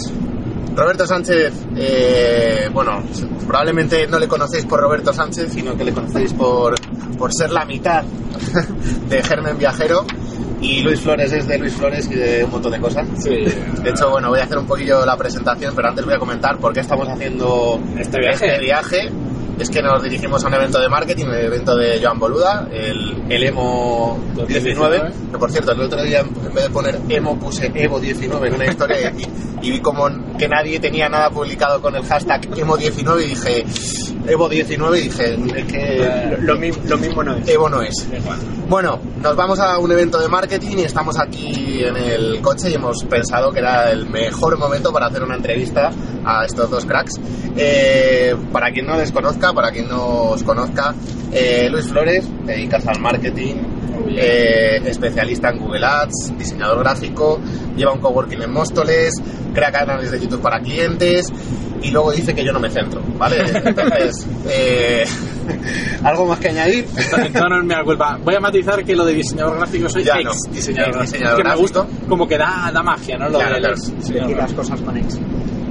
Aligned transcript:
Roberto 0.77 1.08
Sánchez, 1.08 1.54
eh, 1.76 2.70
bueno, 2.72 3.02
probablemente 3.48 4.05
no 4.08 4.20
le 4.20 4.27
conocéis 4.27 4.63
por 4.66 4.80
Roberto 4.80 5.12
Sánchez, 5.12 5.52
sino 5.52 5.76
que 5.76 5.84
le 5.84 5.91
conocéis 5.91 6.34
por, 6.34 6.76
por 7.18 7.34
ser 7.34 7.52
la 7.52 7.66
mitad 7.66 8.04
de 9.09 9.23
Germen 9.23 9.58
Viajero. 9.58 10.05
Y 10.62 10.82
Luis 10.82 10.99
Flores 11.02 11.32
es 11.34 11.48
de 11.48 11.58
Luis 11.58 11.73
Flores 11.73 12.08
y 12.12 12.16
de 12.16 12.44
un 12.44 12.52
montón 12.52 12.71
de 12.71 12.80
cosas. 12.80 13.08
Sí. 13.18 13.30
De 13.84 13.90
hecho, 13.90 14.09
bueno, 14.12 14.30
voy 14.30 14.40
a 14.40 14.44
hacer 14.44 14.58
un 14.58 14.66
poquillo 14.68 15.05
la 15.05 15.18
presentación, 15.18 15.73
pero 15.76 15.90
antes 15.90 16.05
voy 16.05 16.13
a 16.15 16.20
comentar 16.20 16.57
por 16.57 16.74
qué 16.74 16.80
estamos 16.82 17.07
haciendo 17.07 17.80
Este 17.98 18.20
viaje. 18.20 18.46
este 18.46 18.59
viaje. 18.59 19.09
Es 19.60 19.70
que 19.72 19.82
nos 19.82 20.04
dirigimos 20.04 20.44
a 20.44 20.48
un 20.48 20.54
evento 20.54 20.80
de 20.80 20.88
marketing, 20.88 21.26
el 21.26 21.46
evento 21.46 21.76
de 21.76 22.00
Joan 22.02 22.20
Boluda, 22.20 22.68
el, 22.72 23.24
el 23.27 23.44
EMO 23.44 24.20
19. 24.48 25.12
Que 25.32 25.38
por 25.38 25.52
cierto, 25.52 25.72
el 25.72 25.82
otro 25.82 26.04
día 26.04 26.20
en 26.20 26.54
vez 26.54 26.66
de 26.66 26.70
poner 26.70 26.99
EMO 27.10 27.40
puse 27.40 27.72
EVO 27.74 27.99
19 27.99 28.48
en 28.48 28.54
una 28.54 28.66
historia 28.68 29.12
y, 29.18 29.68
y 29.68 29.72
vi 29.72 29.80
como 29.80 30.08
que 30.38 30.48
nadie 30.48 30.80
tenía 30.80 31.10
nada 31.10 31.32
publicado 31.32 31.82
con 31.82 31.96
el 31.96 32.04
hashtag 32.04 32.48
EMO 32.55 32.77
19 32.77 33.24
y 33.24 33.27
dije 33.30 33.66
EVO 34.27 34.49
19 34.49 34.99
y 34.99 35.02
dije, 35.04 35.38
es 35.55 35.66
que 35.66 36.38
Lo, 36.42 36.54
lo 36.54 36.98
mismo 36.98 37.24
no 37.24 37.36
es. 37.38 37.48
Evo 37.48 37.70
no 37.70 37.82
es. 37.82 38.08
Bueno, 38.70 38.99
nos 39.21 39.36
vamos 39.36 39.60
a 39.60 39.77
un 39.80 39.92
evento 39.92 40.20
de 40.20 40.27
marketing 40.27 40.77
y 40.77 40.82
estamos 40.82 41.18
aquí 41.18 41.84
en 41.84 41.96
el 41.96 42.42
coche 42.42 42.70
y 42.70 42.74
hemos 42.76 43.04
pensado 43.05 43.52
que 43.52 43.60
era 43.60 43.92
el 43.92 44.08
mejor 44.08 44.58
momento 44.58 44.92
para 44.92 45.08
hacer 45.08 45.24
una 45.24 45.36
entrevista 45.36 45.92
a 46.26 46.46
estos 46.46 46.70
dos 46.70 46.86
cracks. 46.86 47.14
Eh, 47.55 48.36
para 48.52 48.71
quien 48.71 48.86
no 48.86 48.98
les 48.98 49.12
para 49.53 49.71
quien 49.71 49.87
no 49.87 50.29
os 50.31 50.43
conozca, 50.43 50.93
eh, 51.31 51.67
Luis 51.71 51.87
Flores, 51.87 52.26
te 52.45 52.51
dedicas 52.53 52.85
al 52.87 52.99
marketing, 52.99 53.55
eh, 54.09 54.81
especialista 54.85 55.49
en 55.49 55.59
Google 55.59 55.85
Ads, 55.85 56.34
diseñador 56.37 56.79
gráfico, 56.79 57.40
lleva 57.75 57.93
un 57.93 57.99
coworking 57.99 58.41
en 58.41 58.51
Móstoles, 58.51 59.13
crea 59.53 59.71
canales 59.71 60.12
de 60.12 60.20
YouTube 60.20 60.41
para 60.41 60.59
clientes 60.59 61.27
y 61.81 61.91
luego 61.91 62.12
dice 62.12 62.34
que 62.34 62.43
yo 62.43 62.51
no 62.51 62.59
me 62.59 62.70
centro, 62.70 63.01
¿vale? 63.18 63.37
Entonces, 63.63 64.25
eh, 64.50 65.03
¿algo 66.03 66.25
más 66.25 66.40
que 66.40 66.50
añadir? 66.50 66.85
Esto 66.97 67.50
no 67.50 67.59
es 67.59 67.66
mi 67.66 67.84
culpa. 67.85 68.18
Voy 68.23 68.35
a 68.35 68.40
matizar 68.40 68.84
que 68.84 68.95
lo 68.95 69.06
de 69.06 69.13
diseñador 69.13 69.57
gráfico 69.57 69.88
soy 69.90 70.03
Ya 70.03 70.13
ex 70.19 70.25
no. 70.47 70.53
diseñador 70.53 71.01
Ex 71.03 71.13
gráfico. 71.13 71.38
que 71.38 71.44
me 71.44 71.56
gusta, 71.56 71.88
como 72.09 72.28
que 72.28 72.38
da, 72.38 72.72
da 72.73 72.81
magia, 72.81 73.18
¿no? 73.18 73.29
Lo 73.29 73.38
Claro, 73.40 73.53
del 73.56 73.62
claro. 73.63 73.75
Decir 73.97 74.38
las 74.38 74.53
cosas 74.53 74.81
con 74.81 74.97
ex. 74.97 75.19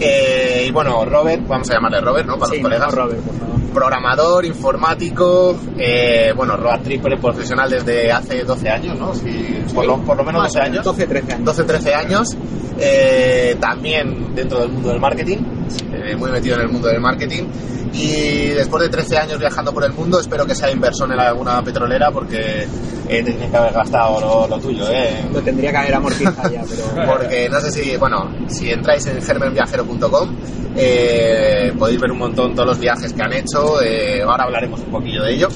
Eh, 0.00 0.64
y 0.68 0.70
bueno, 0.72 1.04
Robert, 1.04 1.46
vamos 1.46 1.70
a 1.70 1.74
llamarle 1.74 2.00
Robert, 2.00 2.26
¿no? 2.26 2.38
Para 2.38 2.50
Sí, 2.52 2.56
los 2.60 2.62
colegas. 2.62 2.94
Robert, 2.94 3.20
por 3.20 3.34
favor. 3.34 3.56
Programador, 3.72 4.44
informático, 4.46 5.56
eh, 5.78 6.32
bueno, 6.34 6.56
Road 6.56 6.80
Tripper 6.80 7.18
profesional 7.20 7.70
desde 7.70 8.10
hace 8.10 8.42
12 8.44 8.68
años, 8.70 8.98
¿no? 8.98 9.14
Sí, 9.14 9.62
por, 9.74 9.86
lo, 9.86 9.98
por 9.98 10.16
lo 10.16 10.24
menos 10.24 10.44
12 10.44 10.60
años. 10.60 10.84
12, 10.84 11.06
13 11.06 11.32
años. 11.34 11.44
12, 11.44 11.64
13 11.64 11.94
años. 11.94 12.36
Eh, 12.78 13.56
también 13.60 14.34
dentro 14.34 14.60
del 14.60 14.68
mundo 14.70 14.90
del 14.90 15.00
marketing, 15.00 15.38
eh, 15.92 16.14
muy 16.16 16.30
metido 16.30 16.56
en 16.56 16.62
el 16.62 16.68
mundo 16.68 16.88
del 16.88 17.00
marketing. 17.00 17.44
Y 17.92 18.48
después 18.48 18.82
de 18.82 18.88
13 18.90 19.16
años 19.16 19.38
viajando 19.38 19.72
por 19.72 19.84
el 19.84 19.92
mundo, 19.92 20.20
espero 20.20 20.44
que 20.44 20.54
sea 20.54 20.70
inversor 20.70 21.10
en 21.10 21.18
alguna 21.18 21.62
petrolera 21.62 22.10
porque 22.10 22.66
eh, 23.08 23.22
te 23.22 23.32
tienes 23.32 23.50
que 23.50 23.56
haber 23.56 23.72
gastado 23.72 24.20
lo, 24.20 24.48
lo 24.48 24.58
tuyo, 24.58 24.84
¿eh? 24.90 25.24
Lo 25.32 25.40
tendría 25.40 25.70
que 25.70 25.76
haber 25.76 25.94
amortizado 25.94 26.50
ya, 26.50 26.62
pero... 26.68 27.06
porque 27.06 27.48
no 27.48 27.60
sé 27.60 27.70
si, 27.70 27.96
bueno, 27.96 28.30
si 28.48 28.70
entráis 28.70 29.06
en 29.06 29.22
germenviajero.com 29.22 30.30
eh, 30.76 31.72
podéis 31.78 32.00
ver 32.00 32.10
un 32.12 32.18
montón 32.18 32.54
todos 32.54 32.68
los 32.68 32.78
viajes 32.78 33.12
que 33.12 33.22
han 33.22 33.32
hecho, 33.32 33.80
eh, 33.82 34.22
ahora 34.22 34.44
hablaremos 34.44 34.80
un 34.80 34.90
poquillo 34.90 35.22
de 35.22 35.34
ello, 35.34 35.48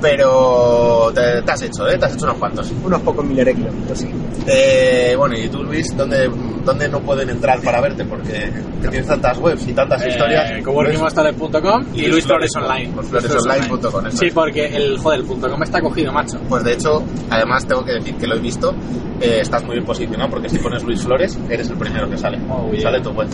pero 0.00 1.12
te, 1.14 1.42
te 1.42 1.52
has 1.52 1.62
hecho, 1.62 1.88
¿eh? 1.88 1.98
Te 1.98 2.06
has 2.06 2.14
hecho 2.14 2.24
unos 2.24 2.38
cuantos. 2.38 2.72
Unos 2.84 3.00
pocos 3.02 3.24
miles 3.24 3.46
de 3.46 3.54
kilómetros, 3.54 3.98
sí. 3.98 4.08
Eh, 4.46 5.14
bueno, 5.16 5.36
y 5.38 5.48
tú 5.48 5.62
Luis, 5.62 5.86
¿dónde, 5.96 6.28
¿dónde 6.64 6.88
no 6.88 7.00
pueden 7.00 7.30
entrar 7.30 7.60
para 7.62 7.80
verte? 7.80 8.04
Porque 8.04 8.50
que 8.80 8.88
tienes 8.88 9.06
tantas 9.06 9.38
webs 9.38 9.66
y 9.68 9.72
tantas 9.72 10.06
historias. 10.06 10.50
Eh, 10.50 10.62
coworkingmostales.com 10.62 11.86
y 11.94 12.06
Luis 12.06 12.24
Flores 12.24 12.50
Online. 12.56 12.92
Luis 12.94 13.08
Flores 13.08 13.36
Online.com, 13.44 14.06
eso 14.06 14.16
Sí, 14.16 14.30
porque 14.32 14.66
el, 14.66 14.98
joder, 14.98 15.20
el 15.20 15.26
punto 15.26 15.48
.com 15.48 15.62
está 15.62 15.80
cogido, 15.80 16.12
macho. 16.12 16.38
Pues 16.48 16.64
de 16.64 16.74
hecho, 16.74 17.04
además 17.30 17.66
tengo 17.66 17.84
que 17.84 17.92
decir 17.92 18.14
que 18.16 18.26
lo 18.26 18.36
he 18.36 18.40
visto, 18.40 18.74
eh, 19.20 19.38
estás 19.40 19.62
muy 19.64 19.74
bien 19.76 19.84
posicionado 19.84 20.30
porque 20.30 20.48
si 20.48 20.58
pones 20.58 20.82
Luis 20.82 21.02
Flores, 21.02 21.38
eres 21.48 21.68
el 21.68 21.76
primero 21.76 22.08
que 22.08 22.16
sale. 22.16 22.38
Oh. 22.48 22.70
Sale 22.80 23.00
tu 23.00 23.10
web. 23.10 23.28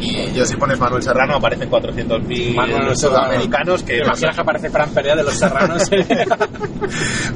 Y 0.00 0.32
yo 0.32 0.46
si 0.46 0.56
pones 0.56 0.78
Manuel 0.80 1.02
Serrano 1.02 1.36
aparecen 1.36 1.70
400.000 1.70 2.54
Manuel 2.54 2.96
sudamericanos 2.96 3.82
que... 3.82 3.98
¿Te 3.98 4.04
imaginas 4.04 4.34
que 4.34 4.40
aparece 4.40 4.70
Fran 4.70 4.90
Perea 4.90 5.14
de 5.14 5.24
los 5.24 5.34
Serranos? 5.34 5.82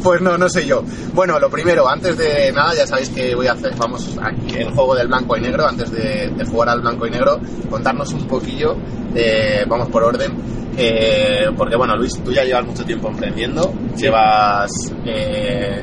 Pues 0.02 0.20
no, 0.20 0.36
no 0.36 0.48
sé 0.48 0.66
yo. 0.66 0.82
Bueno, 1.12 1.38
lo 1.38 1.48
primero, 1.48 1.88
antes 1.88 2.16
de 2.18 2.50
nada, 2.52 2.74
ya 2.74 2.86
sabéis 2.86 3.10
que 3.10 3.34
voy 3.34 3.46
a 3.46 3.52
hacer, 3.52 3.74
vamos, 3.76 4.18
aquí 4.20 4.56
el 4.56 4.70
juego 4.72 4.94
del 4.94 5.06
blanco 5.08 5.36
y 5.36 5.40
negro, 5.40 5.66
antes 5.66 5.90
de, 5.92 6.32
de 6.36 6.44
jugar 6.46 6.70
al 6.70 6.80
blanco 6.80 7.06
y 7.06 7.10
negro, 7.10 7.38
contarnos 7.70 8.12
un 8.12 8.26
poquillo, 8.26 8.76
eh, 9.14 9.64
vamos 9.68 9.88
por 9.88 10.02
orden, 10.02 10.32
eh, 10.76 11.46
porque 11.56 11.76
bueno, 11.76 11.96
Luis, 11.96 12.20
tú 12.22 12.32
ya 12.32 12.42
llevas 12.44 12.66
mucho 12.66 12.84
tiempo 12.84 13.08
emprendiendo, 13.08 13.72
llevas 13.96 14.70
eh, 15.06 15.82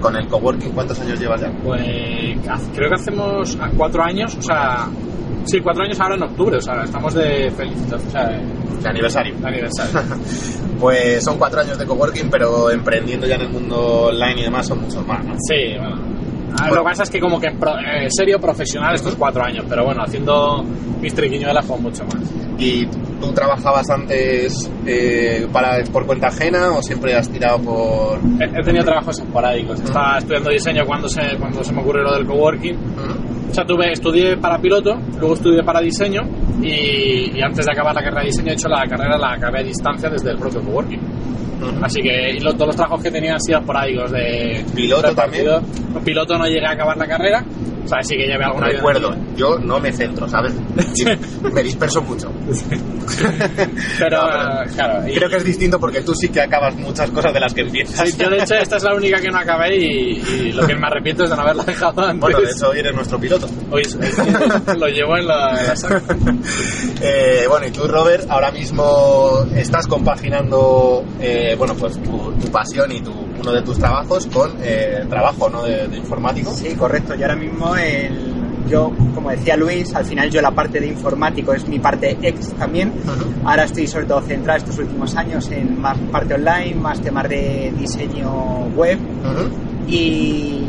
con 0.00 0.16
el 0.16 0.26
coworking, 0.26 0.72
¿cuántos 0.72 0.98
años 1.00 1.20
llevas 1.20 1.42
ya? 1.42 1.52
Pues 1.62 1.82
creo 2.74 2.88
que 2.88 2.94
hacemos 2.94 3.56
a 3.60 3.70
cuatro 3.76 4.02
años, 4.02 4.34
o 4.36 4.42
sea, 4.42 4.88
sí, 5.44 5.60
cuatro 5.60 5.84
años 5.84 5.98
ahora 6.00 6.16
en 6.16 6.22
octubre, 6.22 6.56
o 6.56 6.60
sea, 6.60 6.82
estamos 6.84 7.14
de 7.14 7.50
felicitación, 7.50 8.08
o 8.08 8.10
sea, 8.10 8.26
de 8.28 8.38
De 8.82 8.88
aniversario. 8.88 9.34
aniversario. 9.44 10.00
Pues 10.80 11.22
son 11.22 11.36
cuatro 11.36 11.60
años 11.60 11.76
de 11.78 11.84
coworking, 11.84 12.30
pero 12.30 12.70
emprendiendo 12.70 13.26
ya 13.26 13.34
en 13.34 13.42
el 13.42 13.50
mundo 13.50 14.04
online 14.06 14.40
y 14.40 14.44
demás 14.44 14.66
son 14.66 14.80
muchos 14.80 15.06
más, 15.06 15.22
¿no? 15.26 15.34
Sí, 15.38 15.76
bueno. 15.78 15.98
Ah, 16.58 16.68
Lo 16.70 16.76
que 16.76 16.82
pasa 16.82 17.02
es 17.02 17.10
que 17.10 17.20
como 17.20 17.38
que 17.38 17.48
en 17.48 17.58
pro- 17.58 17.78
eh, 17.78 18.06
serio 18.08 18.40
profesional 18.40 18.94
estos 18.94 19.14
cuatro 19.14 19.44
años, 19.44 19.64
pero 19.68 19.84
bueno, 19.84 20.02
haciendo 20.02 20.64
mis 21.00 21.12
triquiñuelas 21.14 21.66
fue 21.66 21.78
mucho 21.78 22.02
más. 22.04 22.22
¿Y 22.58 22.86
tú 22.86 23.30
trabajabas 23.34 23.88
antes 23.90 24.70
eh, 24.86 25.46
para, 25.52 25.84
por 25.92 26.06
cuenta 26.06 26.28
ajena 26.28 26.70
o 26.72 26.82
siempre 26.82 27.14
has 27.14 27.28
tirado 27.28 27.58
por...? 27.58 28.18
He, 28.40 28.44
he 28.60 28.62
tenido 28.64 28.84
trabajos 28.84 29.18
esporádicos. 29.20 29.80
Estaba 29.80 30.16
estudiando 30.18 30.48
diseño 30.50 30.84
cuando 30.86 31.08
se, 31.10 31.20
cuando 31.38 31.62
se 31.62 31.72
me 31.74 31.82
ocurrió 31.82 32.02
lo 32.04 32.14
del 32.14 32.26
coworking. 32.26 32.74
Ujú. 32.74 33.29
O 33.50 33.52
sea, 33.54 33.64
tuve, 33.64 33.90
estudié 33.92 34.36
para 34.36 34.58
piloto, 34.58 34.94
luego 35.18 35.34
estudié 35.34 35.62
para 35.64 35.80
diseño 35.80 36.20
y, 36.62 37.36
y 37.36 37.42
antes 37.42 37.66
de 37.66 37.72
acabar 37.72 37.94
la 37.94 38.00
carrera 38.02 38.20
de 38.22 38.26
diseño 38.28 38.50
he 38.50 38.54
hecho 38.54 38.68
la 38.68 38.86
carrera, 38.86 39.18
la 39.18 39.32
acabé 39.32 39.60
a 39.60 39.62
distancia 39.64 40.08
desde 40.08 40.30
el 40.30 40.38
propio 40.38 40.62
coworking. 40.62 41.00
Ujú. 41.00 41.84
Así 41.84 42.00
que 42.00 42.36
y 42.36 42.40
lo- 42.40 42.52
todos 42.54 42.68
los 42.68 42.76
trabajos 42.76 43.02
que 43.02 43.10
tenía 43.10 43.34
han 43.34 43.40
sido 43.40 43.58
esporádicos 43.58 44.12
de 44.12 44.64
¿Piloto 44.74 45.08
repartido. 45.08 45.60
No, 45.92 46.00
Piloto 46.00 46.38
no 46.38 46.46
llegué 46.46 46.64
a 46.66 46.70
acabar 46.72 46.96
la 46.96 47.06
carrera, 47.06 47.44
sea, 47.90 48.02
sí 48.02 48.16
que 48.16 48.26
llevé 48.26 48.44
alguna 48.44 48.68
vida 48.68 48.78
Recuerdo, 48.78 49.14
yo 49.36 49.58
no 49.58 49.78
me 49.80 49.92
centro, 49.92 50.26
¿sabes? 50.28 50.54
me 51.54 51.62
disperso 51.62 52.00
mucho. 52.02 52.32
Pero, 53.98 54.20
No, 54.22 54.62
eh, 54.62 54.66
claro, 54.74 55.08
y- 55.08 55.14
Creo 55.14 55.28
que 55.28 55.36
es 55.36 55.44
distinto 55.44 55.78
porque 55.78 56.00
tú 56.02 56.14
sí 56.14 56.28
que 56.28 56.40
acabas 56.40 56.74
muchas 56.76 57.10
cosas 57.10 57.32
de 57.34 57.40
las 57.40 57.52
que 57.54 57.62
empiezas. 57.62 58.08
Sí, 58.08 58.16
yo 58.18 58.30
de 58.30 58.38
hecho 58.38 58.54
esta 58.54 58.76
es 58.76 58.82
la 58.82 58.94
única 58.94 59.20
que 59.20 59.28
no 59.30 59.38
acabé 59.38 59.76
y, 59.76 60.12
y 60.20 60.52
lo 60.52 60.66
que 60.66 60.74
me 60.74 60.86
arrepiento 60.86 61.24
es 61.24 61.30
de 61.30 61.36
no 61.36 61.42
haberla 61.42 61.64
dejado 61.64 62.00
antes. 62.02 62.20
Bueno, 62.20 62.40
de 62.40 62.50
hecho 62.50 62.68
hoy 62.70 62.78
eres 62.78 62.94
nuestro 62.94 63.18
piloto. 63.18 63.46
Hoy 63.70 63.82
es- 63.82 63.94
es 63.94 64.14
que 64.16 64.74
lo 64.78 64.86
llevo 64.86 65.16
en 65.18 65.26
la, 65.26 65.60
en 65.60 65.66
la 65.66 65.76
saca. 65.76 66.02
Eh, 67.02 67.46
bueno, 67.48 67.66
y 67.66 67.70
tú, 67.70 67.86
Robert, 67.88 68.26
ahora 68.28 68.50
mismo 68.50 69.44
estás 69.54 69.86
compaginando, 69.86 71.02
eh, 71.18 71.54
bueno, 71.56 71.74
pues 71.74 71.94
tu, 72.02 72.32
tu 72.32 72.48
pasión 72.50 72.92
y 72.92 73.00
tu, 73.00 73.10
uno 73.40 73.52
de 73.52 73.62
tus 73.62 73.78
trabajos 73.78 74.26
con 74.26 74.50
eh, 74.62 75.04
trabajo, 75.08 75.48
¿no? 75.48 75.62
De, 75.62 75.88
de 75.88 75.96
informático. 75.96 76.50
Sí, 76.52 76.74
correcto. 76.74 77.14
Yo 77.14 77.22
ahora 77.26 77.36
mismo, 77.36 77.74
el, 77.76 78.34
yo, 78.68 78.92
como 79.14 79.30
decía 79.30 79.56
Luis, 79.56 79.94
al 79.94 80.04
final 80.04 80.30
yo 80.30 80.40
la 80.40 80.50
parte 80.52 80.80
de 80.80 80.86
informático 80.86 81.52
es 81.52 81.66
mi 81.66 81.78
parte 81.78 82.16
ex 82.22 82.52
también. 82.54 82.88
Ujú. 82.90 83.48
Ahora 83.48 83.64
estoy 83.64 83.86
sobre 83.86 84.06
todo 84.06 84.20
centrado 84.22 84.58
estos 84.58 84.78
últimos 84.78 85.16
años 85.16 85.50
en 85.50 85.80
más 85.80 85.96
parte 86.12 86.34
online, 86.34 86.74
más 86.74 87.00
temas 87.00 87.28
de 87.28 87.72
diseño 87.78 88.30
web 88.76 88.98
Ujú. 88.98 89.48
y, 89.88 90.64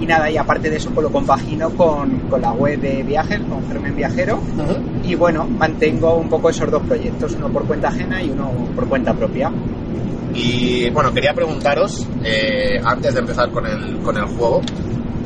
Y 0.00 0.06
nada, 0.06 0.28
y 0.30 0.36
aparte 0.36 0.68
de 0.68 0.76
eso, 0.76 0.90
pues 0.90 1.04
lo 1.04 1.10
compagino 1.12 1.70
con, 1.70 2.18
con 2.28 2.42
la 2.42 2.52
web 2.52 2.78
de 2.80 3.02
viajes, 3.04 3.38
con 3.48 3.66
Germen 3.68 3.94
Viajero. 3.96 4.38
Y 5.04 5.14
bueno, 5.14 5.46
mantengo 5.46 6.16
un 6.16 6.28
poco 6.28 6.50
esos 6.50 6.70
dos 6.70 6.82
proyectos, 6.82 7.34
uno 7.36 7.48
por 7.48 7.64
cuenta 7.64 7.88
ajena 7.88 8.20
y 8.22 8.28
uno 8.30 8.50
por 8.74 8.86
cuenta 8.88 9.14
propia. 9.14 9.50
Y 10.34 10.90
bueno, 10.90 11.12
quería 11.12 11.32
preguntaros, 11.32 12.06
eh, 12.24 12.80
antes 12.84 13.14
de 13.14 13.20
empezar 13.20 13.50
con 13.50 13.66
el, 13.66 13.98
con 14.02 14.16
el 14.16 14.24
juego, 14.24 14.60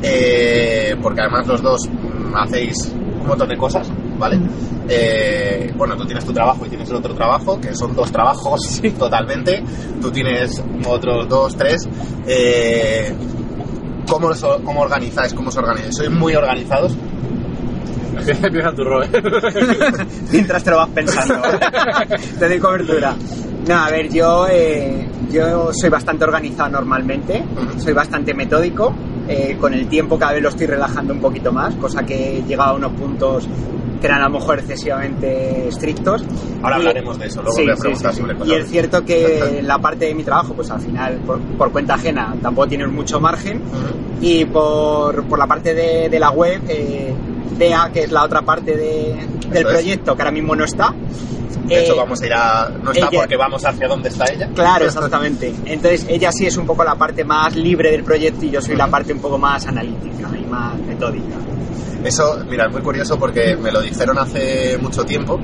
eh, 0.03 0.95
porque 1.01 1.21
además 1.21 1.47
los 1.47 1.61
dos 1.61 1.89
mm, 1.89 2.35
hacéis 2.35 2.93
un 3.21 3.27
montón 3.27 3.49
de 3.49 3.57
cosas, 3.57 3.89
¿vale? 4.17 4.39
Eh, 4.87 5.71
bueno, 5.75 5.95
tú 5.97 6.05
tienes 6.05 6.25
tu 6.25 6.31
trabajo 6.33 6.65
y 6.65 6.69
tienes 6.69 6.89
el 6.89 6.95
otro 6.97 7.13
trabajo, 7.13 7.59
que 7.59 7.75
son 7.75 7.95
dos 7.95 8.11
trabajos 8.11 8.81
totalmente. 8.99 9.63
Tú 10.01 10.11
tienes 10.11 10.63
otros 10.87 11.27
dos, 11.27 11.55
tres. 11.55 11.87
Eh, 12.27 13.11
¿cómo, 14.07 14.27
os- 14.27 14.45
¿Cómo 14.63 14.81
organizáis? 14.81 15.33
¿Cómo 15.33 15.49
os 15.49 15.57
organizáis? 15.57 15.95
¿Sois 15.95 16.09
muy 16.11 16.33
organizados? 16.35 16.95
Empieza 18.27 18.71
tu 18.73 18.83
rol. 18.83 19.05
Mientras 20.31 20.63
te 20.63 20.71
lo 20.71 20.77
vas 20.77 20.89
pensando. 20.89 21.41
te 22.39 22.47
doy 22.49 22.59
cobertura. 22.59 23.15
No, 23.67 23.75
a 23.75 23.89
ver, 23.91 24.09
yo, 24.11 24.47
eh, 24.49 25.07
yo 25.31 25.71
soy 25.73 25.89
bastante 25.89 26.23
organizado 26.23 26.69
normalmente, 26.71 27.43
soy 27.77 27.93
bastante 27.93 28.33
metódico. 28.33 28.93
eh, 29.27 29.57
con 29.59 29.73
el 29.75 29.87
tiempo 29.87 30.17
cada 30.17 30.33
vez 30.33 30.41
lo 30.41 30.49
estoy 30.49 30.65
relajando 30.65 31.13
un 31.13 31.19
poquito 31.19 31.51
más, 31.51 31.75
cosa 31.75 32.01
que 32.03 32.39
he 32.39 32.43
llegado 32.45 32.71
a 32.71 32.73
unos 32.77 32.93
puntos 32.93 33.47
que 34.01 34.07
eran 34.07 34.21
a 34.23 34.29
lo 34.29 34.39
mejor 34.39 34.57
excesivamente 34.57 35.67
estrictos. 35.67 36.23
Ahora 36.63 36.77
Y- 36.77 36.79
hablaremos 36.79 37.19
de 37.19 37.27
eso, 37.27 37.41
luego 37.43 37.55
Sí, 37.57 37.61
voy 37.63 37.71
a 37.71 37.75
preguntar 37.75 38.11
sí, 38.15 38.21
sí. 38.23 38.27
sobre 38.35 38.47
Y 38.49 38.53
es 38.59 38.69
cierto 38.69 39.05
que 39.05 39.59
la 39.63 39.77
parte 39.77 40.05
de 40.05 40.15
mi 40.15 40.23
trabajo, 40.23 40.53
pues 40.55 40.71
al 40.71 40.79
final, 40.81 41.17
por, 41.27 41.39
por 41.39 41.71
cuenta 41.71 41.93
ajena, 41.95 42.33
tampoco 42.41 42.69
tienes 42.69 42.89
mucho 42.89 43.19
margen. 43.19 43.57
Ujú. 43.61 43.99
Y 44.25 44.45
por, 44.45 45.23
por 45.25 45.37
la 45.37 45.45
parte 45.45 45.75
de, 45.75 46.09
de 46.09 46.19
la 46.19 46.31
web, 46.31 46.61
eh, 46.67 47.13
DEA, 47.59 47.91
que 47.93 48.03
es 48.03 48.11
la 48.11 48.23
otra 48.23 48.41
parte 48.41 48.75
de- 48.75 49.15
del 49.49 49.57
Eso 49.57 49.69
es. 49.69 49.73
proyecto, 49.75 50.15
que 50.15 50.21
ahora 50.23 50.31
mismo 50.31 50.55
no 50.55 50.63
está. 50.65 50.93
De 51.65 51.83
hecho, 51.83 51.93
eh, 51.93 51.97
vamos 51.97 52.19
a 52.21 52.25
ir 52.25 52.33
a... 52.33 52.69
No 52.83 52.91
está 52.91 53.07
ella- 53.09 53.19
porque 53.19 53.37
vamos 53.37 53.63
hacia 53.63 53.87
dónde 53.87 54.09
está 54.09 54.25
ella. 54.33 54.49
Claro, 54.55 54.85
exactamente. 54.85 55.53
Entonces 55.65 56.05
ella 56.09 56.31
sí 56.31 56.47
es 56.47 56.57
un 56.57 56.65
poco 56.65 56.83
la 56.83 56.95
parte 56.95 57.23
más 57.23 57.55
libre 57.55 57.91
del 57.91 58.03
proyecto 58.03 58.45
y 58.45 58.49
yo 58.49 58.61
soy 58.61 58.75
la 58.75 58.87
parte 58.87 59.13
un 59.13 59.19
poco 59.19 59.37
más 59.37 59.67
analítica 59.67 60.29
y 60.35 60.45
más 60.49 60.75
metódica. 60.79 61.35
Eso, 62.03 62.39
mira, 62.49 62.65
es 62.65 62.71
muy 62.71 62.81
curioso 62.81 63.19
porque 63.19 63.55
me 63.55 63.71
lo 63.71 63.81
dijeron 63.81 64.17
hace 64.17 64.77
mucho 64.79 65.03
tiempo, 65.05 65.37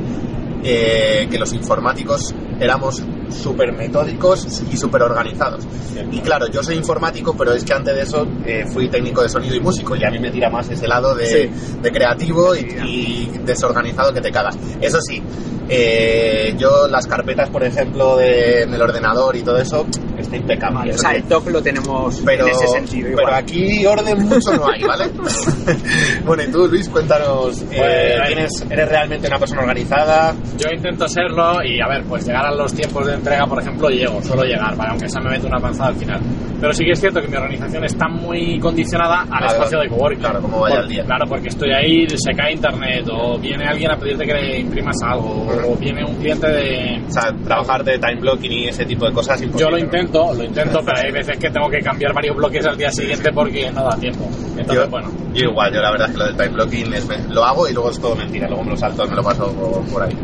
eh, 0.64 1.28
que 1.30 1.38
los 1.38 1.54
informáticos 1.54 2.34
éramos 2.60 3.04
súper 3.30 3.74
metódicos 3.74 4.48
y 4.72 4.78
súper 4.78 5.02
organizados. 5.04 5.66
Y 6.12 6.20
claro, 6.22 6.48
yo 6.48 6.64
soy 6.64 6.76
informático, 6.76 7.36
pero 7.38 7.54
es 7.54 7.64
que 7.64 7.74
antes 7.74 7.96
de 7.96 8.02
eso 8.04 8.28
eh, 8.46 8.66
fui 8.72 8.88
técnico 8.90 9.22
de 9.24 9.30
sonido 9.30 9.56
y 9.56 9.60
músico 9.60 9.96
y 9.96 10.04
a 10.04 10.10
mí 10.12 10.20
me 10.20 10.32
tira 10.32 10.50
más 10.50 10.70
ese 10.70 10.88
lado 10.88 11.16
de, 11.16 11.50
de 11.82 11.92
creativo 11.92 12.56
y, 12.56 12.60
y 12.86 13.32
desorganizado 13.44 14.14
que 14.14 14.22
te 14.22 14.32
cagas. 14.32 14.58
Eso 14.80 15.00
sí, 15.02 15.22
eh, 15.68 16.54
yo 16.58 16.88
las 16.88 17.08
carpetas, 17.08 17.50
por 17.50 17.64
ejemplo, 17.64 18.16
de- 18.18 18.64
en 18.64 18.74
el 18.74 18.82
ordenador 18.82 19.36
y 19.36 19.42
todo 19.42 19.58
eso, 19.58 19.86
está 20.18 20.38
impecable. 20.38 20.94
O 20.94 20.98
sea, 20.98 21.16
el 21.16 21.24
TOC 21.24 21.48
lo 21.50 21.62
tenemos 21.62 22.22
pero, 22.24 22.46
en 22.46 22.52
ese 22.54 22.68
sentido 22.68 23.10
igual. 23.10 23.26
pero 23.26 23.38
aquí 23.38 23.86
orden 23.86 24.24
mucho 24.24 24.54
no 24.56 24.68
hay, 24.72 24.84
¿vale? 24.84 25.06
bueno, 26.26 26.44
y 26.44 26.48
tú, 26.52 26.68
Luis, 26.68 26.88
cuéntanos, 26.90 27.62
eh, 27.72 28.16
Pues, 28.18 28.28
¿tienes- 28.28 28.66
¿eres 28.70 28.90
realmente 28.90 29.28
una 29.28 29.40
persona 29.40 29.62
organizada? 29.62 30.36
Yo 30.58 30.70
intento 30.74 31.08
serlo 31.08 31.64
y 31.64 31.82
a 31.82 31.88
ver, 31.88 32.04
pues 32.06 32.26
llegar 32.26 32.45
los 32.52 32.74
tiempos 32.74 33.06
de 33.08 33.14
entrega, 33.16 33.46
por 33.46 33.62
ejemplo, 33.62 33.90
llego, 33.90 34.22
suelo 34.22 34.44
llegar, 34.44 34.76
¿vale? 34.76 34.92
aunque 34.92 35.10
sea 35.10 35.22
me 35.22 35.32
meto 35.32 35.48
una 35.48 35.58
avanzada 35.58 35.90
al 35.90 35.96
final. 35.96 36.20
Pero 36.60 36.74
sí 36.74 36.86
que 36.86 36.92
es 36.92 37.00
cierto 37.00 37.22
que 37.22 37.28
mi 37.28 37.36
organización 37.36 37.84
está 37.84 38.08
muy 38.08 38.60
condicionada 38.60 39.22
al 39.22 39.28
Claro, 39.28 39.46
espacio 39.48 39.80
de 39.80 39.90
coworking. 39.90 40.20
claro, 40.20 40.42
como 40.42 40.60
vaya 40.62 40.80
el 40.80 40.88
día. 40.88 41.04
Claro, 41.06 41.26
porque 41.28 41.48
estoy 41.50 41.72
ahí, 41.74 42.08
se 42.10 42.32
cae 42.36 42.54
internet, 42.54 43.06
o 43.12 43.38
viene 43.38 43.66
alguien 43.68 43.92
a 43.92 43.98
pedirte 43.98 44.26
que 44.26 44.34
le 44.34 44.60
imprimas 44.60 44.96
algo, 45.04 45.48
o 45.68 45.76
viene 45.76 46.04
un 46.06 46.16
cliente 46.16 46.48
de... 46.48 47.02
O 47.08 47.12
sea, 47.12 47.32
trabajar 47.44 47.84
de 47.84 47.98
time 48.00 48.22
blocking 48.22 48.52
y 48.52 48.68
ese 48.68 48.86
tipo 48.86 49.06
de 49.06 49.12
cosas 49.14 49.42
Yo 49.58 49.70
lo 49.70 49.78
intento, 49.78 50.34
lo 50.34 50.44
intento, 50.44 50.80
pero 50.86 50.98
hay 51.06 51.12
veces 51.12 51.38
que 51.38 51.50
tengo 51.50 51.70
que 51.70 51.80
cambiar 51.80 52.14
varios 52.14 52.36
bloques 52.36 52.66
al 52.66 52.78
día 52.78 52.90
siguiente 52.90 53.32
porque 53.34 53.70
no 53.72 53.84
da 53.84 53.98
tiempo. 53.98 54.26
Entonces, 54.58 54.86
Yo, 54.86 54.90
bueno, 54.90 55.10
yo 55.34 55.50
igual, 55.50 55.74
yo 55.74 55.82
la 55.82 55.92
verdad 55.92 56.08
es 56.08 56.14
que 56.14 56.20
lo 56.20 56.26
del 56.28 56.36
time 56.38 56.50
blocking 56.50 56.94
es, 56.94 57.30
lo 57.30 57.44
hago 57.44 57.68
y 57.68 57.74
luego 57.74 57.90
es 57.92 58.00
todo 58.00 58.16
mentira, 58.16 58.48
luego 58.48 58.64
me 58.64 58.72
lo 58.72 58.78
salto, 58.78 59.06
me 59.08 59.16
lo 59.16 59.24
paso 59.24 59.54
por 59.92 60.04
ahí. 60.04 60.16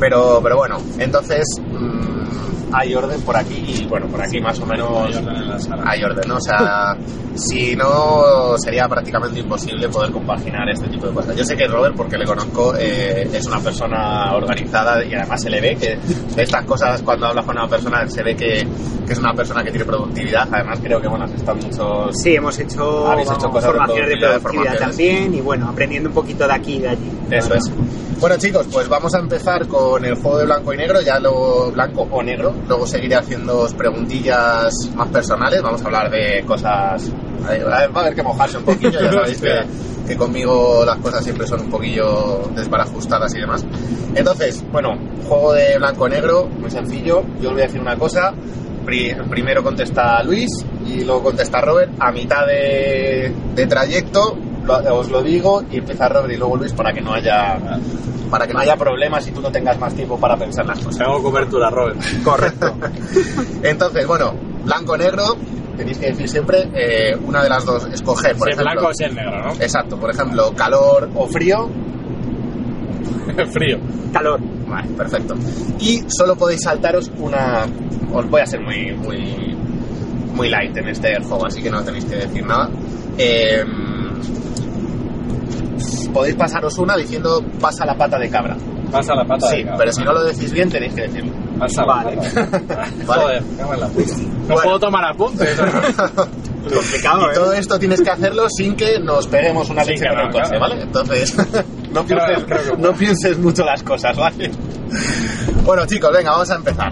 Pero, 0.00 0.40
pero 0.42 0.56
bueno, 0.56 0.78
entonces 0.98 1.44
mm, 1.60 2.72
hay 2.72 2.94
orden 2.94 3.20
por 3.22 3.36
aquí 3.36 3.82
y 3.82 3.86
bueno, 3.86 4.06
por 4.06 4.22
aquí 4.22 4.40
más 4.40 4.58
o 4.60 4.66
menos 4.66 4.88
hay 4.90 5.14
orden 5.14 5.36
en 5.36 5.48
la 5.48 5.58
sala. 5.58 5.82
hay 5.86 6.02
orden, 6.02 6.28
¿no? 6.28 6.36
O 6.36 6.40
sea, 6.40 6.96
si 7.34 7.74
no, 7.76 8.56
sería 8.58 8.88
prácticamente 8.88 9.40
imposible 9.40 9.88
poder 9.88 10.10
compaginar 10.10 10.68
este 10.70 10.88
tipo 10.88 11.06
de 11.06 11.14
cosas. 11.14 11.36
Yo 11.36 11.44
sé 11.44 11.56
que 11.56 11.66
Robert, 11.66 11.94
porque 11.96 12.16
le 12.16 12.24
conozco, 12.24 12.74
eh, 12.78 13.28
es 13.32 13.46
una 13.46 13.58
persona 13.60 14.34
organizada 14.34 15.04
y 15.04 15.14
además 15.14 15.42
se 15.42 15.50
le 15.50 15.60
ve 15.60 15.76
que 15.76 15.96
de 16.34 16.42
estas 16.42 16.64
cosas, 16.64 17.02
cuando 17.02 17.26
hablas 17.26 17.44
con 17.44 17.56
una 17.56 17.68
persona, 17.68 18.08
se 18.08 18.22
ve 18.22 18.34
que, 18.36 18.66
que 19.06 19.12
es 19.12 19.18
una 19.18 19.34
persona 19.34 19.62
que 19.62 19.70
tiene 19.70 19.84
productividad. 19.84 20.48
Además, 20.50 20.78
creo 20.82 21.00
que, 21.00 21.08
bueno, 21.08 21.24
has 21.24 21.32
estado 21.32 21.58
muchos... 21.58 22.22
Sí, 22.22 22.34
hemos 22.34 22.58
hecho, 22.58 23.08
Habéis 23.08 23.28
hecho 23.30 23.48
vamos, 23.48 23.54
cosas 23.54 23.72
de 23.72 23.78
formaciones 23.78 24.08
de 24.08 24.16
productividad, 24.16 24.40
productividad 24.40 24.72
formaciones. 24.72 24.96
también 24.96 25.34
y 25.34 25.40
bueno, 25.40 25.68
aprendiendo 25.68 26.08
un 26.08 26.14
poquito 26.14 26.46
de 26.46 26.54
aquí 26.54 26.74
y 26.76 26.78
de 26.80 26.88
allí. 26.88 27.10
Eso 27.30 27.54
es. 27.54 27.70
Bueno 28.20 28.36
chicos, 28.36 28.66
pues 28.70 28.86
vamos 28.86 29.14
a 29.14 29.18
empezar 29.18 29.66
con 29.66 30.04
el 30.04 30.14
juego 30.14 30.38
de 30.38 30.44
blanco 30.44 30.74
y 30.74 30.76
negro, 30.76 31.00
ya 31.00 31.18
luego 31.18 31.70
blanco 31.72 32.06
o 32.10 32.22
negro. 32.22 32.54
Luego 32.68 32.86
seguiré 32.86 33.14
haciendo 33.16 33.66
preguntillas 33.78 34.74
más 34.94 35.08
personales, 35.08 35.62
vamos 35.62 35.80
a 35.82 35.86
hablar 35.86 36.10
de 36.10 36.44
cosas... 36.46 37.10
Va 37.42 37.78
a 37.78 38.00
haber 38.00 38.14
que 38.14 38.22
mojarse 38.22 38.58
un 38.58 38.64
poquillo, 38.64 39.00
ya 39.00 39.10
sabéis 39.12 39.40
que, 39.40 39.60
que 40.06 40.16
conmigo 40.16 40.84
las 40.84 40.98
cosas 40.98 41.24
siempre 41.24 41.46
son 41.46 41.62
un 41.62 41.70
poquillo 41.70 42.42
desbarajustadas 42.54 43.34
y 43.34 43.40
demás. 43.40 43.64
Entonces, 44.14 44.62
bueno, 44.70 44.90
juego 45.26 45.54
de 45.54 45.78
blanco 45.78 46.04
o 46.04 46.08
negro, 46.08 46.46
muy 46.58 46.70
sencillo. 46.70 47.22
Yo 47.40 47.48
os 47.48 47.54
voy 47.54 47.62
a 47.62 47.66
decir 47.66 47.80
una 47.80 47.96
cosa. 47.96 48.34
Pri- 48.84 49.14
primero 49.30 49.62
contesta 49.62 50.22
Luis 50.22 50.50
y 50.86 51.04
luego 51.04 51.22
contesta 51.22 51.62
Robert. 51.62 51.92
A 51.98 52.12
mitad 52.12 52.46
de, 52.46 53.32
de 53.54 53.66
trayecto 53.66 54.36
lo- 54.66 54.94
os 54.98 55.10
lo 55.10 55.22
digo 55.22 55.62
y 55.70 55.78
empieza 55.78 56.08
Robert 56.08 56.32
y 56.32 56.36
luego 56.36 56.56
Luis 56.56 56.72
para 56.72 56.92
que 56.92 57.00
no 57.00 57.12
haya 57.12 57.58
para 58.30 58.46
que 58.46 58.52
no 58.54 58.60
haya 58.60 58.76
problemas 58.76 59.26
y 59.26 59.32
tú 59.32 59.40
no 59.40 59.50
tengas 59.50 59.78
más 59.80 59.92
tiempo 59.94 60.16
para 60.18 60.36
pensar 60.36 60.64
las 60.64 60.78
cosas. 60.78 60.98
Tengo 61.04 61.20
cobertura, 61.22 61.68
Robert. 61.68 61.98
Correcto. 62.22 62.76
Entonces, 63.62 64.06
bueno, 64.06 64.32
blanco 64.64 64.92
o 64.92 64.96
negro, 64.96 65.36
tenéis 65.76 65.98
que 65.98 66.06
decir 66.12 66.28
siempre 66.28 66.68
eh, 66.72 67.16
una 67.26 67.42
de 67.42 67.48
las 67.48 67.64
dos, 67.64 67.86
escoger, 67.92 68.36
por 68.36 68.46
si 68.46 68.52
es 68.52 68.56
ejemplo. 68.60 68.72
blanco 68.72 68.88
o 68.90 68.94
si 68.94 69.04
es 69.04 69.14
negro, 69.14 69.42
¿no? 69.42 69.52
Exacto, 69.54 69.96
por 69.98 70.10
ejemplo, 70.10 70.52
calor 70.54 71.10
o 71.16 71.26
frío. 71.26 71.68
Frío. 73.52 73.78
Calor. 74.12 74.40
Vale, 74.68 74.88
perfecto. 74.96 75.34
Y 75.80 76.02
solo 76.08 76.36
podéis 76.36 76.62
saltaros 76.62 77.10
una. 77.18 77.66
Os 78.12 78.28
voy 78.28 78.40
a 78.40 78.46
ser 78.46 78.60
muy, 78.60 78.92
muy, 78.92 79.56
muy 80.34 80.48
light 80.48 80.76
en 80.76 80.88
este 80.88 81.16
juego, 81.22 81.46
así 81.46 81.62
que 81.62 81.70
no 81.70 81.82
tenéis 81.82 82.04
que 82.04 82.16
decir 82.16 82.44
nada. 82.46 82.68
Eh, 83.18 83.64
podéis 86.12 86.34
pasaros 86.36 86.76
una 86.78 86.96
diciendo 86.96 87.42
pasa 87.60 87.84
la 87.86 87.94
pata 87.96 88.18
de 88.18 88.28
cabra. 88.30 88.56
Pasa 88.90 89.14
la 89.14 89.24
pata 89.24 89.48
Sí, 89.48 89.56
de 89.58 89.62
cabra. 89.64 89.78
pero 89.78 89.92
si 89.92 90.02
no 90.02 90.12
lo 90.12 90.24
decís 90.24 90.52
bien 90.52 90.68
tenéis 90.68 90.94
que 90.94 91.02
decirlo. 91.02 91.32
Pasa 91.58 91.84
Vale. 91.84 92.16
la 92.16 92.22
pata. 92.22 92.48
Vale. 93.06 93.40
Joder, 93.62 93.78
la 93.78 93.86
puta. 93.88 94.12
No 94.16 94.46
Bueno. 94.48 94.62
puedo 94.62 94.78
tomar 94.80 95.04
apuntes. 95.04 95.60
Complicado, 96.60 97.22
y 97.22 97.30
¿eh? 97.30 97.34
todo 97.34 97.52
esto 97.54 97.78
tienes 97.78 98.02
que 98.02 98.10
hacerlo 98.10 98.46
sin 98.50 98.76
que 98.76 98.98
nos 99.00 99.26
peguemos 99.28 99.70
una 99.70 99.82
Sí, 99.82 99.90
leche 99.92 100.04
claro, 100.04 100.16
con 100.16 100.26
el 100.26 100.32
coche, 100.32 100.48
claro. 100.50 100.60
¿vale? 100.60 100.82
Entonces, 100.82 101.36
no, 101.92 102.04
Claro, 102.04 102.26
pienses, 102.26 102.44
claro 102.44 102.62
que 102.76 102.82
no 102.82 102.92
pienses 102.92 103.38
mucho 103.38 103.64
las 103.64 103.82
cosas, 103.82 104.16
¿vale? 104.16 104.50
Bueno, 105.64 105.86
chicos, 105.86 106.10
venga, 106.12 106.32
vamos 106.32 106.50
a 106.50 106.56
empezar. 106.56 106.90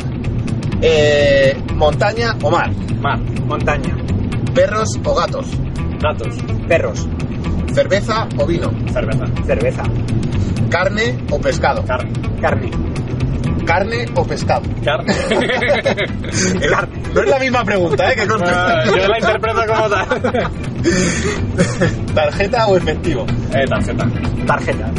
Eh, 0.81 1.61
¿Montaña 1.75 2.35
o 2.43 2.51
mar? 2.51 2.71
Mar, 3.01 3.19
Montaña. 3.47 3.95
¿Perros 4.55 4.89
o 5.05 5.15
gatos? 5.15 5.47
datos, 6.01 6.37
Perros. 6.69 7.07
¿Cerveza 7.73 8.27
o 8.39 8.47
vino? 8.47 8.71
cerveza, 8.93 9.25
Cerveza. 9.47 9.83
¿Carne 10.71 11.17
o 11.31 11.41
pescado? 11.41 11.85
carne, 11.85 12.13
Carne. 12.41 12.71
¿Carne 13.65 14.07
o 14.15 14.25
pescado? 14.25 14.63
carne. 14.85 15.15
No 17.15 17.23
es 17.23 17.31
la 17.31 17.39
misma 17.39 17.65
pregunta, 17.65 18.13
¿eh? 18.13 18.17
Que 18.17 18.27
Yo 18.27 18.37
la 19.09 19.19
interpreto 19.19 19.61
como 19.67 19.89
tal. 19.89 20.07
¿Tarjeta 22.15 22.67
o 22.67 22.77
efectivo? 22.77 23.25
Eh, 23.55 23.65
tarjeta. 23.69 24.07
Tarjeta. 24.47 24.91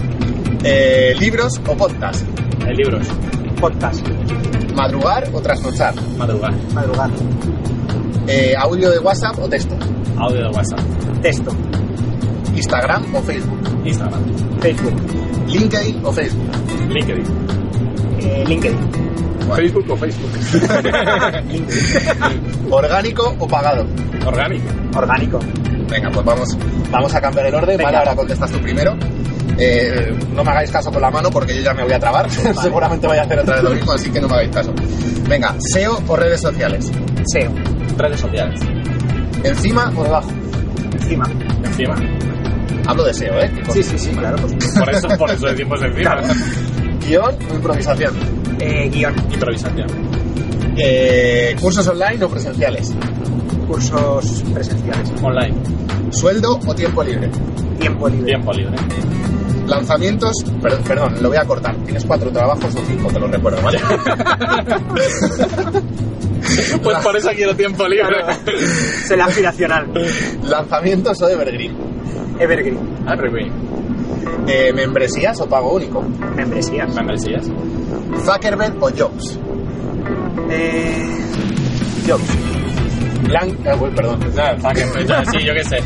Eh, 0.64 1.16
¿Libros 1.20 1.62
o 1.68 1.76
podcast? 1.78 2.24
Eh, 2.68 2.74
libros. 2.76 3.08
Podcast. 3.62 4.06
¿Madrugar 4.76 5.30
o 5.34 5.42
trasnochar? 5.42 5.94
Madrugar. 6.18 6.54
Madrugar. 6.74 7.10
Eh, 8.28 8.54
¿Audio 8.58 8.90
de 8.90 9.00
WhatsApp 9.00 9.38
o 9.40 9.48
texto? 9.48 9.76
Audio 10.18 10.42
de 10.44 10.50
WhatsApp. 10.50 10.80
Texto. 11.22 11.52
¿Instagram 12.60 13.16
o 13.16 13.22
Facebook? 13.22 13.60
Instagram. 13.86 14.22
Facebook. 14.60 14.94
¿LinkedIn 15.48 16.06
o 16.06 16.12
Facebook? 16.12 16.50
LinkedIn. 16.90 17.26
Eh, 18.20 18.44
LinkedIn. 18.48 18.78
Facebook 19.56 19.86
o 19.90 19.96
Facebook. 19.96 20.32
¿Orgánico 22.70 23.34
o 23.40 23.48
pagado? 23.48 23.86
Orgánico. 24.26 24.68
Orgánico. 24.94 25.40
Venga, 25.90 26.10
pues 26.12 26.26
vamos, 26.26 26.58
vamos 26.92 27.16
a 27.16 27.22
cambiar 27.22 27.46
el 27.48 27.56
orden, 27.56 27.78
Venga. 27.78 27.84
¿vale? 27.86 27.98
Ahora 28.00 28.16
contestas 28.16 28.52
tú 28.52 28.60
primero. 28.60 28.96
Eh, 29.58 30.14
no 30.36 30.44
me 30.44 30.52
hagáis 30.52 30.70
caso 30.70 30.92
con 30.92 31.02
la 31.02 31.10
mano 31.10 31.30
porque 31.30 31.56
yo 31.56 31.62
ya 31.62 31.74
me 31.74 31.84
voy 31.84 31.94
a 31.94 32.00
trabar. 32.00 32.30
Seguramente 32.62 33.08
voy 33.08 33.18
a 33.18 33.24
hacer 33.24 33.40
otra 33.40 33.56
vez 33.56 33.64
lo 33.64 33.70
mismo, 33.72 33.94
así 33.94 34.10
que 34.12 34.20
no 34.20 34.28
me 34.28 34.34
hagáis 34.34 34.52
caso. 34.52 34.74
Venga, 35.30 35.56
SEO 35.60 35.98
o 36.08 36.16
redes 36.18 36.42
sociales. 36.42 36.92
SEO, 37.26 37.52
Redes 37.98 38.20
sociales. 38.20 38.60
¿Encima 39.46 39.94
o 39.96 40.04
debajo? 40.04 40.30
encima. 40.94 41.26
Encima. 41.64 41.96
Hablo 42.90 43.04
de 43.06 43.14
SEO, 43.14 43.40
¿eh? 43.40 43.52
Sí, 43.72 43.84
sí, 43.84 43.98
sí, 43.98 44.10
claro. 44.12 44.38
Pues, 44.42 44.54
Por 44.78 44.90
eso, 44.90 45.08
por 45.18 45.30
eso 45.32 45.46
decimos 45.48 45.80
encima. 45.84 46.18
Guión 47.08 47.36
o 47.52 47.56
improvisación. 47.56 48.14
eh, 48.60 48.90
guion, 48.92 49.14
Improvisación. 49.32 49.88
Eh, 50.78 51.56
¿Cursos 51.62 51.88
online 51.88 52.24
o 52.24 52.30
presenciales? 52.30 52.94
cursos 53.68 54.44
presenciales, 54.54 55.12
Online. 55.22 55.56
¿Sueldo 56.12 56.60
o 56.66 56.74
tiempo 56.74 57.04
libre? 57.04 57.30
tiempo 57.80 58.10
libre. 58.10 58.26
Tiempo 58.26 58.52
libre. 58.54 58.76
Lanzamientos, 59.68 60.34
per- 60.60 60.80
perdón, 60.80 61.16
lo 61.22 61.30
voy 61.30 61.38
a 61.38 61.46
cortar. 61.46 61.76
Tienes 61.84 62.04
cuatro 62.06 62.32
trabajos 62.32 62.74
o 62.74 62.80
cinco, 62.88 63.08
te 63.14 63.20
lo 63.20 63.28
recuerdo, 63.28 63.62
¿vale? 63.62 63.80
Pues 66.84 66.98
por 67.00 67.16
eso 67.16 67.30
quiero 67.36 67.56
tiempo 67.56 67.88
libre. 67.88 68.16
Soy 69.08 69.18
la 69.18 69.26
aspiracional. 69.26 69.86
Lanzamientos 70.48 71.22
o 71.22 71.30
evergreen. 71.30 71.76
Evergreen, 72.40 72.78
Ah, 73.06 73.14
Evergreen. 73.14 73.52
Eh, 74.48 74.72
¿Membresías 74.74 75.40
o 75.42 75.48
pago 75.48 75.74
único? 75.74 76.02
membresías. 76.36 76.94
Membresías. 76.96 77.46
Zuckerberg 78.26 78.76
o 78.82 78.90
Jobs. 78.90 79.40
Eh, 80.50 81.06
Jobs, 82.08 82.24
Blanca, 83.28 83.76
uy, 83.76 83.90
perdón. 83.96 84.20
No, 84.20 84.28
Zuckerberg, 84.62 85.06
ya, 85.06 85.24
sí, 85.26 85.40
yo 85.46 85.54
qué 85.54 85.64
sé. 85.64 85.78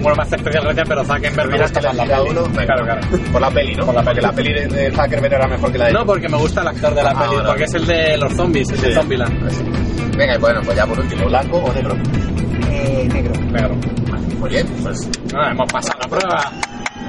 Bueno, 0.00 0.16
me 0.16 0.22
hace 0.22 0.36
especial 0.36 0.64
gracia, 0.64 0.82
pero 0.88 1.04
Zuckerberg 1.04 1.50
me 1.50 1.58
gusta 1.60 1.80
más 1.82 1.94
la 1.96 2.04
peli. 2.04 2.30
uno. 2.30 2.42
Claro, 2.44 2.84
claro. 2.84 3.00
Por 3.32 3.40
la 3.40 3.50
peli, 3.50 3.74
¿no? 3.76 3.86
Por 3.86 3.94
la 3.94 4.02
Porque 4.02 4.20
peli. 4.20 4.26
la 4.26 4.32
peli 4.32 4.52
de, 4.54 4.66
de 4.82 4.90
Zuckerberg 4.90 5.34
era 5.34 5.46
mejor 5.48 5.72
que 5.72 5.78
la 5.78 5.86
de 5.86 5.92
No, 5.92 6.06
porque 6.06 6.28
me 6.28 6.36
gusta 6.38 6.60
el 6.62 6.68
actor 6.68 6.94
de 6.94 7.02
la 7.02 7.10
Ah, 7.10 7.18
peli, 7.22 7.36
vale. 7.36 7.48
porque 7.48 7.64
es 7.64 7.74
el 7.74 7.86
de 7.86 8.16
los 8.18 8.32
zombies, 8.34 8.70
el 8.70 8.80
de 8.80 8.88
Sí. 8.88 8.94
Zombieland. 8.94 10.16
Venga, 10.16 10.34
y 10.34 10.38
bueno, 10.38 10.60
pues 10.64 10.76
ya 10.76 10.86
por 10.86 10.98
último, 10.98 11.26
¿blanco 11.26 11.56
o 11.58 11.72
negro? 11.72 11.94
eh, 12.70 13.08
negro. 13.12 13.32
Negro. 13.52 13.76
Muy 14.42 14.50
bien, 14.50 14.66
pues 14.82 15.08
Ah, 15.34 15.52
hemos 15.52 15.72
pasado 15.72 16.00
la 16.02 16.08
prueba. 16.08 16.52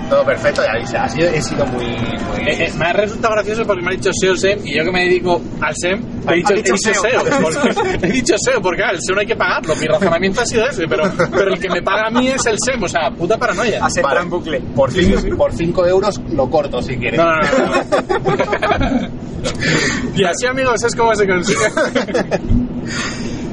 todo 0.07 0.23
perfecto. 0.23 0.61
Ya 0.63 0.79
dice, 0.79 0.97
así 0.97 1.21
he 1.21 1.41
sido 1.41 1.65
muy... 1.65 1.85
muy... 1.85 2.47
Eh, 2.47 2.65
eh, 2.67 2.73
me 2.77 2.85
ha 2.85 2.93
resultado 2.93 3.33
gracioso 3.33 3.65
porque 3.65 3.81
me 3.81 3.89
ha 3.91 3.95
dicho 3.95 4.11
SEO 4.13 4.35
SEM 4.37 4.59
y 4.63 4.77
yo 4.77 4.83
que 4.83 4.91
me 4.91 5.03
dedico 5.05 5.41
al 5.59 5.73
SEM 5.75 5.99
he 6.29 6.35
dicho, 6.35 6.53
Ha 6.53 6.53
dicho 6.53 6.53
he 6.53 6.55
dicho 6.77 6.77
SEO. 6.77 6.93
SEO. 7.01 7.23
porque- 7.41 8.07
he 8.07 8.11
dicho 8.11 8.35
SEO 8.37 8.61
porque 8.61 8.83
el 8.83 8.99
SEO 9.01 9.15
no 9.15 9.21
hay 9.21 9.27
que 9.27 9.35
pagarlo. 9.35 9.75
Mi 9.77 9.87
razonamiento 9.87 10.41
ha 10.41 10.45
sido 10.45 10.67
ese, 10.67 10.87
pero, 10.87 11.11
pero 11.31 11.53
el 11.53 11.59
que 11.59 11.69
me 11.69 11.81
paga 11.81 12.07
a 12.07 12.11
mí 12.11 12.27
es 12.27 12.45
el 12.45 12.57
SEM. 12.63 12.83
O 12.83 12.87
sea, 12.87 13.09
puta 13.09 13.35
paranoia. 13.37 13.79
Vale. 14.03 14.19
en 14.21 14.29
bucle. 14.29 14.61
Por, 14.75 14.91
cinco, 14.91 15.35
por 15.35 15.51
cinco 15.53 15.87
euros 15.87 16.21
lo 16.31 16.47
corto 16.51 16.81
si 16.83 16.95
quieres. 16.97 17.19
No, 17.19 17.25
no, 17.25 17.41
no. 17.41 19.01
no. 19.01 19.09
y 20.15 20.23
así, 20.23 20.45
amigos, 20.45 20.83
es 20.83 20.95
como 20.95 21.15
se 21.15 21.27
consigue. 21.27 21.65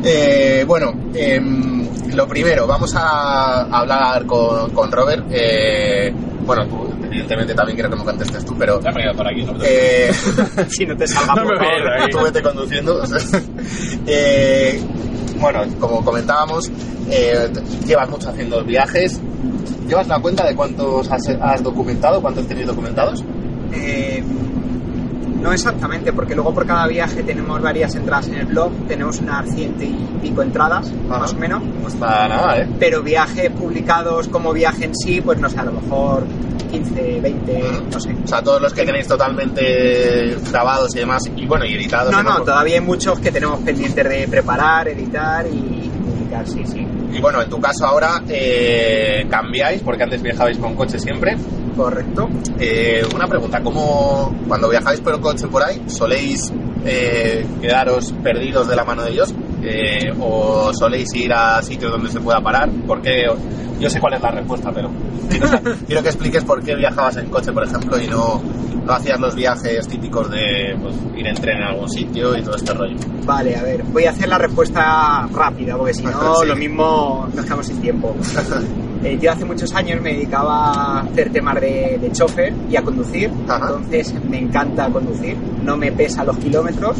Eh, 0.02 0.64
bueno, 0.66 0.94
em, 1.14 1.79
lo 2.14 2.26
primero, 2.28 2.66
vamos 2.66 2.94
a 2.96 3.62
hablar 3.62 4.26
con, 4.26 4.70
con 4.70 4.90
Robert. 4.90 5.24
Eh, 5.30 6.12
bueno, 6.44 6.66
tú, 6.66 6.88
evidentemente 7.04 7.54
también 7.54 7.76
quiero 7.76 7.90
que 7.90 7.96
me 7.96 8.04
contestes 8.04 8.44
tú, 8.44 8.56
pero... 8.58 8.80
Ya 8.80 8.90
me 8.92 9.04
he 9.10 9.14
por 9.14 9.26
aquí. 9.26 9.42
¿no? 9.44 9.54
Eh, 9.62 10.10
Si 10.68 10.86
no 10.86 10.96
te 10.96 11.06
salga 11.06 11.34
No 11.34 11.42
me 11.44 11.48
por 11.56 11.58
favor. 11.58 11.92
ahí. 12.00 12.08
tú 12.10 12.18
vete 12.22 12.42
conduciendo. 12.42 13.02
Eh, 14.06 14.80
bueno, 15.38 15.60
como 15.78 16.04
comentábamos, 16.04 16.70
eh, 17.10 17.50
llevas 17.86 18.08
mucho 18.10 18.30
haciendo 18.30 18.62
viajes. 18.64 19.20
¿Llevas 19.88 20.06
la 20.08 20.18
cuenta 20.20 20.46
de 20.46 20.54
cuántos 20.54 21.10
has, 21.10 21.22
has 21.40 21.62
documentado, 21.62 22.20
cuántos 22.20 22.46
tenéis 22.46 22.66
documentados? 22.66 23.24
Eh, 23.72 24.22
no 25.40 25.52
exactamente, 25.52 26.12
porque 26.12 26.34
luego 26.34 26.52
por 26.52 26.66
cada 26.66 26.86
viaje 26.86 27.22
tenemos 27.22 27.60
varias 27.60 27.94
entradas 27.94 28.28
en 28.28 28.34
el 28.34 28.46
blog, 28.46 28.72
tenemos 28.86 29.18
unas 29.20 29.48
ciento 29.54 29.82
y 29.82 29.96
pico 30.20 30.42
entradas, 30.42 30.92
Ajá. 31.08 31.20
más 31.20 31.32
o 31.32 31.36
menos, 31.36 31.62
No 31.62 31.88
está 31.88 32.28
nada, 32.28 32.58
¿eh? 32.58 32.68
pero 32.78 33.02
viajes 33.02 33.50
publicados 33.50 34.28
como 34.28 34.52
viaje 34.52 34.84
en 34.84 34.94
sí, 34.94 35.20
pues 35.20 35.38
no 35.38 35.48
sé, 35.48 35.58
a 35.58 35.64
lo 35.64 35.72
mejor 35.72 36.24
15, 36.70 37.20
20, 37.20 37.64
no 37.90 38.00
sé. 38.00 38.14
O 38.24 38.26
sea, 38.28 38.42
todos 38.42 38.60
los 38.60 38.72
que 38.72 38.84
tenéis 38.84 39.08
totalmente 39.08 40.36
grabados 40.50 40.94
y 40.94 41.00
demás, 41.00 41.22
y 41.34 41.46
bueno, 41.46 41.64
y 41.64 41.74
editados. 41.74 42.12
No, 42.12 42.22
¿no? 42.22 42.38
no, 42.38 42.44
todavía 42.44 42.76
hay 42.76 42.80
muchos 42.80 43.18
que 43.18 43.32
tenemos 43.32 43.60
pendientes 43.60 44.08
de 44.08 44.28
preparar, 44.28 44.88
editar 44.88 45.46
y 45.46 45.90
publicar, 46.04 46.46
sí, 46.46 46.62
sí, 46.66 46.86
Y 47.12 47.20
bueno, 47.20 47.42
en 47.42 47.48
tu 47.48 47.60
caso 47.60 47.86
ahora 47.86 48.22
eh, 48.28 49.26
cambiáis, 49.28 49.82
porque 49.82 50.04
antes 50.04 50.22
viajabais 50.22 50.58
con 50.58 50.74
coche 50.74 50.98
siempre. 50.98 51.36
correcto. 51.76 52.28
Eh, 52.58 53.02
una 53.14 53.26
pregunta, 53.26 53.60
¿cómo 53.62 54.34
cuando 54.46 54.68
viajáis 54.68 55.00
por 55.00 55.20
coche 55.20 55.46
por 55.48 55.62
ahí, 55.62 55.82
soléis 55.88 56.52
eh, 56.84 57.44
quedaros 57.60 58.12
perdidos 58.22 58.68
de 58.68 58.76
la 58.76 58.84
mano 58.84 59.02
de 59.02 59.10
ellos? 59.10 59.34
Eh, 59.62 60.10
¿O 60.20 60.72
soléis 60.72 61.12
ir 61.14 61.32
a 61.32 61.60
sitios 61.62 61.90
donde 61.92 62.10
se 62.10 62.20
pueda 62.20 62.40
parar? 62.40 62.68
Porque 62.86 63.24
yo 63.78 63.90
sé 63.90 64.00
cuál 64.00 64.14
es 64.14 64.22
la 64.22 64.30
respuesta, 64.30 64.70
pero 64.72 64.90
quiero, 65.28 65.46
quiero 65.86 66.02
que 66.02 66.08
expliques 66.08 66.44
por 66.44 66.62
qué 66.62 66.74
viajabas 66.74 67.16
en 67.18 67.28
coche, 67.28 67.52
por 67.52 67.64
ejemplo, 67.64 68.00
y 68.00 68.06
no, 68.06 68.40
no 68.84 68.92
hacías 68.92 69.18
los 69.20 69.34
viajes 69.34 69.86
típicos 69.88 70.30
de 70.30 70.76
pues, 70.80 70.94
ir 71.16 71.26
en 71.26 71.34
tren 71.36 71.62
a 71.62 71.68
algún 71.70 71.88
sitio 71.88 72.36
y 72.36 72.42
todo 72.42 72.56
este 72.56 72.72
rollo. 72.72 72.96
Vale, 73.24 73.56
a 73.56 73.62
ver, 73.62 73.82
voy 73.84 74.04
a 74.04 74.10
hacer 74.10 74.28
la 74.28 74.38
respuesta 74.38 75.26
rápida, 75.32 75.76
porque 75.76 75.94
si 75.94 76.02
no, 76.04 76.36
Sí. 76.36 76.46
lo 76.48 76.56
mismo 76.56 77.28
nos 77.34 77.44
quedamos 77.44 77.66
sin 77.66 77.80
tiempo. 77.80 78.14
Eh, 79.02 79.18
yo 79.20 79.32
hace 79.32 79.44
muchos 79.46 79.74
años 79.74 80.00
me 80.02 80.12
dedicaba 80.12 80.72
a 80.72 81.00
hacer 81.00 81.30
temas 81.32 81.58
de, 81.60 81.98
de 82.00 82.12
chofer 82.12 82.52
y 82.70 82.76
a 82.76 82.82
conducir, 82.82 83.30
Ajá. 83.48 83.66
entonces 83.68 84.14
me 84.28 84.38
encanta 84.38 84.88
conducir, 84.90 85.36
no 85.64 85.76
me 85.76 85.90
pesa 85.90 86.22
los 86.22 86.36
kilómetros, 86.36 86.98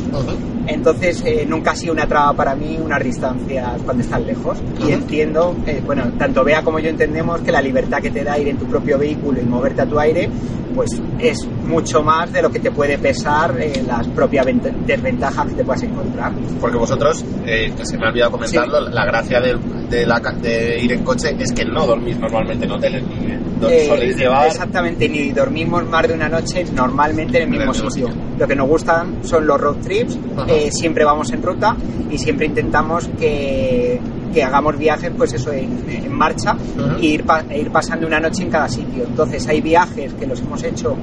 entonces 0.67 1.23
eh, 1.27 1.45
nunca 1.49 1.73
ha 1.73 1.77
sido 1.77 1.93
una 1.93 2.07
traba 2.07 2.33
para 2.33 2.55
mí 2.55 2.79
unas 2.83 3.03
distancias 3.03 3.83
cuando 3.85 4.03
estás 4.03 4.23
lejos. 4.25 4.59
Y 4.79 4.85
Ujú. 4.85 4.93
entiendo, 4.93 5.57
eh, 5.67 5.83
bueno, 5.85 6.05
tanto 6.19 6.45
Bea 6.45 6.63
como 6.63 6.79
yo 6.79 6.89
entendemos 6.89 7.41
que 7.41 7.53
la 7.53 7.61
libertad 7.61 7.99
que 8.01 8.11
te 8.11 8.25
da 8.25 8.39
ir 8.39 8.49
en 8.49 8.57
tu 8.57 8.67
propio 8.67 8.99
vehículo 8.99 9.41
y 9.41 9.45
moverte 9.45 9.83
a 9.83 9.87
tu 9.87 9.99
aire, 9.99 10.31
pues 10.75 10.91
es 11.19 11.47
mucho 11.67 12.03
más 12.03 12.33
de 12.33 12.43
lo 12.43 12.51
que 12.51 12.61
te 12.61 12.71
puede 12.71 12.97
pesar 12.99 13.57
eh, 13.61 13.83
las 13.87 14.07
propias 14.09 14.47
vent- 14.47 14.73
desventajas 14.87 15.47
que 15.49 15.55
te 15.55 15.65
puedas 15.65 15.83
encontrar. 15.83 16.33
Porque 16.61 16.77
vosotros, 16.77 17.25
eh, 17.45 17.73
que 17.77 17.85
se 17.85 17.99
me 17.99 18.07
ha 18.07 18.09
olvidado 18.11 18.31
comentarlo, 18.33 18.81
la 18.89 19.05
gracia 19.05 19.41
de, 19.41 19.57
de 19.91 20.07
la 20.07 20.21
de 20.21 20.79
ir 20.81 20.93
en 20.93 21.03
coche 21.03 21.35
es 21.39 21.53
que 21.53 21.65
no 21.65 21.87
dormís 21.87 22.19
normalmente 22.19 22.65
en 22.65 22.73
hoteles, 22.73 23.03
ni 23.03 23.31
Eh, 23.69 23.87
soléis 23.87 24.17
llevar... 24.17 24.47
Exactamente, 24.47 25.09
ni 25.09 25.33
dormimos 25.33 25.85
más 25.87 26.09
de 26.09 26.15
una 26.15 26.29
noche 26.29 26.65
normalmente 26.73 27.43
en 27.43 27.53
el 27.53 27.59
mismo 27.59 27.91
sitio. 27.91 28.09
Lo 28.39 28.47
que 28.47 28.55
nos 28.55 28.69
gustan 28.69 29.19
son 29.23 29.47
los 29.47 29.61
road 29.61 29.77
trips, 29.83 30.19
eh, 30.49 30.71
siempre 30.73 31.05
vamos 31.05 31.31
en 31.33 31.43
ruta 31.43 31.77
y 32.11 32.17
siempre 32.17 32.47
intentamos 32.47 33.09
que, 33.19 34.01
que 34.33 34.43
hagamos 34.43 34.77
viajes, 34.79 35.11
pues 35.17 35.33
eso, 35.33 35.53
en, 35.53 35.85
en 35.89 36.13
marcha 36.13 36.55
Ujú. 36.55 36.97
e 37.01 37.07
ir, 37.07 37.25
pa- 37.25 37.45
e 37.49 37.61
ir 37.61 37.71
pasando 37.71 38.07
una 38.07 38.21
noche 38.21 38.43
en 38.43 38.51
cada 38.51 38.69
sitio. 38.69 39.05
Entonces 39.07 39.47
hay 39.49 39.61
viajes 39.61 40.13
que 40.15 40.27
los 40.27 40.41
hemos 40.41 40.63
hecho 40.63 40.97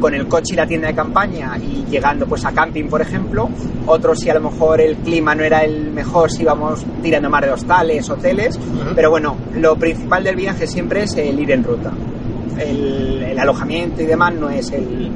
con 0.00 0.12
el 0.14 0.26
coche 0.28 0.52
y 0.54 0.56
la 0.56 0.66
tienda 0.66 0.88
de 0.88 0.94
campaña 0.94 1.56
y 1.58 1.84
llegando 1.90 2.26
pues 2.26 2.44
a 2.44 2.52
camping, 2.52 2.84
por 2.88 3.00
ejemplo. 3.00 3.48
Otros 3.86 4.18
si 4.20 4.28
a 4.30 4.34
lo 4.34 4.40
mejor 4.50 4.80
el 4.80 4.96
clima 4.96 5.34
no 5.34 5.42
era 5.44 5.60
el 5.64 5.90
mejor, 5.92 6.30
si 6.30 6.42
íbamos 6.42 6.84
tirando 7.02 7.30
más 7.30 7.42
de 7.42 7.50
hostales, 7.52 8.08
hoteles. 8.10 8.58
Pero 8.94 9.10
bueno, 9.10 9.36
lo 9.54 9.76
principal 9.76 10.22
del 10.24 10.36
viaje 10.36 10.66
siempre 10.66 11.04
es 11.04 11.16
el 11.16 11.38
ir 11.40 11.50
en 11.52 11.64
ruta. 11.64 11.92
El, 12.58 13.22
el 13.22 13.38
alojamiento 13.38 14.02
y 14.02 14.06
demás 14.06 14.34
no 14.34 14.48
es 14.50 14.70
el 14.72 15.10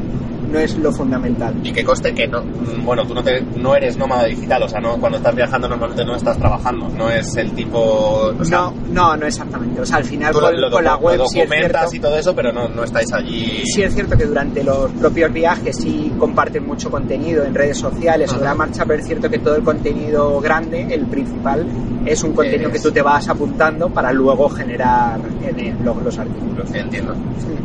no 0.50 0.58
es 0.58 0.76
lo 0.78 0.90
fundamental. 0.92 1.54
Y 1.62 1.72
que 1.72 1.84
coste 1.84 2.12
que 2.14 2.26
no, 2.26 2.42
mm, 2.42 2.84
bueno, 2.84 3.06
tú 3.06 3.14
no, 3.14 3.22
te, 3.22 3.40
no 3.42 3.74
eres 3.74 3.96
nómada 3.96 4.24
digital, 4.24 4.62
o 4.62 4.68
sea, 4.68 4.80
no, 4.80 4.96
cuando 4.98 5.18
estás 5.18 5.34
viajando 5.34 5.68
normalmente 5.68 6.04
no 6.04 6.16
estás 6.16 6.38
trabajando, 6.38 6.88
no 6.96 7.10
es 7.10 7.36
el 7.36 7.52
tipo... 7.52 8.32
O 8.38 8.44
sea, 8.44 8.58
No, 8.58 8.74
no, 8.92 9.16
no 9.16 9.26
exactamente. 9.26 9.80
O 9.80 9.86
sea, 9.86 9.98
al 9.98 10.04
final 10.04 10.32
con, 10.32 10.42
lo, 10.42 10.52
lo 10.52 10.70
con 10.70 10.84
la 10.84 10.96
web 10.96 11.18
lo 11.18 11.26
sí 11.26 11.40
es 11.40 11.48
documentas 11.48 11.90
cierto, 11.90 11.96
y 11.96 12.00
todo 12.00 12.18
eso, 12.18 12.34
pero 12.34 12.52
no, 12.52 12.68
no 12.68 12.84
estáis 12.84 13.12
allí... 13.12 13.62
sí 13.66 13.82
es 13.82 13.94
cierto 13.94 14.16
que 14.16 14.24
durante 14.26 14.62
los 14.64 14.90
propios 14.92 15.32
viajes 15.32 15.76
sí 15.76 16.12
comparten 16.18 16.66
mucho 16.66 16.90
contenido 16.90 17.44
en 17.44 17.54
redes 17.54 17.78
sociales 17.78 18.30
sobre 18.30 18.44
la 18.44 18.54
marcha, 18.54 18.84
pero 18.86 19.00
es 19.00 19.06
cierto 19.06 19.28
que 19.30 19.38
todo 19.38 19.56
el 19.56 19.62
contenido 19.62 20.40
grande, 20.40 20.86
el 20.90 21.06
principal, 21.06 21.66
es 22.06 22.22
un 22.24 22.32
contenido 22.32 22.70
Es- 22.70 22.76
que 22.76 22.88
tú 22.88 22.90
te 22.92 23.02
vas 23.02 23.28
apuntando 23.28 23.88
para 23.90 24.12
luego 24.12 24.48
generar 24.48 25.20
en 25.46 25.58
el 25.60 25.74
blog 25.76 26.02
los 26.02 26.18
artículos. 26.18 26.72
Entiendo. 26.74 27.14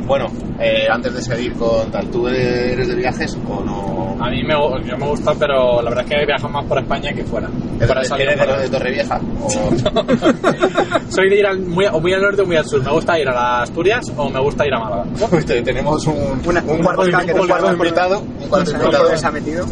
Bueno, 0.05 0.27
eh, 0.59 0.87
antes 0.91 1.13
de 1.13 1.21
seguir 1.21 1.53
con 1.53 1.89
tal, 1.89 2.07
¿tú 2.09 2.27
eres 2.73 2.87
de 2.87 2.95
viajes 2.95 3.37
o 3.47 3.63
no? 3.63 4.23
A 4.23 4.29
mí 4.29 4.43
me, 4.43 4.53
yo 4.53 4.97
me 4.97 5.07
gusta, 5.07 5.33
pero 5.37 5.81
la 5.81 5.89
verdad 5.89 6.05
es 6.05 6.09
que 6.11 6.21
he 6.21 6.25
viajado 6.25 6.49
más 6.49 6.65
por 6.65 6.77
España 6.79 7.11
que 7.13 7.23
fuera. 7.23 7.49
¿Eres 7.79 8.09
de, 8.09 8.17
de 8.17 8.61
de 8.61 8.69
Torrevieja? 8.69 9.19
O... 9.43 9.49
Soy 11.09 11.29
de 11.29 11.39
ir 11.39 11.45
al- 11.45 11.59
muy, 11.59 11.85
o 11.85 11.99
muy 11.99 12.13
al 12.13 12.21
norte 12.21 12.41
o 12.41 12.45
muy 12.45 12.55
al 12.55 12.65
sur. 12.65 12.83
Me 12.83 12.91
gusta 12.91 13.19
ir 13.19 13.27
a 13.27 13.33
las 13.33 13.69
Asturias 13.69 14.05
o 14.15 14.29
me 14.29 14.39
gusta 14.39 14.65
ir 14.65 14.73
a 14.73 14.79
Málaga. 14.79 15.05
Tenemos 15.63 16.05
un, 16.07 16.41
Una- 16.45 16.61
un 16.63 16.69
un 16.71 16.81
cuarto, 16.83 17.01
un 17.03 17.47
cuarto 17.47 17.73
invitado. 17.73 18.19
Un 18.19 18.47
cuarto 18.49 18.59
No 18.59 18.65
sé 18.65 18.71
invitado. 18.83 19.03
por 19.03 19.11
qué 19.11 19.17
se 19.17 19.27
ha 19.27 19.31
metido. 19.31 19.65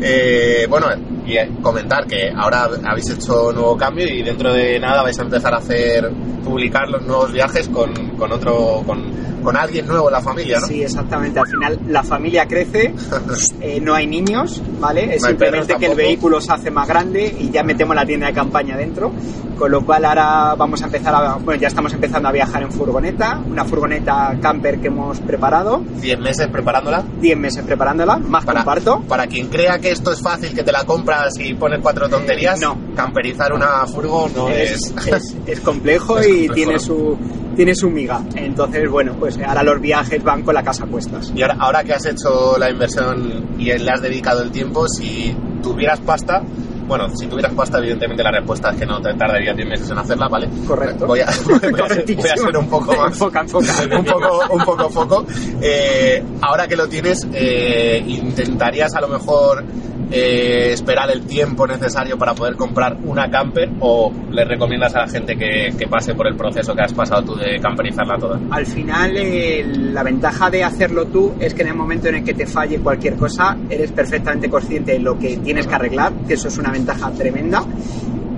Eh, 0.00 0.66
bueno, 0.70 0.86
Y 1.26 1.36
comentar 1.60 2.06
que 2.06 2.30
ahora 2.34 2.68
habéis 2.88 3.10
hecho 3.10 3.52
nuevo 3.52 3.76
cambio 3.76 4.06
y 4.06 4.22
dentro 4.22 4.52
de 4.52 4.78
nada 4.80 5.02
vais 5.02 5.18
a 5.18 5.22
empezar 5.22 5.52
a 5.52 5.58
hacer, 5.58 6.10
publicar 6.44 6.88
los 6.88 7.02
nuevos 7.02 7.32
viajes 7.32 7.68
con, 7.68 7.92
con 8.16 8.32
otro, 8.32 8.82
con, 8.86 9.37
con 9.48 9.56
alguien 9.56 9.86
nuevo 9.86 10.08
en 10.08 10.12
la 10.12 10.20
familia, 10.20 10.60
¿no? 10.60 10.66
Sí, 10.66 10.82
exactamente. 10.82 11.40
Al 11.40 11.46
final 11.46 11.78
la 11.88 12.02
familia 12.02 12.46
crece, 12.46 12.94
eh, 13.62 13.80
no 13.80 13.94
hay 13.94 14.06
niños, 14.06 14.60
¿vale? 14.78 15.14
Es 15.14 15.22
No 15.22 15.28
simplemente 15.28 15.74
que 15.76 15.86
el 15.86 15.94
vehículo 15.96 16.38
se 16.38 16.52
hace 16.52 16.70
más 16.70 16.86
grande 16.86 17.34
y 17.38 17.48
ya 17.50 17.62
metemos 17.62 17.96
la 17.96 18.04
tienda 18.04 18.26
de 18.26 18.34
campaña 18.34 18.76
dentro. 18.76 19.10
Con 19.58 19.70
lo 19.72 19.84
cual 19.86 20.04
ahora 20.04 20.54
vamos 20.54 20.82
a 20.82 20.84
empezar 20.84 21.14
a, 21.14 21.34
bueno, 21.36 21.58
ya 21.60 21.68
estamos 21.68 21.92
empezando 21.94 22.28
a 22.28 22.32
viajar 22.32 22.62
en 22.62 22.70
furgoneta, 22.70 23.40
una 23.50 23.64
furgoneta 23.64 24.36
camper 24.40 24.80
que 24.80 24.88
hemos 24.88 25.18
preparado, 25.20 25.82
10 26.00 26.20
meses 26.20 26.46
preparándola. 26.48 27.02
10 27.20 27.38
meses 27.38 27.64
preparándola, 27.64 28.18
más 28.18 28.44
Para, 28.44 28.60
comparto. 28.60 29.00
para 29.08 29.26
quien 29.26 29.48
crea 29.48 29.78
que 29.78 29.90
esto 29.92 30.12
es 30.12 30.20
fácil, 30.20 30.52
que 30.54 30.62
te 30.62 30.70
la 30.72 30.84
compras 30.84 31.38
y 31.40 31.54
pones 31.54 31.80
cuatro 31.82 32.06
tonterías, 32.10 32.60
Eh, 32.60 32.66
no. 32.66 32.76
camperizar 32.94 33.52
una 33.54 33.84
furgo 33.86 34.28
no 34.36 34.48
es... 34.50 34.92
es, 34.94 35.06
es- 35.06 35.36
es 35.46 35.60
complejo 35.60 36.18
y 36.22 36.46
complejo, 36.48 36.54
tiene 36.54 36.72
¿no? 36.74 36.78
su 36.78 37.18
tiene 37.58 37.74
su 37.74 37.90
miga. 37.90 38.22
Entonces, 38.36 38.88
bueno, 38.88 39.16
pues 39.18 39.36
ahora 39.44 39.64
los 39.64 39.80
viajes 39.80 40.22
van 40.22 40.44
con 40.44 40.54
la 40.54 40.62
casa 40.62 40.84
a 40.84 40.86
cuestas. 40.86 41.32
Y 41.34 41.42
ahora, 41.42 41.56
ahora 41.58 41.82
que 41.82 41.92
has 41.92 42.06
hecho 42.06 42.56
la 42.56 42.70
inversión 42.70 43.56
y 43.58 43.76
le 43.76 43.90
has 43.90 44.00
dedicado 44.00 44.44
el 44.44 44.52
tiempo, 44.52 44.86
si 44.88 45.34
tuvieras 45.60 45.98
pasta, 45.98 46.40
bueno, 46.86 47.08
si 47.16 47.26
tuvieras 47.26 47.52
pasta, 47.54 47.78
evidentemente 47.78 48.22
la 48.22 48.30
respuesta 48.30 48.70
es 48.70 48.78
que 48.78 48.86
no 48.86 49.00
te 49.00 49.12
tardaría 49.14 49.52
10 49.54 49.68
meses 49.70 49.90
en 49.90 49.98
hacerla, 49.98 50.28
¿vale? 50.28 50.48
Correcto. 50.68 51.08
Voy 51.08 51.18
a, 51.18 51.26
voy 51.46 51.80
a 51.80 51.88
ser, 51.88 52.16
voy 52.16 52.30
a 52.30 52.36
ser 52.36 52.56
un 52.56 52.68
poco 52.68 52.94
más... 52.94 53.06
Enfoca, 53.12 53.40
enfoca. 53.40 53.72
un 53.98 54.04
poco, 54.04 54.54
un 54.54 54.64
poco 54.64 54.88
foco. 54.88 55.26
Eh, 55.60 56.22
ahora 56.42 56.68
que 56.68 56.76
lo 56.76 56.86
tienes, 56.88 57.26
eh, 57.32 58.00
¿intentarías 58.06 58.94
a 58.94 59.00
lo 59.00 59.08
mejor 59.08 59.64
eh, 60.10 60.72
esperar 60.72 61.10
el 61.10 61.22
tiempo 61.26 61.66
necesario 61.66 62.16
para 62.16 62.34
poder 62.34 62.56
comprar 62.56 62.96
una 63.04 63.30
camper 63.30 63.70
o 63.80 64.12
le 64.30 64.44
recomiendas 64.44 64.94
a 64.94 65.00
la 65.00 65.08
gente 65.08 65.36
que, 65.36 65.70
que 65.76 65.86
pase 65.86 66.14
por 66.14 66.26
el 66.26 66.34
proceso 66.34 66.74
que 66.74 66.82
has 66.82 66.92
pasado 66.92 67.22
tú 67.22 67.34
de 67.36 67.58
camperizarla 67.60 68.16
toda? 68.16 68.40
Al 68.50 68.66
final, 68.66 69.16
eh, 69.16 69.64
la 69.66 70.02
ventaja 70.02 70.48
de 70.50 70.64
hacerlo 70.64 71.06
tú 71.06 71.34
es 71.38 71.52
que 71.52 71.62
en 71.62 71.68
el 71.68 71.74
momento 71.74 72.08
en 72.08 72.16
el 72.16 72.24
que 72.24 72.34
te 72.34 72.46
falle 72.46 72.78
cualquier 72.78 73.16
cosa, 73.16 73.56
eres 73.68 73.92
perfectamente 73.92 74.48
consciente 74.48 74.92
de 74.92 75.00
lo 75.00 75.18
que 75.18 75.36
tienes 75.38 75.66
que 75.66 75.74
arreglar, 75.74 76.12
que 76.26 76.34
eso 76.34 76.48
es 76.48 76.56
una 76.58 76.70
ventaja 76.70 77.10
tremenda. 77.10 77.64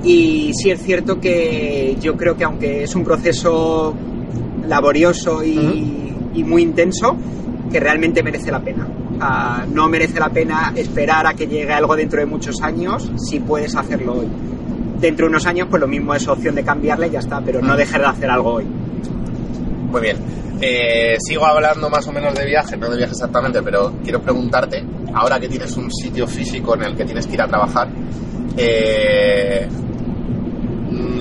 Y 0.03 0.53
sí 0.55 0.71
es 0.71 0.83
cierto 0.83 1.21
que 1.21 1.97
yo 2.01 2.17
creo 2.17 2.37
que 2.37 2.45
aunque 2.45 2.83
es 2.85 2.95
un 2.95 3.05
proceso 3.05 3.95
laborioso 4.67 5.45
y, 5.45 6.15
y 6.35 6.45
muy 6.45 6.63
intenso, 6.63 7.17
que 7.71 7.79
realmente 7.79 8.23
merece 8.23 8.51
la 8.51 8.61
pena. 8.61 8.89
Ah, 9.23 9.67
no 9.71 9.87
merece 9.89 10.19
la 10.19 10.31
pena 10.31 10.73
esperar 10.75 11.27
a 11.27 11.35
que 11.35 11.47
llegue 11.47 11.73
algo 11.73 11.95
dentro 11.95 12.21
de 12.21 12.27
muchos 12.27 12.63
años 12.63 13.13
si 13.17 13.39
puedes 13.41 13.77
hacerlo 13.77 14.15
hoy. 14.15 14.29
Dentro 14.99 15.27
de 15.27 15.31
unos 15.31 15.47
años, 15.47 15.67
pues 15.69 15.81
lo 15.81 15.87
mismo 15.87 16.15
es 16.15 16.27
opción 16.27 16.55
de 16.55 16.65
cambiarla 16.65 17.07
y 17.07 17.11
ya 17.11 17.19
está, 17.19 17.41
pero 17.43 17.61
no 17.61 17.77
dejar 17.77 18.01
de 18.01 18.07
hacer 18.07 18.31
algo 18.31 18.55
hoy. 18.55 18.65
Muy 18.65 20.01
bien. 20.01 20.17
Eh, 20.63 21.17
sigo 21.19 21.47
hablando 21.47 21.89
más 21.91 22.07
o 22.07 22.13
menos 22.13 22.35
de 22.35 22.47
viajes, 22.47 22.79
no 22.79 22.89
de 22.91 22.97
viajes 22.97 23.17
exactamente, 23.17 23.63
pero 23.63 23.95
quiero 24.03 24.21
preguntarte, 24.21 24.85
ahora 25.15 25.39
que 25.39 25.49
tienes 25.49 25.77
un 25.77 25.91
sitio 25.91 26.27
físico 26.27 26.75
en 26.75 26.83
el 26.83 26.97
que 26.97 27.05
tienes 27.05 27.27
que 27.27 27.35
ir 27.35 27.43
a 27.43 27.47
trabajar, 27.47 27.89
eh, 28.57 29.67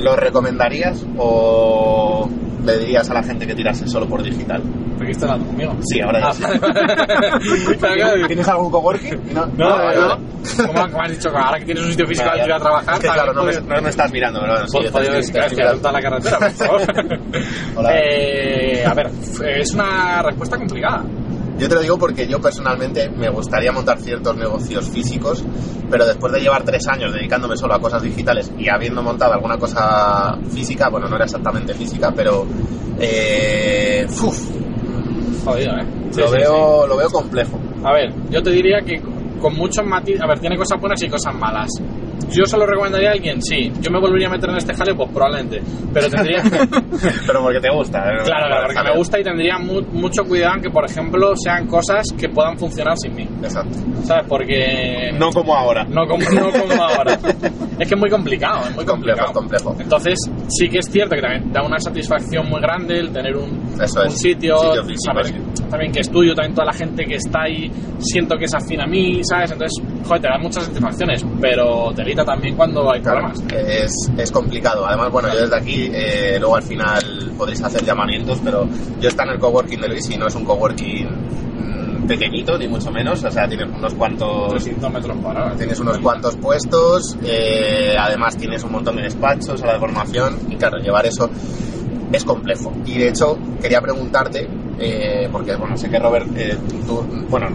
¿lo 0.04 0.16
recomendarías 0.16 1.06
o 1.18 2.30
le 2.64 2.78
dirías 2.80 3.10
a 3.10 3.14
la 3.14 3.24
gente 3.24 3.46
que 3.48 3.56
tirase 3.56 3.88
solo 3.88 4.08
por 4.08 4.22
digital? 4.24 4.62
¿Por 4.98 5.06
qué 5.06 5.12
estás 5.12 5.30
hablando 5.30 5.48
conmigo? 5.48 5.76
Sí, 5.82 6.02
ahora 6.02 6.20
ya 6.20 6.28
Ah, 6.30 6.34
sí. 6.34 6.44
¿Tienes 8.28 8.48
algún 8.48 8.70
coworking? 8.72 9.34
No, 9.34 9.46
No, 9.58 9.94
no. 9.94 10.18
Como, 10.66 10.74
como 10.90 11.02
has 11.02 11.12
dicho, 11.12 11.30
ahora 11.30 11.60
que 11.60 11.66
tienes 11.66 11.84
un 11.84 11.92
sitio 11.92 12.08
físico 12.08 12.30
al 12.30 12.46
ir 12.46 12.52
a 12.54 12.60
trabajar, 12.60 12.94
Es 12.96 13.00
que 13.02 13.08
claro, 13.08 13.34
no 13.34 13.44
me, 13.44 13.54
no 13.54 13.82
me 13.82 13.90
estás 13.90 14.12
mirando, 14.12 14.40
pero 14.42 14.54
bueno, 14.54 14.68
sí, 14.68 14.78
yo 14.84 14.92
te- 14.92 15.20
es 15.20 15.32
te- 15.32 15.40
que 15.40 15.48
te- 15.50 15.56
que 15.56 15.64
adopta 15.64 15.92
la 15.92 16.02
carretera, 16.02 16.38
por 16.40 16.52
favor. 16.52 16.82
Hola. 17.76 17.90
Eh, 17.94 18.84
a 18.86 18.94
ver, 18.94 19.10
es 19.58 19.74
una 19.74 20.22
respuesta 20.24 20.58
complicada. 20.58 21.04
Yo 21.60 21.68
te 21.68 21.76
lo 21.76 21.82
digo 21.82 21.98
porque 21.98 22.26
yo 22.28 22.40
personalmente 22.40 23.10
me 23.10 23.30
gustaría 23.30 23.72
montar 23.72 24.00
ciertos 24.00 24.36
negocios 24.38 24.90
físicos, 24.90 25.44
pero 25.90 26.06
después 26.06 26.32
de 26.32 26.40
llevar 26.40 26.64
tres 26.64 26.88
años 26.88 27.14
dedicándome 27.14 27.58
solo 27.58 27.76
a 27.76 27.80
cosas 27.80 28.02
digitales 28.02 28.52
y 28.58 28.70
habiendo 28.70 29.04
montado 29.04 29.34
alguna 29.34 29.58
cosa 29.58 30.38
física, 30.54 30.90
bueno, 30.90 31.08
no 31.10 31.18
era 31.18 31.26
exactamente 31.26 31.74
física, 31.74 32.14
pero 32.16 32.46
eh, 32.98 34.08
uf, 34.10 34.50
Jodido, 35.44 35.72
¿eh? 35.78 35.86
Sí, 36.12 36.22
lo, 36.22 36.28
sí, 36.28 36.38
veo, 36.38 36.88
lo 36.88 36.98
veo 36.98 37.10
complejo. 37.10 37.60
A 37.84 37.94
ver, 37.94 38.14
yo 38.30 38.42
te 38.42 38.52
diría 38.52 38.80
que 38.86 39.02
con 39.40 39.56
muchos 39.56 39.86
matices... 39.86 40.22
A 40.22 40.28
ver, 40.28 40.40
tiene 40.40 40.58
cosas 40.58 40.80
buenas 40.80 41.02
y 41.02 41.10
cosas 41.10 41.34
malas. 41.36 41.70
¿Yo 42.32 42.46
se 42.46 42.58
lo 42.58 42.66
recomendaría 42.66 43.10
a 43.10 43.14
alguien? 43.14 43.42
Sí. 43.42 43.72
¿Yo 43.82 43.90
me 43.92 44.00
volvería 44.00 44.28
a 44.28 44.32
meter 44.32 44.50
en 44.50 44.58
este 44.58 44.74
jaleo? 44.76 44.96
Pues 44.96 45.10
probablemente. 45.12 45.62
Pero 45.94 46.10
tendría... 46.10 46.44
pero 47.28 47.42
porque 47.42 47.60
te 47.60 47.70
gusta. 47.74 48.00
¿eh? 48.00 48.18
Claro, 48.24 48.48
claro, 48.48 48.66
porque 48.68 48.84
me 48.92 48.98
gusta 48.98 49.20
y 49.20 49.24
tendría 49.24 49.58
mu- 49.58 49.82
mucho 49.94 50.24
cuidado 50.26 50.56
en 50.58 50.62
que, 50.62 50.70
por 50.70 50.86
ejemplo, 50.86 51.34
sean 51.36 51.66
cosas 51.68 52.06
que 52.18 52.30
puedan 52.30 52.58
funcionar 52.58 52.96
sin 52.98 53.16
mí. 53.16 53.28
Exacto. 53.42 53.78
¿Sabes? 54.04 54.26
Porque... 54.28 55.12
No 55.18 55.32
como 55.32 55.56
ahora. 55.56 55.86
No 55.86 56.06
como, 56.08 56.24
no 56.30 56.52
como 56.52 56.84
ahora. 56.84 57.18
Es 57.80 57.88
que 57.88 57.96
es 57.96 58.00
muy 58.00 58.10
complicado, 58.10 58.62
es 58.68 58.76
muy 58.76 58.84
Complejo, 58.86 59.32
complicado. 59.32 59.34
complejo. 59.34 59.76
Entonces, 59.80 60.20
sí 60.50 60.68
que 60.68 60.80
es 60.80 60.86
cierto 60.92 61.16
que 61.16 61.22
también 61.22 61.52
da 61.54 61.64
una 61.64 61.80
satisfacción 61.80 62.48
muy 62.50 62.60
grande 62.62 63.00
el 63.00 63.10
tener 63.12 63.36
un, 63.38 63.58
Eso 63.82 64.02
un 64.02 64.08
es, 64.08 64.20
sitio, 64.20 64.58
sitio 64.58 64.84
físico, 64.84 65.04
saber 65.06 65.26
sí. 65.28 65.64
también 65.70 65.92
que 65.94 66.02
estudio, 66.02 66.36
también 66.36 66.54
toda 66.54 66.66
la 66.66 66.74
gente 66.74 67.06
que 67.06 67.16
está 67.16 67.44
ahí, 67.44 67.72
siento 68.00 68.36
que 68.38 68.46
es 68.46 68.54
afín 68.54 68.82
a 68.82 68.86
mí, 68.86 69.22
¿sabes? 69.24 69.52
Entonces, 69.52 69.82
joder, 70.06 70.22
te 70.22 70.28
da 70.28 70.38
muchas 70.38 70.66
satisfacciones, 70.66 71.26
pero 71.40 71.94
te 71.96 72.02
evita 72.02 72.26
también 72.26 72.56
cuando 72.58 72.92
hay 72.92 73.02
Claro, 73.02 73.28
problemas. 73.32 73.44
es, 73.70 73.94
es 74.18 74.32
complicado. 74.32 74.86
Además, 74.86 75.10
bueno, 75.12 75.30
yo 75.34 75.40
desde 75.40 75.56
aquí, 75.56 75.90
eh, 75.94 76.36
luego 76.38 76.58
al 76.58 76.64
final 76.64 77.32
podréis 77.38 77.64
hacer 77.64 77.84
llamamientos, 77.86 78.42
pero 78.44 78.68
yo 79.00 79.08
estoy 79.08 79.26
en 79.26 79.34
el 79.36 79.40
coworking 79.40 79.80
de 79.80 79.88
Luis 79.88 80.10
y 80.10 80.18
no 80.18 80.28
es 80.28 80.36
un 80.36 80.44
coworking 80.44 81.08
pequeñito, 82.08 82.58
ni 82.58 82.68
mucho 82.68 82.92
menos. 82.92 83.24
O 83.24 83.32
sea, 83.32 83.48
tienes 83.48 83.70
unos 83.70 83.94
cuantos 83.94 84.50
300 84.50 84.92
metros 84.92 85.18
cuadrados. 85.18 85.58
Tienes 85.58 85.80
unos 85.80 85.98
cuantos 86.00 86.36
puestos, 86.38 87.18
eh, 87.24 87.96
además 87.98 88.38
tienes 88.38 88.64
un 88.64 88.72
montón 88.72 88.96
de 88.98 89.04
despachos 89.04 89.62
a 89.64 89.68
la 89.68 89.80
formación 89.80 90.38
y 90.50 90.56
claro, 90.56 90.78
llevar 90.78 91.06
eso 91.06 91.30
es 92.12 92.24
complejo. 92.24 92.72
Y 92.86 92.98
de 92.98 93.10
hecho, 93.10 93.38
quería 93.62 93.82
preguntarte, 93.82 94.48
eh, 94.80 95.30
porque 95.32 95.56
bueno, 95.56 95.78
sé 95.78 95.90
que 95.90 96.00
Robert, 96.00 96.28
eh, 96.36 96.58
tú, 96.86 97.06
bueno, 97.30 97.48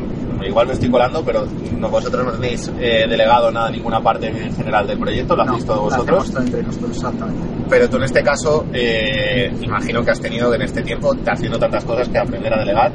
igual 0.47 0.67
me 0.67 0.73
estoy 0.75 0.91
colando, 0.91 1.25
pero 1.25 1.47
no, 1.79 1.89
vosotros 1.89 2.25
no 2.25 2.33
tenéis 2.33 2.71
eh, 2.79 3.07
delegado 3.09 3.51
nada, 3.51 3.71
ninguna 3.71 4.01
parte 4.01 4.29
en 4.29 4.55
general 4.55 4.87
del 4.87 4.99
proyecto, 4.99 5.37
lo 5.37 5.43
hacéis 5.43 5.65
todos 5.65 5.79
lo 5.79 5.85
vosotros. 5.85 6.35
entre 6.37 6.63
nosotros, 6.63 6.97
exactamente. 6.97 7.43
Pero 7.69 7.89
tú 7.89 7.97
en 7.97 8.05
este 8.05 8.23
caso, 8.23 8.67
eh, 8.73 9.53
imagino 9.61 10.05
que 10.05 10.11
has 10.11 10.21
tenido 10.21 10.55
en 10.55 10.63
este 10.63 10.83
tiempo, 10.83 11.15
haciendo 11.27 11.59
tantas 11.59 11.85
cosas, 11.85 12.09
que 12.09 12.19
aprender 12.19 12.53
a 12.53 12.59
delegar 12.59 12.93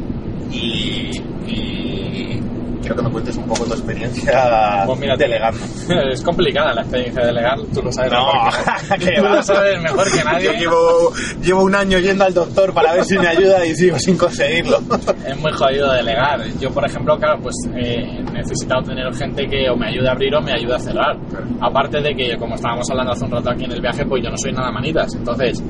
y, 0.51 1.11
y 1.47 2.39
quiero 2.81 2.95
que 2.95 3.01
me 3.03 3.09
cuentes 3.11 3.37
un 3.37 3.45
poco 3.45 3.65
tu 3.65 3.73
experiencia 3.73 4.83
Pues 4.85 4.99
mira, 4.99 5.15
delegando. 5.15 5.59
Es 6.11 6.21
complicada 6.21 6.73
la 6.73 6.81
experiencia 6.81 7.21
de 7.21 7.27
delegar, 7.27 7.57
tú 7.73 7.81
lo 7.81 7.91
sabes 7.91 8.11
No, 8.11 8.25
mejor 8.33 8.99
que 8.99 9.11
Tú 9.19 9.23
lo 9.23 9.43
sabes 9.43 9.81
mejor 9.81 10.11
que 10.11 10.23
nadie. 10.23 10.45
Yo 10.45 10.53
llevo, 10.53 11.11
llevo 11.41 11.63
un 11.63 11.75
año 11.75 11.99
yendo 11.99 12.23
al 12.23 12.33
doctor 12.33 12.73
para 12.73 12.93
ver 12.93 13.05
si 13.05 13.17
me 13.17 13.27
ayuda 13.27 13.65
y 13.65 13.75
sigo 13.75 13.99
sin 13.99 14.17
conseguirlo. 14.17 14.79
Es 15.25 15.37
muy 15.39 15.51
jodido 15.51 15.91
delegar. 15.93 16.41
Yo, 16.59 16.69
por 16.71 16.85
ejemplo, 16.85 17.17
claro, 17.17 17.39
pues 17.41 17.55
eh, 17.75 17.97
he 17.99 18.23
necesitado 18.31 18.83
tener 18.83 19.13
gente 19.13 19.45
que 19.47 19.69
o 19.69 19.75
me 19.75 19.87
ayude 19.89 20.07
a 20.07 20.11
abrir 20.11 20.33
o 20.35 20.41
me 20.41 20.53
ayude 20.53 20.75
a 20.75 20.79
cerrar. 20.79 21.17
Aparte 21.61 22.01
de 22.01 22.15
que, 22.15 22.37
como 22.37 22.55
estábamos 22.55 22.89
hablando 22.89 23.13
hace 23.13 23.25
un 23.25 23.31
rato 23.31 23.51
aquí 23.51 23.65
en 23.65 23.71
el 23.73 23.81
viaje, 23.81 24.05
pues 24.05 24.23
yo 24.23 24.29
no 24.29 24.37
soy 24.37 24.51
nada 24.53 24.71
manitas. 24.71 25.13
Entonces, 25.15 25.61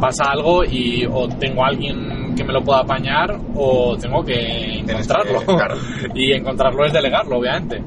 pasa 0.00 0.24
algo 0.30 0.64
y 0.64 1.06
o 1.10 1.28
tengo 1.28 1.64
a 1.64 1.68
alguien 1.68 2.21
que 2.34 2.44
me 2.44 2.52
lo 2.52 2.62
pueda 2.62 2.80
apañar 2.80 3.36
o 3.54 3.96
tengo 3.96 4.22
que 4.24 4.80
encontrarlo. 4.80 5.40
que- 5.40 5.46
claro. 5.46 5.76
y 6.14 6.32
encontrarlo 6.32 6.84
es 6.86 6.92
delegarlo, 6.92 7.38
obviamente. 7.38 7.82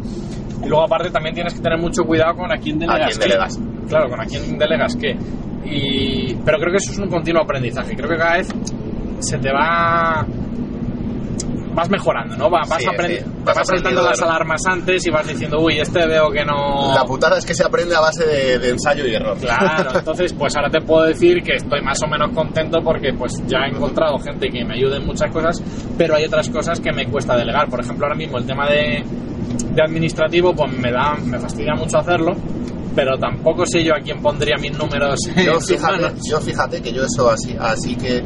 Y 0.64 0.68
luego, 0.68 0.84
aparte, 0.86 1.10
también 1.12 1.36
tienes 1.36 1.54
que 1.54 1.62
tener 1.62 1.78
mucho 1.80 2.04
cuidado 2.04 2.36
con 2.36 2.52
a 2.52 2.58
quién 2.58 2.80
delegas. 2.80 3.02
¿A 3.02 3.08
quién 3.08 3.18
qué. 3.20 3.24
delegas? 3.28 3.60
Claro, 3.88 4.10
con 4.10 4.22
a 4.22 4.26
quién 4.26 4.58
delegas 4.58 4.96
qué. 4.96 5.16
Y, 5.66 6.36
pero 6.46 6.58
creo 6.60 6.72
que 6.72 6.78
eso 6.78 6.92
es 6.92 7.00
un 7.00 7.10
continuo 7.10 7.42
aprendizaje. 7.44 7.96
Creo 7.96 8.10
que 8.10 8.18
cada 8.18 8.38
vez 8.38 8.50
se 9.20 9.38
te 9.38 9.52
va 9.52 10.26
vas 11.76 11.90
mejorando, 11.90 12.36
¿no? 12.38 12.50
Va- 12.50 12.62
Vas, 12.68 12.82
Sí, 12.82 12.88
aprendiendo, 12.88 13.30
sí. 13.30 13.36
vas, 13.44 13.56
Vas 13.58 13.68
saltando 13.68 14.00
aprendiendo 14.02 14.10
las 14.10 14.22
alarmas 14.22 14.62
antes 14.68 15.06
y 15.06 15.12
vas 15.12 15.28
diciendo, 15.28 15.60
uy, 15.60 15.78
este 15.80 16.08
veo 16.08 16.32
que 16.32 16.44
no... 16.46 16.94
La 16.96 17.04
putada 17.06 17.38
es 17.38 17.46
que 17.46 17.54
se 17.54 17.64
aprende 17.66 17.94
a 17.96 18.00
base 18.00 18.26
de, 18.26 18.60
de 18.60 18.70
ensayo 18.70 19.06
y 19.06 19.14
error. 19.14 19.38
Claro, 19.38 19.92
entonces 20.00 20.34
pues 20.34 20.56
ahora 20.56 20.70
te 20.70 20.82
puedo 20.82 21.06
decir 21.06 21.44
que 21.44 21.54
estoy 21.58 21.82
más 21.82 21.98
o 22.04 22.08
menos 22.08 22.32
contento 22.34 22.80
porque 22.84 23.14
pues 23.14 23.42
ya 23.46 23.60
he 23.66 23.70
encontrado 23.76 24.18
gente 24.20 24.50
que 24.50 24.64
me 24.66 24.76
ayude 24.76 24.98
en 24.98 25.06
muchas 25.06 25.32
cosas, 25.32 25.62
pero 25.98 26.16
hay 26.16 26.26
otras 26.26 26.50
cosas 26.50 26.80
que 26.80 26.92
me 26.94 27.06
cuesta 27.08 27.36
delegar. 27.36 27.70
Por 27.70 27.82
ejemplo, 27.82 28.06
ahora 28.06 28.16
mismo 28.18 28.38
el 28.38 28.46
tema 28.46 28.68
de, 28.70 29.04
de 29.74 29.82
administrativo 29.84 30.54
pues 30.56 30.72
me 30.78 30.92
da, 30.92 31.16
me 31.24 31.38
fastidia 31.40 31.74
mucho 31.76 31.98
hacerlo, 31.98 32.32
pero 32.96 33.18
tampoco 33.18 33.66
sé 33.66 33.84
yo 33.84 33.94
a 33.94 34.00
quién 34.00 34.22
pondría 34.22 34.56
mis 34.58 34.78
números 34.78 35.20
Yo 35.36 35.54
en 35.56 35.62
fíjate, 35.62 36.14
yo 36.30 36.40
fíjate 36.40 36.82
que 36.82 36.94
yo 36.94 37.04
eso 37.04 37.30
así, 37.30 37.56
así 37.60 37.96
que 37.96 38.24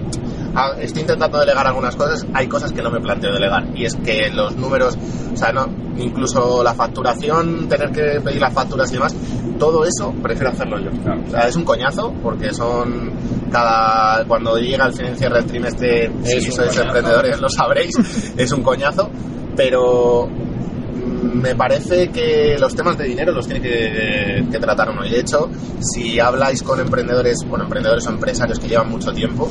estoy 0.79 1.01
intentando 1.01 1.39
delegar 1.39 1.65
algunas 1.67 1.95
cosas, 1.95 2.25
hay 2.33 2.47
cosas 2.47 2.71
que 2.71 2.81
no 2.81 2.89
me 2.91 2.99
planteo 2.99 3.33
delegar. 3.33 3.65
Y 3.75 3.85
es 3.85 3.95
que 3.95 4.29
los 4.29 4.55
números, 4.55 4.97
o 5.33 5.37
sea, 5.37 5.51
no, 5.51 5.67
incluso 5.97 6.63
la 6.63 6.73
facturación, 6.73 7.67
tener 7.67 7.91
que 7.91 8.21
pedir 8.21 8.41
las 8.41 8.53
facturas 8.53 8.89
y 8.91 8.93
demás, 8.93 9.15
todo 9.57 9.83
eso 9.83 10.13
prefiero 10.21 10.51
hacerlo 10.51 10.79
yo. 10.79 10.89
O 10.89 11.29
sea, 11.29 11.47
es 11.47 11.55
un 11.55 11.63
coñazo 11.63 12.13
porque 12.23 12.53
son 12.53 13.11
cada 13.51 14.25
cuando 14.25 14.57
llega 14.57 14.87
el 14.87 14.93
cierre 14.93 15.41
del 15.41 15.45
trimestre, 15.45 16.11
Es 16.23 16.43
si 16.43 16.51
sois 16.51 16.75
emprendedores 16.77 17.39
lo 17.39 17.49
sabréis, 17.49 17.95
es 18.37 18.51
un 18.51 18.63
coñazo, 18.63 19.09
pero 19.55 20.27
mm, 20.27 21.41
me 21.41 21.55
parece 21.55 22.09
que 22.09 22.57
los 22.59 22.73
temas 22.75 22.97
de 22.97 23.05
dinero 23.05 23.31
los 23.31 23.47
tiene 23.47 23.61
que, 23.61 24.45
que 24.49 24.59
tratar 24.59 24.89
uno. 24.89 25.05
Y 25.05 25.11
de 25.11 25.19
hecho, 25.19 25.49
si 25.79 26.19
habláis 26.19 26.63
con 26.63 26.79
emprendedores, 26.79 27.37
bueno, 27.47 27.65
emprendedores 27.65 28.07
o 28.07 28.11
empresarios 28.11 28.59
que 28.59 28.67
llevan 28.67 28.89
mucho 28.89 29.11
tiempo, 29.11 29.49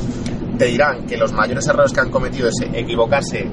te 0.59 0.65
dirán 0.65 1.05
que 1.07 1.17
los 1.17 1.31
mayores 1.31 1.65
errores 1.67 1.93
que 1.93 2.01
han 2.01 2.11
cometido 2.11 2.49
es 2.49 2.55
equivocarse 2.73 3.49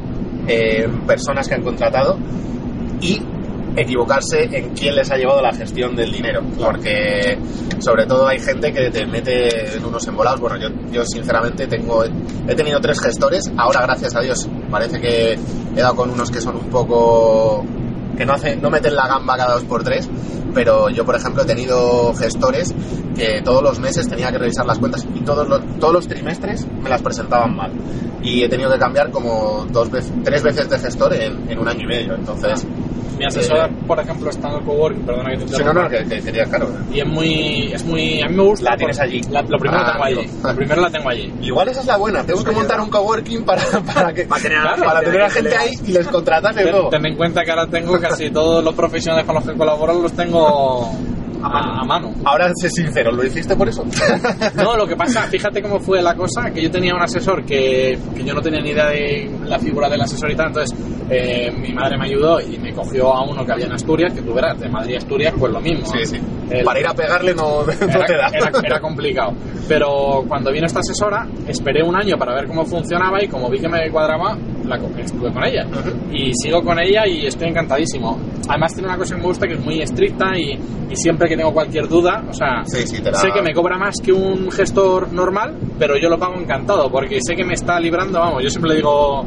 en 0.49 1.07
personas 1.07 1.49
que 1.49 1.55
han 1.55 1.63
contratado 1.63 2.19
y 3.01 3.23
equivocarse 3.77 4.45
en 4.51 4.71
quién 4.71 4.97
les 4.97 5.11
ha 5.11 5.17
llevado 5.17 5.41
la 5.41 5.53
gestión 5.53 5.95
del 5.95 6.11
dinero. 6.11 6.43
Porque 6.59 7.39
sobre 7.79 8.07
todo 8.07 8.27
hay 8.27 8.41
gente 8.41 8.73
que 8.73 8.91
te 8.91 9.07
mete 9.07 9.77
en 9.77 9.85
unos 9.85 10.07
embolados. 10.09 10.41
Bueno, 10.41 10.57
yo, 10.59 10.69
yo 10.91 11.05
sinceramente 11.05 11.69
tengo, 11.69 12.05
he 12.05 12.55
tenido 12.57 12.81
tres 12.81 13.01
gestores. 13.01 13.53
Ahora, 13.57 13.83
gracias 13.83 14.17
a 14.17 14.21
Dios, 14.21 14.49
parece 14.69 15.01
que 15.01 15.35
he 15.77 15.81
dado 15.81 15.95
con 15.95 16.11
unos 16.11 16.29
que 16.31 16.41
son 16.41 16.57
un 16.57 16.71
poco 16.71 17.65
que 18.17 18.27
no, 18.27 18.33
hace, 18.33 18.57
no 18.57 18.69
meten 18.69 18.97
la 18.97 19.07
gamba 19.07 19.37
cada 19.37 19.55
dos 19.55 19.65
por 19.65 19.85
tres, 19.85 20.09
pero 20.55 20.89
yo, 20.89 21.05
por 21.05 21.15
ejemplo, 21.15 21.43
he 21.43 21.47
tenido 21.47 22.15
gestores 22.15 22.75
que 23.17 23.41
todos 23.43 23.63
los 23.63 23.79
meses 23.79 24.09
tenía 24.09 24.31
que 24.31 24.39
revisar 24.39 24.67
las 24.67 24.79
cuentas 24.79 25.07
y 25.15 25.21
todos 25.21 25.49
los, 25.49 25.61
todos 25.79 25.93
los 25.95 26.09
trimestres 26.09 26.67
me 26.83 26.89
las 26.91 27.03
presentaban 27.03 27.57
mal. 27.57 27.73
Y 28.23 28.43
he 28.43 28.49
tenido 28.49 28.71
que 28.73 28.79
cambiar 28.79 29.11
como 29.11 29.67
dos 29.71 29.91
veces, 29.91 30.13
tres 30.25 30.43
veces 30.43 30.69
de 30.69 30.79
gestor 30.79 31.15
en, 31.15 31.49
en 31.51 31.59
un 31.59 31.69
año 31.69 31.83
y 31.83 31.87
medio. 31.87 32.15
Entonces, 32.15 32.67
Mi 33.19 33.25
asesora, 33.25 33.71
por 33.87 33.99
ejemplo, 34.01 34.29
está 34.31 34.49
en 34.51 34.55
el 34.57 34.65
coworking, 34.65 35.07
perdona 35.07 35.31
que 35.31 35.37
te 35.39 35.49
si 35.49 35.53
no, 35.53 35.59
interrumpa. 35.71 35.83
no, 35.83 35.89
que, 35.89 36.05
que 36.17 36.23
quería, 36.23 36.45
claro. 36.45 36.69
Y 36.93 37.01
es 37.01 37.07
muy, 37.07 37.73
es 37.73 37.85
muy, 37.85 38.21
a 38.23 38.27
mí 38.29 38.35
me 38.37 38.43
gusta. 38.43 38.71
La 38.73 38.77
tienes 38.77 38.99
allí. 39.01 39.21
la- 39.31 39.43
lo 39.43 39.59
primero 39.59 39.81
Ah, 39.81 39.87
la 39.87 39.93
tengo 39.93 40.05
allí. 40.05 40.31
Lo 40.43 40.55
primero 40.57 40.81
la 40.83 40.91
tengo 40.91 41.09
allí. 41.09 41.33
Igual 41.41 41.69
esa 41.69 41.81
es 41.81 41.87
la 41.87 41.97
buena. 41.97 42.25
Tengo 42.27 42.45
que 42.45 42.51
montar 42.51 42.81
un 42.81 42.91
coworking 42.91 43.45
para, 43.45 43.63
para, 43.95 44.13
que, 44.13 44.25
Para 44.25 44.43
tener 44.43 44.59
a 44.59 44.65
la 44.65 44.77
para 44.77 44.91
gente 45.01 45.05
tener 45.07 45.23
a 45.23 45.31
gente 45.31 45.57
ahí 45.57 45.75
y 45.87 45.93
les 45.93 46.09
contratas 46.09 46.55
de 46.57 46.63
Ten, 46.65 46.73
nuevo. 46.73 46.89
ten 46.91 47.07
en 47.07 47.17
cuenta 47.17 47.43
que 47.45 47.51
ahora 47.51 47.67
tengo 47.69 47.99
casi 48.01 48.31
todos 48.31 48.63
los 48.65 48.75
profesionales 48.75 49.25
con 49.25 49.37
los 49.37 49.45
que 49.45 49.55
colaboro 49.55 49.95
los 50.03 50.13
tengo 50.13 50.91
A 51.47 51.49
mano. 51.49 51.81
a 51.81 51.85
mano. 51.85 52.15
Ahora, 52.25 52.51
sé 52.55 52.69
sincero, 52.71 53.13
¿lo 53.13 53.25
hiciste 53.25 53.57
por 53.57 53.69
eso? 53.69 53.85
No, 54.57 54.77
lo 54.77 54.87
que 54.87 54.97
pasa, 54.97 55.23
fíjate 55.23 55.63
cómo 55.63 55.79
fue 55.81 56.03
la 56.03 56.15
cosa, 56.15 56.51
que 56.51 56.63
yo 56.63 56.71
tenía 56.71 56.95
un 56.95 57.03
asesor 57.03 57.45
que, 57.45 57.99
que 58.15 58.25
yo 58.25 58.35
no 58.35 58.41
tenía 58.41 58.61
ni 58.61 58.71
idea 58.71 58.87
de 58.89 59.31
la 59.45 59.59
figura 59.59 59.89
del 59.89 60.01
asesor 60.01 60.31
y 60.31 60.37
tal, 60.37 60.49
entonces 60.49 60.77
eh, 61.11 61.53
mi 61.57 61.73
madre 61.73 61.97
me 61.99 62.07
ayudó 62.07 62.41
y 62.41 62.59
me 62.59 62.73
cogió 62.73 63.13
a 63.15 63.23
uno 63.29 63.45
que 63.45 63.53
había 63.53 63.67
en 63.67 63.73
Asturias, 63.73 64.13
que 64.13 64.23
tú 64.23 64.35
verás, 64.35 64.59
de 64.59 64.69
Madrid 64.69 64.95
a 64.95 64.99
Asturias, 64.99 65.35
pues 65.39 65.53
lo 65.53 65.61
mismo. 65.61 65.87
Sí, 65.87 66.05
sí. 66.05 66.21
El- 66.51 66.65
Para 66.65 66.81
ir 66.81 66.87
a 66.87 66.95
pegarle 66.95 67.35
no, 67.35 67.63
no 67.67 67.73
era, 67.73 68.07
te 68.07 68.17
da. 68.17 68.29
era- 68.29 68.51
era 68.65 68.81
complicado. 68.81 69.33
Pero 69.69 70.25
cuando 70.29 70.51
vino 70.53 70.67
esta 70.67 70.81
asesora, 70.81 71.27
esperé 71.47 71.83
un 71.83 71.97
año 71.97 72.17
para 72.19 72.35
ver 72.35 72.47
cómo 72.47 72.65
funcionaba 72.65 73.23
y 73.23 73.29
como 73.29 73.49
vi 73.51 73.59
que 73.59 73.69
me 73.69 73.91
cuadraba, 73.91 74.37
la 74.67 74.77
estuve 75.01 75.33
con 75.33 75.45
ella. 75.45 75.67
Y 76.13 76.33
sigo 76.35 76.63
con 76.63 76.79
ella 76.79 77.07
y 77.07 77.27
estoy 77.27 77.49
encantadísimo. 77.49 78.19
Además 78.49 78.75
tiene 78.75 78.89
una 78.89 78.99
cosa 78.99 79.15
que 79.15 79.21
me 79.21 79.27
gusta 79.27 79.47
que 79.47 79.55
es 79.55 79.65
muy 79.65 79.81
estricta 79.81 80.37
y, 80.37 80.59
y 80.91 80.97
siempre 80.97 81.29
que 81.29 81.37
tengo 81.37 81.53
cualquier 81.53 81.89
duda, 81.89 82.25
o 82.29 82.33
sea, 82.33 82.65
Sí, 82.65 82.87
sí, 82.87 82.97
sé 82.97 83.29
que 83.33 83.43
me 83.43 83.53
cobra 83.53 83.79
más 83.79 83.97
que 84.03 84.13
un 84.13 84.51
gestor 84.51 85.13
normal, 85.13 85.57
pero 85.79 85.97
yo 85.97 86.09
lo 86.09 86.19
pago 86.19 86.35
encantado 86.35 86.91
porque 86.91 87.19
sé 87.21 87.35
que 87.35 87.45
me 87.45 87.55
está 87.55 87.79
librando, 87.81 88.19
vamos, 88.19 88.43
yo 88.43 88.51
siempre 88.51 88.71
le 88.71 88.77
digo, 88.77 89.25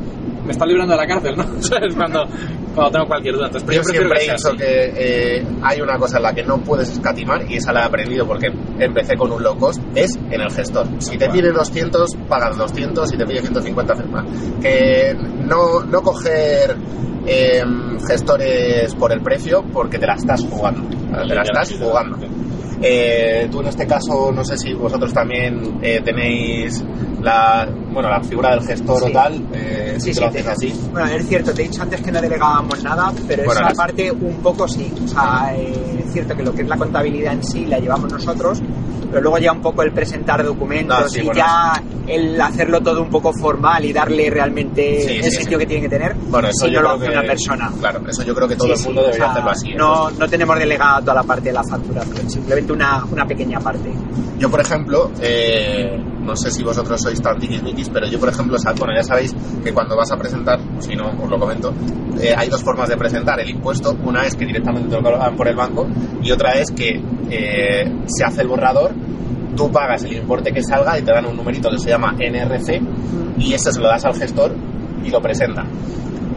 me 0.50 0.54
está 0.54 0.66
librando 0.66 0.96
de 0.96 0.98
la 0.98 1.06
cárcel, 1.06 1.38
¿no? 1.38 1.44
¿Sabes? 1.62 1.94
Cuando, 1.94 2.26
cuando 2.74 2.92
tengo 2.92 3.06
cualquier 3.06 3.36
duda. 3.36 3.46
Entonces, 3.46 3.70
Yo 3.70 3.84
siempre 3.84 4.26
he 4.26 4.32
dicho 4.32 4.50
que 4.58 5.38
eh, 5.38 5.48
hay 5.62 5.80
una 5.80 5.96
cosa 6.00 6.18
en 6.18 6.24
la 6.24 6.34
que 6.34 6.42
no 6.42 6.58
puedes 6.58 6.90
escatimar 6.90 7.46
y 7.48 7.58
esa 7.58 7.72
la 7.72 7.82
he 7.82 7.86
aprendido 7.86 8.26
porque 8.26 8.48
empecé 8.80 9.16
con 9.16 9.32
un 9.32 9.44
low 9.44 9.56
cost, 9.60 9.80
es 9.94 10.16
en 10.16 10.42
el 10.42 10.52
gestor. 10.52 10.88
Si 10.98 11.20
te 11.20 11.30
pide 11.30 11.52
200, 11.52 12.16
pagas 12.28 12.58
200, 12.58 13.08
si 13.08 13.16
te 13.16 13.28
pide 13.28 13.42
150, 13.42 13.96
firma. 13.96 14.26
Que 14.60 15.14
no, 15.14 15.82
no 15.82 16.02
coger 16.02 16.76
eh, 17.28 17.64
gestores 18.08 18.96
por 18.96 19.12
el 19.12 19.22
precio 19.22 19.64
porque 19.72 20.00
te 20.00 20.08
la 20.08 20.16
estás 20.16 20.44
jugando. 20.50 20.90
Te 20.90 21.36
la 21.36 21.44
estás 21.44 21.78
jugando. 21.78 22.18
Eh, 22.82 23.48
tú 23.52 23.60
en 23.62 23.68
este 23.68 23.86
caso, 23.86 24.32
no 24.32 24.44
sé 24.46 24.58
si 24.58 24.74
vosotros 24.74 25.14
también 25.14 25.80
eh, 25.82 26.02
tenéis 26.04 26.84
la, 27.22 27.68
bueno, 27.92 28.10
la 28.10 28.22
figura 28.24 28.52
del 28.52 28.66
gestor 28.66 29.00
Sí. 29.00 29.06
o 29.10 29.12
tal, 29.12 29.44
eh, 29.54 29.96
si 29.98 30.02
Sí, 30.02 30.08
te 30.10 30.14
sí, 30.16 30.20
lo 30.22 30.28
haces 30.28 30.48
así. 30.48 30.74
Bueno, 30.94 31.08
es 31.08 31.28
cierto, 31.28 31.54
te 31.54 31.64
he 31.64 31.68
dicho 31.68 31.82
antes 31.82 32.02
que 32.02 32.12
no 32.12 32.22
delegábamos 32.22 32.82
nada, 32.84 33.12
pero 33.28 33.44
Bueno, 33.44 33.62
esa 33.68 33.74
parte 33.76 34.12
un 34.12 34.36
poco 34.42 34.68
sí. 34.68 34.92
O 35.04 35.08
sea, 35.08 35.54
eh, 35.56 36.04
es 36.06 36.14
cierto 36.14 36.36
que 36.36 36.44
lo 36.44 36.54
que 36.54 36.62
es 36.62 36.68
la 36.70 36.78
contabilidad 36.78 37.34
en 37.34 37.44
sí 37.44 37.66
la 37.66 37.80
llevamos 37.80 38.12
nosotros, 38.14 38.62
pero 39.10 39.22
luego 39.22 39.38
ya 39.38 39.52
un 39.52 39.62
poco 39.62 39.84
el 39.84 39.92
presentar 39.92 40.44
documentos 40.44 40.98
Ah, 40.98 41.10
sí, 41.10 41.20
y 41.22 41.26
bueno, 41.26 41.38
ya 41.40 41.84
el 42.08 42.40
hacerlo 42.42 42.82
todo 42.82 43.02
un 43.02 43.10
poco 43.10 43.32
formal 43.34 43.84
y 43.86 43.94
darle 43.94 44.30
realmente 44.30 45.02
Sí, 45.02 45.18
el 45.18 45.24
sí, 45.32 45.44
sí. 45.44 45.46
que 45.46 45.66
tiene 45.66 45.82
que 45.84 45.90
tener, 45.90 46.16
Bueno, 46.16 46.48
eso 46.48 46.66
si 46.66 46.72
yo 46.72 46.82
no 46.82 46.90
lo 46.90 46.96
hace 46.96 47.06
que- 47.06 47.12
una 47.12 47.22
persona. 47.22 47.72
Claro, 47.80 48.02
eso 48.08 48.24
yo 48.24 48.34
creo 48.36 48.48
que 48.48 48.56
todo 48.56 48.74
el 48.74 48.80
mundo 48.82 49.02
o 49.02 49.04
debería 49.06 49.26
sea, 49.26 49.32
hacerlo 49.32 49.52
así. 49.52 49.74
No, 49.74 50.10
no 50.12 50.28
tenemos 50.28 50.58
delegada 50.60 51.02
toda 51.02 51.14
la 51.16 51.24
parte 51.24 51.46
de 51.50 51.54
la 51.54 51.64
facturación, 51.64 52.30
simplemente 52.30 52.74
una, 52.74 53.04
una 53.12 53.26
pequeña 53.26 53.60
parte. 53.60 53.92
Yo, 54.40 54.50
por 54.50 54.62
ejemplo, 54.62 55.12
eh, 55.22 56.00
no 56.30 56.36
sé 56.36 56.52
si 56.52 56.64
vosotros 56.64 57.02
sois 57.02 57.20
tan 57.22 57.40
tiquismiquis, 57.40 57.90
pero 57.90 58.08
yo, 58.08 58.20
por 58.20 58.30
ejemplo, 58.30 58.56
bueno, 58.78 58.94
ya 58.96 59.04
sabéis 59.04 59.36
que 59.64 59.74
cuando 59.74 59.98
vas 59.98 60.12
a 60.12 60.18
presentar, 60.18 60.60
o 60.78 60.82
si 60.82 60.96
no, 60.96 61.10
os 61.10 61.30
lo 61.30 61.40
comento, 61.40 61.74
eh, 62.22 62.34
hay 62.38 62.50
dos 62.50 62.64
formas 62.64 62.88
de 62.88 62.98
presentar 62.98 63.40
el 63.40 63.50
impuesto. 63.50 63.98
Una 64.04 64.26
es 64.26 64.36
que 64.36 64.46
directamente 64.46 64.90
te 64.90 64.96
lo 64.96 65.02
cobran 65.02 65.36
por 65.36 65.48
el 65.48 65.56
banco 65.56 65.88
y 66.22 66.32
otra 66.32 66.54
es 66.54 66.70
que 66.72 67.02
eh, 67.32 67.92
se 68.06 68.24
hace 68.24 68.42
el 68.44 68.48
borrador, 68.48 68.92
tú 69.56 69.72
pagas 69.72 70.04
el 70.04 70.18
importe 70.18 70.52
que 70.52 70.62
salga 70.62 71.00
y 71.00 71.02
te 71.02 71.12
dan 71.12 71.26
un 71.26 71.36
numerito 71.36 71.70
que 71.72 71.80
se 71.80 71.90
llama 71.90 72.14
NRC 72.14 72.80
y 73.40 73.54
ese 73.54 73.72
se 73.72 73.80
lo 73.80 73.88
das 73.88 74.06
al 74.06 74.16
gestor 74.16 74.56
y 75.04 75.10
lo 75.10 75.20
presenta. 75.22 75.66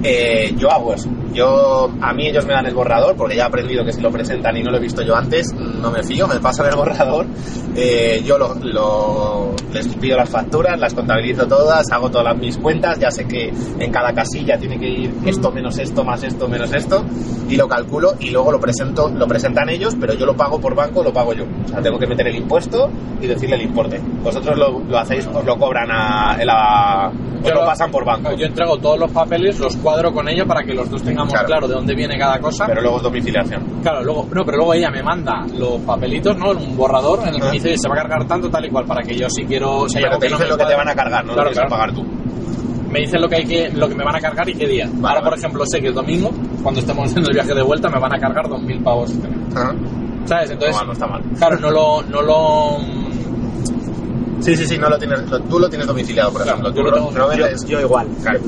Eh, 0.02 0.54
yo 0.56 0.70
hago 0.72 0.94
eso. 0.94 1.10
Yo, 1.34 1.90
a 2.00 2.12
mí 2.12 2.28
ellos 2.28 2.46
me 2.46 2.54
dan 2.54 2.66
el 2.66 2.74
borrador 2.74 3.14
porque 3.14 3.36
ya 3.36 3.44
he 3.44 3.46
aprendido 3.46 3.84
que 3.84 3.92
si 3.92 4.00
lo 4.00 4.10
presentan 4.10 4.56
y 4.56 4.62
no 4.62 4.70
lo 4.70 4.78
he 4.78 4.80
visto 4.80 5.02
yo 5.02 5.14
antes, 5.14 5.54
no 5.82 5.90
me 5.90 6.02
fío, 6.02 6.26
me 6.26 6.38
pasan 6.40 6.66
el 6.66 6.76
borrador. 6.76 7.26
Eh, 7.74 8.22
yo 8.24 8.38
lo, 8.38 8.54
lo- 8.62 9.52
les 9.72 9.86
pido 9.96 10.16
las 10.16 10.28
facturas, 10.28 10.78
las 10.78 10.94
contabilizo 10.94 11.46
todas, 11.46 11.90
hago 11.90 12.10
todas 12.10 12.24
las- 12.24 12.36
mis 12.38 12.56
cuentas, 12.58 12.98
ya 12.98 13.10
sé 13.10 13.26
que 13.26 13.52
en 13.78 13.90
cada 13.90 14.12
casilla 14.12 14.58
tiene 14.58 14.78
que 14.78 14.88
ir 14.88 15.14
esto 15.26 15.50
menos 15.50 15.78
esto, 15.78 16.04
más 16.04 16.22
esto, 16.22 16.48
menos 16.48 16.72
esto, 16.74 17.04
y 17.48 17.56
lo 17.56 17.66
calculo 17.68 18.14
y 18.20 18.30
luego 18.30 18.52
lo 18.52 18.60
presento, 18.60 19.08
lo 19.08 19.26
presentan 19.26 19.68
ellos, 19.68 19.96
pero 20.00 20.14
yo 20.14 20.26
lo 20.26 20.36
pago 20.36 20.60
por 20.60 20.74
banco, 20.74 21.02
lo 21.02 21.12
pago 21.12 21.32
yo. 21.34 21.44
O 21.64 21.68
sea, 21.68 21.80
tengo 21.82 21.98
que 21.98 22.06
meter 22.06 22.26
el 22.28 22.36
impuesto 22.36 22.90
y 23.20 23.26
decirle 23.26 23.56
el 23.56 23.62
importe. 23.62 24.00
Vosotros 24.22 24.56
lo, 24.58 24.80
lo 24.80 24.98
hacéis, 24.98 25.26
os 25.26 25.44
lo 25.44 25.56
cobran 25.58 25.90
a, 25.90 26.36
la- 26.44 27.10
os 27.40 27.48
Yo 27.48 27.54
lo 27.54 27.60
lo- 27.62 27.66
pasan 27.66 27.90
por 27.90 28.04
banco. 28.04 28.32
Yo 28.32 28.46
entrego 28.46 28.76
todos 28.78 28.98
los 28.98 29.10
papeles, 29.10 29.58
los 29.58 29.76
cuadro 29.76 30.12
con 30.12 30.28
ella 30.28 30.44
para 30.44 30.62
que 30.62 30.74
los 30.74 30.88
dos 30.90 31.02
tengamos 31.02 31.32
Claro. 31.32 31.46
claro, 31.48 31.68
de 31.68 31.74
dónde 31.74 31.94
viene 31.94 32.18
cada 32.18 32.38
cosa. 32.38 32.66
Pero 32.66 32.82
luego 32.82 32.98
es 32.98 33.02
domiciliación. 33.02 33.62
Claro, 33.82 34.02
luego, 34.04 34.28
no, 34.32 34.44
pero 34.44 34.56
luego 34.58 34.74
ella 34.74 34.90
me 34.90 35.02
manda 35.02 35.44
los 35.56 35.71
papelitos, 35.80 36.36
¿no? 36.36 36.50
Un 36.50 36.76
borrador 36.76 37.20
en 37.22 37.28
el 37.34 37.40
que 37.40 37.42
Ah. 37.42 37.46
me 37.46 37.52
dice 37.52 37.76
se 37.76 37.88
va 37.88 37.94
a 37.94 37.98
cargar 37.98 38.26
tanto, 38.26 38.50
tal 38.50 38.64
y 38.64 38.70
cual, 38.70 38.84
para 38.84 39.02
que 39.02 39.16
yo 39.16 39.26
si 39.30 39.44
quiero. 39.44 39.88
Si 39.88 39.96
hay 39.98 40.04
Pero 40.04 40.14
algo 40.14 40.20
te 40.20 40.26
que 40.26 40.30
no 40.32 40.36
dicen 40.38 40.46
me 40.50 40.56
lo 40.56 40.58
que 40.64 40.70
te 40.70 40.76
van 40.76 40.88
a 40.88 40.94
cargar, 40.94 41.24
no 41.24 41.32
Claro, 41.34 41.50
lo 41.50 41.56
que 41.62 41.68
pagar 41.68 41.94
tú. 41.94 42.04
Me 42.90 43.00
dicen 43.00 43.20
lo 43.22 43.28
que 43.28 43.36
hay 43.36 43.44
que, 43.46 43.70
lo 43.70 43.88
que 43.88 43.94
me 43.94 44.04
van 44.04 44.16
a 44.16 44.20
cargar 44.20 44.48
y 44.50 44.54
qué 44.54 44.66
día. 44.66 44.86
Ahora, 45.02 45.22
por 45.22 45.34
ejemplo, 45.38 45.64
sé 45.66 45.80
que 45.80 45.88
el 45.88 45.94
domingo, 45.94 46.30
cuando 46.62 46.80
estemos 46.80 47.10
en 47.16 47.18
el 47.24 47.32
viaje 47.32 47.54
de 47.54 47.62
vuelta, 47.62 47.88
me 47.88 47.98
van 47.98 48.14
a 48.14 48.18
cargar 48.18 48.46
2.000 48.48 48.82
pavos. 48.82 49.12
Ajá. 49.56 49.74
¿Sabes? 50.26 50.50
Entonces, 50.50 50.76
no, 50.76 50.84
no 50.88 50.92
está 50.92 51.06
mal. 51.06 51.22
claro, 51.38 51.58
no 51.58 51.70
lo, 51.70 52.02
no 52.02 52.20
lo, 52.22 52.78
Sí, 54.42 54.56
sí, 54.56 54.66
sí, 54.66 54.76
no 54.78 54.88
lo 54.88 54.98
tienes, 54.98 55.30
lo- 55.30 55.40
tú 55.40 55.58
lo 55.58 55.68
tienes 55.68 55.86
domiciliado, 55.86 56.32
por 56.32 56.42
Claro, 56.42 56.58
ejemplo. 56.58 56.74
yo 56.74 56.90
Tú 56.90 56.96
lo 56.96 57.10
no- 57.12 57.32
Yo, 57.36 57.46
yo 57.66 57.80
igual. 57.80 58.06
Claro. 58.22 58.40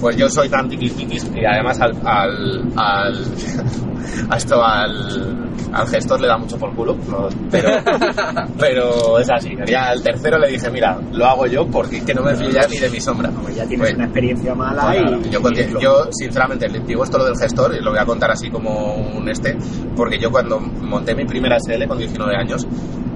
Pues 0.00 0.16
yo 0.16 0.28
soy 0.28 0.48
tan 0.48 0.68
tiquis 0.68 0.94
tiquis 0.94 1.24
y 1.34 1.44
además 1.44 1.80
al, 1.80 1.92
al, 2.04 2.62
al- 2.76 3.24
a 4.30 4.36
esto 4.36 4.62
al, 4.62 5.50
al 5.72 5.88
gestor 5.88 6.20
le 6.20 6.28
da 6.28 6.36
mucho 6.38 6.56
por 6.56 6.72
culo, 6.74 6.96
no, 7.10 7.28
pero, 7.50 7.68
pero 8.58 9.18
es 9.18 9.28
así. 9.30 9.56
Ya 9.66 9.88
al 9.88 10.02
tercero 10.02 10.38
le 10.38 10.48
dije, 10.48 10.70
mira, 10.70 10.98
lo 11.12 11.26
hago 11.26 11.46
yo 11.46 11.66
porque 11.66 11.98
es 11.98 12.04
que 12.04 12.14
no 12.14 12.22
me 12.22 12.34
fío 12.36 12.50
ya 12.50 12.66
ni 12.68 12.78
de 12.78 12.90
mi 12.90 13.00
sombra. 13.00 13.30
Pues 13.30 13.56
ya 13.56 13.64
tienes 13.66 13.80
Pues, 13.86 13.94
una 13.94 14.04
experiencia 14.04 14.54
mala 14.54 14.82
Claro, 14.92 15.18
y... 15.24 15.30
yo, 15.30 15.40
y 15.50 15.82
yo, 15.82 16.08
sinceramente, 16.12 16.68
le 16.68 16.80
digo 16.80 17.04
esto 17.04 17.18
lo 17.18 17.24
del 17.24 17.36
gestor 17.36 17.74
y 17.74 17.82
lo 17.82 17.90
voy 17.90 17.98
a 18.00 18.04
contar 18.04 18.30
así 18.30 18.50
como 18.50 18.94
un 18.94 19.28
este, 19.28 19.56
porque 19.96 20.18
yo 20.18 20.30
cuando 20.30 20.58
monté 20.60 21.14
mi 21.14 21.24
primera 21.24 21.56
SL 21.58 21.86
con 21.88 21.98
19 21.98 22.36
años, 22.36 22.66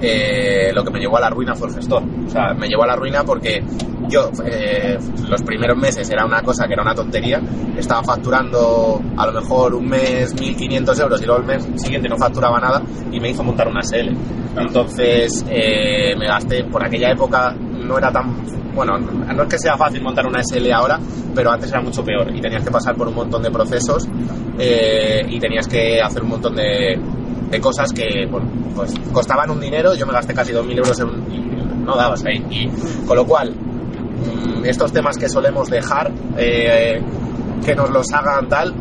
eh, 0.03 0.71
lo 0.73 0.83
que 0.83 0.91
me 0.91 0.99
llevó 0.99 1.17
a 1.17 1.21
la 1.21 1.29
ruina 1.29 1.55
fue 1.55 1.69
el 1.69 1.75
gestor. 1.75 2.03
O 2.25 2.29
sea, 2.29 2.53
me 2.53 2.67
llevó 2.67 2.83
a 2.83 2.87
la 2.87 2.95
ruina 2.95 3.23
porque 3.23 3.63
yo, 4.09 4.29
eh, 4.45 4.97
los 5.29 5.41
primeros 5.43 5.77
meses 5.77 6.09
era 6.09 6.25
una 6.25 6.41
cosa 6.41 6.67
que 6.67 6.73
era 6.73 6.83
una 6.83 6.93
tontería, 6.93 7.41
estaba 7.77 8.03
facturando 8.03 9.01
a 9.15 9.25
lo 9.27 9.41
mejor 9.41 9.75
un 9.75 9.87
mes 9.87 10.35
1.500 10.35 11.01
euros 11.01 11.21
y 11.21 11.25
luego 11.25 11.41
el 11.41 11.47
mes 11.47 11.67
siguiente 11.81 12.09
no 12.09 12.17
facturaba 12.17 12.59
nada 12.59 12.81
y 13.11 13.19
me 13.19 13.29
hizo 13.29 13.43
montar 13.43 13.67
una 13.67 13.81
SL. 13.81 14.11
Entonces, 14.57 15.45
eh, 15.49 16.15
me 16.17 16.27
gasté, 16.27 16.65
por 16.65 16.85
aquella 16.85 17.11
época 17.11 17.53
no 17.53 17.97
era 17.97 18.11
tan 18.11 18.43
bueno, 18.73 18.97
no 18.97 19.43
es 19.43 19.49
que 19.49 19.59
sea 19.59 19.77
fácil 19.77 20.01
montar 20.01 20.25
una 20.25 20.41
SL 20.41 20.71
ahora, 20.71 20.99
pero 21.35 21.51
antes 21.51 21.69
era 21.71 21.81
mucho 21.81 22.03
peor 22.03 22.35
y 22.35 22.41
tenías 22.41 22.63
que 22.63 22.71
pasar 22.71 22.95
por 22.95 23.07
un 23.07 23.15
montón 23.15 23.43
de 23.43 23.51
procesos 23.51 24.07
eh, 24.57 25.23
y 25.27 25.39
tenías 25.39 25.67
que 25.67 26.01
hacer 26.01 26.23
un 26.23 26.29
montón 26.29 26.55
de, 26.55 26.99
de 27.53 27.61
cosas 27.61 27.93
que 27.93 28.25
bueno, 28.25 28.49
pues 28.75 28.95
costaban 29.11 29.51
un 29.51 29.59
dinero, 29.59 29.93
yo 29.93 30.07
me 30.07 30.13
gasté 30.13 30.33
casi 30.33 30.51
2.000 30.51 30.77
euros 30.79 30.99
en, 30.99 31.07
y 31.31 31.85
no 31.85 31.95
dabas 31.95 32.25
ahí. 32.25 32.43
Y 32.49 33.05
con 33.05 33.15
lo 33.15 33.27
cual, 33.27 33.53
mm, 33.53 34.65
estos 34.65 34.91
temas 34.91 35.15
que 35.17 35.29
solemos 35.29 35.69
dejar, 35.69 36.11
eh, 36.35 36.99
que 37.63 37.75
nos 37.75 37.91
los 37.91 38.11
hagan 38.11 38.49
tal, 38.49 38.73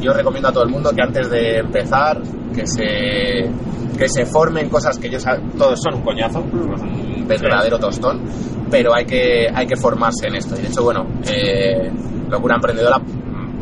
yo 0.00 0.12
recomiendo 0.12 0.50
a 0.50 0.52
todo 0.52 0.62
el 0.62 0.70
mundo 0.70 0.92
que 0.94 1.02
antes 1.02 1.28
de 1.30 1.58
empezar, 1.58 2.22
que 2.54 2.64
se, 2.64 3.50
que 3.98 4.08
se 4.08 4.24
formen 4.24 4.68
cosas 4.68 4.98
que 4.98 5.08
ellos, 5.08 5.24
todos 5.58 5.80
son 5.82 5.94
un 5.94 6.02
coñazo, 6.02 6.42
un 6.42 7.26
verdadero 7.26 7.76
tostón, 7.80 8.22
pero 8.70 8.94
hay 8.94 9.04
que, 9.04 9.48
hay 9.52 9.66
que 9.66 9.76
formarse 9.76 10.28
en 10.28 10.36
esto. 10.36 10.54
Y 10.56 10.62
de 10.62 10.68
hecho, 10.68 10.84
bueno, 10.84 11.08
eh, 11.26 11.90
Locura 12.28 12.54
Emprendedora, 12.54 13.00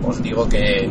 os 0.04 0.22
digo 0.22 0.48
que 0.48 0.90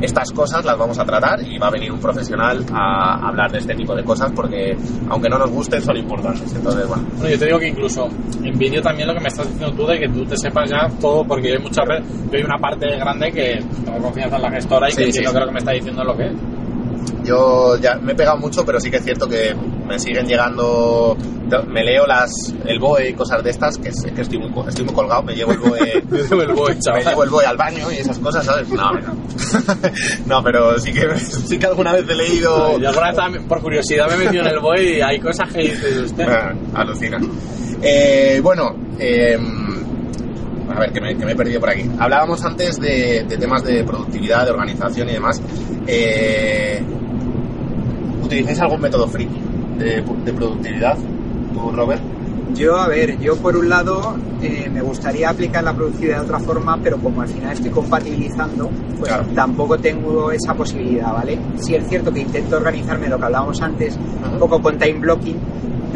estas 0.00 0.30
cosas 0.32 0.62
las 0.64 0.76
vamos 0.76 0.98
a 0.98 1.04
tratar 1.06 1.40
y 1.42 1.56
va 1.58 1.68
a 1.68 1.70
venir 1.70 1.90
un 1.90 1.98
profesional 1.98 2.62
a 2.70 3.28
hablar 3.28 3.50
de 3.50 3.58
este 3.58 3.74
tipo 3.74 3.94
de 3.94 4.04
cosas 4.04 4.30
porque 4.36 4.76
aunque 5.08 5.28
no 5.30 5.38
nos 5.38 5.50
gusten 5.50 5.80
son 5.80 5.96
importantes 5.96 6.54
entonces 6.54 6.86
bueno, 6.86 7.04
Bueno, 7.14 7.28
yo 7.30 7.38
te 7.38 7.46
digo 7.46 7.58
que 7.58 7.68
incluso 7.68 8.06
en 8.42 8.58
vídeo 8.58 8.82
también 8.82 9.08
lo 9.08 9.14
que 9.14 9.20
me 9.20 9.28
estás 9.28 9.48
diciendo 9.48 9.74
tú 9.74 9.86
de 9.86 9.98
que 9.98 10.08
tú 10.08 10.24
te 10.26 10.36
sepas 10.36 10.70
ya 10.70 10.86
todo, 11.00 11.24
porque 11.24 11.52
hay 11.52 11.58
muchas 11.58 11.86
veces, 11.88 12.06
yo 12.30 12.36
hay 12.38 12.44
una 12.44 12.58
parte 12.58 12.86
grande 12.98 13.32
que 13.32 13.58
tengo 13.84 13.98
confianza 14.02 14.36
en 14.36 14.42
la 14.42 14.50
gestora 14.50 14.88
y 14.88 14.92
Sí, 14.92 14.96
que 14.98 15.02
sí, 15.04 15.08
entiendo 15.18 15.30
sí. 15.30 15.34
que 15.34 15.40
lo 15.40 15.46
que 15.46 15.52
me 15.52 15.58
está 15.60 15.72
diciendo 15.72 16.04
lo 16.04 16.16
que 16.16 16.26
es. 16.26 16.32
yo 17.24 17.76
ya 17.80 17.96
me 17.96 18.12
he 18.12 18.14
pegado 18.14 18.36
mucho 18.38 18.64
pero 18.66 18.78
sí 18.80 18.90
que 18.90 18.98
es 18.98 19.04
cierto 19.04 19.26
que 19.26 19.54
me 19.86 19.98
siguen 19.98 20.26
llegando 20.26 21.16
me 21.68 21.84
leo 21.84 22.06
las 22.06 22.30
el 22.66 22.78
BOE 22.80 23.10
y 23.10 23.12
cosas 23.14 23.42
de 23.44 23.50
estas 23.50 23.78
que, 23.78 23.88
es 23.90 24.02
que 24.14 24.20
estoy, 24.22 24.38
muy, 24.38 24.50
co- 24.50 24.68
estoy 24.68 24.84
muy 24.84 24.94
colgado 24.94 25.22
me 25.22 25.34
llevo 25.34 25.52
el 25.52 25.58
BOE 25.58 25.92
el 26.10 26.52
BOE, 26.52 26.76
me 26.94 27.04
llevo 27.04 27.22
el 27.24 27.30
BOE 27.30 27.46
al 27.46 27.56
baño 27.56 27.90
y 27.92 27.96
esas 27.98 28.18
cosas 28.18 28.44
¿sabes? 28.44 28.68
no, 28.68 28.92
no. 28.92 29.14
no 30.26 30.42
pero 30.42 30.78
sí 30.80 30.92
que, 30.92 31.16
sí 31.18 31.58
que 31.58 31.66
alguna 31.66 31.92
vez 31.92 32.04
he 32.08 32.14
leído 32.14 32.78
Yo 32.80 32.88
alguna 32.88 33.12
vez 33.12 33.42
por 33.48 33.60
curiosidad 33.62 34.08
me 34.08 34.14
he 34.14 34.18
metido 34.26 34.42
en 34.42 34.48
el 34.50 34.58
BOE 34.60 34.98
y 34.98 35.00
hay 35.00 35.20
cosas 35.20 35.52
que 35.52 35.60
dices 35.62 35.96
usted. 35.98 36.26
Ah, 36.28 36.52
alucina. 36.74 37.18
Eh, 37.82 38.40
bueno, 38.42 38.74
eh, 38.98 39.38
a 40.74 40.80
ver, 40.80 40.92
que 40.92 41.00
me, 41.00 41.16
que 41.16 41.24
me 41.24 41.32
he 41.32 41.36
perdido 41.36 41.60
por 41.60 41.70
aquí. 41.70 41.88
Hablábamos 41.98 42.44
antes 42.44 42.76
de, 42.80 43.24
de 43.28 43.36
temas 43.38 43.62
de 43.62 43.84
productividad, 43.84 44.44
de 44.46 44.50
organización 44.50 45.08
y 45.08 45.12
demás. 45.12 45.40
Eh, 45.86 46.82
¿Utilizáis 48.22 48.60
algún 48.60 48.80
método 48.80 49.06
friki 49.06 49.40
de, 49.78 50.02
de 50.24 50.32
productividad? 50.32 50.96
¿Tú, 51.54 51.70
Robert? 51.72 52.02
Yo, 52.54 52.76
a 52.76 52.88
ver, 52.88 53.18
yo 53.18 53.36
por 53.36 53.56
un 53.56 53.68
lado 53.68 54.16
eh, 54.40 54.70
me 54.72 54.80
gustaría 54.80 55.28
aplicar 55.28 55.62
la 55.64 55.74
productividad 55.74 56.20
de 56.20 56.24
otra 56.24 56.38
forma, 56.38 56.78
pero 56.82 56.96
como 56.98 57.20
al 57.22 57.28
final 57.28 57.52
estoy 57.52 57.70
compatibilizando, 57.70 58.70
pues 58.98 59.10
Claro. 59.12 59.24
tampoco 59.34 59.76
tengo 59.78 60.30
esa 60.30 60.54
posibilidad, 60.54 61.12
¿vale? 61.12 61.38
Sí 61.56 61.74
es 61.74 61.86
cierto 61.88 62.12
que 62.12 62.20
intento 62.20 62.56
organizarme 62.56 63.08
lo 63.08 63.18
que 63.18 63.24
hablábamos 63.26 63.60
antes, 63.60 63.98
un 64.32 64.38
poco 64.38 64.62
con 64.62 64.78
time 64.78 65.00
blocking, 65.00 65.36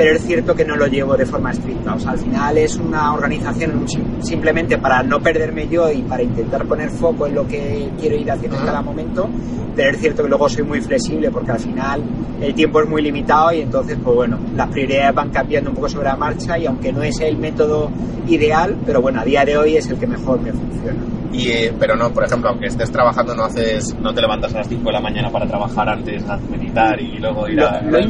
pero 0.03 0.17
es 0.17 0.23
cierto 0.23 0.55
que 0.55 0.65
no 0.65 0.77
lo 0.77 0.87
llevo 0.87 1.15
de 1.15 1.27
forma 1.27 1.51
estricta. 1.51 1.95
O 1.95 1.99
sea, 1.99 2.13
al 2.13 2.19
final 2.19 2.57
es 2.57 2.77
una 2.77 3.13
organización 3.13 3.87
sim- 3.87 4.23
simplemente 4.23 4.79
para 4.79 5.03
no 5.03 5.21
perderme 5.21 5.69
yo 5.69 5.91
y 5.93 6.01
para 6.01 6.23
intentar 6.23 6.65
poner 6.65 6.89
foco 6.89 7.27
en 7.27 7.35
lo 7.35 7.47
que 7.47 7.91
quiero 8.01 8.17
ir 8.17 8.31
haciendo 8.31 8.59
en 8.59 8.65
cada 8.65 8.81
momento, 8.81 9.29
pero 9.77 9.91
es 9.91 10.01
cierto 10.01 10.23
que 10.23 10.31
luego 10.31 10.49
soy 10.49 10.63
muy 10.63 10.81
flexible 10.81 11.31
porque 11.31 11.51
al 11.53 11.61
final 11.61 12.03
el 12.41 12.55
tiempo 12.55 12.81
es 12.81 12.89
muy 12.89 13.03
limitado 13.03 13.53
y 13.53 13.61
entonces, 13.61 13.99
pues 14.03 14.17
bueno, 14.17 14.39
las 14.57 14.69
prioridades 14.69 15.15
van 15.15 15.29
cambiando 15.29 15.69
un 15.69 15.77
poco 15.77 15.91
sobre 15.91 16.07
la 16.07 16.17
marcha 16.17 16.59
y 16.59 16.65
aunque 16.65 16.93
no 16.95 17.03
es 17.03 17.21
el 17.21 17.37
método 17.37 17.91
ideal, 18.27 18.77
pero 18.87 19.03
bueno, 19.03 19.21
a 19.21 19.25
día 19.27 19.45
de 19.45 19.59
hoy 19.59 19.77
es 19.77 19.87
el 19.91 19.99
que 19.99 20.07
mejor 20.07 20.41
me 20.41 20.53
funciona. 20.55 21.03
Y, 21.33 21.49
eh, 21.49 21.75
pero 21.79 21.95
no, 21.97 22.11
por 22.13 22.25
ejemplo, 22.25 22.51
aunque 22.51 22.67
estés 22.67 22.91
trabajando, 22.91 23.35
no 23.35 23.45
haces, 23.45 23.95
no 24.01 24.13
te 24.13 24.21
levantas 24.21 24.53
a 24.55 24.59
las 24.59 24.69
5 24.69 24.83
de 24.85 24.93
la 24.93 25.01
mañana 25.01 25.31
para 25.31 25.47
trabajar 25.47 25.89
antes, 25.89 26.29
a 26.29 26.37
meditar 26.37 27.01
y 27.01 27.19
luego 27.19 27.49
ir 27.49 27.61
a... 27.63 27.81
lo 27.83 27.91
lo 27.91 27.99
he 27.99 28.03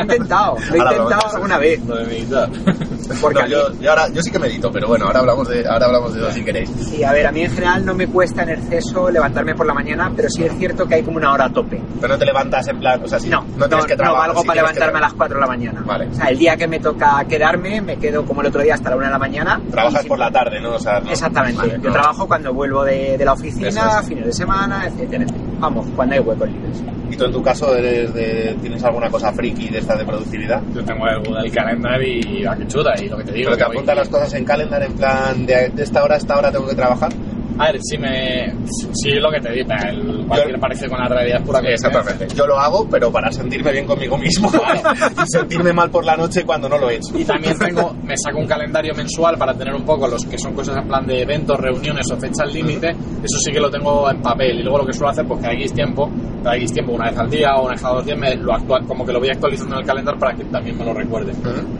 intentado, 0.00 0.56
lo 0.70 0.74
he 0.74 0.78
intentado 0.78 1.34
alguna 1.34 1.58
vez. 1.58 1.84
Lo 1.86 1.96
de 1.96 2.04
meditar. 2.06 2.48
Porque 3.20 3.40
No, 3.42 3.46
yo, 3.46 3.72
yo 3.80 3.90
ahora, 3.90 4.08
yo 4.12 4.20
sí 4.20 4.30
que 4.30 4.38
medito, 4.38 4.70
pero 4.72 4.88
bueno, 4.88 5.06
ahora 5.06 5.20
hablamos 5.20 5.48
de, 5.48 5.66
ahora 5.66 5.86
hablamos 5.86 6.12
de 6.14 6.20
eso 6.20 6.30
si 6.32 6.44
queréis. 6.44 6.68
Sí, 6.70 7.04
a 7.04 7.12
ver, 7.12 7.26
a 7.26 7.32
mí 7.32 7.42
en 7.42 7.50
general 7.52 7.84
no 7.86 7.94
me 7.94 8.08
cuesta 8.08 8.42
en 8.42 8.50
exceso 8.50 9.08
levantarme 9.10 9.54
por 9.54 9.64
la 9.66 9.74
mañana, 9.74 10.10
pero 10.14 10.28
sí 10.28 10.42
es 10.44 10.52
cierto 10.58 10.86
que 10.86 10.96
hay 10.96 11.02
como 11.02 11.16
una 11.18 11.32
hora 11.32 11.44
a 11.46 11.50
tope. 11.50 11.80
Pero 12.00 12.12
no 12.12 12.18
te 12.18 12.26
levantas 12.26 12.66
en 12.68 12.78
plan, 12.80 13.00
o 13.02 13.06
sea, 13.08 13.20
si 13.20 13.28
No, 13.28 13.44
no 13.56 13.68
tienes 13.68 13.86
que 13.86 13.96
trabajar. 13.96 14.26
valgo 14.28 14.40
si 14.42 14.46
para 14.48 14.60
levantarme 14.62 14.98
a 14.98 15.02
las 15.02 15.14
4 15.14 15.36
de 15.36 15.40
la 15.40 15.46
mañana. 15.46 15.82
Vale. 15.86 16.08
O 16.08 16.14
sea, 16.14 16.26
el 16.26 16.36
día 16.38 16.56
que 16.56 16.66
me 16.66 16.80
toca 16.80 17.24
quedarme, 17.28 17.80
me 17.80 17.96
quedo 17.96 18.24
como 18.24 18.40
el 18.40 18.48
otro 18.48 18.60
día 18.62 18.74
hasta 18.74 18.90
la 18.90 18.96
1 18.96 19.06
de 19.06 19.12
la 19.12 19.18
mañana. 19.18 19.60
Trabajas 19.70 20.04
por 20.04 20.18
la 20.18 20.30
tarde, 20.30 20.60
¿no? 20.60 20.74
O 20.74 20.78
sea, 20.80 20.98
no- 21.00 21.10
Exactamente. 21.10 21.58
Vale, 21.60 21.78
Yo 21.80 21.88
no. 21.88 21.92
trabajo 21.92 22.26
cuando 22.26 22.52
vuelvo 22.52 22.65
de, 22.84 23.16
de 23.18 23.24
la 23.24 23.32
oficina, 23.32 23.68
es. 24.00 24.06
fines 24.08 24.26
de 24.26 24.32
semana, 24.32 24.86
etcétera. 24.86 25.24
Vamos, 25.58 25.86
cuando 25.96 26.14
hay 26.14 26.20
huecos 26.20 26.48
libres. 26.50 26.82
¿Y 27.10 27.16
tú 27.16 27.24
en 27.24 27.32
tu 27.32 27.42
caso 27.42 27.74
eres 27.76 28.12
de, 28.12 28.56
tienes 28.60 28.82
alguna 28.84 29.08
cosa 29.08 29.32
friki 29.32 29.68
de 29.68 29.78
esta 29.78 29.96
de 29.96 30.04
productividad? 30.04 30.60
Yo 30.74 30.84
tengo 30.84 31.06
el 31.06 31.20
Google 31.22 31.50
Calendar 31.50 32.02
y 32.02 32.42
la 32.42 32.56
que 32.56 32.66
chuta 32.66 32.92
y 33.00 33.08
lo 33.08 33.16
que 33.18 33.24
te 33.24 33.32
digo. 33.32 33.50
Pero 33.50 33.56
te 33.56 33.62
que 33.62 33.66
voy- 33.68 33.76
apuntas 33.76 33.96
las 33.96 34.08
cosas 34.08 34.34
en 34.34 34.44
calendar 34.44 34.82
en 34.82 34.92
plan 34.94 35.46
de, 35.46 35.68
de 35.70 35.82
esta 35.82 36.02
hora 36.04 36.14
a 36.16 36.18
esta 36.18 36.36
hora 36.36 36.50
tengo 36.52 36.66
que 36.66 36.74
trabajar. 36.74 37.10
A 37.58 37.72
ver, 37.72 37.80
si 37.82 37.96
me. 37.96 38.54
Sí, 38.92 39.10
lo 39.12 39.30
que 39.30 39.40
te 39.40 39.52
digo, 39.52 39.68
el, 39.88 40.26
cualquier 40.26 40.60
parece 40.60 40.88
con 40.88 40.98
la 40.98 41.08
realidad 41.08 41.40
es 41.40 41.46
pura 41.46 41.60
coincidencia. 41.60 41.88
Exactamente. 41.88 42.34
Yo 42.34 42.46
lo 42.46 42.58
hago, 42.58 42.86
pero 42.88 43.10
para 43.10 43.30
sentirme 43.32 43.72
bien 43.72 43.86
conmigo 43.86 44.18
mismo 44.18 44.50
y 45.24 45.26
sentirme 45.26 45.72
mal 45.72 45.90
por 45.90 46.04
la 46.04 46.16
noche 46.16 46.44
cuando 46.44 46.68
no 46.68 46.78
lo 46.78 46.90
he 46.90 46.96
hecho. 46.96 47.18
Y 47.18 47.24
también 47.24 47.58
tengo, 47.58 47.94
me 48.02 48.16
saco 48.16 48.38
un 48.38 48.46
calendario 48.46 48.94
mensual 48.94 49.38
para 49.38 49.54
tener 49.54 49.74
un 49.74 49.84
poco 49.84 50.06
los 50.06 50.24
que 50.26 50.38
son 50.38 50.54
cosas 50.54 50.76
en 50.76 50.86
plan 50.86 51.06
de 51.06 51.22
eventos, 51.22 51.58
reuniones 51.58 52.10
o 52.12 52.16
fechas 52.16 52.52
límite. 52.52 52.90
Eso 52.90 53.38
sí 53.38 53.50
que 53.50 53.60
lo 53.60 53.70
tengo 53.70 54.10
en 54.10 54.20
papel. 54.20 54.60
Y 54.60 54.62
luego 54.62 54.78
lo 54.78 54.86
que 54.86 54.92
suelo 54.92 55.10
hacer, 55.10 55.26
pues 55.26 55.40
cada 55.40 55.54
X 55.54 55.72
tiempo, 55.72 56.10
cada 56.42 56.56
X 56.56 56.72
tiempo, 56.72 56.92
una 56.92 57.10
vez 57.10 57.18
al 57.18 57.30
día 57.30 57.54
o 57.56 57.62
una 57.62 57.72
vez 57.72 57.82
cada 57.82 57.94
dos 57.94 58.04
días, 58.04 58.18
me 58.18 58.34
lo 58.36 58.52
como 58.86 59.04
que 59.06 59.12
lo 59.12 59.18
voy 59.20 59.30
actualizando 59.30 59.76
en 59.76 59.80
el 59.80 59.86
calendario 59.86 60.20
para 60.20 60.34
que 60.36 60.44
también 60.44 60.76
me 60.76 60.84
lo 60.84 60.92
recuerde. 60.92 61.32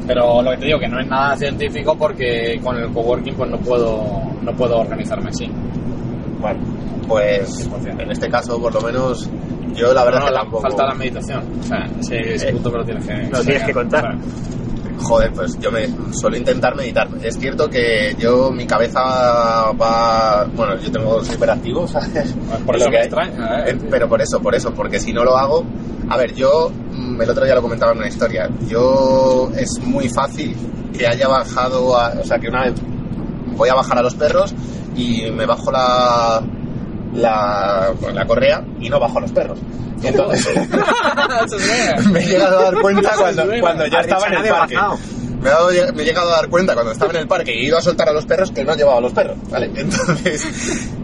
Pero 0.07 0.43
lo 0.43 0.51
que 0.53 0.57
te 0.57 0.67
digo, 0.67 0.79
que 0.79 0.89
no 0.89 1.01
es 1.01 1.07
nada 1.07 1.37
científico 1.37 1.97
porque 1.99 2.59
con 2.63 2.77
el 2.77 2.91
coworking 2.93 3.35
pues 3.35 3.51
no 3.51 3.59
puedo, 3.59 4.23
no 4.43 4.53
puedo 4.53 4.79
organizarme 4.79 5.31
así. 5.31 5.47
Bueno, 6.41 6.61
pues 7.09 7.69
en 7.87 8.11
este 8.11 8.29
caso, 8.29 8.61
por 8.61 8.75
lo 8.75 8.81
menos, 8.81 9.29
yo 9.75 9.93
la 9.95 10.05
verdad 10.05 10.21
no, 10.21 10.27
que 10.27 10.33
la- 10.33 10.41
tampoco. 10.41 10.63
falta 10.63 10.87
la 10.87 10.95
meditación. 10.95 11.43
O 11.61 11.63
sea, 11.63 11.85
ese, 12.01 12.35
ese 12.35 12.49
Eh, 12.49 12.53
punto 12.53 12.71
que 12.73 12.79
lo 12.79 12.85
tienes 12.85 13.07
que, 13.07 13.15
lo 13.31 13.41
tienes 13.43 13.63
que 13.65 13.73
contar. 13.73 14.05
O 14.05 14.21
sea, 14.21 14.57
Joder, 14.99 15.31
pues 15.35 15.59
yo 15.61 15.71
me 15.71 15.87
suelo 16.13 16.39
intentar 16.39 16.75
meditar. 16.75 17.07
Es 17.23 17.37
cierto 17.39 17.69
que 17.69 18.17
yo, 18.19 18.51
mi 18.51 18.67
cabeza 18.67 19.01
va. 19.73 20.47
Bueno, 20.57 20.75
yo 20.81 20.91
tengo 20.91 21.23
soy 21.23 21.35
hiperactivo, 21.35 21.87
¿sabes? 21.89 22.35
Por 22.65 22.77
Es 22.77 22.83
eso 22.83 22.91
que 22.91 22.97
me 22.97 23.03
extraña, 23.05 23.59
¿eh? 23.67 23.71
Eh, 23.73 23.79
Pero 23.91 24.09
por 24.09 24.23
eso, 24.23 24.41
por 24.41 24.55
eso, 24.55 24.73
porque 24.73 24.99
si 24.99 25.13
no 25.13 25.23
lo 25.23 25.37
hago. 25.37 25.65
A 26.09 26.17
ver, 26.17 26.35
yo 26.35 26.71
mm, 26.93 27.21
el 27.21 27.29
otro 27.31 27.45
día 27.45 27.55
lo 27.55 27.61
comentaba 27.63 27.93
en 27.93 27.99
una 27.99 28.09
historia. 28.09 28.49
Yo 28.69 29.51
es 29.55 29.79
muy 29.85 30.09
fácil 30.09 30.57
que 30.97 31.07
haya 31.07 31.29
bajado, 31.29 31.95
a- 31.99 32.15
o 32.19 32.25
sea, 32.25 32.39
que 32.39 32.49
una 32.49 32.63
vez 32.65 32.75
voy 33.55 33.69
a 33.69 33.75
bajar 33.75 33.99
a 33.99 34.03
los 34.03 34.15
perros 34.15 34.55
y 34.97 35.31
me 35.31 35.47
bajo 35.47 35.71
la 35.71 36.43
la, 37.15 37.95
la 38.13 38.27
correa 38.27 38.65
y 38.81 38.89
no 38.89 39.01
bajo 39.01 39.19
a 39.19 39.21
los 39.23 39.33
perros. 39.33 39.59
Entonces 40.03 40.69
me 42.11 42.21
he 42.21 42.27
llegado 42.27 42.59
a 42.59 42.63
dar 42.65 42.81
cuenta 42.81 43.11
cuando, 43.17 43.87
ya 43.87 44.01
estaba 44.01 44.27
en 44.29 44.35
el 44.35 44.49
parque. 44.49 44.77
Me 45.47 45.53
he, 45.53 45.55
dado- 45.55 45.93
me 45.95 46.03
he 46.03 46.05
llegado 46.05 46.33
a 46.33 46.37
dar 46.41 46.49
cuenta 46.49 46.75
cuando 46.75 46.91
estaba 46.91 47.13
en 47.13 47.19
el 47.19 47.29
parque 47.29 47.55
y 47.55 47.59
he 47.59 47.65
ido 47.67 47.79
a 47.79 47.81
soltar 47.83 48.09
a 48.09 48.13
los 48.13 48.27
perros 48.27 48.51
que 48.51 48.65
no 48.65 48.75
llevaba 48.75 48.99
a 48.99 49.01
los 49.01 49.13
perros, 49.13 49.37
¿vale? 49.49 49.71
Entonces, 49.77 50.45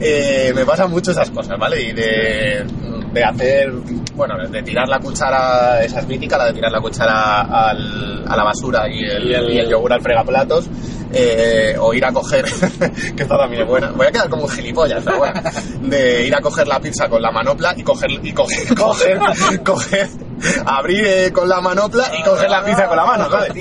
eh, 0.01 0.53
me 0.53 0.65
pasan 0.67 0.91
mucho 0.91 1.13
esas 1.13 1.31
cosas, 1.31 1.57
¿vale? 1.61 1.81
Y 1.81 1.93
de, 1.93 2.65
de 3.13 3.25
hacer, 3.25 3.71
bueno, 4.17 4.35
de 4.49 4.63
tirar 4.65 4.89
la 4.89 4.99
cuchara, 4.99 5.85
esa 5.85 6.01
es 6.01 6.09
mítica, 6.09 6.37
la 6.39 6.47
de 6.47 6.55
tirar 6.55 6.73
la 6.73 6.81
cuchara 6.81 7.43
al- 7.43 8.25
a 8.27 8.37
la 8.37 8.43
basura 8.43 8.89
y 8.89 9.05
el, 9.05 9.31
Y 9.31 9.35
el- 9.35 9.51
y 9.53 9.59
el 9.59 9.69
yogur 9.69 9.93
al 9.93 10.01
fregaplatos, 10.03 10.69
eh, 11.13 11.77
o 11.79 11.95
ir 11.95 12.05
a 12.05 12.11
coger, 12.13 12.45
que 13.17 13.23
esta 13.23 13.37
también 13.39 13.63
es 13.63 13.69
buena, 13.69 13.91
voy 13.93 14.07
a 14.07 14.11
quedar 14.11 14.29
como 14.29 14.45
un 14.45 14.49
gilipollas, 14.51 15.03
pero 15.05 15.19
bueno, 15.19 15.41
de 15.83 16.27
ir 16.27 16.35
a 16.35 16.41
coger 16.41 16.67
la 16.67 16.81
pizza 16.81 17.09
con 17.09 17.23
la 17.23 17.31
manopla 17.31 17.75
y 17.77 17.83
coger, 17.85 18.11
y 18.11 18.33
coger, 18.33 18.75
coger, 18.77 19.21
coger, 19.63 20.09
abrir 20.67 21.05
eh, 21.07 21.33
con 21.33 21.49
la 21.49 21.61
manopla 21.61 22.05
y 22.19 22.23
coger 22.23 22.51
la 22.51 22.65
pizza 22.65 22.87
con 22.89 22.97
la 22.97 23.05
mano, 23.07 23.31
¿sabes? 23.31 23.53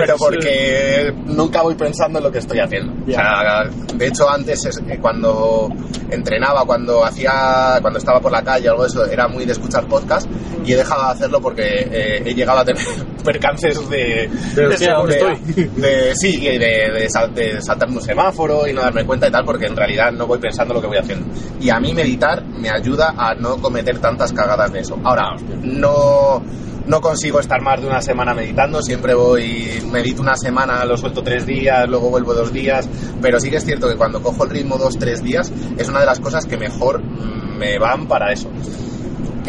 Pero 0.00 0.16
porque 0.16 1.12
nunca 1.26 1.62
voy 1.62 1.74
pensando 1.74 2.18
en 2.18 2.24
lo 2.24 2.30
que 2.32 2.38
estoy 2.38 2.58
haciendo. 2.60 2.92
O 3.02 3.06
sea, 3.14 3.64
de 3.94 4.06
hecho, 4.06 4.28
antes, 4.28 4.64
es- 4.66 4.80
eh, 4.88 4.98
cuando 5.00 5.68
entrenaba, 6.10 6.64
cuando 6.64 7.04
hacía, 7.04 7.78
cuando 7.80 7.98
estaba 7.98 8.20
por 8.20 8.32
la 8.32 8.42
calle 8.42 8.68
o 8.68 8.72
algo 8.72 8.82
de 8.84 8.88
eso, 8.88 9.06
era 9.06 9.28
muy 9.28 9.44
de 9.44 9.52
escuchar 9.52 9.86
podcast 9.86 10.28
y 10.64 10.72
he 10.72 10.76
dejado 10.76 11.04
de 11.04 11.10
hacerlo 11.12 11.40
porque 11.40 11.62
eh, 11.90 12.22
he 12.24 12.34
llegado 12.34 12.58
a 12.60 12.64
tener 12.64 12.82
percances 13.24 13.88
de... 13.88 14.28
De, 14.54 14.66
hostia, 14.66 14.94
¿dónde 14.94 15.14
de- 15.16 15.32
estoy? 15.32 15.64
de- 15.76 16.14
sí, 16.14 16.40
de, 16.40 16.58
de, 16.58 17.10
sal- 17.10 17.34
de 17.34 17.60
saltarme 17.62 17.96
un 17.96 18.02
semáforo 18.02 18.66
y 18.66 18.72
no 18.72 18.80
darme 18.82 19.04
cuenta 19.04 19.28
y 19.28 19.30
tal, 19.30 19.44
porque 19.44 19.66
en 19.66 19.76
realidad 19.76 20.12
no 20.12 20.26
voy 20.26 20.38
pensando 20.38 20.74
lo 20.74 20.80
que 20.80 20.86
voy 20.86 20.98
haciendo. 20.98 21.26
Y 21.60 21.70
a 21.70 21.78
mí 21.80 21.92
meditar 21.94 22.44
me 22.44 22.70
ayuda 22.70 23.14
a 23.16 23.34
no 23.34 23.56
cometer 23.56 23.98
tantas 23.98 24.32
cagadas 24.32 24.72
de 24.72 24.80
eso. 24.80 24.98
Ahora, 25.04 25.34
no, 25.62 26.42
no 26.86 27.00
consigo 27.00 27.40
estar 27.40 27.60
más 27.60 27.80
de 27.80 27.86
una 27.86 28.00
semana 28.00 28.32
meditando, 28.34 28.80
siempre 28.82 29.14
voy, 29.14 29.82
medito 29.90 30.22
una 30.22 30.36
semana, 30.36 30.84
lo 30.84 30.96
suelto 30.96 31.22
tres 31.22 31.44
días, 31.46 31.88
luego 31.88 32.10
vuelvo 32.10 32.32
dos 32.34 32.52
días, 32.52 32.88
pero 33.20 33.38
sí 33.40 33.50
que 33.50 33.56
es 33.56 33.64
cierto 33.64 33.88
que 33.88 33.96
cuando 33.96 34.22
cojo 34.22 34.44
el 34.44 34.50
ritmo 34.50 34.78
dos, 34.78 34.96
tres 34.98 35.22
días, 35.22 35.52
es 35.76 35.88
una 35.88 36.00
de 36.00 36.06
las 36.06 36.18
cosas 36.20 36.46
que 36.46 36.56
mejor 36.56 37.02
mm, 37.02 37.58
me 37.58 37.78
van 37.78 38.06
para 38.06 38.32
eso. 38.32 38.48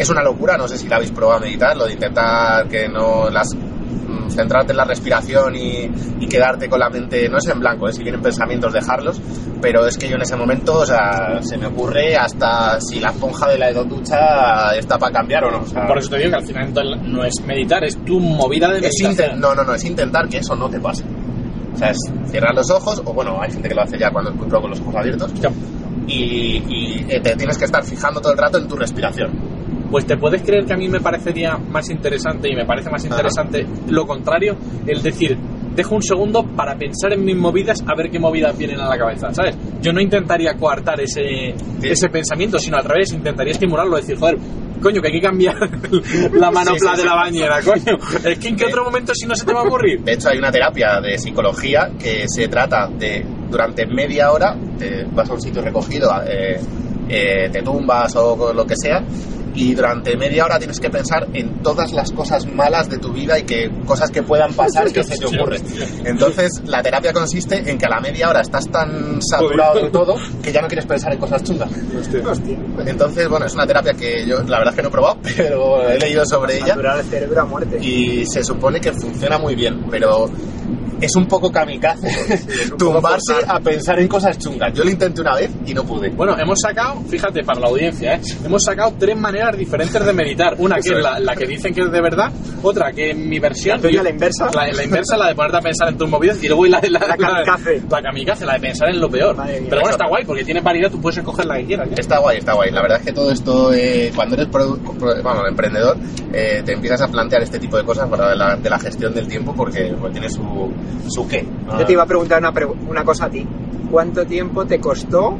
Es 0.00 0.08
una 0.08 0.22
locura, 0.22 0.56
no 0.56 0.66
sé 0.66 0.78
si 0.78 0.88
la 0.88 0.96
habéis 0.96 1.10
probado 1.10 1.40
a 1.40 1.42
meditar, 1.42 1.76
lo 1.76 1.84
de 1.84 1.92
intentar 1.92 2.66
que 2.68 2.88
no 2.88 3.28
las 3.28 3.54
mm, 3.54 4.30
centrarte 4.30 4.72
en 4.72 4.78
la 4.78 4.86
respiración 4.86 5.54
y, 5.54 5.90
y 6.18 6.26
quedarte 6.26 6.70
con 6.70 6.80
la 6.80 6.88
mente, 6.88 7.28
no 7.28 7.36
es 7.36 7.46
en 7.48 7.60
blanco, 7.60 7.86
¿eh? 7.86 7.92
si 7.92 8.02
vienen 8.02 8.22
pensamientos 8.22 8.72
dejarlos, 8.72 9.20
pero 9.60 9.86
es 9.86 9.98
que 9.98 10.08
yo 10.08 10.16
en 10.16 10.22
ese 10.22 10.36
momento, 10.36 10.78
o 10.78 10.86
sea, 10.86 11.42
se 11.42 11.58
me 11.58 11.66
ocurre 11.66 12.16
hasta 12.16 12.80
si 12.80 12.98
la 12.98 13.10
esponja 13.10 13.50
de 13.50 13.58
la 13.58 13.70
ducha 13.74 14.74
está 14.74 14.96
para 14.96 15.12
cambiar 15.12 15.44
o 15.44 15.50
no. 15.50 15.58
o 15.58 15.66
sea, 15.66 15.86
Por 15.86 15.98
eso 15.98 16.08
te 16.08 16.16
digo 16.16 16.30
que 16.30 16.36
al 16.36 16.46
final 16.46 16.72
no 17.12 17.22
es 17.22 17.34
meditar, 17.44 17.84
es 17.84 18.02
tu 18.02 18.18
movida 18.18 18.68
de 18.70 18.78
es 18.78 18.94
meditación. 19.02 19.38
no, 19.38 19.54
no, 19.54 19.64
no, 19.64 19.74
es 19.74 19.84
intentar 19.84 20.26
que 20.30 20.38
eso 20.38 20.56
no 20.56 20.70
te 20.70 20.80
pase. 20.80 21.04
O 21.74 21.76
sea, 21.76 21.90
es 21.90 21.98
cerrar 22.30 22.54
los 22.54 22.70
ojos, 22.70 23.02
o 23.04 23.12
bueno, 23.12 23.38
hay 23.38 23.52
gente 23.52 23.68
que 23.68 23.74
lo 23.74 23.82
hace 23.82 23.98
ya 23.98 24.10
cuando 24.10 24.30
encuentro 24.30 24.62
con 24.62 24.70
los 24.70 24.80
ojos 24.80 24.96
abiertos, 24.96 25.30
y, 26.06 26.62
y, 26.68 27.06
eh, 27.06 27.20
te 27.20 27.36
tienes 27.36 27.58
que 27.58 27.66
estar 27.66 27.84
fijando 27.84 28.18
todo 28.20 28.32
el 28.32 28.38
rato 28.38 28.56
en 28.56 28.66
tu 28.66 28.76
respiración. 28.76 29.49
Pues 29.90 30.06
te 30.06 30.16
puedes 30.16 30.42
creer 30.42 30.64
que 30.64 30.72
a 30.72 30.76
mí 30.76 30.88
me 30.88 31.00
parecería 31.00 31.56
más 31.56 31.90
interesante 31.90 32.48
y 32.50 32.54
me 32.54 32.64
parece 32.64 32.90
más 32.90 33.04
interesante 33.04 33.66
lo 33.88 34.06
contrario, 34.06 34.56
el 34.86 35.02
decir, 35.02 35.36
dejo 35.74 35.94
un 35.94 36.02
segundo 36.02 36.44
para 36.44 36.76
pensar 36.76 37.12
en 37.12 37.24
mis 37.24 37.36
movidas 37.36 37.82
a 37.86 37.94
ver 37.96 38.10
qué 38.10 38.18
movidas 38.18 38.56
vienen 38.56 38.80
a 38.80 38.88
la 38.88 38.98
cabeza, 38.98 39.32
¿sabes? 39.32 39.56
Yo 39.80 39.92
no 39.92 40.00
intentaría 40.00 40.54
coartar 40.54 41.00
ese, 41.00 41.54
ese 41.82 42.08
pensamiento, 42.08 42.58
sino 42.58 42.76
al 42.76 42.84
revés, 42.84 43.12
intentaría 43.12 43.52
estimularlo, 43.52 43.96
decir, 43.96 44.16
joder, 44.16 44.36
coño, 44.80 45.00
que 45.00 45.08
hay 45.08 45.14
que 45.14 45.20
cambiar 45.20 45.56
la 46.32 46.50
manopla 46.50 46.92
Sí, 46.92 46.96
sí, 46.96 47.02
de 47.02 47.04
la 47.04 47.14
bañera, 47.14 47.60
coño. 47.62 47.98
Es 48.24 48.38
que 48.38 48.48
en 48.48 48.56
qué 48.56 48.64
otro 48.66 48.84
momento 48.84 49.12
si 49.14 49.26
no 49.26 49.34
se 49.34 49.44
te 49.44 49.52
va 49.52 49.60
a 49.60 49.64
ocurrir. 49.64 50.02
De 50.02 50.12
hecho, 50.12 50.28
hay 50.28 50.38
una 50.38 50.50
terapia 50.50 51.00
de 51.00 51.18
psicología 51.18 51.90
que 51.98 52.24
se 52.26 52.48
trata 52.48 52.88
de, 52.88 53.24
durante 53.48 53.86
media 53.86 54.32
hora, 54.32 54.56
te 54.78 55.04
vas 55.04 55.28
a 55.30 55.34
un 55.34 55.40
sitio 55.40 55.62
recogido, 55.62 56.10
eh, 56.26 56.60
eh, 57.08 57.48
te 57.50 57.62
tumbas 57.62 58.14
o 58.16 58.52
lo 58.52 58.66
que 58.66 58.74
sea, 58.76 59.02
y 59.54 59.74
durante 59.74 60.16
media 60.16 60.44
hora 60.44 60.58
tienes 60.58 60.80
que 60.80 60.90
pensar 60.90 61.28
en 61.32 61.62
todas 61.62 61.92
las 61.92 62.12
cosas 62.12 62.46
malas 62.46 62.88
de 62.88 62.98
tu 62.98 63.12
vida 63.12 63.38
y 63.38 63.42
que 63.42 63.70
cosas 63.86 64.10
que 64.10 64.22
puedan 64.22 64.52
pasar 64.54 64.92
que 64.92 65.04
se 65.04 65.16
te 65.18 65.26
ocurren. 65.26 65.62
Entonces, 66.04 66.62
la 66.66 66.82
terapia 66.82 67.12
consiste 67.12 67.70
en 67.70 67.78
que 67.78 67.86
a 67.86 67.90
la 67.90 68.00
media 68.00 68.28
hora 68.28 68.40
estás 68.40 68.68
tan 68.68 69.20
saturado 69.22 69.82
de 69.82 69.90
todo 69.90 70.16
que 70.42 70.52
ya 70.52 70.62
no 70.62 70.68
quieres 70.68 70.86
pensar 70.86 71.12
en 71.12 71.18
cosas 71.18 71.42
chungas. 71.42 71.70
Entonces, 72.86 73.28
bueno, 73.28 73.46
es 73.46 73.54
una 73.54 73.66
terapia 73.66 73.94
que 73.94 74.26
yo 74.26 74.42
la 74.42 74.58
verdad 74.58 74.72
es 74.72 74.76
que 74.76 74.82
no 74.82 74.88
he 74.88 74.92
probado, 74.92 75.18
pero 75.36 75.88
he 75.88 75.98
leído 75.98 76.24
sobre 76.26 76.56
ella 76.56 76.68
Saturar 76.68 77.00
el 77.00 77.06
cerebro 77.06 77.40
a 77.40 77.44
muerte. 77.44 77.78
y 77.80 78.24
se 78.26 78.44
supone 78.44 78.80
que 78.80 78.92
funciona 78.92 79.38
muy 79.38 79.54
bien, 79.54 79.86
pero 79.90 80.30
es 81.00 81.16
un 81.16 81.26
poco 81.26 81.50
kamikaze 81.50 82.08
un 82.08 82.70
poco 82.70 82.76
tumbarse 82.76 83.32
forzar. 83.32 83.56
a 83.56 83.60
pensar 83.60 83.98
en 84.00 84.08
cosas 84.08 84.38
chungas. 84.38 84.72
Yo 84.74 84.84
lo 84.84 84.90
intenté 84.90 85.20
una 85.20 85.34
vez 85.34 85.50
y 85.66 85.72
no 85.72 85.84
pude. 85.84 86.10
Bueno, 86.10 86.38
hemos 86.38 86.60
sacado, 86.60 87.00
fíjate, 87.08 87.42
para 87.42 87.60
la 87.60 87.68
audiencia, 87.68 88.14
¿eh? 88.14 88.20
hemos 88.44 88.62
sacado 88.62 88.94
tres 88.98 89.16
maneras 89.16 89.39
diferentes 89.56 90.04
de 90.04 90.12
meditar. 90.12 90.54
Una 90.58 90.76
que 90.76 90.80
es 90.90 90.96
es. 90.96 91.02
la, 91.02 91.18
la 91.18 91.34
que 91.34 91.46
dicen 91.46 91.72
que 91.74 91.80
es 91.82 91.90
de 91.90 92.00
verdad, 92.00 92.30
otra 92.62 92.92
que 92.92 93.10
en 93.10 93.28
mi 93.28 93.38
versión... 93.38 93.76
¿La 93.78 93.82
tuya, 93.82 93.96
yo- 93.96 94.02
la 94.04 94.10
inversa? 94.10 94.50
La, 94.54 94.66
la 94.72 94.84
inversa, 94.84 95.16
la 95.16 95.28
de 95.28 95.34
ponerte 95.34 95.56
a 95.56 95.60
pensar 95.60 95.88
en 95.88 95.98
tus 95.98 96.08
movidas, 96.10 96.42
y 96.42 96.48
luego 96.48 96.66
la, 96.66 96.80
la, 96.82 96.98
La 97.00 97.16
kamikaze. 97.16 97.82
La, 97.90 98.02
kamikaze, 98.02 98.46
la 98.46 98.52
de 98.54 98.60
pensar 98.60 98.88
en 98.90 99.00
lo 99.00 99.08
peor. 99.10 99.36
Madre 99.36 99.60
mía. 99.60 99.66
Pero 99.70 99.80
bueno, 99.82 99.96
está 99.96 100.06
guay, 100.08 100.24
porque 100.24 100.44
tiene 100.44 100.60
variedad, 100.60 100.90
tú 100.90 101.00
puedes 101.00 101.18
escoger 101.18 101.46
la 101.46 101.56
que 101.56 101.64
quieras. 101.66 101.88
¿eh? 101.88 101.94
Está 101.98 102.18
guay, 102.18 102.38
está 102.38 102.52
guay. 102.52 102.70
La 102.70 102.82
verdad 102.82 102.98
es 102.98 103.04
que 103.06 103.12
todo 103.12 103.30
esto, 103.30 103.72
eh, 103.72 104.12
cuando 104.14 104.34
eres 104.36 104.48
pro- 104.48 104.76
pro- 104.98 105.22
vamos, 105.22 105.44
emprendedor, 105.48 105.96
eh, 106.32 106.62
te 106.64 106.72
empiezas 106.72 107.00
a 107.02 107.08
plantear 107.08 107.42
este 107.42 107.58
tipo 107.58 107.76
de 107.76 107.84
cosas 107.84 108.08
para 108.08 108.30
de 108.30 108.36
la, 108.36 108.56
de 108.56 108.70
la 108.70 108.78
gestión 108.78 109.14
del 109.14 109.26
tiempo 109.26 109.54
porque 109.54 109.94
pues, 109.98 110.12
tiene 110.12 110.28
su, 110.28 110.72
su 111.08 111.26
qué. 111.28 111.42
¿no? 111.66 111.78
Yo 111.78 111.86
te 111.86 111.92
iba 111.92 112.02
a 112.02 112.06
preguntar 112.06 112.38
una, 112.40 112.52
pregu- 112.52 112.76
una 112.88 113.04
cosa 113.04 113.26
a 113.26 113.30
ti. 113.30 113.46
¿Cuánto 113.90 114.24
tiempo 114.26 114.64
te 114.66 114.78
costó 114.78 115.36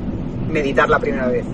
meditar 0.49 0.89
la 0.89 0.99
primera 0.99 1.29
vez? 1.29 1.45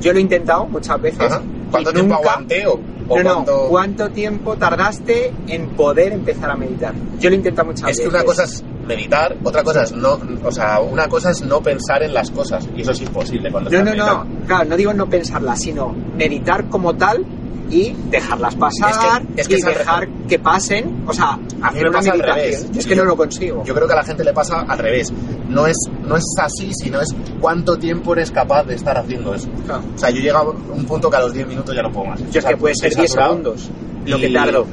Yo 0.00 0.12
lo 0.12 0.18
he 0.18 0.22
intentado 0.22 0.66
muchas 0.66 1.00
veces. 1.00 1.20
Ajá. 1.20 1.42
¿Cuánto 1.70 1.92
tiempo 1.92 2.14
nunca- 2.16 2.30
aguanté 2.30 2.66
o, 2.66 2.72
o 2.74 3.16
No, 3.16 3.22
no, 3.22 3.32
cuánto... 3.34 3.66
¿cuánto 3.68 4.10
tiempo 4.10 4.56
tardaste 4.56 5.32
en 5.48 5.68
poder 5.70 6.12
empezar 6.12 6.50
a 6.50 6.56
meditar? 6.56 6.94
Yo 7.18 7.28
lo 7.30 7.34
he 7.34 7.38
intentado 7.38 7.66
muchas 7.68 7.90
Es 7.90 7.98
que 7.98 8.04
veces. 8.04 8.14
una 8.14 8.24
cosa 8.24 8.44
es 8.44 8.64
meditar, 8.86 9.36
otra 9.44 9.62
cosa 9.62 9.82
es 9.84 9.92
no, 9.92 10.18
o 10.44 10.50
sea, 10.52 10.80
una 10.80 11.08
cosa 11.08 11.30
es 11.30 11.42
no 11.42 11.60
pensar 11.62 12.02
en 12.02 12.12
las 12.14 12.30
cosas 12.30 12.66
y 12.76 12.80
eso 12.82 12.92
es 12.92 13.00
imposible 13.02 13.50
cuando 13.50 13.70
No, 13.70 13.78
estás 13.78 13.96
no, 13.96 14.04
no, 14.06 14.14
meditando. 14.24 14.46
claro, 14.46 14.64
no 14.70 14.76
digo 14.76 14.92
no 14.94 15.08
pensarlas, 15.08 15.60
sino 15.60 15.94
meditar 16.16 16.68
como 16.68 16.94
tal 16.94 17.24
y 17.70 17.94
dejarlas 18.10 18.56
pasar 18.56 18.90
Es 18.90 18.98
que- 18.98 19.40
es 19.42 19.48
que 19.48 19.54
y 19.54 19.56
es 19.58 19.64
al 19.64 19.74
dejar 19.74 20.00
revés. 20.00 20.16
que 20.28 20.38
pasen, 20.40 21.04
o 21.06 21.12
sea, 21.12 21.38
hacer 21.62 21.88
una 21.88 21.98
pasa 21.98 22.10
al 22.12 22.18
meditación. 22.18 22.44
revés. 22.44 22.70
Yo 22.72 22.80
es 22.80 22.86
que 22.86 22.96
Yo- 22.96 23.02
no 23.02 23.08
lo 23.10 23.16
consigo. 23.16 23.64
Yo 23.64 23.74
creo 23.74 23.86
que 23.86 23.92
a 23.92 23.96
la 23.96 24.02
gente 24.04 24.24
le 24.24 24.32
pasa 24.32 24.60
al 24.62 24.78
revés. 24.78 25.12
No 25.48 25.66
es, 25.66 25.76
no 26.04 26.16
es 26.16 26.24
así, 26.42 26.70
sino 26.74 27.00
es 27.00 27.14
cuánto 27.40 27.76
tiempo 27.76 28.12
eres 28.14 28.30
capaz 28.32 28.64
de 28.64 28.74
estar 28.74 28.98
haciendo 28.98 29.34
eso. 29.34 29.48
O 29.94 29.98
sea, 29.98 30.10
yo 30.10 30.20
llego 30.20 30.38
a 30.38 30.42
un 30.50 30.84
punto 30.84 31.08
que 31.10 31.16
a 31.16 31.20
los 31.20 31.32
10 31.32 31.46
minutos 31.46 31.74
ya 31.74 31.82
no 31.82 31.92
puedo 31.92 32.06
más. 32.10 32.18
Yo 32.20 32.24
O 32.26 32.28
es 32.28 32.32
sea, 32.42 32.50
que 32.50 32.56
puede 32.56 32.74
ser 32.74 32.88
estoy 32.88 33.02
10 33.02 33.10
saturado. 33.12 33.36
segundos 33.36 33.70
lo 34.06 34.18
que 34.18 34.30
tardo. 34.30 34.66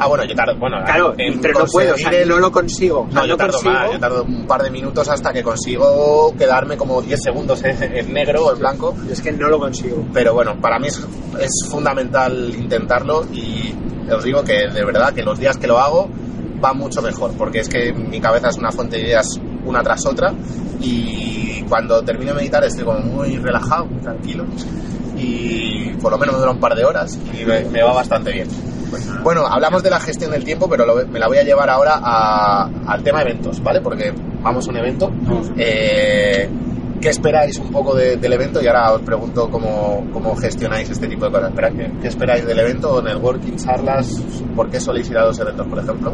Ah, 0.00 0.06
bueno, 0.06 0.24
yo 0.24 0.34
tardo. 0.34 0.56
Bueno, 0.58 0.76
Claro, 0.84 1.14
en 1.18 1.40
pero 1.40 1.60
no 1.60 1.64
puedo, 1.66 1.94
o 1.94 1.96
sea, 1.96 2.04
conseguir 2.04 2.22
el- 2.22 2.28
no 2.28 2.38
lo 2.38 2.52
consigo. 2.52 3.00
O 3.08 3.10
sea, 3.10 3.20
No, 3.22 3.26
yo 3.26 3.36
tardo 3.36 3.52
consigo. 3.54 3.74
más, 3.74 3.92
yo 3.92 3.98
tardo 3.98 4.24
un 4.24 4.46
par 4.46 4.62
de 4.62 4.70
minutos 4.70 5.08
hasta 5.08 5.32
que 5.32 5.42
consigo 5.42 6.34
quedarme 6.38 6.76
como 6.76 7.02
10 7.02 7.20
segundos 7.22 7.62
en, 7.64 7.82
en 7.82 8.12
negro 8.12 8.46
o 8.46 8.52
en 8.52 8.58
blanco. 8.58 8.94
Es 9.10 9.20
que 9.20 9.32
no 9.32 9.48
lo 9.48 9.58
consigo. 9.58 10.04
Pero 10.12 10.34
bueno, 10.34 10.56
para 10.60 10.78
mí 10.78 10.88
es, 10.88 10.98
es 11.40 11.50
fundamental 11.70 12.54
intentarlo 12.56 13.24
y 13.32 13.74
os 14.12 14.22
digo 14.24 14.42
que 14.44 14.68
de 14.68 14.84
verdad 14.84 15.12
que 15.12 15.22
los 15.22 15.38
días 15.38 15.56
que 15.56 15.66
lo 15.66 15.78
hago 15.78 16.08
va 16.64 16.72
mucho 16.72 17.02
mejor, 17.02 17.32
porque 17.38 17.60
es 17.60 17.68
que 17.68 17.92
mi 17.92 18.20
cabeza 18.20 18.48
es 18.48 18.56
una 18.56 18.70
fuente 18.72 18.96
de 18.96 19.02
ideas 19.02 19.40
una 19.64 19.82
tras 19.82 20.04
otra 20.06 20.32
y 20.80 21.62
cuando 21.68 22.02
termino 22.02 22.32
de 22.32 22.38
meditar 22.38 22.64
estoy 22.64 22.84
como 22.84 23.00
muy 23.00 23.36
relajado, 23.36 23.84
muy 23.86 24.00
tranquilo 24.00 24.44
y 25.16 25.90
por 26.00 26.12
lo 26.12 26.18
menos 26.18 26.34
me 26.34 26.40
dura 26.40 26.52
un 26.52 26.60
par 26.60 26.74
de 26.74 26.84
horas 26.84 27.18
y 27.38 27.44
me, 27.44 27.62
me 27.64 27.82
va 27.82 27.92
bastante 27.92 28.32
bien. 28.32 28.48
Bueno, 29.22 29.46
hablamos 29.46 29.82
de 29.82 29.90
la 29.90 30.00
gestión 30.00 30.30
del 30.30 30.44
tiempo, 30.44 30.68
pero 30.68 30.84
lo- 30.86 31.06
me 31.06 31.18
la 31.18 31.28
voy 31.28 31.38
a 31.38 31.42
llevar 31.42 31.68
ahora 31.70 32.00
a- 32.02 32.68
al 32.86 33.02
tema 33.02 33.22
eventos, 33.22 33.62
¿vale? 33.62 33.80
Porque 33.80 34.12
vamos 34.42 34.66
a 34.66 34.70
un 34.70 34.76
evento. 34.78 35.10
Eh, 35.56 36.48
¿Qué 37.00 37.10
esperáis 37.10 37.56
un 37.58 37.70
poco 37.70 37.94
de- 37.94 38.16
del 38.16 38.32
evento? 38.32 38.60
Y 38.60 38.66
ahora 38.66 38.92
os 38.92 39.02
pregunto 39.02 39.48
cómo, 39.50 40.04
cómo 40.12 40.34
gestionáis 40.34 40.90
este 40.90 41.06
tipo 41.06 41.26
de 41.26 41.30
cosas. 41.30 41.52
¿Qué, 41.76 41.92
qué 42.02 42.08
esperáis 42.08 42.44
del 42.44 42.58
evento? 42.58 43.00
¿Networking, 43.00 43.54
charlas? 43.56 44.08
¿Por 44.56 44.68
qué 44.68 44.80
soléis 44.80 45.08
ir 45.08 45.16
a 45.18 45.22
dos 45.24 45.38
eventos, 45.38 45.64
por 45.68 45.78
ejemplo? 45.78 46.12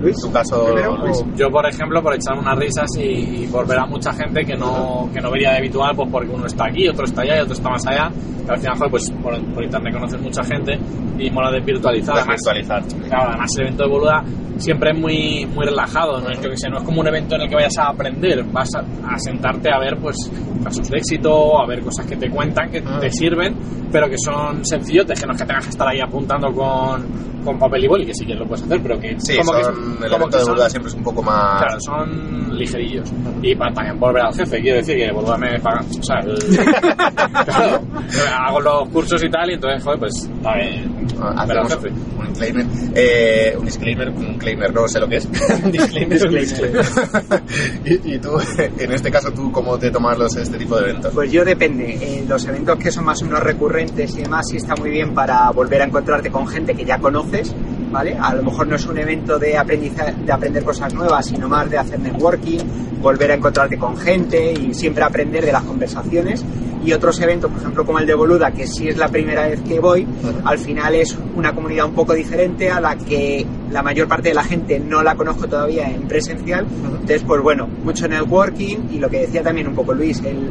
Luis, 0.00 0.16
En 0.16 0.28
tu 0.28 0.32
caso, 0.32 0.64
primero, 0.66 0.96
Luis. 0.98 1.16
o- 1.18 1.34
Yo, 1.36 1.48
por 1.50 1.66
ejemplo, 1.66 2.02
por 2.02 2.14
echarme 2.14 2.40
unas 2.42 2.58
risas 2.58 2.86
y, 2.98 3.44
y 3.44 3.48
por 3.50 3.66
ver 3.66 3.78
a 3.78 3.86
mucha 3.86 4.12
gente 4.12 4.44
que 4.44 4.56
no, 4.56 5.08
que 5.12 5.20
no 5.20 5.30
vería 5.30 5.50
de 5.52 5.58
habitual, 5.58 5.94
pues 5.96 6.08
porque 6.10 6.30
uno 6.30 6.46
está 6.46 6.66
aquí, 6.66 6.88
otro 6.88 7.04
está 7.04 7.22
allá 7.22 7.38
y 7.38 7.40
otro 7.40 7.54
está 7.54 7.70
más 7.70 7.86
allá. 7.86 8.10
Que 8.46 8.52
al 8.52 8.58
final, 8.60 8.76
joder, 8.78 8.90
pues 8.90 9.10
por, 9.22 9.54
por 9.54 9.62
internet 9.64 9.92
conoces 9.94 10.20
mucha 10.20 10.42
gente 10.44 10.78
y 11.18 11.30
mola 11.30 11.50
desvirtualizar. 11.50 12.16
Además, 12.16 12.40
Desvirtualizar. 12.44 13.08
Claro, 13.08 13.28
además 13.30 13.50
el 13.56 13.62
evento 13.66 13.82
de 13.84 13.88
boluda 13.90 14.24
siempre 14.56 14.90
es 14.92 14.98
muy, 14.98 15.46
muy 15.54 15.64
relajado, 15.66 16.20
¿no? 16.20 16.32
Yo 16.32 16.50
que 16.50 16.56
sé, 16.56 16.68
no 16.68 16.78
es 16.78 16.84
como 16.84 17.00
un 17.00 17.06
evento 17.08 17.34
en 17.36 17.42
el 17.42 17.48
que 17.48 17.54
vayas 17.54 17.76
a 17.78 17.88
aprender, 17.88 18.42
vas 18.52 18.68
a, 18.74 18.80
a 19.14 19.18
sentarte 19.18 19.70
a 19.72 19.78
ver 19.78 19.98
pues 19.98 20.16
casos 20.64 20.88
de 20.88 20.96
éxito, 20.98 21.60
a 21.60 21.66
ver 21.66 21.80
cosas 21.82 22.06
que 22.06 22.16
te 22.16 22.28
cuentan, 22.30 22.70
que 22.70 22.82
Ah. 22.84 22.98
te 23.00 23.10
sirven, 23.10 23.54
pero 23.92 24.08
que 24.08 24.16
son 24.18 24.64
sencillotes, 24.64 25.20
que 25.20 25.26
no 25.26 25.32
es 25.34 25.40
que 25.40 25.46
tengas 25.46 25.64
que 25.64 25.70
estar 25.70 25.86
ahí 25.88 26.00
apuntando 26.00 26.48
con, 26.52 27.04
con 27.44 27.58
papel 27.58 27.84
y 27.84 27.88
boli, 27.88 28.06
que 28.06 28.14
sí 28.14 28.24
que 28.26 28.34
lo 28.34 28.46
puedes 28.46 28.64
hacer, 28.64 28.80
pero 28.82 28.98
que 28.98 29.14
Sí, 29.20 29.36
como 29.36 29.52
que 29.58 29.64
son, 29.64 29.74
es- 29.74 29.87
el 29.92 29.98
que 29.98 30.36
de 30.36 30.38
son- 30.44 30.48
boluda 30.52 30.70
siempre 30.70 30.88
es 30.90 30.94
un 30.96 31.02
poco 31.02 31.22
más... 31.22 31.62
Claro, 31.62 31.80
son 31.80 32.56
ligerillos. 32.58 33.12
Y 33.42 33.54
para 33.54 33.72
también 33.72 33.98
volver 34.00 34.22
al 34.22 34.34
jefe, 34.34 34.60
quiero 34.60 34.78
decir 34.78 34.96
que 34.96 35.12
Boluda 35.12 35.36
me 35.38 35.58
paga. 35.60 35.80
O 35.80 36.02
sea, 36.02 36.18
el- 36.20 36.38
claro, 37.44 37.80
hago 38.38 38.60
los 38.60 38.88
cursos 38.90 39.22
y 39.22 39.30
tal, 39.30 39.50
y 39.50 39.54
entonces, 39.54 39.82
joder, 39.84 39.98
pues 40.00 40.12
está 40.34 40.54
bien. 40.56 40.98
Ah, 41.20 41.34
Hacemos 41.38 41.72
jefe. 41.74 41.88
un 41.88 42.28
disclaimer, 42.28 42.66
eh, 42.94 43.56
un 43.58 43.64
disclaimer, 43.64 44.08
un 44.10 44.38
claimer, 44.38 44.72
no 44.72 44.86
sé 44.88 45.00
lo 45.00 45.08
que 45.08 45.16
es. 45.16 45.24
un 45.64 45.72
disclaimer. 45.72 46.18
y, 47.84 48.14
y 48.14 48.18
tú, 48.18 48.38
en 48.78 48.92
este 48.92 49.10
caso, 49.10 49.30
¿tú 49.32 49.50
cómo 49.50 49.78
te 49.78 49.90
tomas 49.90 50.16
los, 50.18 50.36
este 50.36 50.58
tipo 50.58 50.76
de 50.76 50.90
eventos? 50.90 51.12
Pues 51.14 51.30
yo 51.32 51.44
depende. 51.44 52.18
En 52.18 52.28
los 52.28 52.44
eventos 52.46 52.78
que 52.78 52.90
son 52.90 53.04
más 53.04 53.20
o 53.22 53.24
menos 53.24 53.40
recurrentes 53.42 54.16
y 54.16 54.22
demás, 54.22 54.46
sí 54.48 54.56
está 54.58 54.74
muy 54.76 54.90
bien 54.90 55.14
para 55.14 55.50
volver 55.50 55.82
a 55.82 55.84
encontrarte 55.86 56.30
con 56.30 56.46
gente 56.46 56.74
que 56.74 56.84
ya 56.84 56.98
conoces, 56.98 57.54
¿vale? 57.90 58.16
A 58.20 58.34
lo 58.34 58.42
mejor 58.42 58.66
no 58.66 58.76
es 58.76 58.86
un 58.86 58.98
evento 58.98 59.38
de, 59.38 59.56
aprendizaje, 59.56 60.14
de 60.14 60.32
aprender 60.32 60.64
cosas 60.64 60.92
nuevas, 60.94 61.26
sino 61.26 61.48
más 61.48 61.70
de 61.70 61.78
hacer 61.78 62.00
networking, 62.00 62.58
volver 63.00 63.30
a 63.30 63.34
encontrarte 63.34 63.78
con 63.78 63.96
gente 63.96 64.52
y 64.52 64.74
siempre 64.74 65.04
aprender 65.04 65.44
de 65.44 65.52
las 65.52 65.62
conversaciones. 65.62 66.44
Y 66.84 66.88
y 66.88 66.92
otros 66.94 67.20
eventos, 67.20 67.50
por 67.50 67.60
ejemplo 67.60 67.84
como 67.84 67.98
el 67.98 68.06
de 68.06 68.14
Boluda, 68.14 68.50
que 68.50 68.66
sí 68.66 68.88
es 68.88 68.96
la 68.96 69.08
primera 69.08 69.46
vez 69.46 69.60
que 69.60 69.78
voy, 69.78 70.06
al 70.42 70.56
final 70.56 70.94
es 70.94 71.18
una 71.36 71.54
comunidad 71.54 71.84
un 71.84 71.92
poco 71.92 72.14
diferente 72.14 72.70
a 72.70 72.80
la 72.80 72.96
que 72.96 73.46
la 73.70 73.82
mayor 73.82 74.08
parte 74.08 74.30
de 74.30 74.34
la 74.34 74.42
gente 74.42 74.80
no 74.80 75.02
la 75.02 75.14
conozco 75.14 75.46
todavía 75.46 75.86
en 75.90 76.08
presencial. 76.08 76.66
Entonces, 76.66 77.22
pues 77.26 77.42
bueno, 77.42 77.68
mucho 77.84 78.08
networking 78.08 78.88
y 78.90 78.98
lo 79.00 79.10
que 79.10 79.20
decía 79.20 79.42
también 79.42 79.68
un 79.68 79.74
poco 79.74 79.92
Luis, 79.92 80.22
el, 80.24 80.48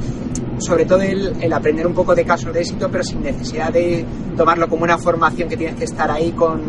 sobre 0.59 0.85
todo 0.85 1.01
el, 1.01 1.33
el 1.41 1.53
aprender 1.53 1.85
un 1.87 1.93
poco 1.93 2.15
de 2.15 2.23
casos 2.25 2.53
de 2.53 2.61
éxito, 2.61 2.89
pero 2.91 3.03
sin 3.03 3.21
necesidad 3.21 3.71
de 3.71 4.03
tomarlo 4.35 4.67
como 4.67 4.83
una 4.83 4.97
formación 4.97 5.47
que 5.49 5.57
tienes 5.57 5.75
que 5.77 5.83
estar 5.85 6.09
ahí 6.09 6.31
con 6.31 6.61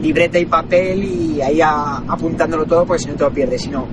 libreta 0.00 0.38
y 0.38 0.46
papel 0.46 1.04
y 1.04 1.40
ahí 1.42 1.60
a- 1.60 1.98
apuntándolo 2.08 2.64
todo, 2.64 2.84
porque 2.84 3.02
si 3.04 3.08
no 3.10 3.14
te 3.16 3.24
lo 3.24 3.30
pierdes, 3.30 3.62
sino 3.62 3.86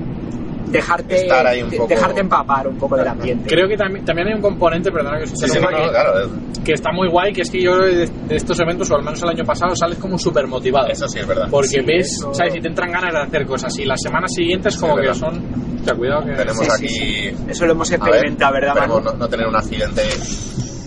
dejarte, 0.68 1.16
Estar 1.16 1.46
ahí 1.46 1.62
un 1.62 1.70
de- 1.70 1.78
poco- 1.78 1.90
dejarte 1.90 2.20
empapar 2.22 2.68
un 2.68 2.76
poco 2.78 2.98
del 2.98 3.08
ambiente. 3.08 3.48
Creo 3.48 3.68
que 3.68 3.78
también, 3.78 4.04
también 4.04 4.28
hay 4.30 4.34
un 4.34 4.42
componente, 4.42 4.92
perdona 4.92 5.18
que 5.20 5.24
os 5.26 5.30
Sí, 5.30 5.48
sí, 5.48 5.60
no, 5.62 5.68
que, 5.70 5.76
claro. 5.90 6.30
que 6.66 6.74
está 6.74 6.92
muy 6.92 7.08
guay, 7.08 7.32
que 7.32 7.42
es 7.44 7.52
que 7.52 7.62
yo 7.62 7.78
de, 7.78 8.08
de 8.28 8.36
estos 8.36 8.60
eventos, 8.60 8.90
o 8.92 8.96
al 8.96 9.04
menos 9.04 9.22
el 9.22 9.30
año 9.30 9.44
pasado, 9.46 9.74
sales 9.76 9.98
como 10.00 10.18
súper 10.18 10.48
motivado. 10.48 10.88
Eso 10.88 11.08
sí 11.08 11.20
es 11.20 11.28
verdad. 11.28 11.48
Porque 11.52 11.68
Sí, 11.68 11.80
ves, 11.82 12.14
eso- 12.18 12.34
¿sabes? 12.34 12.56
Y 12.56 12.62
te 12.62 12.68
entran 12.68 12.92
ganas 12.92 13.14
de 13.14 13.20
hacer 13.20 13.46
cosas. 13.46 13.78
Y 13.80 13.86
las 13.86 14.02
semanas 14.02 14.32
siguientes, 14.36 14.76
como 14.78 14.96
Sí, 14.96 15.02
que 15.02 15.08
verdad. 15.08 15.20
son. 15.20 15.65
O 15.86 15.88
sea, 15.88 15.96
cuidado 15.96 16.26
que. 16.26 16.32
Tenemos 16.34 16.66
Sí, 16.66 16.72
aquí. 16.72 16.88
sí, 16.90 16.96
sí. 16.98 17.36
Eso 17.48 17.66
lo 17.68 17.74
hemos 17.74 17.92
A 17.92 17.92
ver, 17.98 18.00
experimentado, 18.08 18.54
¿verdad, 18.54 18.76
Manu? 18.76 19.00
no, 19.02 19.12
no 19.14 19.30
tener 19.30 19.48
un 19.48 19.56
accidente. 19.56 20.02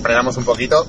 Frenamos 0.03 0.36
un 0.36 0.44
poquito, 0.44 0.86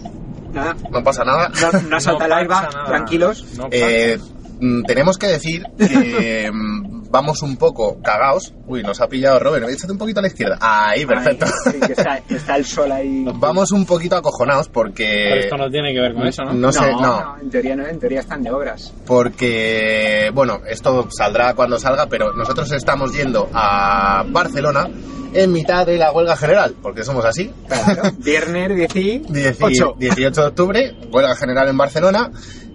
Nada, 0.51 0.75
no 0.89 1.03
pasa 1.03 1.23
nada. 1.23 1.49
no, 1.73 1.81
no 1.89 1.99
salta 1.99 2.25
el 2.25 2.31
airbag, 2.33 2.69
tranquilos. 2.87 3.45
No 3.55 3.67
Eh, 3.71 4.17
mm, 4.59 4.81
tenemos 4.83 5.17
que 5.19 5.27
decir 5.27 5.63
que 5.77 6.49
vamos 7.09 7.41
un 7.41 7.57
poco 7.57 7.99
cagaos. 8.01 8.53
Uy, 8.67 8.83
nos 8.83 9.01
ha 9.01 9.07
pillado 9.07 9.39
Robert. 9.39 9.69
Échate 9.69 9.91
un 9.91 9.97
poquito 9.97 10.19
a 10.19 10.21
la 10.21 10.27
izquierda. 10.27 10.57
Ahí, 10.61 11.05
perfecto. 11.05 11.45
Ay, 11.45 11.73
sí, 11.73 11.79
que 11.79 11.93
está, 11.93 12.21
está 12.29 12.55
el 12.55 12.65
sol 12.65 12.91
ahí. 12.91 13.25
Vamos 13.35 13.71
un 13.71 13.85
poquito 13.85 14.15
acojonados 14.15 14.67
Pero 14.67 14.73
porque. 14.73 15.39
esto 15.39 15.57
no 15.57 15.69
tiene 15.69 15.93
que 15.93 15.99
ver 15.99 16.13
con 16.13 16.27
eso, 16.27 16.43
¿no? 16.43 16.53
No 16.53 16.71
sé, 16.71 16.91
no. 16.91 17.01
no, 17.01 17.37
en 17.41 17.49
teoría 17.49 17.75
no, 17.75 17.87
en 17.87 17.99
teoría 17.99 18.19
están 18.19 18.43
de 18.43 18.51
obras. 18.51 18.93
Porque, 19.05 20.31
bueno, 20.33 20.61
esto 20.67 21.07
saldrá 21.11 21.53
cuando 21.53 21.79
salga, 21.79 22.07
pero 22.07 22.33
nosotros 22.33 22.71
estamos 22.71 23.13
yendo 23.13 23.49
a 23.53 24.23
Barcelona 24.27 24.89
en 25.33 25.51
mitad 25.51 25.85
de 25.85 25.97
la 25.97 26.11
huelga 26.11 26.35
general, 26.35 26.75
porque 26.81 27.03
somos 27.03 27.25
así. 27.25 27.51
Claro. 27.67 28.11
Viernes 28.17 28.75
18. 28.75 29.95
18 29.97 30.41
de 30.41 30.47
octubre, 30.47 30.95
huelga 31.11 31.35
general 31.35 31.67
en 31.69 31.77
Barcelona. 31.77 32.31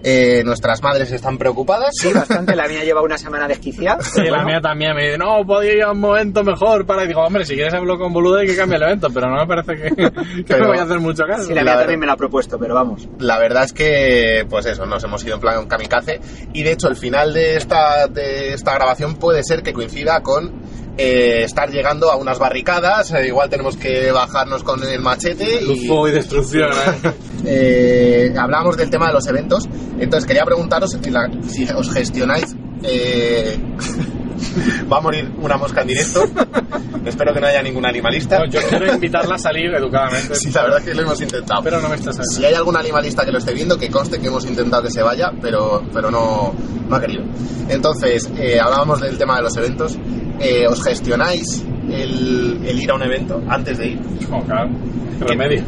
Eh, 0.07 0.43
nuestras 0.45 0.83
madres 0.83 1.11
están 1.13 1.39
preocupadas. 1.39 1.95
Sí, 1.99 2.13
bastante. 2.13 2.55
La 2.55 2.69
mía 2.69 2.85
lleva 2.85 3.01
una 3.01 3.17
semana 3.17 3.49
desquiciada. 3.49 4.03
Sí, 4.03 4.21
la 4.25 4.45
mía 4.45 4.61
también 4.61 4.95
me 4.95 5.05
dice, 5.05 5.17
no, 5.17 5.47
podía 5.47 5.73
ir 5.73 5.83
a 5.83 5.93
un 5.93 6.01
momento 6.01 6.45
mejor 6.45 6.85
para... 6.85 7.05
Y 7.05 7.09
digo, 7.09 7.23
hombre, 7.23 7.47
si 7.47 7.55
quieres 7.55 7.73
hablar 7.73 7.97
con 7.97 8.13
boluda 8.13 8.41
hay 8.41 8.47
que 8.47 8.55
cambiar 8.55 8.83
el 8.83 8.89
evento, 8.89 9.09
pero 9.15 9.31
no 9.31 9.37
me 9.37 9.47
parece 9.47 9.75
que, 9.83 9.97
que 9.97 10.45
Pero- 10.47 10.65
me 10.65 10.69
vaya 10.73 10.83
a 10.83 10.85
hacer 10.85 11.01
mucho 11.01 11.25
caso. 11.27 11.45
Sí, 11.45 11.55
la 11.55 11.55
La 11.55 11.63
mía 11.63 11.71
verdad- 11.71 11.81
también 11.85 12.01
me 12.01 12.07
la 12.07 12.13
ha 12.13 12.17
propuesto, 12.19 12.59
pero 12.59 12.75
vamos. 12.75 13.09
La 13.19 13.39
verdad 13.39 13.65
es 13.65 13.73
que, 13.73 14.45
pues 14.51 14.67
eso, 14.67 14.85
nos 14.85 15.03
hemos 15.05 15.25
ido 15.25 15.37
en 15.37 15.41
plan 15.41 15.67
kamikaze. 15.67 16.21
Y 16.53 16.63
de 16.65 16.73
hecho, 16.73 16.89
el 16.89 16.97
final 16.97 17.33
de 17.33 17.57
esta, 17.57 18.07
de 18.07 18.53
esta 18.53 18.75
grabación 18.75 19.15
puede 19.15 19.43
ser 19.43 19.63
que 19.63 19.73
coincida 19.73 20.23
con 20.23 20.53
eh, 20.97 21.43
estar 21.45 21.71
llegando 21.71 22.11
a 22.11 22.17
unas 22.17 22.39
barricadas. 22.39 23.13
eh, 23.13 23.27
igual 23.29 23.49
tenemos 23.51 23.77
que 23.77 24.11
bajarnos 24.13 24.63
con 24.63 24.83
el 24.83 25.01
machete. 25.01 25.63
Y, 25.63 25.87
fuego 25.87 26.09
y 26.09 26.13
destrucción, 26.13 26.71
¿eh? 26.73 27.13
eh, 27.47 28.35
hablábamos 28.39 28.77
del 28.77 28.91
tema 28.91 29.09
de 29.09 29.15
los 29.15 29.27
eventos. 29.27 29.65
Entonces, 29.99 30.27
quería 30.27 30.45
preguntaros 30.45 30.91
si, 31.03 31.11
la- 31.11 31.31
si 31.49 31.65
os 31.73 31.93
gestionáis. 31.93 32.55
eh, 32.83 33.59
va 34.93 34.99
a 34.99 35.01
morir 35.01 35.31
una 35.41 35.57
mosca 35.57 35.83
en 35.83 35.89
directo. 35.89 36.25
Espero 37.05 37.35
que 37.35 37.41
no 37.41 37.47
haya 37.47 37.63
ningún 37.63 37.85
animalista. 37.87 38.39
No, 38.39 38.47
yo 38.51 38.61
quiero 38.69 38.93
invitarla 38.93 39.35
a 39.35 39.39
salir 39.39 39.67
educadamente. 39.75 40.35
Sí, 40.37 40.51
la 40.53 40.63
verdad 40.63 40.79
es 40.79 40.85
que 40.87 40.95
lo 40.95 41.03
hemos 41.03 41.21
intentado. 41.21 41.63
Pero 41.63 41.81
no 41.81 41.89
me 41.89 41.99
saliendo. 41.99 42.23
Si 42.25 42.45
hay 42.45 42.55
algún 42.55 42.77
animalista 42.77 43.25
que 43.25 43.31
lo 43.33 43.39
esté 43.39 43.53
viendo, 43.53 43.77
que 43.79 43.91
conste 43.91 44.19
que 44.19 44.29
hemos 44.29 44.45
intentado 44.47 44.83
que 44.85 44.91
se 44.91 45.03
vaya, 45.03 45.31
pero, 45.41 45.83
pero 45.93 46.11
no, 46.11 46.55
no 46.89 46.97
ha 46.97 47.01
querido. 47.01 47.25
Entonces, 47.69 48.31
eh, 48.39 48.59
hablábamos 48.59 49.01
del 49.01 49.19
tema 49.19 49.37
de 49.37 49.43
los 49.43 49.57
eventos. 49.57 49.99
Eh, 50.41 50.67
¿Os 50.69 50.83
gestionáis 50.83 51.65
el, 51.91 52.61
el 52.67 52.83
ir 52.83 52.91
a 52.91 52.95
un 52.95 53.03
evento 53.03 53.43
antes 53.49 53.79
de 53.79 53.87
ir? 53.89 54.01
Oh, 54.31 54.43
claro. 54.43 54.71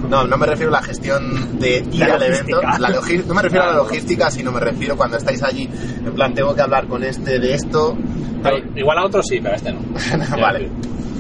No, 0.08 0.24
no 0.26 0.36
me 0.36 0.46
refiero 0.46 0.70
a 0.74 0.80
la 0.80 0.82
gestión 0.82 1.58
de 1.58 1.78
ir 1.92 2.00
La 2.00 2.14
al 2.14 2.22
evento. 2.22 2.60
La 2.62 2.88
no 3.26 3.34
me 3.34 3.42
refiero 3.42 3.64
a 3.64 3.70
la 3.70 3.76
logística, 3.76 4.30
sino 4.30 4.50
me 4.52 4.60
refiero 4.60 4.96
cuando 4.96 5.16
estáis 5.16 5.42
allí. 5.42 5.68
En 6.04 6.12
plan, 6.14 6.34
tengo 6.34 6.54
que 6.54 6.62
hablar 6.62 6.86
con 6.88 7.02
este 7.04 7.38
de 7.38 7.54
esto. 7.54 7.96
Pero 8.42 8.56
igual 8.74 8.98
a 8.98 9.04
otros 9.06 9.26
sí, 9.28 9.38
pero 9.40 9.54
a 9.54 9.56
este 9.56 9.72
no. 9.72 9.80
vale. 10.40 10.68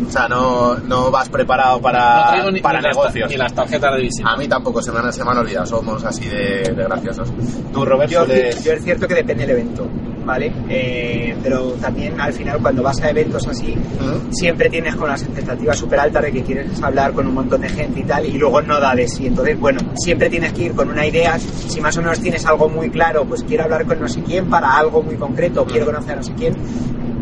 O 0.06 0.10
sea, 0.10 0.28
no, 0.28 0.74
no 0.76 1.10
vas 1.10 1.28
preparado 1.30 1.76
No 1.76 1.82
para, 1.82 2.28
traigo 2.32 2.50
ni, 2.50 2.60
para 2.60 2.80
ni 2.80 2.88
negocios. 2.88 3.30
ni 3.30 3.36
las 3.36 3.54
tarjetas 3.54 3.94
de 3.96 4.02
visita. 4.02 4.28
A 4.30 4.36
mí 4.36 4.46
tampoco 4.46 4.82
se 4.82 4.92
me 4.92 4.98
han, 4.98 5.10
se 5.12 5.24
me 5.24 5.30
han 5.30 5.38
olvidado, 5.38 5.64
somos 5.66 6.04
así 6.04 6.26
de, 6.26 6.74
de 6.76 6.84
graciosos. 6.84 7.32
Tú, 7.72 7.84
Robert, 7.84 8.10
Yo, 8.10 8.26
yo 8.26 8.72
es 8.72 8.84
cierto 8.84 9.08
que 9.08 9.14
depende 9.14 9.46
del 9.46 9.56
evento, 9.58 9.88
¿vale? 10.26 10.52
Eh, 10.68 11.34
pero 11.42 11.70
también 11.80 12.20
al 12.20 12.32
final 12.32 12.58
cuando 12.60 12.82
vas 12.82 13.00
a 13.00 13.10
eventos 13.10 13.46
así, 13.46 13.74
siempre 14.30 14.68
tienes 14.68 14.96
con 14.96 15.08
las 15.08 15.22
expectativas 15.22 15.78
súper 15.78 16.00
altas 16.00 16.24
de 16.24 16.32
que 16.32 16.42
quieres 16.42 16.82
hablar 16.82 17.12
con 17.12 17.26
un 17.28 17.34
montón 17.34 17.60
de 17.60 17.68
gente 17.68 18.00
y 18.00 18.02
tal, 18.02 18.26
y 18.26 18.32
luego 18.32 18.60
no 18.60 18.80
da 18.80 18.94
de 18.94 19.06
sí. 19.06 19.28
Entonces, 19.28 19.58
bueno, 19.58 19.80
siempre 19.94 20.28
tienes 20.28 20.52
que 20.52 20.64
ir 20.64 20.72
con 20.72 20.90
una 20.90 21.06
idea. 21.06 21.38
Si 21.38 21.80
más 21.80 21.96
o 21.96 22.02
menos 22.02 22.20
tienes 22.20 22.44
algo 22.44 22.68
muy 22.68 22.90
claro, 22.90 23.24
pues 23.24 23.44
quiero 23.44 23.64
hablar 23.64 23.86
con 23.86 24.00
no 24.00 24.08
sé 24.08 24.20
quién 24.22 24.50
para 24.50 24.76
algo 24.76 25.02
muy 25.02 25.14
concreto, 25.14 25.64
quiero 25.64 25.86
conocer 25.86 26.12
a 26.12 26.16
no 26.16 26.22
sé 26.24 26.32
quién, 26.34 26.54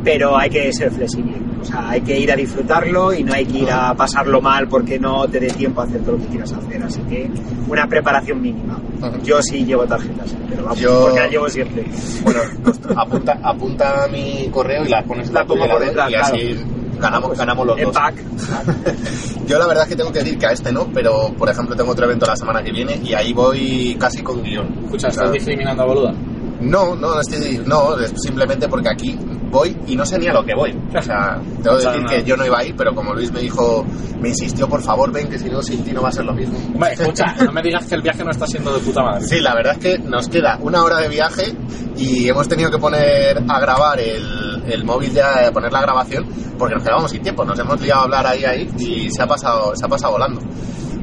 pero 0.03 0.37
hay 0.37 0.49
que 0.49 0.73
ser 0.73 0.91
flexible. 0.91 1.54
O 1.65 1.67
sea, 1.67 1.89
hay 1.89 2.03
que 2.03 2.19
ir 2.21 2.31
a 2.31 2.37
disfrutarlo 2.37 3.15
y 3.15 3.25
no 3.25 3.33
hay 3.33 3.47
que 3.47 3.59
ir 3.61 3.71
a 3.71 3.95
pasarlo 3.95 4.43
mal 4.43 4.69
porque 4.69 4.99
no 4.99 5.27
te 5.27 5.41
dé 5.41 5.47
tiempo 5.49 5.81
a 5.81 5.85
hacer 5.85 6.03
todo 6.03 6.13
lo 6.13 6.19
que 6.19 6.27
quieras 6.29 6.53
hacer. 6.53 6.83
Así 6.83 7.01
que 7.09 7.31
una 7.69 7.87
preparación 7.89 8.43
mínima. 8.43 8.79
Yo 9.23 9.41
sí 9.43 9.65
llevo 9.65 9.85
tarjetas, 9.87 10.35
pero 10.51 10.65
vamos, 10.65 10.79
Yo- 10.79 11.01
porque 11.07 11.21
las 11.21 11.31
llevo 11.31 11.49
siempre. 11.49 11.85
Bueno, 12.23 12.41
pues, 12.63 12.81
apunta, 12.97 13.39
apunta 13.43 14.09
mi 14.13 14.49
correo 14.51 14.85
y 14.85 14.89
la 14.89 15.03
pones 15.05 15.31
La 15.33 15.41
la 15.41 15.47
tuya 15.47 15.61
pongo 15.61 15.65
y 15.65 15.69
la 15.69 15.75
por 15.75 15.85
detrás, 15.87 16.11
y 16.11 16.15
así 16.15 16.59
ganamos, 17.01 17.37
ganamos 17.39 17.67
los 17.67 17.79
En 17.79 17.85
dos. 17.85 17.95
pack. 17.95 18.15
Yo 19.47 19.59
la 19.59 19.67
verdad 19.67 19.85
es 19.85 19.89
que 19.91 19.97
tengo 19.97 20.13
que 20.13 20.21
decir 20.21 20.39
que 20.39 20.47
a 20.47 20.53
este 20.53 20.73
no, 20.73 20.87
pero 20.93 21.33
por 21.37 21.49
ejemplo 21.51 21.75
tengo 21.77 21.91
otro 21.93 22.05
evento 22.07 22.27
la 22.27 22.37
semana 22.37 22.63
que 22.63 22.73
viene 22.73 23.01
y 23.03 23.13
ahí 23.15 23.33
voy 23.33 23.97
casi 23.99 24.23
con 24.23 24.43
guion. 24.43 24.67
Escucha, 24.85 25.09
¿estás 25.09 25.33
discriminando 25.33 25.83
a 25.83 25.87
boluda? 25.87 26.15
No, 26.61 26.95
no, 26.95 27.21
estoy, 27.21 27.61
no, 27.67 27.99
es 27.99 28.13
simplemente 28.23 28.69
porque 28.69 28.89
aquí 28.89 29.19
voy 29.55 29.77
y 29.87 29.97
no 29.97 30.05
sé 30.05 30.19
ni 30.19 30.27
a 30.27 30.33
lo 30.33 30.45
que 30.45 30.55
voy. 30.55 30.77
O 30.95 31.03
sea, 31.03 31.41
tengo 31.63 31.79
que 31.79 31.85
decir 31.85 32.03
no. 32.03 32.09
que 32.09 32.25
yo 32.25 32.37
no 32.37 32.45
iba 32.45 32.59
a 32.59 32.65
ir, 32.65 32.75
pero 32.77 32.95
como 32.95 33.15
Luis 33.15 33.33
me 33.33 33.41
dijo, 33.41 33.87
me 34.21 34.29
insistió, 34.31 34.69
por 34.69 34.83
favor, 34.83 35.11
ven, 35.13 35.29
que 35.29 35.39
si 35.39 35.49
no, 35.49 35.63
sin 35.63 35.83
ti 35.85 35.93
no 35.93 36.03
va 36.03 36.09
a 36.09 36.13
ser 36.13 36.25
lo 36.25 36.35
mismo. 36.35 36.59
Hombre, 36.75 36.93
escucha, 36.93 37.25
no 37.45 37.53
me 37.53 37.63
digas 37.63 37.87
que 37.87 37.95
el 37.95 38.03
viaje 38.03 38.25
no 38.25 38.33
está 38.33 38.47
siendo 38.47 38.75
de 38.75 38.81
puta 38.81 39.03
madre. 39.03 39.27
Sí, 39.27 39.41
la 39.41 39.55
verdad 39.55 39.77
es 39.79 39.79
que 39.79 39.99
nos 40.03 40.29
queda 40.29 40.59
una 40.61 40.83
hora 40.83 40.99
de 40.99 41.09
viaje 41.09 41.55
y 41.97 42.29
hemos 42.29 42.49
tenido 42.49 42.71
que 42.71 42.79
poner 42.79 43.39
a 43.49 43.61
grabar 43.61 44.01
el, 44.01 44.63
el 44.67 44.85
móvil 44.85 45.13
ya, 45.13 45.51
poner 45.53 45.73
la 45.73 45.81
grabación, 45.81 46.27
porque 46.59 46.75
nos 46.75 46.83
quedábamos 46.83 47.13
sin 47.13 47.23
tiempo, 47.23 47.45
nos 47.45 47.59
hemos 47.59 47.81
liado 47.81 48.01
a 48.01 48.05
hablar 48.05 48.27
ahí, 48.27 48.45
ahí 48.45 48.71
y 48.79 49.11
se 49.11 49.23
ha 49.23 49.27
pasado, 49.27 49.75
se 49.77 49.85
ha 49.87 49.89
pasado 49.89 50.15
volando. 50.15 50.41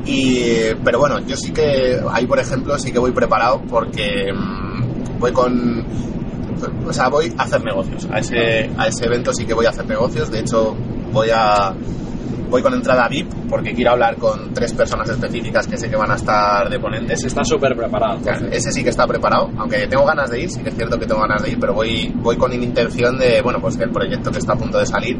Y, 0.05 0.73
pero 0.83 0.99
bueno, 0.99 1.19
yo 1.19 1.37
sí 1.37 1.53
que, 1.53 2.01
ahí 2.11 2.25
por 2.25 2.39
ejemplo, 2.39 2.77
sí 2.77 2.91
que 2.91 2.99
voy 2.99 3.11
preparado 3.11 3.61
porque 3.69 4.33
mm, 4.33 5.19
voy 5.19 5.31
con, 5.31 5.85
o 6.85 6.93
sea, 6.93 7.09
voy 7.09 7.33
a 7.37 7.43
hacer 7.43 7.63
negocios. 7.63 8.07
A 8.11 8.19
ese, 8.19 8.69
a 8.77 8.87
ese 8.87 9.05
evento 9.05 9.33
sí 9.33 9.45
que 9.45 9.53
voy 9.53 9.65
a 9.65 9.69
hacer 9.69 9.87
negocios, 9.87 10.31
de 10.31 10.39
hecho 10.39 10.75
voy 11.11 11.29
a, 11.33 11.73
voy 12.51 12.61
con 12.61 12.73
entrada 12.73 13.07
VIP 13.07 13.31
porque 13.49 13.73
quiero 13.73 13.91
hablar 13.91 14.17
con 14.17 14.53
tres 14.53 14.73
personas 14.73 15.09
específicas 15.09 15.65
que 15.67 15.77
sé 15.77 15.89
que 15.89 15.95
van 15.95 16.11
a 16.11 16.15
estar 16.15 16.69
de 16.69 16.79
ponentes. 16.79 17.19
Ese 17.19 17.27
está 17.27 17.43
súper 17.43 17.75
preparado. 17.75 18.19
Ese 18.51 18.71
sí 18.71 18.83
que 18.83 18.89
está 18.89 19.07
preparado, 19.07 19.49
aunque 19.57 19.87
tengo 19.87 20.05
ganas 20.05 20.29
de 20.29 20.41
ir, 20.41 20.49
sí 20.49 20.61
que 20.61 20.69
es 20.69 20.75
cierto 20.75 20.99
que 20.99 21.05
tengo 21.05 21.21
ganas 21.21 21.41
de 21.43 21.51
ir, 21.51 21.59
pero 21.59 21.73
voy, 21.73 22.13
voy 22.17 22.37
con 22.37 22.51
intención 22.53 23.17
de, 23.17 23.41
bueno, 23.41 23.59
pues 23.61 23.77
que 23.77 23.85
el 23.85 23.91
proyecto 23.91 24.31
que 24.31 24.39
está 24.39 24.53
a 24.53 24.57
punto 24.57 24.77
de 24.77 24.85
salir, 24.85 25.17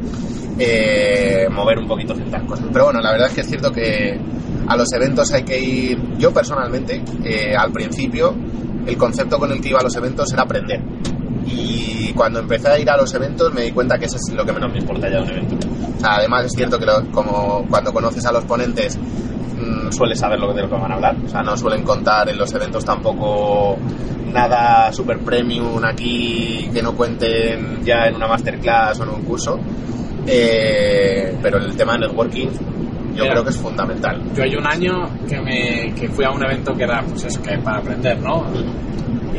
eh, 0.59 1.47
mover 1.49 1.79
un 1.79 1.87
poquito 1.87 2.13
ciertas 2.13 2.43
cosas. 2.43 2.67
Pero 2.71 2.85
bueno, 2.85 2.99
la 2.99 3.11
verdad 3.11 3.27
es 3.27 3.33
que 3.33 3.41
es 3.41 3.47
cierto 3.47 3.71
que 3.71 4.19
a 4.67 4.75
los 4.75 4.91
eventos 4.93 5.31
hay 5.31 5.43
que 5.43 5.59
ir, 5.59 6.17
yo 6.17 6.33
personalmente, 6.33 7.01
eh, 7.23 7.55
al 7.55 7.71
principio, 7.71 8.35
el 8.85 8.97
concepto 8.97 9.37
con 9.37 9.51
el 9.51 9.61
que 9.61 9.69
iba 9.69 9.79
a 9.79 9.83
los 9.83 9.95
eventos 9.95 10.31
era 10.33 10.43
aprender. 10.43 10.81
Y 11.51 12.13
cuando 12.13 12.39
empecé 12.39 12.69
a 12.69 12.79
ir 12.79 12.89
a 12.89 12.97
los 12.97 13.13
eventos 13.13 13.53
me 13.53 13.63
di 13.63 13.71
cuenta 13.71 13.97
que 13.97 14.05
eso 14.05 14.17
es 14.17 14.33
lo 14.33 14.45
que 14.45 14.53
menos 14.53 14.71
me 14.71 14.79
importa 14.79 15.09
ya 15.09 15.17
de 15.17 15.23
un 15.23 15.29
evento. 15.29 15.67
O 15.97 15.99
sea, 15.99 16.15
además 16.15 16.45
es 16.45 16.51
cierto 16.53 16.79
que 16.79 16.85
lo- 16.85 17.05
como 17.11 17.65
cuando 17.69 17.91
conoces 17.93 18.25
a 18.25 18.31
los 18.31 18.43
ponentes 18.45 18.97
mm, 18.97 19.91
sueles 19.91 20.19
saber 20.19 20.39
lo 20.39 20.47
que 20.49 20.55
de 20.55 20.61
lo 20.63 20.69
que 20.69 20.75
van 20.75 20.91
a 20.91 20.95
hablar. 20.95 21.15
O 21.25 21.27
sea, 21.29 21.41
no 21.43 21.55
suelen 21.57 21.83
contar 21.83 22.29
en 22.29 22.37
los 22.37 22.51
eventos 22.53 22.83
tampoco 22.85 23.77
nada 24.33 24.91
super 24.93 25.19
premium 25.19 25.83
aquí 25.83 26.69
que 26.73 26.81
no 26.81 26.93
cuenten 26.95 27.83
ya 27.83 28.05
en 28.07 28.15
una 28.15 28.27
masterclass 28.27 28.99
o 28.99 29.03
en 29.03 29.09
un 29.09 29.21
curso. 29.23 29.59
Eh, 30.27 31.35
pero 31.41 31.57
el 31.57 31.75
tema 31.75 31.93
de 31.93 31.99
networking 32.07 32.47
yo 33.15 33.23
Mira. 33.23 33.31
creo 33.33 33.43
que 33.43 33.49
es 33.49 33.57
fundamental. 33.57 34.21
Yo 34.35 34.43
hay 34.43 34.55
un 34.55 34.65
año 34.65 35.09
que, 35.27 35.41
me, 35.41 35.93
que 35.93 36.07
fui 36.07 36.23
a 36.23 36.29
un 36.31 36.43
evento 36.45 36.73
que 36.73 36.83
era, 36.83 37.01
pues 37.03 37.25
eso, 37.25 37.41
que 37.41 37.57
para 37.57 37.79
aprender, 37.79 38.17
¿no? 38.21 38.45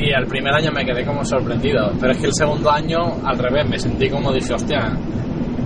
Y 0.03 0.11
el 0.11 0.27
primer 0.27 0.53
año 0.53 0.73
me 0.73 0.85
quedé 0.85 1.05
como 1.07 1.25
sorprendido, 1.25 1.93
pero 2.01 2.13
es 2.13 2.19
que 2.19 2.27
el 2.27 2.35
segundo 2.35 2.69
año, 2.69 2.99
al 3.25 3.39
revés, 3.39 3.69
me 3.69 3.79
sentí 3.79 4.11
como 4.11 4.33
dije, 4.33 4.53
hostia, 4.53 4.99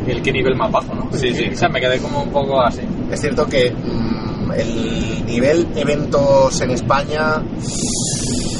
el 0.07 0.21
qué 0.21 0.31
nivel 0.31 0.55
más 0.57 0.71
bajo, 0.71 0.95
¿no? 0.95 1.09
Sí, 1.13 1.33
sí. 1.33 1.49
O 1.53 1.57
sea, 1.57 1.71
me 1.71 1.81
quedé 1.81 1.99
como 1.99 2.23
un 2.23 2.31
poco 2.31 2.61
así. 2.61 2.83
Es 3.11 3.19
cierto 3.19 3.47
que 3.47 3.71
mm, 3.71 4.53
el 4.53 5.25
nivel 5.27 5.67
eventos 5.75 6.61
en 6.61 6.71
España, 6.73 7.43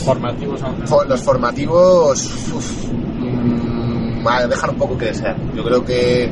Formativos 0.03 0.63
aún. 0.63 0.77
los 1.09 1.23
formativos, 1.23 2.25
uf, 2.55 2.89
mm, 3.19 4.27
a 4.27 4.47
dejar 4.47 4.71
un 4.71 4.77
poco 4.77 4.97
que 4.97 5.07
desear. 5.07 5.37
Yo 5.55 5.63
creo 5.63 5.85
que 5.85 6.31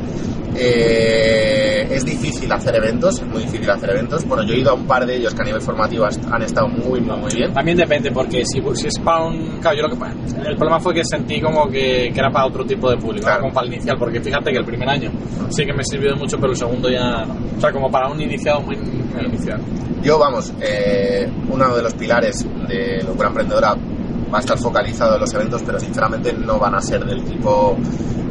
eh, 0.57 1.87
es 1.91 2.05
difícil 2.05 2.51
hacer 2.51 2.75
eventos, 2.75 3.19
es 3.21 3.27
muy 3.27 3.43
difícil 3.43 3.69
hacer 3.69 3.89
eventos. 3.91 4.25
Bueno, 4.25 4.43
yo 4.43 4.53
he 4.53 4.59
ido 4.59 4.71
a 4.71 4.73
un 4.73 4.85
par 4.85 5.05
de 5.05 5.15
ellos 5.15 5.33
que 5.33 5.41
a 5.41 5.45
nivel 5.45 5.61
formativo 5.61 6.05
han 6.05 6.41
estado 6.41 6.67
muy, 6.67 6.99
muy, 7.01 7.17
muy 7.17 7.31
bien. 7.33 7.53
También 7.53 7.77
depende, 7.77 8.11
porque 8.11 8.43
si, 8.45 8.61
si 8.75 8.87
es 8.87 8.99
para 8.99 9.23
un. 9.25 9.59
Claro, 9.59 9.77
yo 9.77 9.83
lo 9.83 9.89
que. 9.89 10.49
El 10.49 10.55
problema 10.57 10.79
fue 10.79 10.93
que 10.93 11.03
sentí 11.03 11.39
como 11.41 11.67
que, 11.69 12.11
que 12.13 12.19
era 12.19 12.29
para 12.31 12.45
otro 12.47 12.65
tipo 12.65 12.89
de 12.89 12.97
público, 12.97 13.25
Claro. 13.25 13.41
como 13.41 13.53
para 13.53 13.67
el 13.67 13.73
inicial, 13.73 13.97
porque 13.97 14.19
fíjate 14.21 14.51
que 14.51 14.57
el 14.57 14.65
primer 14.65 14.89
año 14.89 15.11
sí 15.49 15.65
que 15.65 15.73
me 15.73 15.83
sirvió 15.83 16.11
de 16.13 16.19
mucho, 16.19 16.37
pero 16.37 16.51
el 16.51 16.57
segundo 16.57 16.89
ya 16.89 17.25
no. 17.25 17.35
O 17.57 17.61
sea, 17.61 17.71
como 17.71 17.89
para 17.89 18.09
un 18.09 18.19
iniciado 18.21 18.61
muy 18.61 18.75
muy 18.77 19.25
inicial. 19.25 19.59
Yo, 20.01 20.19
vamos, 20.19 20.53
eh, 20.61 21.27
uno 21.49 21.75
de 21.75 21.81
los 21.81 21.93
pilares 21.95 22.45
de 22.67 23.01
Locura 23.03 23.29
Emprendedora 23.29 23.75
va 24.31 24.37
a 24.37 24.41
estar 24.41 24.57
focalizado 24.57 25.15
en 25.15 25.21
los 25.21 25.33
eventos, 25.33 25.63
pero 25.65 25.79
sinceramente 25.79 26.33
no 26.33 26.59
van 26.59 26.75
a 26.75 26.81
ser 26.81 27.03
del 27.05 27.23
tipo... 27.23 27.75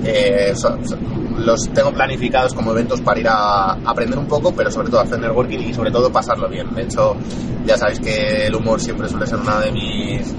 eh, 0.05 0.53
so- 0.55 0.79
so- 0.85 0.97
los 1.45 1.69
tengo 1.71 1.93
planificados 1.93 2.55
como 2.55 2.73
eventos 2.73 3.01
para 3.01 3.21
ir 3.21 3.29
a 3.29 3.73
aprender 3.73 4.19
un 4.19 4.27
poco, 4.27 4.53
pero 4.53 4.71
sobre 4.71 4.89
todo 4.89 5.01
hacer 5.01 5.19
networking 5.19 5.59
y 5.59 5.75
sobre 5.75 5.91
todo 5.91 6.11
pasarlo 6.11 6.49
bien. 6.49 6.75
De 6.75 6.83
hecho, 6.83 7.17
ya 7.65 7.77
sabéis 7.77 8.01
que 8.01 8.47
el 8.47 8.55
humor 8.55 8.81
siempre 8.81 9.09
suele 9.09 9.27
ser 9.27 9.39
una 9.39 9.61
de 9.61 9.73
mis, 9.73 10.35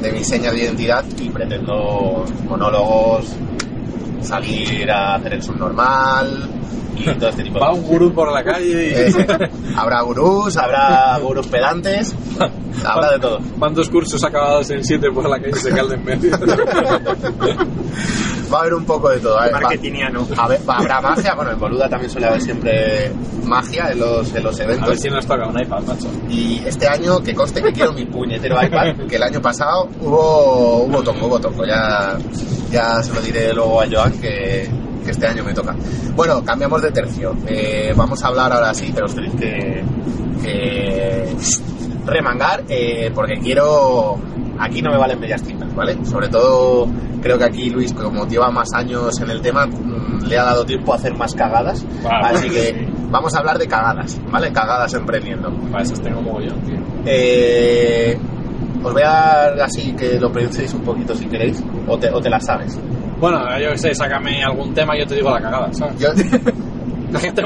de 0.00 0.12
mis 0.12 0.26
señas 0.26 0.52
de 0.52 0.62
identidad 0.62 1.04
y 1.20 1.28
pretendo 1.30 2.24
monólogos, 2.48 3.26
salir 4.22 4.90
a 4.90 5.16
hacer 5.16 5.34
el 5.34 5.42
subnormal 5.42 6.48
y 6.96 7.04
todo 7.18 7.28
este 7.28 7.42
tipo 7.44 7.54
de 7.58 7.60
Va 7.64 7.72
un 7.72 7.82
gurú 7.82 8.12
por 8.12 8.32
la 8.32 8.42
calle 8.44 8.88
y. 8.88 8.92
eh, 8.94 9.50
habrá 9.76 10.02
gurús, 10.02 10.56
habrá 10.56 11.18
gurús 11.18 11.46
pedantes, 11.46 12.14
habrá 12.84 13.12
de 13.12 13.18
todo. 13.18 13.40
Dos 13.74 13.88
cursos 13.90 14.22
acabados 14.24 14.70
en 14.70 14.82
siete 14.84 15.10
por 15.10 15.28
la 15.28 15.38
calle 15.38 15.54
se 15.54 15.70
calden 15.70 16.00
en 16.00 16.04
medio. 16.04 16.38
Va 18.52 18.58
a 18.58 18.60
haber 18.60 18.74
un 18.74 18.84
poco 18.84 19.08
de 19.10 19.18
todo. 19.18 19.38
A 19.38 19.44
ver, 19.46 19.54
va- 19.54 19.60
Marketingiano. 19.60 20.26
a 20.36 20.48
ver, 20.48 20.60
va- 20.68 20.76
habrá 20.78 21.00
magia, 21.00 21.34
bueno, 21.34 21.50
en 21.52 21.58
Boluda 21.58 21.88
también 21.88 22.10
suele 22.10 22.28
haber 22.28 22.40
siempre 22.40 23.12
magia 23.44 23.90
en 23.90 23.98
los, 23.98 24.32
en 24.34 24.42
los 24.44 24.54
A 24.60 24.64
ver 24.66 24.70
eventos. 24.76 25.00
si 25.00 25.08
nos 25.10 25.26
toca 25.26 25.48
un 25.48 25.58
iPad, 25.60 25.82
macho. 25.82 26.08
Y 26.30 26.62
este 26.64 26.86
año, 26.88 27.20
que 27.22 27.34
conste 27.34 27.60
que 27.62 27.72
quiero 27.72 27.92
mi 27.92 28.04
puñetero 28.06 28.56
iPad, 28.62 29.06
que 29.08 29.16
el 29.16 29.22
año 29.24 29.40
pasado 29.42 29.88
hubo, 30.00 30.84
hubo 30.84 31.02
toco, 31.02 31.26
hubo 31.26 31.40
toco. 31.40 31.64
Ya, 31.66 32.16
ya 32.70 33.02
se 33.02 33.12
lo 33.12 33.20
diré 33.20 33.52
luego 33.52 33.80
a 33.82 33.86
Joan 33.90 34.12
que, 34.20 34.70
que 35.06 35.12
este 35.12 35.26
año 35.26 35.44
me 35.44 35.54
toca. 35.54 35.74
Bueno, 36.14 36.44
cambiamos 36.44 36.82
de 36.82 36.90
tercio. 36.90 37.34
Eh, 37.46 37.94
vamos 37.96 38.22
a 38.22 38.28
hablar 38.28 38.52
ahora 38.52 38.74
sí, 38.74 38.90
pero 38.92 39.06
os 39.06 39.14
tenéis 39.14 39.34
que, 39.34 39.84
que 40.42 41.36
remangar 42.04 42.64
eh, 42.68 43.10
porque 43.14 43.38
quiero... 43.38 44.18
Aquí 44.58 44.80
no 44.80 44.90
me 44.90 44.96
valen 44.96 45.20
bellas 45.20 45.42
tintas, 45.42 45.74
¿vale? 45.74 45.98
Sobre 46.06 46.28
todo 46.28 46.88
creo 47.20 47.36
que 47.36 47.44
aquí 47.44 47.68
Luis, 47.68 47.92
como 47.92 48.26
lleva 48.26 48.50
más 48.50 48.72
años 48.72 49.20
en 49.20 49.30
el 49.30 49.42
tema, 49.42 49.66
mm, 49.66 50.24
le 50.26 50.38
ha 50.38 50.44
dado 50.44 50.64
tiempo 50.64 50.92
a 50.92 50.96
hacer 50.96 51.14
más 51.14 51.34
cagadas. 51.34 51.84
Claro. 52.00 52.26
Así 52.26 52.48
que 52.48 52.88
vamos 53.10 53.34
a 53.34 53.38
hablar 53.40 53.58
de 53.58 53.68
cagadas, 53.68 54.18
¿vale? 54.30 54.50
Cagadas 54.52 54.94
emprendiendo. 54.94 55.52
Para 55.70 55.82
eso 55.82 55.94
tengo 56.00 56.22
mogollón, 56.22 56.58
tío. 56.62 56.78
Eh, 57.04 58.18
os 58.82 58.92
voy 58.92 59.02
a 59.02 59.10
dar 59.10 59.60
así 59.60 59.92
que 59.92 60.18
lo 60.18 60.32
penséis 60.32 60.72
un 60.72 60.82
poquito 60.82 61.14
si 61.14 61.26
queréis, 61.26 61.62
o 61.86 61.98
te, 61.98 62.08
o 62.10 62.20
te 62.20 62.30
la 62.30 62.40
sabes. 62.40 62.78
Bueno, 63.18 63.58
yo 63.60 63.70
qué 63.72 63.78
sé, 63.78 63.94
sácame 63.94 64.42
algún 64.44 64.72
tema 64.74 64.96
y 64.96 65.00
yo 65.00 65.06
te 65.06 65.14
digo 65.14 65.30
la 65.30 65.40
cagada, 65.40 65.68
¿sabes? 65.72 65.98
Yo- 65.98 66.08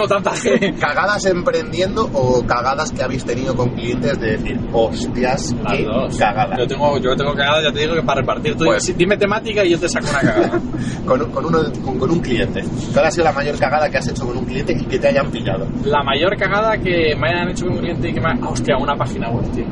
Tanta 0.08 0.30
gente. 0.36 0.74
¿Cagadas 0.80 1.24
emprendiendo 1.26 2.08
o 2.12 2.44
cagadas 2.46 2.90
que 2.92 3.02
habéis 3.02 3.24
tenido 3.24 3.54
con 3.54 3.70
clientes 3.70 4.18
de 4.18 4.32
decir, 4.32 4.58
hostias, 4.72 5.54
Las 5.62 5.72
qué 5.76 5.84
dos. 5.84 6.16
cagada? 6.16 6.56
Yo 6.58 6.66
tengo, 6.66 6.98
yo 6.98 7.14
tengo 7.14 7.34
cagada, 7.34 7.62
ya 7.62 7.72
te 7.72 7.80
digo 7.80 7.94
que 7.94 8.02
para 8.02 8.20
repartir. 8.20 8.56
Tú 8.56 8.64
Pues- 8.64 8.96
dime- 8.96 9.16
temática 9.18 9.62
y 9.64 9.70
yo 9.70 9.78
te 9.78 9.88
saco 9.88 10.06
una 10.11 10.20
cagada. 10.20 10.61
Con, 11.06 11.30
con, 11.32 11.44
uno, 11.46 11.58
con, 11.84 11.98
con 11.98 12.11
un 12.11 12.20
cliente. 12.20 12.62
¿Cuál 12.92 13.06
ha 13.06 13.11
sido 13.11 13.24
la 13.24 13.32
mayor 13.32 13.58
cagada 13.58 13.88
que 13.90 13.98
has 13.98 14.08
hecho 14.08 14.24
con 14.26 14.36
un 14.36 14.44
cliente 14.44 14.72
y 14.72 14.84
que 14.84 14.98
te 14.98 15.08
hayan 15.08 15.30
pillado? 15.30 15.66
La 15.84 16.02
mayor 16.02 16.36
cagada 16.36 16.76
que 16.78 17.14
me 17.16 17.28
hayan 17.28 17.48
hecho 17.50 17.64
con 17.66 17.74
un 17.74 17.80
cliente 17.80 18.08
y 18.11 18.12
que 18.14 18.20
me 18.20 18.28
ha... 18.28 18.34
ah, 18.40 18.48
hostia, 18.50 18.76
una 18.78 18.94
página 18.96 19.28
web, 19.30 19.50
tío. 19.52 19.64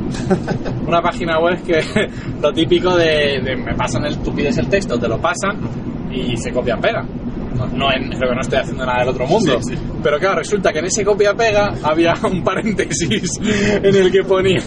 una 0.86 1.01
página 1.01 1.39
web 1.39 1.62
que 1.62 1.80
lo 2.43 2.53
típico 2.53 2.97
de, 2.97 3.41
de 3.43 3.57
me 3.57 3.74
pasan 3.74 4.05
el, 4.07 4.18
tú 4.18 4.34
pides 4.34 4.59
el 4.59 4.68
texto, 4.68 4.99
te 4.99 5.07
lo 5.09 5.18
pasan 5.18 5.59
y 6.12 6.36
se 6.36 6.53
copia-pega. 6.53 7.05
No, 7.57 7.66
no 7.66 7.92
en, 7.92 8.09
no 8.11 8.40
estoy 8.40 8.59
haciendo 8.59 8.84
nada 8.86 9.01
del 9.01 9.09
otro 9.09 9.26
mundo. 9.26 9.59
Sí, 9.62 9.74
sí. 9.74 9.82
Pero 10.03 10.18
claro, 10.18 10.36
resulta 10.38 10.72
que 10.72 10.78
en 10.80 10.84
ese 10.86 11.05
copia-pega 11.05 11.74
había 11.82 12.14
un 12.24 12.42
paréntesis 12.44 13.30
en 13.42 13.94
el 13.96 14.11
que 14.12 14.22
ponía 14.22 14.59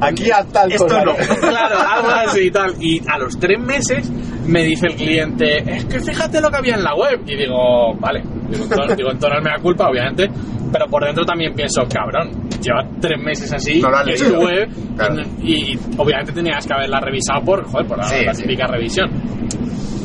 Aquí 0.00 0.30
a 0.30 0.44
tal 0.44 0.70
Esto 0.72 0.84
cosa. 0.86 1.04
no. 1.04 1.14
claro, 1.40 1.76
algo 1.78 2.08
así 2.10 2.40
y 2.46 2.50
tal. 2.50 2.74
Y 2.80 3.00
a 3.08 3.18
los 3.18 3.38
tres 3.38 3.58
meses 3.60 4.10
me 4.46 4.62
dice 4.62 4.86
el 4.88 4.94
cliente, 4.96 5.58
es 5.76 5.84
que 5.86 6.00
fíjate 6.00 6.40
lo 6.40 6.50
que 6.50 6.56
había 6.56 6.74
en 6.74 6.84
la 6.84 6.94
web. 6.94 7.20
Y 7.26 7.36
digo, 7.36 7.94
vale, 7.98 8.20
digo, 8.50 8.64
entonces, 8.64 8.96
digo, 8.96 9.10
entonces 9.10 9.38
me 9.42 9.50
da 9.50 9.58
culpa, 9.62 9.88
obviamente. 9.88 10.28
Pero 10.72 10.86
por 10.88 11.04
dentro 11.04 11.24
también 11.24 11.54
pienso, 11.54 11.82
cabrón, 11.88 12.30
lleva 12.60 12.82
tres 13.00 13.20
meses 13.22 13.52
así, 13.52 13.80
No 13.80 13.90
leído. 14.04 14.32
tu 14.34 14.40
web, 14.44 14.68
Claro. 14.96 15.22
y, 15.40 15.72
y 15.74 15.78
obviamente 15.96 16.32
tenías 16.32 16.66
que 16.66 16.74
haberla 16.74 16.98
revisado 17.00 17.42
por, 17.44 17.64
joder, 17.64 17.86
por 17.86 17.98
la, 17.98 18.04
Sí, 18.04 18.24
la 18.24 18.32
típica 18.32 18.66
revisión. 18.66 19.08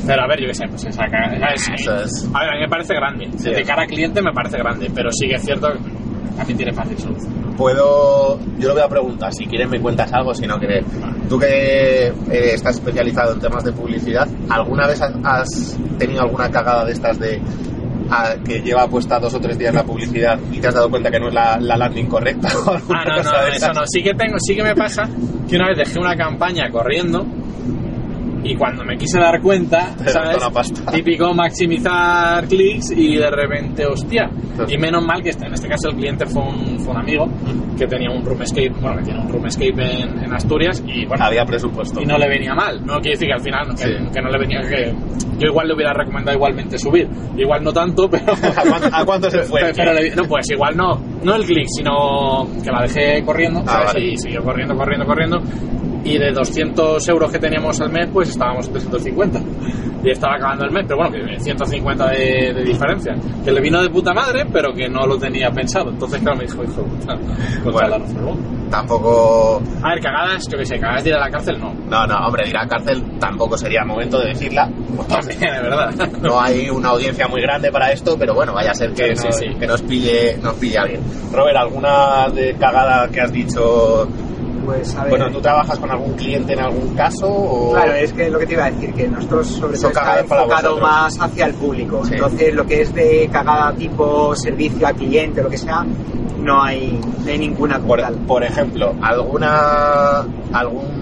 Pero 0.10 0.24
a 0.24 0.28
ver, 0.28 0.42
yo 0.42 0.48
qué 0.48 0.54
sé, 0.56 0.66
pues 0.68 0.86
esa 0.86 1.04
¿sabes? 1.08 1.70
Eso 1.80 1.96
es. 2.02 2.30
A 2.34 2.40
ver, 2.40 2.50
a 2.50 2.54
mí 2.56 2.62
me 2.62 2.68
parece 2.68 2.96
grande. 2.96 3.30
Sí. 3.38 3.52
De 3.52 3.64
cara 3.64 3.84
a 3.84 3.86
cliente 3.86 4.22
me 4.24 4.34
parece 4.34 4.58
grande, 4.58 4.90
pero 4.94 5.12
sí 5.12 5.28
que 5.28 5.36
es 5.36 5.44
cierto 5.46 5.68
que 5.72 5.78
también 6.36 6.58
tiene 6.58 6.74
fácil 6.74 6.98
solución. 6.98 7.54
Puedo, 7.56 8.40
yo 8.58 8.70
lo 8.70 8.74
voy 8.74 8.82
a 8.84 8.88
preguntar, 8.88 9.32
si 9.34 9.46
quieres 9.46 9.70
me 9.70 9.80
cuentas 9.80 10.12
algo, 10.14 10.34
si 10.34 10.48
no 10.48 10.58
que 10.60 10.82
tú 11.30 11.38
que 11.38 12.08
eh, 12.08 12.14
estás 12.54 12.76
especializado 12.76 13.34
en 13.34 13.40
temas 13.40 13.64
de 13.64 13.72
publicidad, 13.74 14.28
¿alguna 14.50 14.88
vez 14.88 15.00
has- 15.02 15.78
tenido 16.00 16.22
alguna 16.22 16.50
cagada 16.50 16.86
de 16.86 16.94
estas 16.94 17.20
de 17.20 17.40
a- 18.10 18.36
que 18.44 18.62
lleva 18.62 18.88
puesta 18.88 19.20
dos 19.20 19.36
o 19.36 19.40
tres 19.40 19.60
días 19.60 19.74
la 19.76 19.84
publicidad 19.84 20.40
y 20.52 20.60
te 20.60 20.70
has 20.70 20.74
dado 20.74 20.90
cuenta 20.90 21.12
que 21.12 21.20
no 21.20 21.28
es 21.28 21.34
la, 21.36 21.58
la 21.60 21.78
landing 21.78 22.08
correcta 22.08 22.48
o 22.66 22.72
Ah, 22.72 23.04
no, 23.06 23.22
no, 23.24 23.48
eso 23.54 23.74
no. 23.74 23.82
Sí 23.86 24.02
que 24.02 24.14
tengo, 24.16 24.38
sí 24.40 24.56
que 24.56 24.64
me 24.64 24.74
pasa 24.74 25.04
que 25.48 25.56
una 25.58 25.68
vez 25.68 25.78
dejé 25.78 26.00
una 26.00 26.16
campaña 26.16 26.70
corriendo 26.72 27.26
y 28.44 28.56
cuando 28.56 28.84
me 28.86 28.98
quise 28.98 29.20
dar 29.20 29.42
cuenta, 29.42 29.96
¿sabes? 30.06 30.44
Típico 30.92 31.34
maximizar 31.34 32.46
clics 32.48 32.92
y 32.92 33.16
de 33.18 33.30
repente, 33.30 33.86
hostia. 33.86 34.30
Y 34.68 34.78
menos 34.78 35.04
mal 35.06 35.22
que 35.22 35.30
este- 35.30 35.46
en 35.46 35.54
este 35.54 35.68
caso 35.68 35.90
el 35.90 35.96
cliente 35.96 36.26
fue 36.26 36.42
un, 36.44 36.80
fue 36.80 36.92
un 36.94 37.00
amigo 37.00 37.28
que 37.78 37.88
tenía 37.88 38.10
un 38.12 38.26
room 38.26 38.42
escape, 38.42 38.72
bueno, 38.82 38.98
que 38.98 39.04
tiene 39.04 39.20
un 39.22 39.30
room 39.30 39.46
escape 39.46 40.02
en, 40.02 40.24
en 40.24 40.34
Asturias 40.34 40.84
y 40.86 41.06
bueno, 41.06 41.24
Había 41.24 41.46
presupuesto. 41.46 42.02
y 42.02 42.06
no 42.06 42.18
le 42.18 42.28
venía 42.28 42.54
mal. 42.54 42.86
No 42.86 42.96
quiere 43.00 43.12
decir 43.12 43.28
que 43.28 43.34
al 43.34 43.42
final 43.42 43.68
que, 43.76 43.84
Sí. 43.84 43.94
que 44.14 44.22
no 44.22 44.30
le 44.30 44.38
venía 44.40 44.60
que 44.62 44.94
yo 45.38 45.48
igual 45.48 45.68
le 45.70 45.76
hubiera 45.76 45.94
recomendado 45.94 46.36
igualmente 46.36 46.78
subir, 46.78 47.08
igual 47.38 47.64
no 47.64 47.72
tanto, 47.72 48.10
pero 48.12 48.34
¿A 48.34 48.64
cuánto, 48.70 48.90
a 48.92 49.06
cuánto 49.06 49.32
se 49.32 49.44
fue? 49.44 49.62
pero, 49.62 49.74
pero 49.76 49.94
le- 49.94 50.16
no, 50.16 50.24
pues 50.24 50.50
igual 50.52 50.76
no, 50.76 51.00
no 51.24 51.36
el 51.36 51.46
clic, 51.46 51.68
sino 51.68 52.48
que 52.64 52.70
la 52.72 52.82
dejé 52.82 53.24
corriendo, 53.24 53.62
Ah, 53.66 53.72
¿sabes? 53.72 53.94
vale. 53.94 54.06
Y 54.08 54.18
siguió 54.18 54.44
corriendo, 54.44 54.76
corriendo, 54.76 55.06
corriendo. 55.06 55.38
Y 56.04 56.18
de 56.18 56.32
200 56.32 57.08
euros 57.10 57.32
que 57.32 57.40
teníamos 57.40 57.80
al 57.82 57.92
mes, 57.92 58.08
pues 58.12 58.30
estábamos 58.30 58.68
en 58.68 58.74
350. 58.74 59.40
Y 60.02 60.12
estaba 60.12 60.36
acabando 60.36 60.64
el 60.66 60.72
mes, 60.72 60.86
pero 60.88 60.98
bueno, 61.00 61.28
que 61.28 61.40
150 61.42 62.08
de, 62.10 62.54
de 62.54 62.64
diferencia. 62.64 63.14
Que 63.44 63.52
le 63.52 63.60
vino 63.60 63.82
de 63.82 63.90
puta 63.90 64.14
madre, 64.14 64.46
pero 64.52 64.74
que 64.74 64.88
no 64.88 65.06
lo 65.06 65.18
tenía 65.18 65.52
pensado. 65.52 65.90
Entonces, 65.90 66.22
claro, 66.22 66.38
me 66.38 66.46
dijo, 66.46 66.64
hijo, 66.64 66.86
pues 67.64 67.74
Bueno. 67.76 67.98
la. 67.98 68.70
Tampoco... 68.70 69.62
A 69.84 69.90
ver, 69.90 70.00
cagadas, 70.00 70.48
yo 70.48 70.58
que 70.58 70.66
sé, 70.66 70.80
cagadas 70.80 71.04
de 71.04 71.10
ir 71.10 71.16
a 71.16 71.20
la 71.20 71.30
cárcel, 71.30 71.60
no. 71.60 71.74
No, 71.90 72.06
no, 72.06 72.16
hombre, 72.28 72.48
ir 72.48 72.56
a 72.56 72.68
cárcel 72.68 73.04
tampoco 73.20 73.58
sería 73.58 73.84
momento 73.84 74.20
de 74.20 74.28
decirla. 74.30 74.70
También, 75.10 75.40
de 75.40 75.62
verdad. 75.62 75.92
No 76.22 76.40
hay 76.40 76.70
una 76.70 76.90
audiencia 76.90 77.28
muy 77.28 77.42
grande 77.42 77.72
para 77.72 77.92
esto, 77.92 78.16
pero 78.18 78.34
bueno, 78.36 78.54
vaya 78.54 78.72
a 78.72 78.76
ser 78.76 78.94
que, 78.94 79.16
Sí, 79.16 79.26
nos, 79.26 79.36
sí, 79.36 79.46
sí. 79.50 79.60
que 79.60 79.68
nos 79.68 79.82
pille 79.82 80.38
nos 80.38 80.54
pille 80.56 80.78
alguien. 80.78 81.02
Robert, 81.34 81.58
¿alguna 81.58 82.30
de 82.30 82.54
cagada 82.60 83.08
que 83.10 83.22
has 83.22 83.32
dicho? 83.34 84.08
Pues 84.70 84.96
a 84.96 85.02
ver. 85.02 85.10
Bueno, 85.10 85.32
¿tú 85.32 85.42
trabajas 85.42 85.80
con 85.80 85.90
algún 85.90 86.14
cliente 86.14 86.54
en 86.54 86.60
algún 86.60 86.94
caso? 86.96 87.28
O... 87.28 87.72
Claro, 87.72 87.94
es 87.94 88.14
que 88.14 88.30
lo 88.30 88.38
que 88.38 88.46
te 88.46 88.54
iba 88.54 88.66
a 88.66 88.72
decir, 88.72 88.94
que 88.94 89.08
nosotros 89.08 89.48
sobre 89.48 89.78
todo 89.78 89.88
está 89.88 90.20
enfocado 90.20 90.78
más 90.80 91.20
hacia 91.20 91.48
el 91.48 91.56
público. 91.56 92.06
Sí. 92.06 92.14
Entonces, 92.14 92.54
lo 92.54 92.68
que 92.68 92.82
es 92.82 92.94
de 92.94 93.28
cagada 93.32 93.74
tipo 93.74 94.36
servicio 94.36 94.86
al 94.86 94.94
cliente, 94.96 95.42
lo 95.42 95.50
que 95.50 95.58
sea, 95.58 95.84
no 96.38 96.62
hay, 96.62 97.00
no 97.24 97.32
hay 97.32 97.40
ninguna 97.40 97.80
Por, 97.80 98.00
tal. 98.00 98.14
por 98.28 98.44
ejemplo, 98.44 98.94
¿alguna 99.02 100.20
algún 100.54 101.00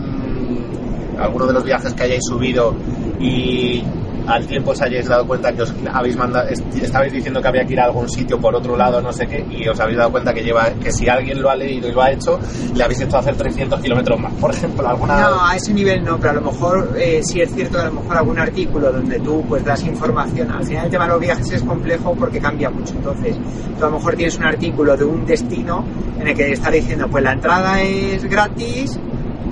alguno 1.19 1.47
de 1.47 1.53
los 1.53 1.63
viajes 1.63 1.93
que 1.93 2.03
hayáis 2.03 2.23
subido 2.25 2.73
y 3.19 3.83
al 4.27 4.45
tiempo 4.45 4.71
os 4.71 4.81
hayáis 4.81 5.07
dado 5.07 5.25
cuenta 5.25 5.51
que 5.53 5.61
os 5.61 5.73
habéis 5.91 6.17
mandado, 6.17 6.47
estabais 6.49 7.11
diciendo 7.11 7.41
que 7.41 7.47
había 7.47 7.65
que 7.65 7.73
ir 7.73 7.79
a 7.79 7.85
algún 7.85 8.09
sitio 8.09 8.39
por 8.39 8.55
otro 8.55 8.75
lado, 8.75 9.01
no 9.01 9.11
sé 9.13 9.25
qué, 9.27 9.45
y 9.49 9.67
os 9.67 9.79
habéis 9.79 9.97
dado 9.97 10.11
cuenta 10.11 10.33
que 10.33 10.43
lleva, 10.43 10.69
que 10.81 10.91
si 10.91 11.07
alguien 11.07 11.41
lo 11.41 11.49
ha 11.49 11.55
leído 11.55 11.87
y 11.87 11.91
lo 11.91 12.01
ha 12.01 12.11
hecho, 12.11 12.39
le 12.75 12.83
habéis 12.83 13.01
hecho 13.01 13.17
hacer 13.17 13.35
300 13.35 13.79
kilómetros 13.79 14.19
más, 14.19 14.33
por 14.33 14.51
ejemplo, 14.51 14.87
alguna... 14.87 15.21
No, 15.21 15.45
a 15.45 15.55
ese 15.55 15.73
nivel 15.73 16.03
no, 16.03 16.17
pero 16.17 16.31
a 16.31 16.33
lo 16.33 16.41
mejor 16.41 16.95
eh, 16.97 17.21
sí 17.23 17.41
es 17.41 17.53
cierto 17.53 17.79
a 17.79 17.85
lo 17.85 17.93
mejor 17.93 18.17
algún 18.17 18.39
artículo 18.39 18.91
donde 18.91 19.19
tú 19.19 19.43
pues 19.47 19.63
das 19.63 19.83
información, 19.83 20.51
al 20.51 20.65
final 20.65 20.85
el 20.85 20.91
tema 20.91 21.05
de 21.05 21.11
los 21.11 21.21
viajes 21.21 21.51
es 21.51 21.63
complejo 21.63 22.13
porque 22.15 22.39
cambia 22.39 22.69
mucho, 22.69 22.93
entonces 22.95 23.37
tú 23.77 23.85
a 23.85 23.89
lo 23.89 23.97
mejor 23.97 24.15
tienes 24.15 24.37
un 24.37 24.45
artículo 24.45 24.97
de 24.97 25.05
un 25.05 25.25
destino 25.25 25.85
en 26.19 26.27
el 26.27 26.35
que 26.35 26.51
está 26.51 26.69
diciendo 26.69 27.07
pues 27.09 27.23
la 27.23 27.33
entrada 27.33 27.81
es 27.81 28.23
gratis, 28.25 28.99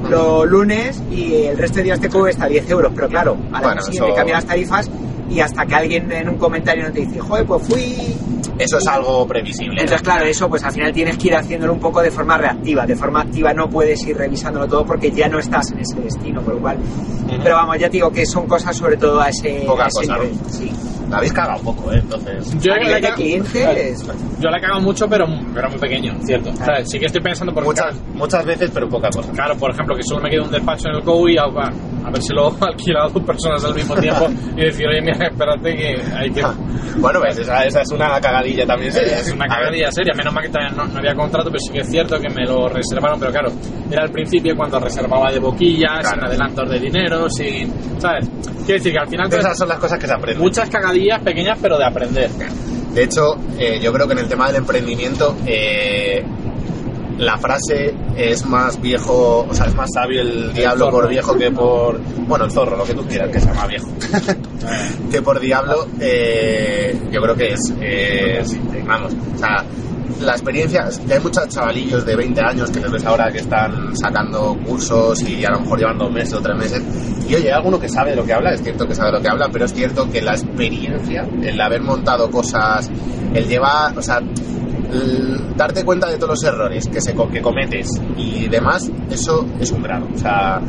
los 0.09 0.45
lunes 0.47 1.01
y 1.11 1.33
el 1.45 1.57
resto 1.57 1.77
de 1.77 1.83
días 1.83 1.99
te 1.99 2.09
cuesta 2.09 2.47
10 2.47 2.69
euros, 2.69 2.91
pero 2.95 3.07
claro, 3.07 3.33
al 3.51 3.61
Bueno, 3.61 3.67
año 3.69 3.81
siguiente 3.81 4.09
eso- 4.09 4.15
cambian 4.15 4.35
las 4.37 4.45
tarifas 4.45 4.89
y 5.29 5.39
hasta 5.39 5.65
que 5.65 5.75
alguien 5.75 6.11
en 6.11 6.29
un 6.29 6.37
comentario 6.37 6.83
no 6.83 6.91
te 6.91 6.99
dice, 7.01 7.19
joder, 7.19 7.45
pues 7.45 7.67
fui... 7.67 7.95
Eso 8.57 8.77
es 8.77 8.87
algo 8.87 9.27
previsible. 9.27 9.81
Entonces, 9.81 10.01
claro, 10.01 10.23
eso 10.25 10.47
pues 10.47 10.63
al 10.63 10.71
final 10.71 10.93
tienes 10.93 11.17
que 11.17 11.27
ir 11.27 11.35
haciéndolo 11.35 11.73
un 11.73 11.79
poco 11.79 12.01
de 12.01 12.09
forma 12.09 12.37
reactiva. 12.37 12.85
De 12.85 12.95
forma 12.95 13.21
activa 13.21 13.53
no 13.53 13.69
puedes 13.69 14.01
ir 14.07 14.15
revisándolo 14.15 14.65
todo 14.67 14.85
porque 14.85 15.11
ya 15.11 15.27
no 15.27 15.39
estás 15.39 15.71
en 15.71 15.79
ese 15.79 15.99
destino, 15.99 16.41
por 16.41 16.53
lo 16.53 16.61
cual... 16.61 16.77
Pero 17.43 17.55
vamos, 17.55 17.77
ya 17.79 17.87
te 17.87 17.93
digo 17.93 18.11
que 18.11 18.25
son 18.25 18.45
cosas 18.47 18.73
sobre 18.77 18.95
todo 18.95 19.19
a 19.19 19.27
ese, 19.29 19.63
Poca 19.67 19.85
a 19.85 19.87
ese 19.87 19.99
cosa, 20.07 20.17
¿no? 20.17 20.23
nivel. 20.23 20.39
Sí. 20.51 20.71
La 21.09 21.17
habéis 21.17 21.33
cagado 21.33 21.61
poco, 21.63 21.91
¿eh? 21.93 21.99
Entonces... 22.01 22.55
Yo 22.61 22.73
la 22.75 22.99
cago- 22.99 23.15
clientes... 23.15 24.05
Yo 24.39 24.49
la 24.49 24.59
cago 24.59 24.81
mucho, 24.81 25.07
pero, 25.07 25.25
pero 25.53 25.69
muy 25.69 25.79
pequeño, 25.79 26.13
cierto. 26.23 26.49
O 26.51 26.55
sea, 26.55 26.83
sí 26.85 26.99
que 26.99 27.05
estoy 27.05 27.21
pensando 27.21 27.53
por 27.53 27.63
Muchas, 27.63 27.95
muchas 28.13 28.45
veces, 28.45 28.71
pero 28.73 28.87
poca 28.89 29.09
cosa. 29.09 29.31
Claro, 29.31 29.55
por 29.57 29.71
ejemplo, 29.71 29.95
que 29.95 30.03
solo 30.03 30.21
me 30.21 30.29
queda 30.29 30.43
un 30.43 30.51
despacho 30.51 30.89
en 30.89 30.95
el 30.97 31.03
COU 31.03 31.29
y 31.29 31.37
a, 31.37 31.43
a 31.43 32.11
ver 32.11 32.21
si 32.21 32.33
lo 32.33 32.47
alquilo 32.61 33.03
a 33.03 33.09
dos 33.09 33.23
personas 33.23 33.63
al 33.65 33.75
mismo 33.75 33.95
tiempo 33.95 34.27
y 34.57 34.61
decir, 34.65 34.87
oye, 34.87 35.01
mira, 35.01 35.27
espérate 35.27 35.75
que 35.75 35.95
hay 36.17 36.29
que... 36.31 36.43
Bueno, 36.97 37.19
ves, 37.21 37.37
esa, 37.37 37.61
esa 37.65 37.81
es 37.81 37.91
una 37.91 38.21
cagadilla 38.21 38.65
también 38.65 38.89
seria. 38.91 39.19
Es 39.19 39.29
una 39.33 39.47
cagadilla 39.47 39.91
seria, 39.91 40.13
menos 40.15 40.33
mal 40.33 40.43
que 40.43 40.49
todavía 40.49 40.73
no, 40.77 40.85
no 40.85 40.99
había 40.99 41.13
contrato, 41.13 41.49
pero 41.49 41.59
sí 41.59 41.73
que 41.73 41.79
es 41.81 41.89
cierto 41.89 42.17
que 42.21 42.29
me 42.29 42.45
lo 42.45 42.69
reservaron, 42.69 43.19
pero 43.19 43.31
claro, 43.33 43.51
era 43.91 44.03
al 44.03 44.11
principio 44.11 44.55
cuando 44.55 44.79
reservaba 44.79 45.29
de 45.29 45.39
boquilla, 45.39 45.87
Claro. 45.99 46.09
sin 46.11 46.23
adelantos 46.25 46.69
de 46.69 46.79
dinero, 46.79 47.29
sin... 47.29 47.69
¿Sabes? 47.99 48.29
Quiero 48.65 48.77
decir 48.79 48.93
que 48.93 48.99
al 48.99 49.07
final... 49.07 49.27
Esas 49.27 49.57
son 49.57 49.67
las 49.67 49.77
cosas 49.79 49.99
que 49.99 50.07
se 50.07 50.13
aprenden. 50.13 50.41
Muchas 50.41 50.69
pequeñas, 51.23 51.57
pero 51.61 51.77
de 51.77 51.85
aprender. 51.85 52.29
De 52.93 53.03
hecho, 53.03 53.35
eh, 53.57 53.79
yo 53.81 53.91
creo 53.91 54.07
que 54.07 54.13
en 54.13 54.19
el 54.19 54.27
tema 54.27 54.47
del 54.47 54.57
emprendimiento, 54.57 55.35
eh, 55.45 56.23
la 57.17 57.37
frase 57.37 57.93
es 58.15 58.45
más 58.45 58.81
viejo, 58.81 59.45
o 59.49 59.53
sea, 59.53 59.65
es 59.65 59.75
más 59.75 59.89
sabio 59.93 60.21
el 60.21 60.53
diablo 60.53 60.85
zorro. 60.85 60.97
por 60.99 61.09
viejo 61.09 61.37
que 61.37 61.51
por. 61.51 61.99
Bueno, 62.27 62.45
el 62.45 62.51
zorro, 62.51 62.77
lo 62.77 62.83
que 62.83 62.93
tú 62.93 63.05
quieras, 63.05 63.29
que 63.29 63.39
sea 63.39 63.53
más 63.53 63.67
viejo. 63.67 63.87
que 65.11 65.21
por 65.21 65.39
diablo, 65.39 65.87
eh, 65.99 66.97
yo 67.11 67.21
creo 67.21 67.35
que 67.35 67.53
es. 67.53 67.73
sí, 68.49 68.59
vamos, 68.85 69.13
o 69.35 69.37
sea. 69.37 69.65
La 70.21 70.33
experiencia, 70.33 70.87
hay 71.11 71.19
muchos 71.19 71.47
chavalillos 71.49 72.05
de 72.05 72.15
20 72.15 72.41
años 72.41 72.69
que 72.71 72.79
les 72.79 72.91
ves 72.91 73.05
ahora 73.05 73.31
que 73.31 73.39
están 73.39 73.95
sacando 73.95 74.57
cursos 74.65 75.21
y 75.23 75.43
a 75.43 75.51
lo 75.51 75.61
mejor 75.61 75.79
llevan 75.79 75.97
dos 75.97 76.11
meses 76.11 76.33
o 76.33 76.41
tres 76.41 76.57
meses. 76.57 76.83
Y 77.27 77.35
oye, 77.35 77.47
hay 77.47 77.53
alguno 77.53 77.79
que 77.79 77.89
sabe 77.89 78.11
de 78.11 78.15
lo 78.15 78.25
que 78.25 78.33
habla, 78.33 78.53
es 78.53 78.61
cierto 78.61 78.87
que 78.87 78.95
sabe 78.95 79.11
de 79.11 79.17
lo 79.17 79.21
que 79.21 79.29
habla, 79.29 79.49
pero 79.51 79.65
es 79.65 79.73
cierto 79.73 80.09
que 80.09 80.21
la 80.21 80.33
experiencia, 80.33 81.27
el 81.41 81.59
haber 81.59 81.81
montado 81.81 82.29
cosas, 82.29 82.89
el 83.33 83.47
llevar, 83.47 83.97
o 83.97 84.01
sea, 84.01 84.19
el 84.19 85.55
darte 85.55 85.83
cuenta 85.83 86.07
de 86.07 86.15
todos 86.15 86.29
los 86.29 86.43
errores 86.43 86.87
que, 86.87 87.01
se, 87.01 87.13
que 87.13 87.41
cometes 87.41 87.89
y 88.17 88.47
demás, 88.47 88.89
eso 89.09 89.45
es 89.59 89.71
un 89.71 89.81
grado. 89.81 90.07
O 90.13 90.17
sea, 90.17 90.61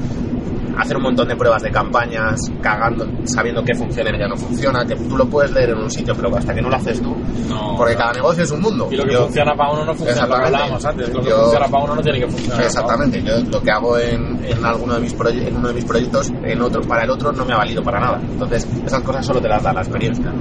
hacer 0.77 0.97
un 0.97 1.03
montón 1.05 1.29
de 1.29 1.37
pruebas 1.37 1.63
de 1.63 1.71
campañas, 1.71 2.41
cagando, 2.61 3.07
sabiendo 3.25 3.63
qué 3.65 3.75
funciona 3.75 4.11
y 4.15 4.19
ya 4.19 4.29
no 4.29 4.37
funciona, 4.37 4.85
que 4.85 4.95
tú 4.97 5.17
lo 5.17 5.27
puedes 5.27 5.51
leer 5.53 5.71
en 5.71 5.79
un 5.79 5.91
sitio, 5.91 6.15
pero 6.15 6.35
hasta 6.37 6.55
que 6.55 6.61
no 6.63 6.69
lo 6.69 6.77
haces 6.77 7.01
tú, 7.01 7.15
No, 7.49 7.75
porque 7.77 7.95
no. 7.95 7.99
cada 8.01 8.13
negocio 8.13 8.45
es 8.45 8.51
un 8.51 8.61
mundo. 8.61 8.89
Y 8.91 8.97
lo 8.97 9.05
que 9.05 9.13
Yo- 9.13 9.23
funciona 9.25 9.55
para 9.57 9.73
uno 9.73 9.85
no 9.87 9.95
funciona, 9.95 10.23
hablábamos 10.23 10.85
antes. 10.85 11.13
Lo 11.15 11.21
que 11.23 11.31
Yo- 11.31 11.41
funciona 11.43 11.67
para 11.69 11.85
uno 11.85 11.95
no 11.97 12.03
tiene 12.03 12.19
que 12.21 12.27
funcionar. 12.27 12.57
para 12.57 12.67
Exactamente, 12.67 13.23
yo 13.23 13.33
lo 13.51 13.61
que 13.63 13.71
hago 13.71 13.99
en, 13.99 14.45
en 14.45 14.65
alguno 14.65 14.95
de 14.95 15.01
mis 15.01 15.13
en 15.17 15.57
uno 15.57 15.69
de 15.69 15.75
mis 15.75 15.85
proyectos, 15.85 16.31
en 16.45 16.61
otro, 16.63 16.83
para 16.83 17.05
el 17.05 17.11
otro 17.11 17.33
no 17.33 17.45
me 17.45 17.53
ha 17.55 17.57
valido 17.59 17.83
para 17.83 17.99
nada. 18.01 18.21
Entonces, 18.23 18.67
esas 18.85 19.03
cosas 19.03 19.25
solo 19.27 19.41
te 19.41 19.49
las 19.49 19.63
da 19.63 19.73
la 19.73 19.81
experiencia. 19.81 20.33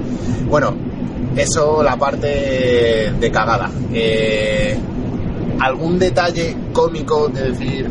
Bueno, 0.48 0.74
eso 1.36 1.82
la 1.82 1.96
parte 1.96 3.12
de 3.18 3.30
cagada. 3.32 3.70
Eh, 3.92 4.78
¿Algún 5.60 5.98
detalle 5.98 6.54
cómico 6.72 7.28
de 7.28 7.50
decir 7.50 7.90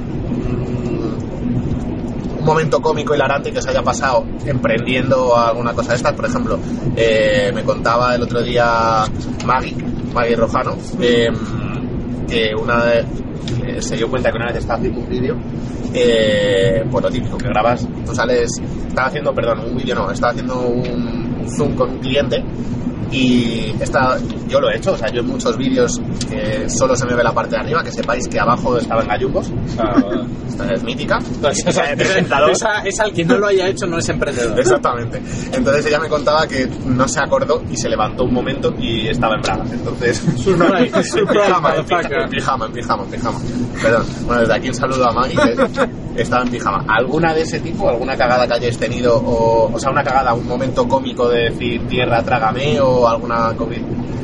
momento 2.45 2.81
cómico 2.81 3.15
hilarante 3.15 3.51
que 3.51 3.59
os 3.59 3.67
haya 3.67 3.81
pasado 3.81 4.25
emprendiendo 4.45 5.35
alguna 5.35 5.73
cosa 5.73 5.89
de 5.89 5.95
estas? 5.95 6.13
Por 6.13 6.25
ejemplo, 6.25 6.59
eh, 6.95 7.51
me 7.53 7.63
contaba 7.63 8.15
el 8.15 8.21
otro 8.21 8.41
día 8.41 9.03
Maggie, 9.45 9.75
Maggie 10.13 10.35
Rojano, 10.35 10.77
eh, 11.01 11.27
que 12.27 12.51
una 12.55 12.83
vez 12.83 13.05
eh, 13.65 13.81
se 13.81 13.97
dio 13.97 14.09
cuenta 14.09 14.31
que 14.31 14.37
una 14.37 14.47
vez 14.47 14.57
estaba 14.57 14.79
haciendo 14.79 15.01
un 15.01 15.09
vídeo, 15.09 15.35
pues 16.91 17.03
lo 17.03 17.09
típico, 17.09 17.37
que 17.37 17.47
grabas, 17.47 17.87
tú 18.05 18.13
sales, 18.13 18.51
estaba 18.87 19.07
haciendo, 19.07 19.33
perdón, 19.33 19.59
un 19.71 19.77
vídeo 19.77 19.95
no, 19.95 20.11
estaba 20.11 20.31
haciendo 20.31 20.59
un 20.59 21.45
zoom 21.49 21.75
con 21.75 21.89
un 21.89 21.99
cliente 21.99 22.43
y 23.11 23.73
está, 23.79 24.17
yo 24.47 24.59
lo 24.59 24.69
he 24.69 24.77
hecho, 24.77 24.93
o 24.93 24.97
sea, 24.97 25.09
yo 25.11 25.21
en 25.21 25.27
muchos 25.27 25.57
vídeos 25.57 26.01
que 26.29 26.69
solo 26.69 26.95
se 26.95 27.05
me 27.05 27.15
ve 27.15 27.23
la 27.23 27.33
parte 27.33 27.51
de 27.55 27.61
arriba, 27.61 27.83
que 27.83 27.91
sepáis 27.91 28.27
que 28.27 28.39
abajo 28.39 28.77
estaban 28.77 29.07
gallumbos, 29.07 29.49
esta 30.47 30.73
es 30.73 30.83
mítica. 30.83 31.19
Entonces, 31.19 31.65
esa, 31.67 31.91
esa- 31.93 32.81
esa 32.83 33.03
al 33.03 33.13
que 33.13 33.23
no 33.25 33.37
lo 33.37 33.47
haya 33.47 33.67
hecho 33.67 33.85
no 33.85 33.97
es 33.97 34.07
emprendedor. 34.09 34.59
Exactamente. 34.59 35.21
Entonces 35.53 35.85
ella 35.85 35.99
me 35.99 36.07
contaba 36.09 36.47
que 36.47 36.67
no 36.85 37.07
se 37.07 37.19
acordó 37.21 37.61
y 37.69 37.75
se 37.77 37.89
levantó 37.89 38.23
un 38.23 38.33
momento 38.33 38.73
y 38.79 39.07
estaba 39.07 39.35
en 39.35 39.41
bragas. 39.41 39.71
Entonces, 39.71 40.17
Surprise, 40.37 40.91
en 40.97 41.03
surprise, 41.03 41.43
pijama, 41.45 41.69
en 41.75 41.81
motherfucker. 41.81 42.29
pijama, 42.29 42.65
en 42.65 42.71
pijama, 42.71 43.03
en 43.03 43.09
pijama, 43.11 43.37
en 43.39 43.45
pijama. 43.45 43.81
Perdón. 43.81 44.05
Bueno, 44.25 44.41
desde 44.41 44.53
aquí 44.55 44.67
un 44.69 44.75
saludo 44.75 45.05
a 45.09 45.11
Maggie 45.13 45.37
que 46.15 46.21
estaba 46.21 46.43
en 46.43 46.49
pijama. 46.51 46.85
¿Alguna 46.87 47.33
de 47.33 47.41
ese 47.41 47.59
tipo? 47.59 47.89
¿Alguna 47.89 48.15
cagada 48.15 48.47
que 48.47 48.53
hayáis 48.53 48.77
tenido? 48.77 49.17
O, 49.17 49.71
o 49.73 49.79
sea, 49.79 49.91
una 49.91 50.03
cagada, 50.03 50.33
un 50.33 50.47
momento 50.47 50.87
cómico 50.87 51.27
de 51.29 51.49
decir 51.49 51.85
tierra, 51.87 52.23
trágame 52.23 52.79
o 52.79 52.94
alguna, 53.07 53.51
comi- 53.55 53.81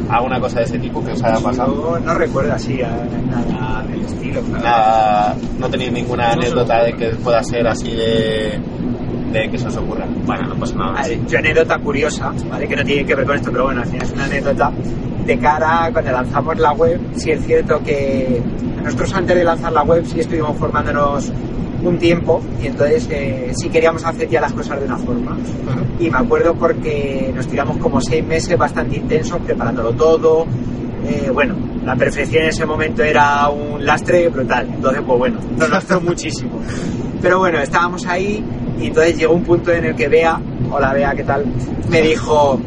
alguna 0.10 0.40
cosa 0.40 0.60
de 0.60 0.66
ese 0.66 0.80
tipo 0.80 1.04
que 1.04 1.12
os 1.12 1.24
haya 1.24 1.40
pasado? 1.40 1.98
Yo 2.00 2.00
no 2.06 2.14
recuerdo 2.14 2.54
así 2.54 2.82
a- 2.82 3.06
nada 3.30 3.84
del 3.84 4.02
estilo. 4.02 4.42
claro. 4.42 4.64
Nada, 4.64 5.36
no 5.60 5.70
tenéis 5.70 5.92
ninguna 5.92 6.32
anécdota 6.32 6.84
de 6.84 6.94
que 6.94 7.10
pueda 7.24 7.44
ser 7.44 7.68
así 7.68 7.92
de, 7.92 8.60
de 9.32 9.50
que 9.50 9.58
se 9.58 9.68
os 9.68 9.78
ocurra. 9.78 10.06
Bueno, 10.26 10.48
no 10.48 10.56
pasa 10.56 10.76
nada. 10.76 11.02
Ver, 11.08 11.26
yo 11.28 11.38
anécdota 11.40 11.78
curiosa, 11.80 12.32
¿vale? 12.50 12.68
Que 12.68 12.76
no 12.76 12.84
tiene 12.84 13.06
que 13.06 13.16
ver 13.16 13.26
con 13.26 13.36
esto, 13.38 13.52
pero 13.52 13.66
bueno, 13.66 13.82
al 13.82 13.88
final 13.88 14.04
es 14.06 14.12
una 14.14 14.26
anécdota. 14.26 14.72
De 15.26 15.38
cara 15.38 15.86
a 15.86 15.92
cuando 15.94 16.12
lanzamos 16.12 16.58
la 16.60 16.72
web, 16.74 17.00
sí 17.16 17.32
es 17.32 17.46
cierto 17.46 17.80
que 17.84 18.42
nosotros 18.84 19.14
antes 19.14 19.36
de 19.36 19.44
lanzar 19.44 19.72
la 19.72 19.84
web 19.84 20.04
sí 20.06 20.20
estuvimos 20.20 20.58
formándonos 20.58 21.32
un 21.84 21.98
tiempo 21.98 22.42
y 22.62 22.68
entonces 22.68 23.08
eh, 23.10 23.52
sí 23.56 23.70
queríamos 23.70 24.06
hacer 24.06 24.30
ya 24.30 24.42
las 24.42 24.54
cosas 24.54 24.80
de 24.80 24.86
una 24.86 24.98
forma. 24.98 25.38
Y 26.00 26.10
me 26.10 26.18
acuerdo 26.18 26.56
porque 26.56 27.32
nos 27.36 27.48
tiramos 27.48 27.78
como 27.78 28.02
seis 28.02 28.26
meses 28.26 28.58
bastante 28.58 28.98
intensos 28.98 29.40
preparándolo 29.42 29.92
todo. 29.94 30.46
Eh, 31.08 31.30
bueno, 31.34 31.56
la 31.84 31.96
perfección 31.96 32.44
en 32.44 32.50
ese 32.50 32.66
momento 32.66 33.04
era 33.04 33.50
un 33.50 33.84
lastre 33.84 34.30
brutal. 34.30 34.68
Entonces, 34.74 35.02
pues 35.06 35.18
bueno, 35.18 35.40
nos 35.58 35.70
lastró 35.70 36.02
muchísimo. 36.02 36.60
Pero 37.22 37.40
bueno, 37.40 37.60
estábamos 37.60 38.06
ahí 38.06 38.44
y 38.80 38.88
entonces 38.88 39.18
llegó 39.18 39.34
un 39.34 39.44
punto 39.44 39.72
en 39.72 39.86
el 39.86 39.96
que 39.96 40.08
Bea, 40.08 40.40
hola 40.72 40.94
Bea, 40.94 41.14
¿qué 41.14 41.24
tal? 41.24 41.46
Me 41.90 42.02
dijo, 42.02 42.60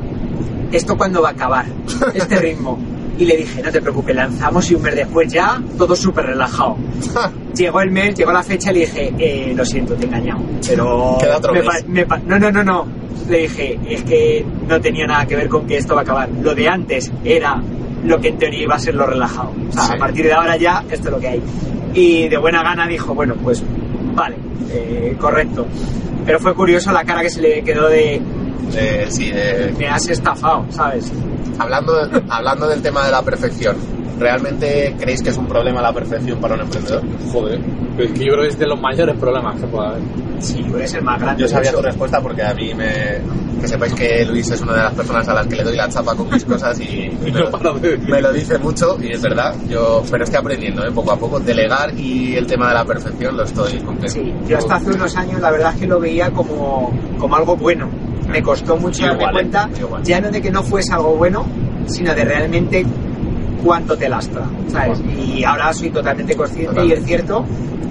¿esto 0.73 0.97
cuándo 0.97 1.23
va 1.23 1.31
a 1.31 1.33
acabar? 1.33 1.67
Este 2.15 2.37
ritmo. 2.37 2.79
Y 3.19 3.25
le 3.27 3.37
dije, 3.37 3.63
no 3.63 3.71
te 3.71 3.81
preocupes, 3.81 4.15
lanzamos 4.17 4.69
y 4.71 4.75
un 4.75 4.83
mes 4.83 4.97
después 4.97 5.33
ya, 5.33 5.63
todo 5.79 5.95
súper 5.95 6.27
relajado. 6.27 6.77
Llegó 7.57 7.81
el 7.81 7.91
mes, 7.93 8.15
llegó 8.17 8.33
la 8.33 8.43
fecha 8.43 8.71
y 8.73 8.75
le 8.75 8.81
dije, 8.81 9.15
eh, 9.19 9.53
lo 9.55 9.65
siento, 9.65 9.95
te 9.95 10.03
he 10.03 10.07
engañado. 10.07 10.41
Pero... 10.67 11.17
Queda 11.21 11.37
otro 11.39 11.53
me 11.53 11.63
mes. 11.63 11.87
me 11.87 12.05
no, 12.27 12.39
no, 12.39 12.51
no, 12.51 12.65
no. 12.65 12.87
Le 13.29 13.39
dije, 13.43 13.79
es 13.89 14.03
que 14.03 14.45
no 14.69 14.81
tenía 14.81 15.07
nada 15.07 15.25
que 15.27 15.37
ver 15.37 15.49
con 15.49 15.67
que 15.67 15.77
esto 15.77 15.95
va 15.95 16.01
a 16.01 16.03
acabar. 16.03 16.29
Lo 16.43 16.55
de 16.55 16.69
antes 16.69 17.13
era 17.25 17.63
lo 18.05 18.21
que 18.21 18.29
en 18.29 18.39
teoría 18.39 18.63
iba 18.65 18.75
a 18.75 18.79
ser 18.81 18.97
lo 18.97 19.07
relajado. 19.07 19.53
O 19.69 19.73
sea, 19.73 19.85
Sí. 19.85 19.93
a 19.95 19.99
partir 19.99 20.25
de 20.27 20.33
ahora 20.33 20.57
ya, 20.57 20.85
esto 20.91 21.09
es 21.09 21.15
lo 21.15 21.21
que 21.21 21.29
hay. 21.29 21.43
Y 21.95 22.29
de 22.29 22.37
buena 22.37 22.63
gana 22.65 22.87
dijo, 22.89 23.15
bueno, 23.15 23.35
pues 23.41 23.63
vale, 24.15 24.37
eh, 24.73 25.17
correcto. 25.19 25.67
Pero 26.27 26.41
fue 26.41 26.55
curioso 26.55 26.91
la 26.91 27.05
cara 27.05 27.23
que 27.23 27.31
se 27.31 27.41
le 27.41 27.63
quedó 27.63 27.89
de, 27.89 28.21
Eh, 28.77 29.07
sí, 29.09 29.31
de- 29.31 29.75
me 29.79 29.89
has 29.89 30.09
estafado, 30.09 30.65
¿sabes? 30.71 31.13
hablando, 31.59 31.93
hablando 32.29 32.69
del 32.69 32.83
tema 32.83 33.05
de 33.05 33.13
la 33.13 33.23
perfección, 33.23 33.77
¿realmente 34.19 34.95
creéis 34.99 35.23
que 35.23 35.31
es 35.31 35.37
un 35.37 35.47
problema 35.47 35.81
la 35.83 35.93
perfección 35.93 36.41
para 36.41 36.55
un 36.55 36.63
emprendedor? 36.63 37.03
Joder, 37.33 37.61
es 37.99 38.13
que 38.13 38.19
yo 38.25 38.33
creo 38.33 38.43
que 38.43 38.49
es 38.49 38.59
de 38.59 38.67
los 38.67 38.81
mayores 38.81 39.17
problemas 39.19 39.61
que 39.61 39.67
puede 39.67 39.89
haber. 39.89 40.03
Sí, 40.41 40.63
puede 40.65 40.89
ser 40.89 41.03
más 41.03 41.21
grande. 41.21 41.43
Yo 41.43 41.49
sabía 41.49 41.71
de 41.71 41.77
tu 41.77 41.83
respuesta 41.83 42.21
porque 42.21 42.43
a 42.43 42.53
mí 42.55 42.75
me... 42.75 43.21
Que 43.61 43.69
sepáis 43.69 43.95
que 43.95 44.27
Luis 44.27 44.51
es 44.51 44.61
una 44.61 44.73
de 44.75 44.83
las 44.83 44.93
personas 44.93 45.27
a 45.29 45.35
las 45.35 45.47
que 45.47 45.57
le 45.57 45.63
doy 45.63 45.77
la 45.77 45.89
chapa 45.89 46.15
con 46.15 46.29
mis 46.29 46.45
cosas 46.45 46.79
y 46.81 47.09
me 47.23 47.31
lo, 47.31 47.75
de 47.79 47.97
me 47.99 48.21
lo 48.21 48.33
dice 48.33 48.59
mucho 48.59 48.99
y 49.01 49.13
es 49.13 49.23
verdad. 49.23 49.55
Yo, 49.69 50.03
pero 50.11 50.25
estoy 50.25 50.39
aprendiendo, 50.41 50.85
¿eh? 50.85 50.91
poco 50.93 51.13
a 51.13 51.17
poco. 51.17 51.39
Delegar 51.41 51.97
y 51.99 52.35
el 52.35 52.47
tema 52.47 52.69
de 52.69 52.75
la 52.75 52.85
perfección 52.85 53.37
lo 53.37 53.45
estoy 53.45 53.79
cumpliendo. 53.79 54.09
Sí, 54.09 54.35
yo 54.49 54.59
hasta 54.59 54.75
hace 54.75 54.91
unos 54.91 55.17
años 55.17 55.41
la 55.41 55.51
verdad 55.51 55.73
es 55.73 55.81
que 55.81 55.87
lo 55.87 55.99
veía 56.01 56.31
como, 56.31 56.93
como 57.19 57.37
algo 57.37 57.57
bueno. 57.57 57.89
Me 58.35 58.43
costó 58.43 58.77
mucho 58.77 59.03
Igual, 59.05 59.19
darme 59.19 59.33
cuenta, 59.33 59.69
Igual. 59.79 60.03
ya 60.03 60.21
no 60.21 60.29
de 60.31 60.43
que 60.43 60.51
no 60.51 60.63
fuese 60.65 60.93
algo 60.93 61.15
bueno, 61.15 61.47
sino 61.87 62.13
de 62.15 62.25
realmente 62.25 62.85
cuánto 63.65 63.97
te 63.97 64.09
lastra, 64.09 64.43
¿sabes? 64.69 65.01
Y 65.17 65.45
ahora 65.45 65.73
soy 65.73 65.91
totalmente 65.91 66.35
consciente 66.35 66.75
Total. 66.75 66.89
y 66.89 66.93
es 66.95 67.05
cierto 67.05 67.45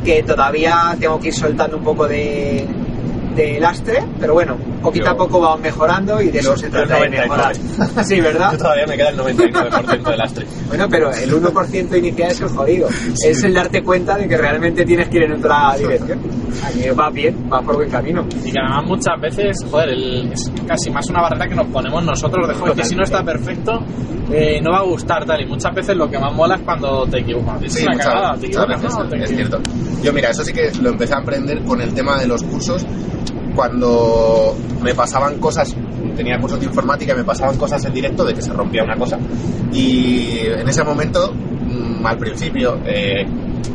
que 0.03 0.21
todavía 0.23 0.95
tengo 0.99 1.17
que 1.19 1.29
ir 1.29 1.33
soltando 1.33 1.77
un 1.77 1.83
poco 1.83 2.07
de, 2.09 2.67
de 3.37 3.59
lastre, 3.61 4.03
pero 4.19 4.33
bueno, 4.33 4.57
poquito 4.84 5.09
a 5.09 5.15
poco 5.17 5.39
vamos 5.39 5.61
mejorando 5.61 6.21
y 6.21 6.29
de 6.29 6.39
eso 6.39 6.55
se 6.55 6.69
trata 6.69 6.95
de 6.99 7.09
99. 7.09 7.21
mejorar. 7.29 7.55
sí, 8.05 8.21
¿verdad? 8.21 8.51
Yo 8.51 8.57
todavía 8.59 8.86
me 8.86 8.95
queda 8.97 9.09
el 9.09 9.17
99% 9.17 10.03
de 10.03 10.17
lastre. 10.17 10.45
Bueno, 10.73 10.88
pero 10.89 11.11
el 11.11 11.31
1% 11.31 11.97
inicial 11.99 12.31
es 12.31 12.41
el 12.41 12.47
jodido. 12.49 12.88
Es 13.23 13.43
el 13.43 13.53
darte 13.53 13.84
cuenta 13.84 14.17
de 14.17 14.27
que 14.27 14.36
realmente 14.38 14.84
tienes 14.86 15.07
que 15.07 15.17
ir 15.17 15.23
en 15.23 15.34
otra 15.34 15.75
dirección. 15.77 16.19
Aquí 16.65 16.89
va 16.89 17.09
bien, 17.11 17.47
va 17.51 17.61
por 17.61 17.75
buen 17.75 17.89
camino. 17.91 18.25
Y 18.43 18.51
que 18.51 18.59
además 18.59 18.84
muchas 18.88 19.19
veces, 19.21 19.57
joder, 19.69 19.89
el- 19.89 20.31
es 20.34 20.51
casi 20.67 20.89
más 20.89 21.07
una 21.11 21.21
barrera 21.21 21.47
que 21.47 21.53
nos 21.55 21.67
ponemos 21.67 22.03
nosotros 22.03 22.47
de 22.47 22.55
joder, 22.55 22.73
que 22.75 22.84
si 22.86 22.95
no 22.95 23.03
está 23.03 23.23
perfecto, 23.23 23.84
eh, 24.31 24.59
no 24.63 24.71
va 24.71 24.79
a 24.79 24.84
gustar 24.84 25.25
tal. 25.25 25.41
Y 25.41 25.45
muchas 25.45 25.75
veces 25.75 25.95
lo 25.95 26.09
que 26.09 26.17
más 26.17 26.34
mola 26.34 26.55
es 26.55 26.61
cuando 26.61 27.05
te 27.05 27.19
equivocas. 27.19 27.61
Es 27.61 27.73
Sí, 27.73 27.86
una 27.86 27.97
cagada, 27.97 28.36
te 28.38 28.47
equivocas, 28.47 28.81
veces, 28.81 28.97
¿no? 28.97 29.07
Te 29.09 29.17
es 29.17 29.31
equivocas. 29.31 29.61
cierto. 29.61 30.01
Yo, 30.03 30.13
mira, 30.13 30.29
eso 30.31 30.43
sí 30.43 30.53
que 30.53 30.71
lo 30.81 30.89
empecé 30.89 31.13
a 31.13 31.17
aprender 31.17 31.61
con 31.65 31.79
el 31.81 31.93
tema 31.93 32.17
de 32.19 32.25
los 32.27 32.41
cursos. 32.43 32.84
Cuando 33.55 34.55
me 34.81 34.93
pasaban 34.93 35.39
cosas, 35.39 35.75
tenía 36.15 36.39
cursos 36.39 36.59
de 36.59 36.65
informática 36.65 37.13
y 37.13 37.17
me 37.17 37.23
pasaban 37.23 37.57
cosas 37.57 37.83
en 37.85 37.93
directo 37.93 38.23
de 38.25 38.33
que 38.33 38.41
se 38.41 38.51
rompía 38.53 38.83
una 38.83 38.95
cosa. 38.97 39.17
Y 39.71 40.39
en 40.39 40.67
ese 40.67 40.83
momento, 40.83 41.33
mm, 41.33 42.05
al 42.05 42.17
principio, 42.17 42.79
eh, 42.85 43.25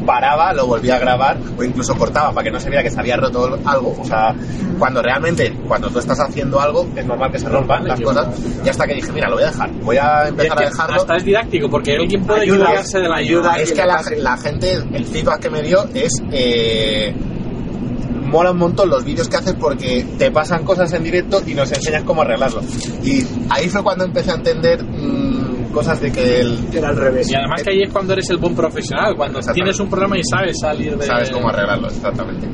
paraba, 0.05 0.53
lo 0.55 0.67
volvía 0.67 0.97
a 0.97 0.99
grabar 0.99 1.37
o 1.59 1.63
incluso 1.63 1.95
cortaba 1.95 2.33
para 2.33 2.45
que 2.45 2.51
no 2.51 2.59
se 2.61 2.69
viera 2.71 2.83
que 2.83 2.91
se 2.91 2.99
había 2.99 3.17
roto 3.17 3.59
algo. 3.65 3.95
O 3.99 4.05
sea, 4.05 4.35
cuando 4.79 5.03
realmente, 5.03 5.53
cuando 5.67 5.89
tú 5.91 5.99
estás 5.99 6.19
haciendo 6.21 6.61
algo, 6.61 6.87
es 6.97 7.05
normal 7.07 7.31
que 7.31 7.39
se 7.39 7.49
rompan 7.49 7.87
las 7.87 8.01
cosas. 8.01 8.27
Y 8.65 8.69
hasta 8.69 8.87
que 8.87 8.95
dije, 8.95 9.13
mira, 9.13 9.29
lo 9.29 9.35
voy 9.37 9.45
a 9.45 9.47
dejar. 9.49 9.71
Voy 9.83 9.97
a 9.97 10.21
Y 10.21 10.23
es 10.25 10.29
empezar 10.31 10.59
que 10.59 10.65
a 10.65 10.69
dejarlo. 10.69 10.97
hasta 10.97 11.17
es 11.17 11.25
didáctico, 11.25 11.69
porque 11.69 11.97
alguien 11.97 12.25
puede 12.25 12.41
Ayuda, 12.43 12.57
equivocarse 12.65 12.99
de 13.01 13.09
la 13.09 13.17
ayuda. 13.17 13.55
Es 13.59 13.73
que 13.73 13.85
la, 13.85 14.03
la 14.19 14.37
gente, 14.39 14.73
el 14.93 15.05
feedback 15.05 15.41
que 15.41 15.51
me 15.51 15.63
dio 15.63 15.85
es. 15.95 16.13
Eh, 16.33 17.15
mola 18.29 18.53
un 18.53 18.59
montón 18.59 18.91
los 18.91 19.05
vídeos 19.05 19.29
que 19.29 19.37
haces 19.37 19.55
porque 19.55 20.07
te 20.19 20.31
pasan 20.31 20.65
cosas 20.65 20.93
en 20.93 21.03
directo 21.03 21.43
y 21.47 21.55
nos 21.55 21.71
enseñas 21.73 22.05
cómo 22.05 22.23
arreglarlo. 22.23 22.61
Y 23.03 23.25
ahí 23.51 23.69
fue 23.69 23.83
cuando 23.83 24.05
empecé 24.05 24.31
a 24.33 24.35
entender 24.35 24.85
mm, 24.85 25.73
cosas 25.73 26.01
de 26.01 26.13
que 26.13 26.41
el, 26.41 26.59
Era 26.73 26.91
al 26.91 26.97
revés. 26.97 27.31
Y 27.31 27.35
además 27.35 27.63
que 27.63 27.71
ahí 27.71 27.83
es 27.83 27.93
cuando 27.93 28.13
eres 28.13 28.29
el 28.31 28.39
buen 28.39 28.55
profesional, 28.55 29.17
cuando 29.17 29.41
tienes 29.53 29.79
un 29.81 29.89
problema 29.89 30.19
y 30.19 30.23
sabes 30.25 30.59
salir 30.61 30.97
de... 30.97 31.07
sabes 31.07 31.31
cómo 31.31 31.49
arreglarlo, 31.49 31.89
exactamente. 31.89 32.49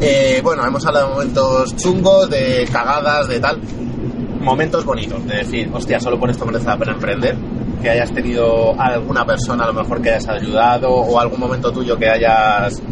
Eh, 0.00 0.40
bueno, 0.42 0.66
hemos 0.66 0.84
hablado 0.84 1.08
de 1.08 1.12
momentos 1.14 1.76
chungos, 1.76 2.28
de 2.28 2.66
cagadas, 2.72 3.28
de 3.28 3.38
tal. 3.40 3.60
Momentos 4.40 4.84
bonitos, 4.84 5.24
de 5.26 5.36
decir, 5.36 5.70
hostia, 5.72 6.00
solo 6.00 6.18
por 6.18 6.28
esto 6.28 6.44
merece 6.44 6.66
la 6.66 6.76
pena 6.76 6.92
emprender. 6.92 7.36
Que 7.80 7.90
hayas 7.90 8.12
tenido 8.12 8.74
alguna 8.80 9.24
persona 9.24 9.64
a 9.64 9.68
lo 9.68 9.74
mejor 9.74 10.02
que 10.02 10.10
hayas 10.10 10.28
ayudado 10.28 10.88
o 10.88 11.18
algún 11.18 11.38
momento 11.38 11.70
tuyo 11.72 11.96
que 11.96 12.08
hayas 12.08 12.82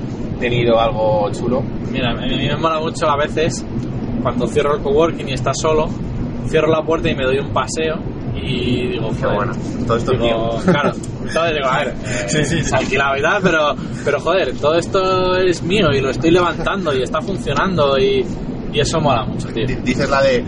tenido 0.40 0.80
algo 0.80 1.30
chulo. 1.32 1.62
Mira, 1.92 2.10
a 2.12 2.14
mí 2.16 2.36
me 2.48 2.56
mola 2.56 2.80
mucho 2.80 3.08
a 3.08 3.16
veces 3.16 3.64
cuando 4.22 4.46
cierro 4.48 4.76
el 4.76 4.82
coworking 4.82 5.28
y 5.28 5.32
estás 5.34 5.56
solo, 5.60 5.88
cierro 6.48 6.68
la 6.68 6.82
puerta 6.82 7.08
y 7.10 7.14
me 7.14 7.24
doy 7.24 7.38
un 7.38 7.52
paseo 7.52 7.96
y 8.34 8.88
digo, 8.92 9.08
Qué 9.10 9.22
joder, 9.24 9.36
bueno, 9.36 9.52
todo 9.86 9.96
esto 9.96 10.12
es 10.12 10.20
digo, 10.20 10.36
mío. 10.38 10.60
Claro, 10.64 10.92
entonces 11.26 11.54
digo, 11.54 11.68
a 11.68 11.78
ver, 11.78 11.88
eh, 12.04 12.24
Sí, 12.28 12.38
sí, 12.38 12.44
sí. 12.44 12.58
es 12.60 12.72
alquilado 12.72 13.16
y 13.18 13.22
tal, 13.22 13.42
pero, 13.42 13.74
pero 14.04 14.20
joder, 14.20 14.56
todo 14.58 14.74
esto 14.76 15.36
es 15.36 15.62
mío 15.62 15.88
y 15.92 16.00
lo 16.00 16.10
estoy 16.10 16.30
levantando 16.30 16.94
y 16.96 17.02
está 17.02 17.20
funcionando 17.20 17.98
y, 17.98 18.24
y 18.72 18.80
eso 18.80 19.00
mola 19.00 19.24
mucho, 19.24 19.48
tío. 19.48 19.66
Di- 19.66 19.74
Dices 19.76 20.08
la 20.08 20.22
de, 20.22 20.44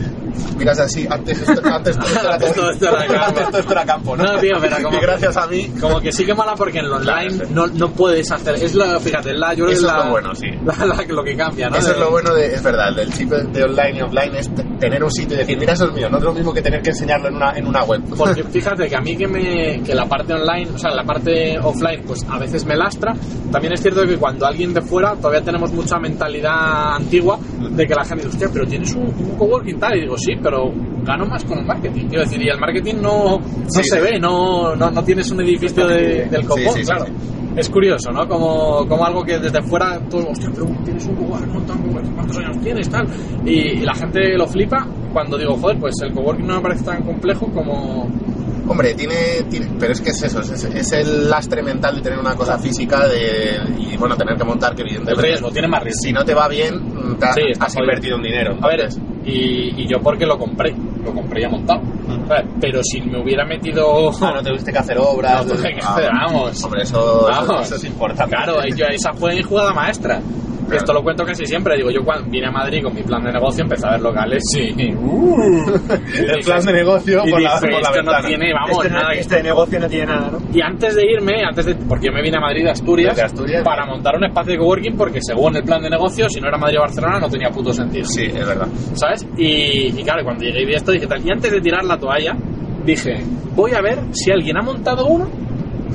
miras 0.57 0.79
así, 0.81 1.07
antes 1.09 1.41
esto, 1.49 1.61
antes 1.65 1.97
todo 1.99 2.07
esto 2.09 2.21
era, 2.21 2.35
Antes 2.35 2.51
esto 2.73 2.89
era 2.89 3.07
campo. 3.07 3.25
antes 3.27 3.49
todo 3.51 3.59
esto 3.61 3.73
era 3.73 3.85
campo, 3.85 4.17
¿no? 4.17 4.25
No, 4.25 4.39
tío, 4.39 4.57
pero 4.61 4.77
como- 4.83 4.99
Y 4.99 5.01
gracias 5.01 5.37
a 5.37 5.47
mí, 5.47 5.71
Como 5.81 6.01
que 6.01 6.13
sí 6.13 6.25
que 6.25 6.35
mola 6.35 6.55
porque 6.55 6.79
en 6.79 6.89
lo 6.89 6.97
online 6.97 7.29
Claro, 7.29 7.47
sí. 7.49 7.55
no, 7.55 7.67
no 7.67 7.91
puedes 7.93 8.31
hacer. 8.31 8.55
Es 8.57 8.75
lo, 8.75 8.99
fíjate, 9.01 9.33
la, 9.35 9.51
yo 9.55 9.65
creo 9.65 9.69
que 9.69 9.73
es 9.75 9.83
la- 9.83 10.05
lo 10.05 10.11
bueno, 10.11 10.35
sí. 10.35 10.47
la- 10.65 10.85
la- 10.87 11.03
lo 11.09 11.25
que 11.25 11.37
cambia, 11.37 11.69
¿no? 11.71 11.77
eso 11.77 11.89
De- 11.89 11.93
es 11.95 11.99
lo 12.01 12.11
bueno 12.11 12.35
de, 12.35 12.47
es 12.55 12.63
verdad, 12.63 12.95
del 12.95 13.13
chip 13.13 13.31
de 13.31 13.63
online 13.65 13.99
y 13.99 14.03
offline 14.03 14.35
es 14.37 14.51
tener 14.79 15.03
un 15.05 15.11
sitio 15.11 15.35
y 15.37 15.39
decir, 15.41 15.59
mira, 15.59 15.73
eso 15.73 15.87
es 15.87 15.93
mío, 15.93 16.09
no 16.11 16.19
es 16.19 16.25
lo 16.25 16.33
mismo 16.33 16.53
que 16.53 16.63
tener 16.63 16.83
que 16.83 16.91
enseñarlo 16.91 17.29
en 17.29 17.37
una, 17.37 17.53
en 17.57 17.67
una 17.67 17.85
web. 17.85 18.03
Porque 18.17 18.43
fíjate 18.45 18.89
que 18.89 18.97
a 18.97 19.01
mí 19.01 19.17
que, 19.17 19.27
me, 19.27 19.83
que 19.83 19.95
la 19.95 20.07
parte 20.07 20.33
online, 20.35 20.71
o 20.75 20.79
sea, 20.79 20.91
la 20.95 21.05
parte 21.05 21.59
offline, 21.59 22.03
pues 22.07 22.25
a 22.29 22.39
veces 22.39 22.65
me 22.65 22.77
lastra. 22.77 23.15
También 23.51 23.73
es 23.75 23.81
cierto 23.83 24.07
que 24.07 24.17
cuando 24.17 24.47
alguien 24.47 24.73
de 24.75 24.81
fuera, 24.83 25.15
todavía 25.17 25.43
tenemos 25.43 25.73
mucha 25.73 25.99
mentalidad 25.99 26.97
antigua 26.97 27.39
de 27.71 27.87
que 27.87 27.95
la 27.95 28.05
gente 28.05 28.25
dice, 28.25 28.37
hostia, 28.37 28.49
pero 28.53 28.67
tienes 28.67 28.95
un, 28.95 29.05
un 29.07 29.37
coworking 29.37 29.79
tal. 29.79 29.97
Y 29.97 30.01
digo, 30.03 30.17
sí, 30.25 30.33
pero 30.43 30.73
gano 31.05 31.27
más 31.27 31.45
con 31.45 31.59
el 31.59 31.67
marketing. 31.67 32.07
Quiero 32.07 32.25
decir, 32.25 32.41
y 32.43 32.49
el 32.49 32.59
marketing 32.59 32.95
no, 33.03 33.39
no 33.39 33.43
Sí, 33.69 33.83
se 33.85 33.97
sí. 33.97 34.03
ve, 34.03 34.19
no, 34.21 34.75
no, 34.77 34.91
no 34.91 35.05
tienes 35.05 35.31
un 35.31 35.41
edificio 35.41 35.87
de- 35.87 36.27
del 36.31 36.45
copón, 36.47 36.81
claro. 36.85 37.05
Es 37.55 37.69
curioso, 37.69 38.11
¿no? 38.13 38.27
Como, 38.27 38.87
como 38.89 39.05
algo 39.05 39.23
que 39.25 39.39
desde 39.39 39.61
fuera, 39.63 40.01
todos, 40.09 40.25
hostia, 40.31 40.49
pero 40.55 40.67
tienes 40.85 41.05
un 41.07 41.13
un 41.13 41.29
coworking, 41.29 42.15
¿cuántos 42.15 42.39
años 42.39 42.57
tienes? 42.63 42.89
Tal. 42.89 43.07
Y, 43.45 43.51
y 43.51 43.81
la 43.81 43.95
gente 43.95 44.37
lo 44.39 44.47
flipa 44.47 44.87
cuando 45.13 45.37
digo, 45.37 45.55
joder, 45.59 45.79
pues 45.79 45.95
el 46.03 46.13
coworking 46.15 46.47
no 46.47 46.55
me 46.57 46.61
parece 46.63 46.85
tan 46.85 47.03
complejo 47.03 47.51
como, 47.53 48.09
Hombre, 48.69 48.95
tiene, 48.95 49.43
tiene- 49.51 49.67
pero 49.79 49.93
es 49.93 50.01
que 50.01 50.11
es 50.11 50.23
eso, 50.23 50.41
es, 50.41 50.51
es 50.65 50.93
el 50.93 51.29
lastre 51.29 51.63
mental 51.63 51.97
de 51.97 52.01
tener 52.03 52.19
una 52.19 52.35
cosa 52.37 52.59
física 52.59 53.07
de, 53.09 53.57
y 53.79 53.97
bueno, 53.99 54.17
tener 54.17 54.37
que 54.37 54.45
montar 54.45 54.75
que 54.75 54.83
el 54.83 54.89
evidentemente 54.89 55.27
riesgo, 55.27 55.51
tiene 55.51 55.69
más 55.69 55.83
riesgo. 55.83 56.01
si 56.01 56.13
no 56.13 56.25
te 56.25 56.33
va 56.33 56.49
bien, 56.49 56.81
te 57.19 57.27
has, 57.27 57.35
Sí, 57.35 57.43
has 57.59 57.77
invertido 57.77 58.17
un 58.17 58.23
dinero. 58.23 58.57
A 58.63 58.69
ver, 58.69 58.81
entonces, 58.83 59.03
y, 59.25 59.83
y 59.83 59.87
yo 59.89 59.99
porque 60.03 60.27
lo 60.27 60.37
compré, 60.39 60.75
lo 61.05 61.13
compré 61.13 61.43
ya 61.43 61.49
montado. 61.49 61.81
¿sabes? 62.29 62.45
Pero 62.61 62.81
si 62.83 63.01
me 63.03 63.21
hubiera 63.21 63.45
metido... 63.45 64.11
ah, 64.23 64.33
no 64.35 64.43
tuviste 64.43 64.73
que 64.73 64.79
hacer 64.79 64.97
obras. 64.99 65.47
No 65.47 65.55
tuve 65.55 65.73
que 65.75 65.81
hacer, 65.81 66.11
vamos. 66.13 66.53
Eso, 66.53 66.69
eso- 66.77 67.27
Vamos. 67.29 67.67
eso 67.67 67.77
es 67.77 67.85
importante. 67.85 68.35
Claro, 68.37 68.57
yo, 68.77 68.87
esa 68.87 69.13
fue 69.13 69.35
mi 69.35 69.43
jugada 69.43 69.73
maestra. 69.73 70.21
Claro. 70.73 70.85
Esto 70.85 70.93
lo 70.93 71.03
cuento 71.03 71.25
casi 71.25 71.47
siempre. 71.47 71.77
Digo, 71.77 71.91
yo 71.91 72.05
cuando 72.05 72.31
vine 72.31 72.47
a 72.49 72.51
Madrid 72.51 72.83
con 72.83 72.95
mi 72.95 73.03
plan 73.03 73.23
de 73.25 73.33
negocio, 73.33 73.63
empecé 73.65 73.87
a 73.87 73.91
ver 73.93 74.01
locales 74.01 74.43
y... 74.57 74.83
el 74.83 76.45
plan 76.45 76.65
de 76.65 76.73
negocio 76.73 77.23
y 77.25 77.31
por 77.31 77.41
la, 77.41 77.59
por 77.61 77.71
la 77.71 77.79
esto 77.79 77.93
ventana. 77.95 78.21
no 78.21 78.27
tiene, 78.29 78.53
vamos, 78.53 78.71
este, 78.85 78.91
nada 78.91 79.13
este 79.13 79.43
negocio 79.43 79.81
no 79.81 79.89
tiene 79.89 80.07
nada, 80.07 80.31
¿no? 80.33 80.39
Y 80.53 80.61
antes 80.61 80.95
de 80.95 81.03
irme, 81.11 81.45
antes 81.45 81.67
de, 81.67 81.75
porque 81.75 82.07
yo 82.07 82.13
me 82.13 82.23
vine 82.23 82.37
a 82.37 82.41
Madrid 82.41 82.65
de 82.65 82.71
Asturias, 82.71 83.19
Asturias. 83.19 83.63
para 83.65 83.87
montar 83.87 84.17
un 84.17 84.25
espacio 84.25 84.53
de 84.53 84.59
coworking, 84.59 84.97
porque 84.97 85.19
según 85.23 85.57
el 85.57 85.63
plan 85.65 85.83
de 85.83 85.91
negocio, 85.91 86.29
si 86.29 86.41
no 86.41 86.49
era 86.49 86.59
Madrid 86.59 86.79
o 86.79 86.83
Barcelona, 86.83 87.19
no 87.21 87.29
tenía 87.29 87.51
puto 87.51 87.73
sentido. 87.73 88.05
Sí, 88.07 88.25
es 88.27 88.47
verdad. 88.47 88.69
¿sabes? 88.95 89.27
Y, 89.37 89.89
y 89.99 90.03
claro, 90.05 90.25
cuando 90.25 90.45
llegué 90.45 90.63
y 90.63 90.67
vi 90.67 90.75
esto, 90.75 90.93
dije 90.93 91.07
tal. 91.07 91.25
Y 91.27 91.31
antes 91.31 91.51
de 91.53 91.61
tirar 91.61 91.85
la 91.85 91.99
toalla, 91.99 92.37
dije, 92.85 93.23
voy 93.55 93.73
a 93.75 93.81
ver 93.81 93.99
si 94.13 94.31
alguien 94.31 94.57
ha 94.59 94.63
montado 94.63 95.07
uno 95.07 95.29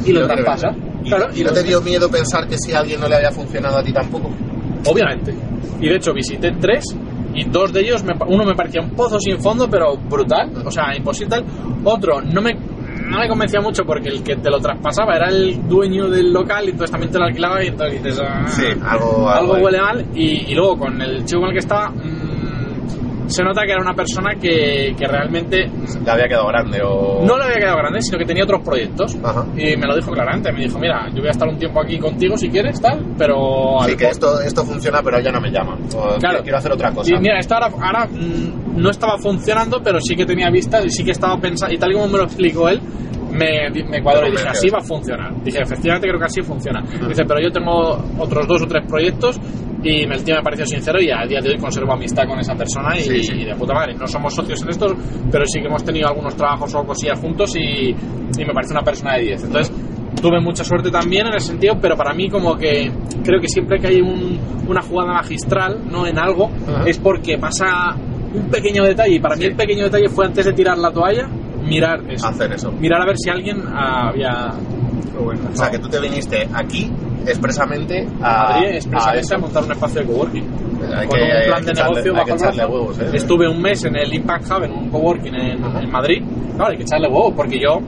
y 0.05 0.11
lo 0.13 0.25
traspasa. 0.27 0.69
que- 0.69 0.87
¿Y, 1.03 1.09
Claro, 1.09 1.27
y 1.33 1.41
no 1.43 1.51
te 1.53 1.63
dio 1.63 1.81
miedo 1.81 2.09
pensar 2.09 2.47
que 2.49 2.57
si 2.57 2.73
a 2.73 2.79
alguien 2.79 2.99
no 2.99 3.07
le 3.07 3.15
había 3.15 3.31
funcionado 3.31 3.77
a 3.77 3.83
ti 3.83 3.93
tampoco? 3.93 4.29
Obviamente. 4.87 5.33
Y 5.79 5.87
de 5.89 5.95
hecho, 5.95 6.13
visité 6.13 6.51
tres 6.59 6.85
y 7.33 7.43
dos 7.45 7.71
de 7.71 7.81
ellos, 7.81 8.03
me 8.03 8.13
uno 8.27 8.43
me 8.45 8.55
parecía 8.55 8.81
un 8.81 8.91
pozo 8.91 9.19
sin 9.19 9.39
fondo, 9.39 9.67
pero 9.69 9.95
brutal, 9.97 10.51
o 10.65 10.71
sea, 10.71 10.95
imposible 10.95 11.29
tal. 11.29 11.45
Otro 11.83 12.21
no 12.21 12.41
me, 12.41 12.53
no 12.53 13.19
me 13.19 13.27
convencía 13.29 13.61
mucho 13.61 13.83
porque 13.85 14.09
el 14.09 14.23
que 14.23 14.37
te 14.37 14.49
lo 14.49 14.59
traspasaba 14.59 15.15
era 15.15 15.29
el 15.29 15.67
dueño 15.67 16.09
del 16.09 16.33
local 16.33 16.65
y 16.65 16.71
entonces 16.71 16.91
también 16.91 17.11
te 17.11 17.19
lo 17.19 17.25
alquilaba 17.25 17.63
y 17.63 17.67
entonces 17.67 18.03
dices, 18.03 18.21
ah, 18.27 18.47
Sí, 18.47 18.65
algo... 18.83 19.29
algo 19.29 19.53
huele 19.53 19.79
mal 19.79 20.05
y, 20.15 20.51
y 20.51 20.55
luego 20.55 20.77
con 20.79 21.01
el 21.01 21.23
chico 21.25 21.41
con 21.41 21.49
el 21.49 21.53
que 21.53 21.59
estaba 21.59 21.91
se 23.27 23.43
nota 23.43 23.61
que 23.65 23.71
era 23.71 23.81
una 23.81 23.93
persona 23.93 24.33
que, 24.39 24.95
que 24.97 25.05
realmente 25.07 25.65
Le 26.03 26.11
había 26.11 26.27
quedado 26.27 26.47
grande 26.47 26.79
o... 26.83 27.23
no 27.25 27.37
le 27.37 27.43
había 27.45 27.57
quedado 27.57 27.77
grande 27.77 28.01
sino 28.01 28.17
que 28.17 28.25
tenía 28.25 28.43
otros 28.43 28.61
proyectos 28.63 29.15
Ajá. 29.23 29.45
y 29.55 29.75
me 29.77 29.85
lo 29.87 29.95
dijo 29.95 30.11
claramente 30.11 30.51
me 30.51 30.61
dijo 30.63 30.79
mira 30.79 31.07
yo 31.13 31.19
voy 31.19 31.27
a 31.27 31.31
estar 31.31 31.47
un 31.47 31.57
tiempo 31.57 31.81
aquí 31.81 31.99
contigo 31.99 32.37
si 32.37 32.49
quieres 32.49 32.79
tal 32.81 33.05
pero 33.17 33.35
Sí, 33.83 33.91
al 33.91 33.97
que 33.97 34.07
esto, 34.07 34.41
esto 34.41 34.63
funciona, 34.65 35.01
pero 35.03 35.19
ya 35.19 35.31
no 35.31 35.39
me 35.39 35.49
llama. 35.51 35.77
O 35.95 36.17
Claro. 36.17 36.41
Quiero 36.41 36.57
hacer 36.57 36.71
otra 36.71 36.91
cosa. 36.91 37.13
y 37.13 37.19
mira 37.19 37.39
esto 37.39 37.53
ahora, 37.55 37.67
ahora, 37.81 38.07
mm, 38.07 38.81
no 38.81 38.89
estaba 38.89 39.17
funcionando 39.17 39.81
pero 39.83 39.99
sí 40.01 40.15
que 40.15 40.25
tenía 40.25 40.49
vistas 40.49 40.85
y 40.85 40.89
sí 40.89 41.03
que 41.03 41.11
estaba 41.11 41.37
pensando 41.37 41.73
y 41.73 41.77
tal 41.77 41.91
y 41.91 41.95
como 41.95 42.07
me 42.07 42.17
lo 42.17 42.23
explicó 42.23 42.69
él 42.69 42.81
me, 43.31 43.69
me 43.89 44.01
cuadró 44.01 44.27
y 44.27 44.31
dije 44.31 44.47
así 44.47 44.69
va 44.69 44.79
a 44.79 44.83
funcionar 44.83 45.33
dije 45.43 45.59
efectivamente 45.61 46.07
creo 46.07 46.19
que 46.19 46.25
así 46.25 46.41
funciona 46.41 46.81
dice 47.07 47.23
pero 47.27 47.39
yo 47.41 47.51
tengo 47.51 47.97
otros 48.19 48.47
dos 48.47 48.61
o 48.63 48.67
tres 48.67 48.83
proyectos 48.87 49.39
y 49.83 50.03
el 50.03 50.23
tío 50.23 50.35
me 50.35 50.41
pareció 50.41 50.65
sincero 50.65 50.99
y 51.01 51.09
a 51.11 51.25
día 51.27 51.39
de 51.39 51.49
hoy 51.49 51.57
conservo 51.57 51.93
amistad 51.93 52.23
con 52.27 52.39
esa 52.39 52.55
persona 52.55 52.97
y, 52.97 53.01
Sí, 53.03 53.23
sí. 53.23 53.33
y 53.41 53.45
de 53.45 53.55
puta 53.55 53.73
madre. 53.75 53.93
No 53.93 54.07
somos 54.07 54.33
socios 54.33 54.61
en 54.63 54.69
estos 54.69 54.93
pero 55.31 55.45
sí 55.45 55.59
que 55.61 55.67
hemos 55.67 55.83
tenido 55.83 56.07
algunos 56.07 56.35
trabajos 56.35 56.73
o 56.75 56.83
cosillas 56.83 57.19
juntos 57.19 57.55
y, 57.55 57.89
y 57.91 58.45
me 58.45 58.53
parece 58.53 58.73
una 58.73 58.81
persona 58.81 59.15
de 59.15 59.21
10 59.23 59.43
entonces 59.45 59.73
tuve 60.21 60.41
mucha 60.41 60.63
suerte 60.63 60.89
también 60.89 61.27
en 61.27 61.35
ese 61.35 61.47
sentido 61.49 61.75
pero 61.79 61.95
para 61.95 62.13
mí 62.13 62.27
como 62.29 62.57
que 62.57 62.91
creo 63.23 63.39
que 63.39 63.47
siempre 63.47 63.79
que 63.79 63.87
hay 63.87 64.01
un- 64.01 64.39
una 64.67 64.81
jugada 64.81 65.13
magistral 65.13 65.79
no 65.91 66.07
en 66.07 66.17
algo 66.17 66.49
Ajá. 66.67 66.83
es 66.87 66.97
porque 66.97 67.37
pasa 67.37 67.95
un 68.33 68.49
pequeño 68.49 68.83
detalle 68.83 69.15
y 69.15 69.19
para 69.19 69.35
mí 69.35 69.45
el 69.45 69.55
pequeño 69.55 69.83
detalle 69.85 70.09
fue 70.09 70.25
antes 70.25 70.43
de 70.45 70.53
tirar 70.53 70.77
la 70.77 70.91
toalla 70.91 71.29
mirar 71.63 71.99
eso 72.09 72.27
Hacer 72.27 72.51
eso. 72.53 72.71
mirar 72.71 73.01
a 73.01 73.05
ver 73.05 73.17
si 73.17 73.29
alguien 73.29 73.61
había 73.67 74.51
O 75.19 75.55
sea, 75.55 75.69
que 75.71 75.79
tú 75.79 75.89
te 75.89 75.99
viniste 75.99 76.47
aquí 76.53 76.91
expresamente 77.25 78.07
a, 78.21 78.53
Madrid 78.53 78.67
expresamente 78.75 79.33
a, 79.33 79.37
a 79.37 79.39
montar 79.39 79.63
un 79.63 79.71
espacio 79.71 80.01
de 80.01 80.07
coworking. 80.07 80.43
Hay 80.95 81.07
con 81.07 81.17
que- 81.19 81.23
un 81.25 81.45
plan 81.47 81.65
de 81.65 81.71
echarle- 81.73 81.89
negocio 81.89 82.13
bajo 82.13 82.27
el 82.29 82.35
echarle 82.35 82.55
brazo. 82.57 82.71
huevos, 82.73 82.99
¿eh? 82.99 83.09
Estuve 83.13 83.49
un 83.49 83.61
mes 83.61 83.83
en 83.83 83.95
el 83.97 84.13
Impact 84.13 84.45
Hub, 84.51 84.63
en 84.63 84.71
un 84.71 84.89
coworking 84.89 85.35
en, 85.35 85.63
en 85.63 85.91
Madrid. 85.91 86.23
Claro, 86.55 86.71
hay 86.71 86.77
que 86.77 86.83
echarle 86.83 87.07
huevos, 87.07 87.33
porque 87.35 87.59
yo, 87.59 87.79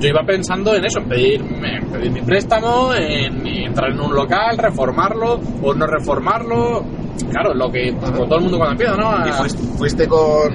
yo 0.00 0.08
iba 0.08 0.22
pensando 0.26 0.74
en 0.74 0.84
eso, 0.84 0.98
en 1.00 1.08
pedir, 1.08 1.40
en 1.42 1.86
pedir 1.92 2.10
mi 2.10 2.20
préstamo, 2.22 2.92
en 2.94 3.46
entrar 3.46 3.90
en 3.92 4.00
un 4.00 4.12
local, 4.14 4.56
reformarlo 4.58 5.38
o 5.62 5.74
no 5.74 5.86
reformarlo. 5.86 6.82
Claro, 7.30 7.52
lo 7.54 7.70
que 7.70 7.92
como 7.94 8.24
todo 8.24 8.36
el 8.38 8.42
mundo 8.44 8.56
cuando 8.58 8.72
empieza, 8.72 8.96
¿no? 8.96 9.28
¿Y 9.28 9.32
fuiste, 9.32 9.62
fuiste 9.76 10.08
con, 10.08 10.50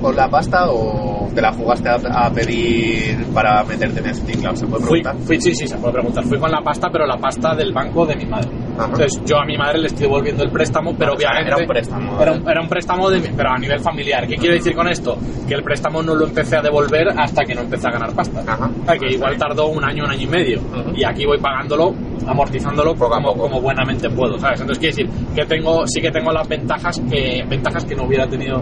con 0.00 0.16
la 0.16 0.28
pasta 0.28 0.66
o 0.70 1.28
te 1.34 1.40
la 1.40 1.52
jugaste 1.52 1.88
a, 1.88 2.26
a 2.26 2.30
pedir 2.30 3.26
para 3.34 3.62
meterte 3.64 4.00
en 4.00 4.14
Steam 4.14 4.40
Cloud? 4.40 4.56
¿Se 4.56 4.66
puede 4.66 4.84
Fui, 4.84 5.00
preguntar? 5.02 5.26
fui, 5.26 5.40
sí, 5.40 5.54
sí, 5.54 5.66
se 5.66 5.76
puede 5.78 5.92
preguntar. 5.94 6.24
Fui 6.24 6.38
con 6.38 6.50
la 6.50 6.60
pasta, 6.62 6.88
pero 6.92 7.06
la 7.06 7.16
pasta 7.18 7.54
del 7.54 7.72
banco 7.72 8.06
de 8.06 8.16
mi 8.16 8.26
madre. 8.26 8.50
Ajá. 8.76 8.84
Entonces, 8.86 9.20
yo 9.26 9.38
a 9.38 9.44
mi 9.44 9.56
madre 9.58 9.78
le 9.80 9.86
estoy 9.88 10.02
devolviendo 10.02 10.42
el 10.44 10.50
préstamo, 10.50 10.94
pero 10.96 11.16
sea, 11.18 11.30
obviamente. 11.30 11.48
era 11.48 11.56
un 11.58 11.66
préstamo, 11.66 12.22
Era 12.22 12.32
un, 12.32 12.48
era 12.48 12.60
un 12.62 12.68
préstamo, 12.68 13.10
de, 13.10 13.20
pero 13.36 13.50
a 13.50 13.58
nivel 13.58 13.80
familiar. 13.80 14.26
¿Qué 14.26 14.36
quiero 14.36 14.54
decir 14.54 14.74
con 14.74 14.88
esto? 14.88 15.18
Que 15.46 15.54
el 15.54 15.62
préstamo 15.62 16.02
no 16.02 16.14
lo 16.14 16.26
empecé 16.26 16.56
a 16.56 16.62
devolver 16.62 17.08
hasta 17.16 17.44
que 17.44 17.54
no 17.54 17.62
empecé 17.62 17.88
a 17.88 17.92
ganar 17.92 18.12
pasta. 18.14 18.40
Ajá. 18.46 18.70
O 18.82 18.84
sea, 18.86 18.96
que 18.98 19.14
igual 19.14 19.36
tardó 19.36 19.66
un 19.68 19.84
año, 19.84 20.04
un 20.04 20.10
año 20.10 20.22
y 20.22 20.26
medio. 20.26 20.60
Y 20.94 21.04
aquí 21.04 21.26
voy 21.26 21.38
pagándolo, 21.38 21.94
amortizándolo 22.26 22.94
Poco 22.94 23.10
como, 23.10 23.34
como 23.34 23.60
buenamente 23.60 24.08
puedo, 24.10 24.38
¿sabes? 24.38 24.60
Entonces, 24.60 24.78
quiere 24.80 24.96
decir 24.96 25.26
que 25.34 25.44
tengo, 25.46 25.86
sí 25.86 26.00
que 26.00 26.10
tengo 26.10 26.32
las 26.32 26.48
ventajas 26.48 27.00
que, 27.10 27.44
ventajas 27.48 27.84
que 27.84 27.94
no 27.94 28.04
hubiera 28.04 28.26
tenido. 28.26 28.58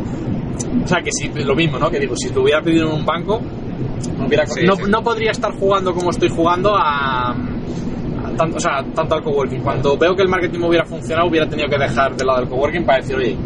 O 0.85 0.87
sea, 0.87 1.01
que 1.01 1.11
si 1.13 1.29
lo 1.29 1.55
mismo, 1.55 1.79
¿no? 1.79 1.91
Que 1.91 1.99
digo, 2.01 2.15
si 2.17 2.33
lo 2.33 2.43
hubiera 2.43 2.61
pedido 2.61 2.89
en 2.89 2.95
un 2.95 3.05
banco, 3.07 3.41
no, 4.19 4.27
hubiera, 4.27 4.47
Sí, 4.47 4.65
no, 4.67 4.75
sí. 4.77 4.83
no 4.89 5.03
podría 5.03 5.31
estar 5.31 5.53
jugando 5.53 5.93
como 5.95 6.11
estoy 6.11 6.29
jugando 6.29 6.75
a 6.77 7.35
tanto, 8.39 8.57
o 8.57 8.61
sea, 8.61 8.83
tanto 8.95 9.15
al 9.17 9.23
coworking. 9.23 9.61
Cuando 9.61 9.99
veo 9.99 10.17
que 10.17 10.23
el 10.23 10.29
marketing 10.29 10.61
hubiera 10.61 10.87
funcionado, 10.87 11.29
hubiera 11.29 11.47
tenido 11.47 11.69
que 11.69 11.77
dejar 11.77 12.17
de 12.17 12.25
lado 12.25 12.43
el 12.43 12.49
coworking 12.49 12.87
para 12.87 12.99
decir, 12.99 13.17
oye, 13.17 13.37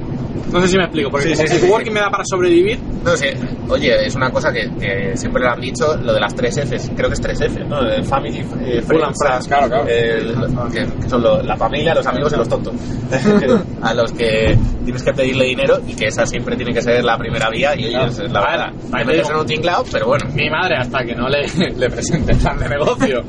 no 0.53 0.61
sé 0.63 0.69
si 0.69 0.77
me 0.77 0.85
explico, 0.85 1.11
porque 1.11 1.29
Sí, 1.29 1.35
sí, 1.37 1.43
el 1.43 1.49
sí, 1.49 1.59
coworking 1.67 1.89
sí. 1.89 1.95
me 1.95 2.01
da 2.01 2.11
para 2.11 2.25
sobrevivir, 2.25 2.79
No 3.05 3.17
sé, 3.17 3.37
oye, 3.69 4.07
es 4.07 4.15
una 4.15 4.31
cosa 4.31 4.53
que, 4.53 4.71
que 4.79 5.17
siempre 5.17 5.43
lo 5.43 5.51
han 5.51 5.61
dicho, 5.61 5.97
lo 5.97 6.13
de 6.13 6.21
las 6.21 6.35
tres 6.35 6.57
Fs, 6.59 6.91
creo 6.95 7.09
que 7.09 7.15
es 7.15 7.21
tres 7.21 7.41
F, 7.41 7.65
¿no? 7.65 7.81
El 7.81 8.05
family, 8.05 8.39
eh, 8.65 8.83
Full 8.83 9.03
and 9.03 9.15
friends, 9.17 9.49
claro, 9.49 9.69
claro. 9.69 9.89
el- 9.89 10.35
que, 10.73 10.87
que 11.03 11.09
son 11.09 11.23
lo- 11.23 11.43
la 11.43 11.57
familia, 11.57 11.95
los 11.95 12.07
amigos 12.07 12.33
y 12.33 12.37
los 12.37 12.49
tontos. 12.49 12.75
a 13.83 13.95
los 13.95 14.13
que 14.13 14.57
tienes 14.85 15.03
que 15.03 15.13
pedirle 15.13 15.45
dinero 15.47 15.79
y 15.87 15.95
que 15.95 16.07
esa 16.07 16.25
siempre 16.27 16.57
tiene 16.57 16.73
que 16.73 16.83
ser 16.83 17.05
la 17.05 17.17
primera 17.19 17.49
vía 17.51 17.75
y 17.77 17.87
oye, 17.87 17.93
Claro. 17.93 18.13
la 18.33 18.41
verdad. 18.41 18.73
metes 18.93 19.17
digo- 19.17 19.31
en 19.31 19.37
un 19.41 19.47
tinglao, 19.47 19.85
pero 19.91 20.07
bueno. 20.07 20.27
mi 20.35 20.49
madre, 20.51 20.77
hasta 20.79 21.05
que 21.05 21.15
no 21.15 21.29
le, 21.29 21.43
le 21.77 21.91
presenté 21.91 22.33
el 22.33 22.39
plan 22.39 22.59
de 22.59 22.69
negocio, 22.69 23.23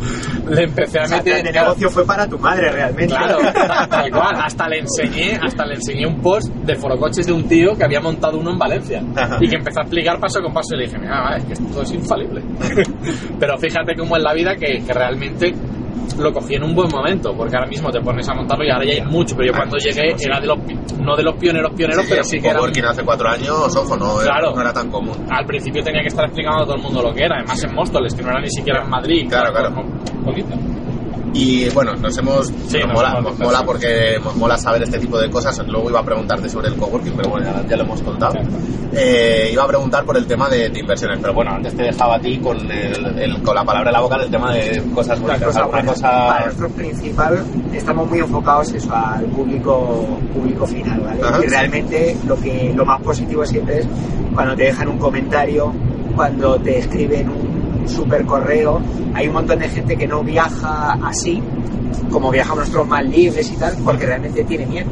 le 0.49 0.63
empecé 0.63 0.99
a 0.99 1.03
O 1.03 1.07
sea, 1.07 1.17
el 1.17 1.23
meter... 1.23 1.41
plan 1.41 1.53
de 1.53 1.59
negocio 1.59 1.89
fue 1.89 2.05
para 2.05 2.27
tu 2.27 2.37
madre 2.39 2.71
realmente. 2.71 3.15
Claro, 3.15 3.37
tal 3.89 4.11
cual. 4.11 4.35
Hasta 4.43 4.67
le 4.69 4.79
enseñé, 4.79 5.39
hasta 5.41 5.65
le 5.65 5.75
enseñé 5.75 6.05
un 6.07 6.21
post 6.21 6.49
de 6.53 6.75
forocoches 6.93 7.25
de 7.25 7.33
un 7.33 7.43
tío 7.47 7.75
que 7.75 7.83
había 7.83 7.99
montado 7.99 8.37
uno 8.39 8.51
en 8.51 8.57
Valencia 8.59 9.01
Ajá. 9.15 9.37
y 9.41 9.47
que 9.47 9.55
empezó 9.57 9.79
a 9.79 9.83
explicar 9.83 10.19
paso 10.19 10.41
con 10.41 10.53
paso 10.53 10.75
y 10.75 10.77
le 10.79 10.85
dije, 10.85 10.97
mira, 10.99 11.37
es 11.37 11.45
que 11.45 11.53
esto 11.53 11.81
es 11.81 11.91
infalible. 11.93 12.41
Pero 13.39 13.57
fíjate 13.57 13.95
cómo 13.97 14.15
es 14.17 14.23
la 14.23 14.33
vida 14.33 14.55
que, 14.55 14.83
que 14.85 14.93
realmente 14.93 15.53
lo 16.19 16.31
cogí 16.31 16.55
en 16.55 16.63
un 16.63 16.75
buen 16.75 16.89
momento, 16.91 17.33
porque 17.35 17.55
ahora 17.55 17.67
mismo 17.67 17.89
te 17.89 17.99
pones 18.01 18.27
a 18.29 18.33
montarlo 18.35 18.63
y 18.65 18.69
ahora 18.69 18.85
ya 18.85 18.93
hay 18.93 19.01
mucho, 19.01 19.35
pero 19.35 19.47
yo 19.51 19.57
cuando 19.57 19.77
llegué 19.77 20.13
era 20.19 20.39
de 20.39 20.45
los, 20.47 20.57
no 20.99 21.15
de 21.15 21.23
los 21.23 21.35
pioneros 21.37 21.71
pioneros, 21.73 22.05
pero 22.07 22.23
sí 22.23 22.39
que 22.39 22.49
era... 22.49 22.59
Coworking 22.59 22.85
hace 22.85 23.03
cuatro 23.03 23.29
años, 23.29 23.75
ojo, 23.75 23.97
no, 23.97 24.21
era- 24.21 24.31
Claro. 24.35 24.53
no 24.53 24.61
era 24.61 24.73
tan 24.73 24.91
común. 24.91 25.15
Al 25.31 25.45
principio 25.45 25.81
tenía 25.81 26.01
que 26.01 26.09
estar 26.09 26.25
explicando 26.25 26.63
a 26.63 26.65
todo 26.65 26.75
el 26.75 26.81
mundo 26.83 27.01
lo 27.01 27.13
que 27.13 27.23
era, 27.23 27.37
además 27.37 27.63
en 27.63 27.73
Móstoles, 27.73 28.13
que 28.13 28.21
no 28.21 28.29
era 28.29 28.41
ni 28.41 28.49
siquiera 28.49 28.83
en 28.83 28.89
Madrid. 28.89 29.25
Claro, 29.27 29.51
claro. 29.53 29.71
bonito. 30.23 30.55
Y 31.33 31.67
bueno, 31.69 31.95
nos 31.95 32.15
hemos. 32.17 32.47
Sí, 32.47 32.77
nos 32.77 32.85
nos 32.87 32.93
mola, 32.93 33.09
hemos 33.17 33.23
nos 33.23 33.39
mola 33.39 33.63
porque 33.65 34.19
nos 34.23 34.35
mola 34.35 34.57
saber 34.57 34.83
este 34.83 34.99
tipo 34.99 35.17
de 35.19 35.29
cosas. 35.31 35.57
Luego 35.67 35.89
iba 35.89 35.99
a 35.99 36.05
preguntarte 36.05 36.47
sobre 36.47 36.67
el 36.67 36.75
coworking, 36.75 37.13
pero 37.17 37.29
bueno, 37.31 37.47
ya, 37.47 37.67
ya 37.67 37.75
lo 37.77 37.83
hemos 37.83 38.01
contado. 38.03 38.35
Eh, 38.95 39.49
iba 39.51 39.63
a 39.63 39.67
preguntar 39.67 40.05
por 40.05 40.15
el 40.17 40.27
tema 40.27 40.47
de, 40.49 40.69
de 40.69 40.79
inversiones, 40.79 41.17
pero 41.19 41.33
bueno, 41.33 41.51
antes 41.51 41.75
te 41.75 41.83
dejaba 41.83 42.15
a 42.15 42.19
ti 42.19 42.37
con, 42.37 42.59
el, 42.71 43.17
el- 43.19 43.41
con 43.41 43.55
la 43.55 43.63
palabra 43.65 43.89
en 43.89 43.93
la 43.93 44.01
boca 44.01 44.17
del 44.19 44.29
tema 44.29 44.53
de 44.53 44.83
cosas 44.93 45.19
bonitas. 45.19 45.43
cosa 45.47 45.59
¿Alguna 45.61 45.77
buena. 45.79 45.91
cosa- 45.93 46.27
Para 46.27 46.45
nosotros 46.45 46.71
principal 46.73 47.43
estamos 47.73 48.07
muy 48.09 48.19
enfocados 48.19 48.71
eso 48.73 48.95
al 48.95 49.25
público 49.25 50.07
público 50.33 50.67
final, 50.67 50.99
¿vale? 51.01 51.21
Ajá, 51.23 51.39
y 51.39 51.41
sí. 51.41 51.47
realmente 51.47 52.17
lo 52.27 52.35
que 52.39 52.71
lo 52.75 52.85
más 52.85 53.01
positivo 53.01 53.43
siempre 53.45 53.79
es 53.79 53.87
cuando 54.35 54.55
te 54.55 54.63
dejan 54.65 54.87
un 54.87 54.99
comentario, 54.99 55.73
cuando 56.15 56.57
te 56.59 56.77
escriben 56.77 57.27
un 57.29 57.52
super 57.87 58.25
correo. 58.25 58.81
Hay 59.13 59.27
un 59.27 59.33
montón 59.33 59.59
de 59.59 59.69
gente 59.69 59.95
que 59.95 60.07
no 60.07 60.23
viaja 60.23 60.97
así, 61.03 61.41
como 62.11 62.31
viajamos 62.31 62.59
nosotros 62.59 62.87
más 62.87 63.05
libres 63.05 63.51
y 63.51 63.55
tal, 63.55 63.75
porque 63.83 64.05
realmente 64.05 64.43
tiene 64.43 64.65
miedo. 64.65 64.89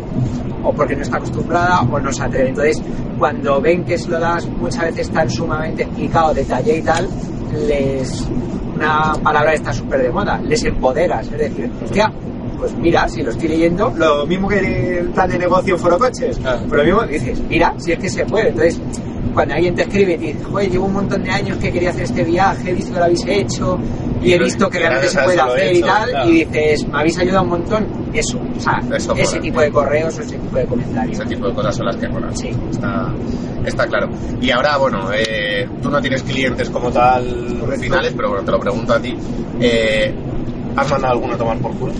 O 0.63 0.73
porque 0.73 0.95
no 0.95 1.01
está 1.01 1.17
acostumbrada 1.17 1.81
o 1.81 1.99
no 1.99 2.11
se 2.11 2.23
atreve. 2.23 2.49
Entonces, 2.49 2.81
cuando 3.17 3.59
ven 3.61 3.83
que 3.83 3.97
se 3.97 4.09
lo 4.09 4.19
das 4.19 4.47
muchas 4.47 4.85
veces 4.85 5.09
tan 5.09 5.29
sumamente 5.29 5.83
explicado, 5.83 6.33
detallado 6.33 6.77
y 6.77 6.81
tal, 6.81 7.07
les. 7.67 8.27
Una 8.75 9.13
palabra 9.21 9.53
está 9.53 9.71
súper 9.73 10.01
de 10.01 10.09
moda, 10.09 10.39
les 10.41 10.63
empoderas. 10.63 11.27
Es 11.27 11.37
decir, 11.37 11.71
hostia, 11.83 12.11
pues 12.61 12.75
mira, 12.77 13.07
si 13.09 13.23
lo 13.23 13.31
estoy 13.31 13.47
leyendo, 13.49 13.91
lo 13.97 14.25
mismo 14.27 14.47
que 14.47 14.99
el 14.99 15.09
plan 15.09 15.27
de 15.29 15.39
negocio 15.39 15.73
en 15.73 15.79
Foro 15.81 15.97
Coches, 15.97 16.37
Claro. 16.37 16.59
pero 16.69 16.83
lo 16.83 16.85
mismo 16.85 17.07
dices, 17.07 17.41
mira, 17.49 17.73
si 17.77 17.91
es 17.93 17.97
que 17.99 18.07
se 18.09 18.23
puede. 18.25 18.49
Entonces, 18.49 18.79
cuando 19.33 19.55
alguien 19.55 19.73
te 19.73 19.81
escribe 19.81 20.13
y 20.13 20.17
te 20.17 20.25
dice, 20.27 20.43
joder, 20.43 20.69
llevo 20.69 20.85
un 20.85 20.93
montón 20.93 21.23
de 21.23 21.31
años 21.31 21.57
que 21.57 21.71
quería 21.71 21.89
hacer 21.89 22.03
este 22.03 22.23
viaje, 22.23 22.69
he 22.69 22.73
visto 22.73 22.91
que 22.93 22.99
lo 22.99 23.05
habéis 23.05 23.25
hecho 23.25 23.79
y 24.21 24.27
Y 24.29 24.33
he 24.33 24.37
visto 24.39 24.69
que 24.69 24.77
realmente 24.77 25.07
se 25.07 25.19
puede 25.23 25.37
he 25.37 25.41
hacer 25.41 25.75
y 25.75 25.81
tal, 25.81 26.09
claro. 26.11 26.29
y 26.29 26.31
dices, 26.45 26.87
me 26.87 26.99
habéis 26.99 27.17
ayudado 27.17 27.43
un 27.43 27.49
montón. 27.49 27.87
Eso, 28.13 28.39
o 28.39 28.59
sea, 28.59 28.79
Eso 28.95 29.13
ese 29.15 29.39
tipo 29.39 29.59
de 29.61 29.71
correos 29.71 30.15
o 30.19 30.21
ese 30.21 30.37
tipo 30.37 30.55
de 30.57 30.65
comentarios. 30.65 31.17
Ese 31.19 31.27
tipo 31.29 31.47
de 31.47 31.53
cosas 31.55 31.75
son 31.75 31.85
las 31.87 31.95
que 31.95 32.07
molan. 32.09 32.35
Sí. 32.37 32.49
Está, 32.69 33.11
está 33.65 33.87
claro. 33.87 34.09
Y 34.39 34.51
ahora, 34.51 34.77
bueno, 34.77 35.09
eh, 35.13 35.67
tú 35.81 35.89
no 35.89 35.99
tienes 36.01 36.21
clientes 36.23 36.69
como 36.69 36.91
tal 36.91 37.57
Correcto. 37.59 37.81
finales, 37.83 38.13
pero 38.15 38.29
bueno, 38.29 38.43
te 38.43 38.51
lo 38.51 38.59
pregunto 38.59 38.93
a 38.93 38.99
ti. 39.01 39.15
Eh, 39.61 40.13
¿Has 40.75 40.89
mandado 40.89 41.13
alguno 41.13 41.33
a 41.33 41.37
tomar 41.37 41.57
por 41.59 41.73
culo? 41.75 41.93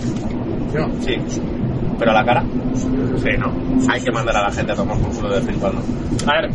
Yo, 0.74 0.86
Sí. 1.00 1.14
¿Pero 1.98 2.10
a 2.10 2.14
la 2.14 2.24
cara? 2.24 2.42
Sí, 2.74 3.28
¿no? 3.38 3.52
Hay 3.92 4.00
que 4.00 4.10
mandar 4.10 4.36
a 4.36 4.42
la 4.42 4.50
gente 4.50 4.72
a 4.72 4.74
tomar 4.74 4.98
por 4.98 5.10
culo 5.14 5.28
de 5.28 5.40
vez 5.40 5.48
en 5.48 5.60
cuando. 5.60 5.82
A 6.26 6.40
ver, 6.40 6.50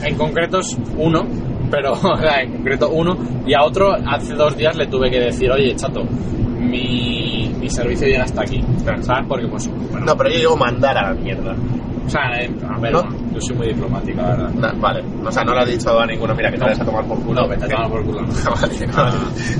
en 0.08 0.16
concreto 0.16 0.58
es 0.60 0.78
uno, 0.96 1.24
pero 1.70 1.92
en 2.40 2.52
concreto 2.52 2.88
uno, 2.90 3.16
y 3.46 3.52
a 3.54 3.64
otro 3.64 3.92
hace 3.92 4.34
dos 4.34 4.56
días 4.56 4.74
le 4.76 4.86
tuve 4.86 5.10
que 5.10 5.18
decir, 5.20 5.50
oye, 5.50 5.74
chato, 5.76 6.02
mi, 6.58 7.52
mi 7.60 7.68
servicio 7.68 8.06
llega 8.06 8.24
hasta 8.24 8.42
aquí, 8.42 8.60
Claro. 8.82 9.02
¿sabes? 9.02 9.26
Porque 9.28 9.46
pues, 9.48 9.68
bueno, 9.90 10.06
No, 10.06 10.16
pero 10.16 10.30
yo 10.30 10.38
digo 10.38 10.56
mandar 10.56 10.96
a 10.96 11.12
la 11.12 11.20
mierda. 11.20 11.54
O 12.06 12.08
sea, 12.10 12.20
eh, 12.40 12.50
a 12.68 12.78
ver, 12.80 12.92
yo 12.92 13.40
soy 13.40 13.56
muy 13.56 13.68
diplomático, 13.68 14.20
la 14.20 14.28
verdad. 14.36 14.74
Vale. 14.78 15.02
O 15.24 15.30
sea, 15.30 15.44
no 15.44 15.54
le 15.54 15.60
has 15.60 15.68
dicho 15.68 15.98
a 15.98 16.06
ninguno, 16.06 16.34
mira, 16.34 16.50
que 16.50 16.56
te 16.56 16.60
No. 16.60 16.66
vayas 16.66 16.80
a 16.80 16.84
tomar 16.84 17.04
por 17.06 17.18
culo. 17.22 17.42
No, 17.42 17.48
vete 17.48 17.64
a 17.64 17.68
tomar 17.68 17.90
por 17.90 18.04
culo. 18.04 18.20
vale, 18.62 18.86
vale. 18.94 19.18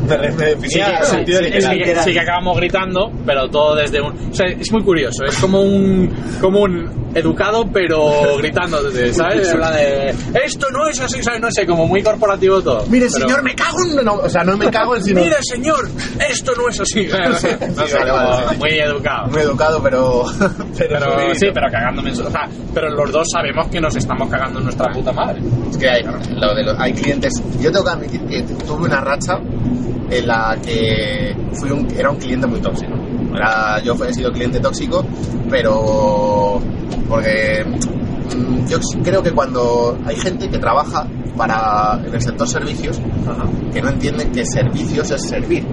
Me- 0.29 0.33
me 0.37 0.45
definía 0.47 0.87
Sí, 0.87 1.05
sí, 1.05 1.11
sentido 1.17 1.39
sí, 1.39 1.45
literal. 1.45 1.73
sí 1.77 1.83
que, 1.83 1.97
sí 2.03 2.13
que 2.13 2.21
acabamos 2.21 2.57
gritando, 2.57 3.13
pero 3.27 3.49
todo 3.49 3.75
desde 3.77 4.01
un... 4.01 4.13
O 4.31 4.35
sea, 4.35 4.47
es 4.49 4.73
muy 4.73 4.83
curioso, 4.83 5.25
es 5.25 5.37
como 5.39 5.61
un, 5.63 6.11
como 6.41 6.63
un 6.63 7.03
educado, 7.15 7.69
pero 7.73 8.37
gritando, 8.39 8.83
desde, 8.83 9.13
¿sabes? 9.13 9.49
Plan 9.53 9.73
de, 9.75 10.15
esto 10.45 10.67
no 10.73 10.87
es 10.89 10.99
así, 11.01 11.23
¿sabes? 11.23 11.41
No 11.41 11.51
sé, 11.51 11.67
como 11.67 11.87
muy 11.87 12.03
corporativo 12.03 12.63
todo. 12.63 12.85
Mire, 12.89 13.07
Pero- 13.13 13.27
señor, 13.27 13.43
me 13.43 13.55
cago 13.55 13.79
en... 13.85 14.05
No, 14.05 14.15
o 14.15 14.29
sea, 14.29 14.45
no 14.45 14.57
me 14.57 14.71
cago 14.71 14.97
en 14.97 15.03
sino... 15.05 15.21
Mire, 15.21 15.37
señor, 15.43 15.89
esto 16.31 16.53
no 16.57 16.69
es 16.69 16.81
así. 16.81 17.09
No 17.23 17.35
sé, 17.35 17.57
no 17.77 17.87
sé, 17.87 17.99
vale, 17.99 18.11
vale, 18.13 18.59
muy 18.59 18.71
educado. 18.79 19.29
Muy 19.29 19.41
educado, 19.43 19.83
pero... 19.83 20.25
Pero, 20.77 21.35
sí, 21.35 21.47
pero 21.53 21.71
cagándome 21.71 22.11
en 22.11 22.17
su... 22.17 22.23
Sea, 22.33 22.49
pero 22.75 22.91
los 22.91 23.13
dos 23.13 23.29
sabemos 23.31 23.69
que 23.69 23.81
nos 23.81 23.95
estamos 23.95 24.29
cagando 24.31 24.59
en 24.59 24.65
nuestra 24.65 24.91
puta 24.93 25.13
madre. 25.13 25.41
Es 25.71 25.77
que 25.77 25.89
hay, 25.89 26.03
lo 26.03 26.55
de 26.55 26.65
los- 26.65 26.79
hay 26.81 26.93
clientes. 26.95 27.33
Yo 27.61 27.71
tengo 27.71 27.85
que 27.85 27.91
admitir 27.91 28.21
que 28.27 28.43
tuve 28.43 28.87
una 28.87 29.01
racha 29.01 29.39
en 30.11 30.27
la 30.27 30.57
que 30.65 31.37
fui 31.61 31.71
un, 31.71 31.87
era 31.97 32.11
un 32.11 32.17
cliente 32.17 32.47
muy 32.47 32.61
tóxico. 32.61 32.93
Era- 33.35 33.81
yo 33.83 33.95
he 34.05 34.13
sido 34.15 34.33
cliente 34.33 34.61
tóxico, 34.61 35.05
pero 35.51 36.61
porque 37.09 37.65
mm, 37.67 38.67
yo 38.69 38.79
creo 39.05 39.23
que 39.23 39.33
cuando 39.33 39.99
hay 40.07 40.17
gente 40.17 40.49
que 40.49 40.59
trabaja 40.59 41.07
para 41.37 42.01
en 42.07 42.15
el 42.15 42.21
sector 42.21 42.49
servicios 42.49 43.01
que 43.73 43.81
no 43.83 43.89
entienden 43.91 44.31
que 44.33 44.45
servicios 44.47 45.11
es 45.11 45.23
servir 45.29 45.65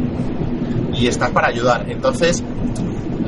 y 0.93 1.07
estás 1.07 1.31
para 1.31 1.47
ayudar. 1.47 1.85
Entonces, 1.89 2.43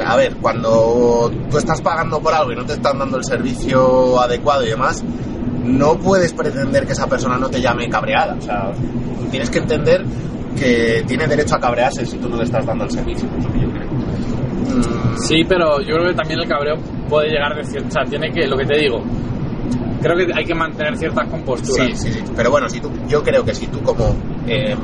a 0.05 0.15
ver, 0.15 0.35
cuando 0.37 1.31
tú 1.49 1.57
estás 1.57 1.81
pagando 1.81 2.19
por 2.19 2.33
algo 2.33 2.51
y 2.51 2.55
no 2.55 2.65
te 2.65 2.73
están 2.73 2.99
dando 2.99 3.17
el 3.17 3.23
servicio 3.23 4.19
adecuado 4.19 4.63
y 4.65 4.69
demás, 4.69 5.03
no 5.63 5.97
puedes 5.97 6.33
pretender 6.33 6.85
que 6.85 6.93
esa 6.93 7.07
persona 7.07 7.37
no 7.37 7.49
te 7.49 7.61
llame 7.61 7.89
cabreada. 7.89 8.35
O 8.35 8.41
sea, 8.41 8.71
tienes 9.29 9.49
que 9.49 9.59
entender 9.59 10.03
que 10.57 11.03
tiene 11.07 11.27
derecho 11.27 11.55
a 11.55 11.59
cabrearse 11.59 12.05
si 12.05 12.17
tú 12.17 12.29
no 12.29 12.37
le 12.37 12.43
estás 12.43 12.65
dando 12.65 12.83
el 12.85 12.91
servicio. 12.91 13.27
es 13.37 13.45
lo 13.45 13.51
que 13.51 13.59
yo 13.61 13.71
creo. 13.71 13.91
Mm, 13.91 15.17
Sí, 15.17 15.43
pero 15.47 15.79
yo 15.81 15.95
creo 15.95 16.07
que 16.07 16.13
también 16.15 16.39
el 16.39 16.47
cabreo 16.47 16.75
puede 17.09 17.29
llegar 17.29 17.55
de 17.55 17.63
cierta... 17.63 17.87
O 17.87 17.91
sea, 17.91 18.03
tiene 18.05 18.31
que... 18.31 18.47
Lo 18.47 18.57
que 18.57 18.65
te 18.65 18.77
digo, 18.79 19.03
creo 20.01 20.17
que 20.17 20.33
hay 20.33 20.45
que 20.45 20.55
mantener 20.55 20.97
ciertas 20.97 21.27
composturas. 21.29 21.87
Sí, 21.99 22.11
sí, 22.11 22.13
sí. 22.13 22.23
Pero 22.35 22.49
bueno, 22.49 22.67
si 22.69 22.79
tú, 22.79 22.89
yo 23.07 23.23
creo 23.23 23.43
que 23.45 23.53
si 23.53 23.67
tú 23.67 23.81
como 23.81 24.15
eh, 24.47 24.75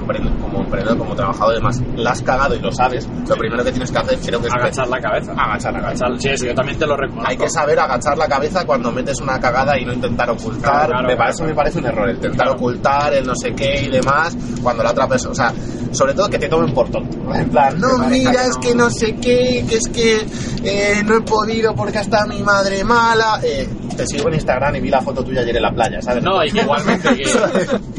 como 0.41 0.61
emprendedor, 0.63 0.97
como 0.97 1.15
trabajador, 1.15 1.53
además, 1.53 1.81
la 1.95 2.11
has 2.11 2.21
cagado 2.21 2.55
y 2.55 2.59
lo 2.59 2.71
sabes, 2.71 3.07
lo 3.27 3.35
primero 3.35 3.63
que 3.63 3.71
tienes 3.71 3.91
que 3.91 3.97
hacer 3.97 4.17
creo 4.19 4.41
que 4.41 4.47
es 4.47 4.53
Agachar 4.53 4.87
la 4.87 4.99
cabeza. 4.99 5.31
Agachar 5.33 5.73
la 5.73 5.81
cabeza. 5.81 6.05
Agachar- 6.05 6.19
Sí, 6.21 6.29
eso 6.29 6.45
yo 6.45 6.55
también 6.55 6.77
te 6.79 6.85
lo 6.87 6.95
reconozco. 6.97 7.29
Hay 7.29 7.37
que 7.37 7.49
saber 7.49 7.79
agachar 7.79 8.17
la 8.17 8.27
cabeza 8.27 8.65
cuando 8.65 8.91
metes 8.91 9.19
una 9.21 9.39
cagada 9.39 9.77
y 9.79 9.85
no 9.85 9.93
intentar 9.93 10.29
ocultar. 10.29 10.61
Claro, 10.61 10.87
claro, 10.87 11.01
me 11.07 11.15
claro. 11.15 11.17
parece, 11.19 11.43
me 11.43 11.53
parece 11.53 11.79
un 11.79 11.85
error, 11.85 12.09
intentar 12.09 12.49
ocultar, 12.49 13.13
el 13.13 13.25
no 13.25 13.35
sé 13.35 13.53
qué 13.53 13.81
y 13.83 13.89
demás, 13.89 14.35
cuando 14.63 14.83
la 14.83 14.91
otra 14.91 15.07
persona, 15.07 15.31
o 15.31 15.35
sea, 15.35 15.53
sobre 15.91 16.13
todo 16.13 16.27
que 16.29 16.39
te 16.39 16.47
tomen 16.49 16.73
por 16.73 16.89
tonto. 16.89 17.17
En 17.33 17.49
plan, 17.49 17.79
no, 17.79 17.97
mira, 18.09 18.31
que 18.31 18.37
es 18.37 18.55
no- 18.55 18.59
que 18.61 18.75
no 18.75 18.89
sé 18.89 19.15
qué, 19.15 19.65
que 19.67 19.75
es 19.75 19.87
que 19.87 20.25
eh, 20.63 21.03
no 21.05 21.17
he 21.17 21.21
podido 21.21 21.73
porque 21.75 21.99
está 21.99 22.25
mi 22.25 22.41
madre 22.41 22.83
mala. 22.83 23.39
Eh, 23.43 23.67
te 23.95 24.05
sigo 24.05 24.27
en 24.27 24.35
Instagram 24.35 24.75
y 24.75 24.79
vi 24.81 24.89
la 24.89 25.01
foto 25.01 25.23
tuya 25.23 25.41
ayer 25.41 25.55
en 25.55 25.61
la 25.63 25.71
playa, 25.71 26.01
¿sabes? 26.01 26.23
No, 26.23 26.43
y 26.43 26.51
que 26.51 26.61
igualmente 26.61 27.09
que, 27.15 27.23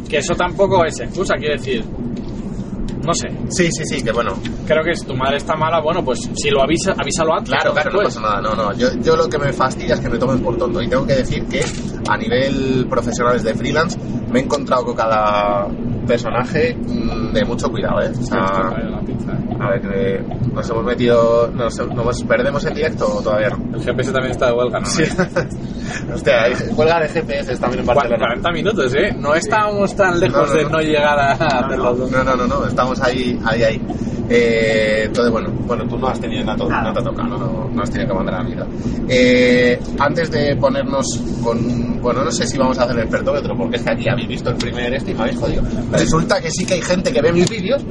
que 0.08 0.18
eso 0.18 0.34
tampoco 0.34 0.84
es 0.84 0.98
excusa, 1.00 1.34
quiero 1.38 1.54
decir. 1.54 1.84
No 3.04 3.14
sé, 3.14 3.28
Sí, 3.48 3.70
sí, 3.72 3.84
sí, 3.86 4.02
que 4.04 4.12
bueno, 4.12 4.34
creo 4.66 4.84
que 4.84 4.94
si 4.94 5.06
tu 5.06 5.14
madre 5.16 5.38
está 5.38 5.56
mala, 5.56 5.80
bueno, 5.80 6.04
pues 6.04 6.28
si 6.34 6.50
lo 6.50 6.62
avisa, 6.62 6.92
avísalo 6.98 7.34
antes. 7.34 7.50
Claro, 7.54 7.72
claro, 7.72 7.90
no 7.90 8.02
pasa 8.02 8.20
nada. 8.20 8.40
No, 8.42 8.54
no. 8.54 8.72
Yo, 8.76 8.88
yo 9.00 9.16
lo 9.16 9.28
que 9.28 9.38
me 9.38 9.50
fastidia 9.52 9.94
es 9.94 10.00
que 10.00 10.10
me 10.10 10.18
tomen 10.18 10.40
por 10.42 10.58
tonto. 10.58 10.82
Y 10.82 10.88
tengo 10.88 11.06
que 11.06 11.14
decir 11.14 11.42
que 11.46 11.64
a 12.08 12.16
nivel 12.16 12.86
profesionales 12.88 13.42
de 13.42 13.54
freelance 13.54 13.98
me 14.30 14.40
he 14.40 14.42
encontrado 14.42 14.84
con 14.84 14.94
cada 14.96 15.66
personaje 16.06 16.74
mm, 16.74 17.32
de 17.32 17.44
mucho 17.44 17.68
cuidado, 17.70 18.00
¿eh? 18.00 18.10
O 18.18 18.22
sea, 18.22 18.38
¿eh? 18.38 18.98
a 19.60 19.70
ver, 19.70 19.80
que 19.80 20.24
nos 20.52 20.68
hemos 20.70 20.84
metido. 20.84 21.50
Nos, 21.52 21.76
nos 21.94 22.22
perdemos 22.24 22.64
en 22.64 22.74
directo 22.74 23.20
todavía 23.22 23.50
no? 23.50 23.76
El 23.76 23.82
GPS 23.84 24.12
también 24.12 24.30
está 24.32 24.46
de 24.46 24.52
huelga, 24.52 24.80
¿no? 24.80 24.86
Sí. 24.86 25.02
Hostia, 26.14 26.34
huelga 26.76 27.00
de 27.00 27.08
GPS 27.08 27.56
también 27.58 27.80
en 27.80 27.86
Barcelona. 27.86 28.18
40 28.18 28.52
minutos, 28.52 28.94
¿eh? 28.94 29.14
No 29.18 29.34
estábamos 29.34 29.94
tan 29.94 30.18
lejos 30.20 30.48
No, 30.48 30.54
no, 30.54 30.58
de 30.58 30.64
no. 30.64 30.80
llegar 30.80 31.18
a 31.18 31.32
hacer 31.32 31.78
los 31.78 31.98
dos. 31.98 32.10
No, 32.10 32.24
no, 32.24 32.36
no, 32.36 32.46
no, 32.46 32.66
estamos 32.66 33.00
ahí, 33.02 33.38
ahí, 33.44 33.62
ahí. 33.62 33.82
Eh, 34.30 35.04
entonces, 35.06 35.32
bueno, 35.32 35.50
bueno, 35.66 35.86
tú 35.88 35.98
no 35.98 36.08
has 36.08 36.20
tenido 36.20 36.44
nada, 36.44 36.62
Nada. 36.68 36.90
ha 36.90 37.02
tocado, 37.02 37.28
no, 37.38 37.68
no 37.72 37.82
has 37.82 37.90
tenido 37.90 38.10
que 38.10 38.14
mandar 38.14 38.34
a 38.34 38.38
la 38.38 38.44
mierda. 38.44 38.66
Eh, 39.08 39.80
antes 39.98 40.30
de 40.30 40.54
ponernos 40.56 41.06
con, 41.42 41.97
bueno, 42.00 42.24
no 42.24 42.30
sé 42.30 42.46
si 42.46 42.56
vamos 42.58 42.78
a 42.78 42.84
hacer 42.84 42.96
el 42.96 43.02
expertómetro, 43.02 43.56
porque 43.56 43.76
es 43.76 43.82
que 43.82 43.90
aquí 43.90 44.08
habéis 44.08 44.28
visto 44.28 44.50
el 44.50 44.56
primer 44.56 44.94
este 44.94 45.10
y 45.10 45.14
me 45.14 45.20
habéis 45.22 45.38
jodido. 45.38 45.62
Resulta 45.92 46.40
que 46.40 46.50
sí 46.50 46.64
que 46.66 46.74
hay 46.74 46.82
gente 46.82 47.12
que 47.12 47.20
ve 47.20 47.32
mis 47.32 47.48
vídeos 47.48 47.82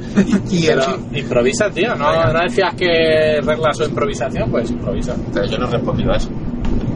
y, 0.50 0.66
el- 0.66 0.80
improvisa, 1.14 1.70
tío. 1.70 1.94
¿No, 1.96 2.32
no 2.32 2.40
decías 2.40 2.74
que 2.74 3.40
reglas 3.42 3.76
su 3.76 3.84
improvisación? 3.84 4.50
Pues 4.50 4.70
improvisa. 4.70 5.14
Pero 5.32 5.46
yo 5.46 5.58
no 5.58 5.68
he 5.68 5.70
respondido 5.70 6.12
a 6.12 6.16
eso. 6.16 6.30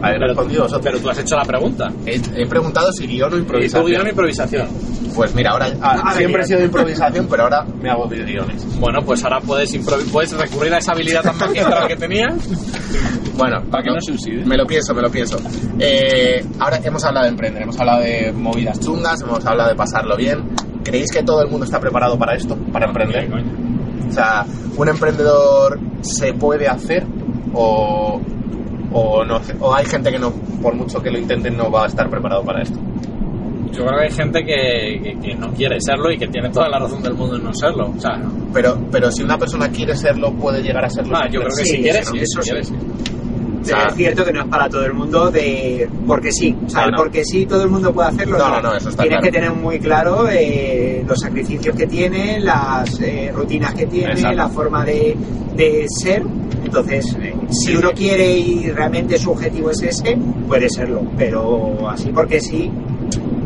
Habéis 0.03 0.21
respondido 0.21 0.63
vosotros. 0.65 0.85
Pero 0.85 0.99
tú 0.99 1.11
has 1.11 1.19
hecho 1.19 1.37
la 1.37 1.45
pregunta. 1.45 1.89
He, 2.05 2.21
he 2.37 2.47
preguntado 2.47 2.93
si 2.93 3.07
guion 3.07 3.33
o 3.33 3.39
improvisación. 3.39 3.87
guion 3.87 4.09
improvisación. 4.09 4.69
Pues 5.15 5.35
mira, 5.35 5.51
ahora 5.51 5.69
ah, 5.81 5.97
Ahora 5.99 6.15
siempre 6.15 6.43
he 6.43 6.45
sido 6.45 6.59
de 6.61 6.67
improvisación, 6.67 7.27
pero 7.29 7.45
ahora 7.45 7.65
me 7.65 7.91
hago 7.91 8.07
de 8.07 8.25
guiones. 8.25 8.65
Bueno, 8.81 9.01
pues 9.05 9.23
ahora 9.25 9.41
puedes, 9.41 9.77
puedes 10.11 10.33
recurrir 10.33 10.73
a 10.75 10.79
esa 10.79 10.93
habilidad 10.93 11.23
tan 11.23 11.39
magistral 11.39 11.87
que 11.87 11.97
tenías. 11.97 12.35
Bueno, 13.37 13.63
Para 13.71 13.83
que 13.83 13.91
no 13.91 13.97
oxide. 13.97 14.45
Me 14.45 14.57
lo 14.57 14.67
pienso, 14.67 14.95
me 14.95 15.03
lo 15.03 15.11
pienso. 15.11 15.39
Eh, 15.79 16.45
ahora 16.59 16.81
hemos 16.83 17.05
hablado 17.05 17.25
de 17.25 17.31
emprender, 17.31 17.63
hemos 17.63 17.79
hablado 17.79 18.03
de 18.03 18.33
movidas 18.33 18.79
chungas, 18.81 19.21
hemos 19.23 19.45
hablado 19.45 19.71
de 19.71 19.77
pasarlo 19.77 20.17
bien. 20.17 20.51
¿Creéis 20.85 21.11
que 21.13 21.23
todo 21.23 21.43
el 21.43 21.49
mundo 21.49 21.65
está 21.65 21.79
preparado 21.81 22.19
para 22.19 22.35
esto, 22.35 22.57
para 22.73 22.87
emprender? 22.87 23.29
O 24.09 24.13
sea, 24.13 24.45
¿un 24.77 24.89
emprendedor 24.89 25.79
se 26.03 26.35
puede 26.35 26.69
hacer 26.69 27.07
o, 27.55 28.21
o, 28.93 29.25
no, 29.25 29.41
o 29.61 29.75
hay 29.75 29.85
gente 29.87 30.11
que 30.11 30.19
no, 30.19 30.33
por 30.63 30.75
mucho 30.75 31.01
que 31.03 31.11
lo 31.11 31.19
intenten, 31.19 31.57
no 31.57 31.71
va 31.71 31.85
a 31.85 31.87
estar 31.87 32.09
preparado 32.11 32.43
para 32.45 32.63
esto? 32.63 32.79
Yo 33.73 33.87
creo 33.87 33.99
que 34.01 34.05
hay 34.05 34.11
gente 34.11 34.45
que, 34.45 35.01
que- 35.03 35.19
que 35.29 35.35
no 35.35 35.51
quiere 35.55 35.81
serlo 35.81 36.11
y 36.13 36.19
que 36.19 36.27
tiene 36.29 36.51
toda 36.51 36.69
la 36.69 36.79
razón 36.79 37.03
del 37.03 37.15
mundo 37.15 37.37
en 37.37 37.45
no 37.45 37.55
serlo. 37.55 37.91
O 37.97 38.01
sea, 38.01 38.21
Pero, 38.53 38.79
pero 38.91 39.11
si 39.11 39.23
una 39.23 39.39
persona 39.39 39.69
quiere 39.71 39.97
serlo, 39.97 40.31
puede 40.35 40.63
llegar 40.63 40.85
a 40.85 40.91
serlo. 40.91 41.17
ah, 41.17 41.27
yo 41.31 41.41
creo 41.41 41.55
que 41.57 41.65
Sí, 41.65 41.77
si 41.77 41.83
quieres, 41.83 42.07
sí, 42.07 42.19
eso 42.19 42.41
quieres, 42.43 42.69
sí. 42.69 42.75
sí. 42.79 43.13
O 43.63 43.65
sea, 43.65 43.87
es 43.87 43.95
cierto 43.95 44.25
que 44.25 44.33
no 44.33 44.41
es 44.43 44.49
para 44.49 44.69
todo 44.69 44.85
el 44.85 44.93
mundo 44.93 45.31
de 45.31 45.89
porque 46.05 46.33
sí 46.33 46.53
o 46.67 46.69
sea 46.69 46.81
No, 46.81 46.87
el 46.87 46.91
no. 46.91 46.97
porque 46.99 47.25
sí 47.25 47.47
todo 47.47 47.63
el 47.63 47.71
mundo 47.71 47.93
puede 47.95 48.09
hacerlo 48.09 48.37
No, 48.37 48.49
no, 48.57 48.61
no, 48.61 48.75
eso 48.75 48.89
está 48.89 49.05
tienes 49.05 49.21
claro. 49.21 49.23
que 49.33 49.39
tener 49.41 49.53
muy 49.55 49.79
claro 49.79 50.29
eh, 50.29 51.05
los 51.07 51.21
sacrificios 51.21 51.77
que 51.77 51.87
tiene 51.87 52.41
las 52.41 53.01
eh, 53.01 53.31
rutinas 53.33 53.73
que 53.75 53.87
tiene 53.87 54.15
Exacto. 54.15 54.37
la 54.37 54.49
forma 54.49 54.85
de, 54.85 55.17
de 55.55 55.87
ser 55.89 56.25
entonces 56.65 57.17
si 57.53 57.77
uno 57.77 57.93
quiere 57.93 58.37
y 58.37 58.71
realmente 58.71 59.19
su 59.19 59.31
objetivo 59.31 59.71
es 59.71 59.83
ese 59.83 60.17
puede 60.47 60.69
serlo 60.69 61.03
pero 61.17 61.89
así 61.89 62.11
porque 62.13 62.41
sí 62.41 62.71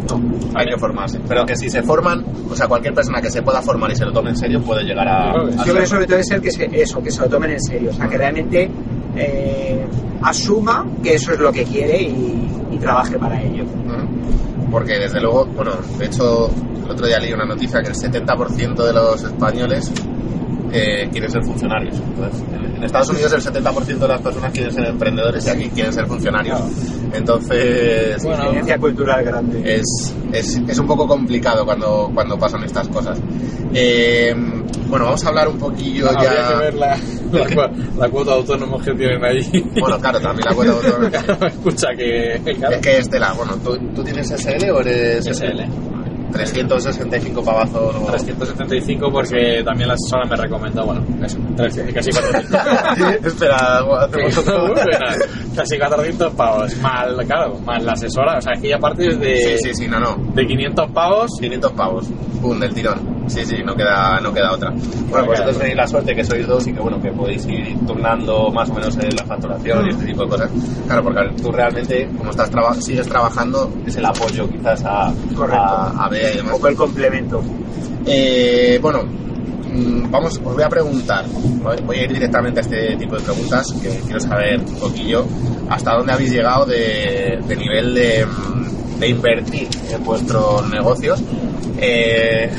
no 0.08 0.58
hay 0.58 0.66
que 0.66 0.78
formarse. 0.78 1.20
Pero 1.26 1.44
que 1.44 1.56
si 1.56 1.68
se 1.68 1.82
forman, 1.82 2.24
o 2.48 2.54
sea, 2.54 2.68
cualquier 2.68 2.94
persona 2.94 3.20
que 3.20 3.30
se 3.30 3.42
pueda 3.42 3.60
formar 3.60 3.90
y 3.90 3.96
se 3.96 4.04
lo 4.04 4.12
tome 4.12 4.30
en 4.30 4.36
serio 4.36 4.62
puede 4.62 4.84
llegar 4.84 5.08
a. 5.08 5.32
Yo 5.32 5.62
creo 5.64 5.80
que 5.80 5.86
sobre 5.86 6.06
todo 6.06 6.18
es 6.18 6.30
el 6.30 6.40
que 6.40 6.50
se, 6.50 6.64
eso 6.72 7.02
que 7.02 7.10
se 7.10 7.20
lo 7.20 7.28
tomen 7.28 7.50
en 7.50 7.60
serio 7.60 7.90
o 7.90 7.92
sea 7.92 8.08
que 8.08 8.16
realmente 8.16 8.70
eh, 9.16 9.84
asuma 10.22 10.86
que 11.02 11.14
eso 11.14 11.32
es 11.32 11.38
lo 11.38 11.52
que 11.52 11.64
quiere 11.64 12.02
y, 12.02 12.48
y 12.70 12.78
trabaje 12.78 13.18
para 13.18 13.42
ello. 13.42 13.64
Porque 14.70 14.98
desde 14.98 15.20
luego, 15.20 15.46
bueno, 15.46 15.72
de 15.98 16.06
hecho, 16.06 16.50
el 16.84 16.90
otro 16.90 17.06
día 17.06 17.18
leí 17.18 17.32
una 17.32 17.46
noticia 17.46 17.80
que 17.82 17.88
el 17.88 17.94
70% 17.94 18.84
de 18.84 18.92
los 18.92 19.22
españoles 19.22 19.92
eh, 20.72 21.08
quieren 21.10 21.30
ser 21.30 21.44
funcionarios. 21.44 21.98
Entonces, 21.98 22.44
en, 22.52 22.65
en 22.76 22.84
Estados 22.84 23.08
Unidos 23.10 23.32
el 23.32 23.40
70% 23.42 23.98
de 23.98 24.08
las 24.08 24.20
personas 24.20 24.52
quieren 24.52 24.72
ser 24.72 24.84
emprendedores 24.86 25.46
y 25.46 25.50
aquí 25.50 25.68
quieren 25.70 25.92
ser 25.92 26.06
funcionarios. 26.06 26.60
Entonces, 27.12 28.22
Bueno, 28.22 28.42
diferencia 28.44 28.78
cultural 28.78 29.24
grande 29.24 29.76
es, 29.76 30.14
es, 30.32 30.60
es 30.68 30.78
un 30.78 30.86
poco 30.86 31.06
complicado 31.06 31.64
cuando, 31.64 32.10
cuando 32.14 32.38
pasan 32.38 32.62
estas 32.64 32.88
cosas. 32.88 33.18
Eh, 33.74 34.34
bueno, 34.88 35.06
vamos 35.06 35.24
a 35.24 35.28
hablar 35.28 35.48
un 35.48 35.58
poquillo 35.58 36.08
Habría 36.10 36.32
ya... 36.34 36.48
que 36.48 36.54
ver 36.56 36.74
la, 36.74 36.96
la, 37.32 37.44
cua- 37.48 37.72
la 37.96 38.08
cuota 38.08 38.30
de 38.32 38.36
autónomos 38.38 38.82
que 38.84 38.92
tienen 38.94 39.24
ahí. 39.24 39.40
Bueno, 39.80 39.98
claro, 39.98 40.20
también 40.20 40.46
la 40.48 40.54
cuenta 40.54 40.74
de 40.74 40.88
autónomos. 40.88 41.52
Escucha 41.52 41.88
que... 41.96 42.40
Claro. 42.56 42.76
Es 42.76 42.80
que 42.82 42.98
Estela, 42.98 43.32
bueno, 43.32 43.56
¿tú, 43.64 43.76
¿tú 43.94 44.04
tienes 44.04 44.28
SL 44.30 44.70
o 44.70 44.80
eres 44.80 45.24
SL. 45.26 45.62
365 46.32 47.42
pavazos 47.42 47.94
o... 47.96 48.06
375 48.06 49.10
porque 49.10 49.62
también 49.64 49.88
la 49.88 49.94
asesora 49.94 50.24
me 50.28 50.36
recomendó, 50.36 50.84
bueno, 50.86 51.04
eso, 51.24 51.38
casi 51.56 52.10
400. 52.10 53.24
Espera, 53.24 53.56
hacemos 54.04 54.38
otro. 54.38 54.74
casi 55.56 55.78
400 55.78 56.34
pavos, 56.34 56.76
más, 56.78 57.06
claro, 57.26 57.58
más 57.64 57.82
la 57.82 57.92
asesora, 57.92 58.38
o 58.38 58.40
sea, 58.40 58.52
es 58.54 58.60
que 58.60 58.68
ya 58.68 58.76
aparte 58.76 59.16
de, 59.16 59.36
Sí, 59.36 59.68
sí, 59.68 59.74
sí, 59.74 59.88
no, 59.88 60.00
no. 60.00 60.16
de 60.34 60.46
500 60.46 60.90
pavos, 60.92 61.30
500 61.40 61.72
pavos. 61.72 62.06
Pum, 62.40 62.58
del 62.58 62.74
tirón. 62.74 63.15
Sí, 63.28 63.44
sí, 63.44 63.56
no 63.64 63.74
queda, 63.74 64.20
no 64.20 64.32
queda 64.32 64.52
otra. 64.52 64.70
Bueno, 64.70 65.26
vosotros 65.26 65.40
otra. 65.56 65.58
tenéis 65.58 65.76
la 65.76 65.86
suerte 65.88 66.14
que 66.14 66.24
sois 66.24 66.46
dos 66.46 66.66
y 66.66 66.72
que 66.72 66.80
bueno, 66.80 67.00
que 67.02 67.10
podéis 67.12 67.44
ir 67.46 67.76
turnando 67.86 68.50
más 68.50 68.70
o 68.70 68.74
menos 68.74 68.96
en 68.98 69.14
la 69.16 69.24
facturación 69.24 69.86
y 69.86 69.90
este 69.90 70.04
tipo 70.06 70.22
de 70.24 70.28
cosas. 70.28 70.50
Claro, 70.86 71.02
porque 71.02 71.20
tú 71.42 71.50
realmente, 71.52 72.08
como 72.16 72.30
estás 72.30 72.50
traba- 72.50 72.74
sigues 72.80 73.06
trabajando, 73.08 73.72
es 73.86 73.96
el 73.96 74.04
apoyo 74.06 74.48
quizás 74.48 74.82
a, 74.84 75.12
Correcto. 75.34 75.60
a, 75.62 76.04
a 76.04 76.08
Bea 76.08 76.28
y 76.28 76.30
un 76.32 76.36
demás. 76.38 76.52
poco 76.54 76.68
el 76.68 76.76
complemento 76.76 77.42
Eh, 78.06 78.78
bueno, 78.80 79.02
mm, 79.02 80.10
vamos, 80.10 80.36
os 80.44 80.54
voy 80.54 80.62
a 80.62 80.68
preguntar, 80.68 81.24
voy 81.62 81.76
voy 81.84 81.96
a 81.98 82.04
ir 82.04 82.12
directamente 82.12 82.60
a 82.60 82.62
este 82.62 82.96
tipo 82.96 83.16
de 83.16 83.22
preguntas, 83.22 83.66
que 83.82 83.88
quiero 84.04 84.20
saber 84.20 84.60
un 84.60 84.74
poquillo 84.78 85.24
hasta 85.68 85.94
dónde 85.96 86.12
habéis 86.12 86.30
llegado 86.30 86.64
de, 86.66 87.40
de 87.46 87.56
nivel 87.56 87.92
de, 87.94 88.24
mm, 88.24 88.85
de 88.98 89.08
invertir 89.08 89.68
en 89.90 90.04
vuestros 90.04 90.68
negocios. 90.70 91.22
Eh, 91.78 92.50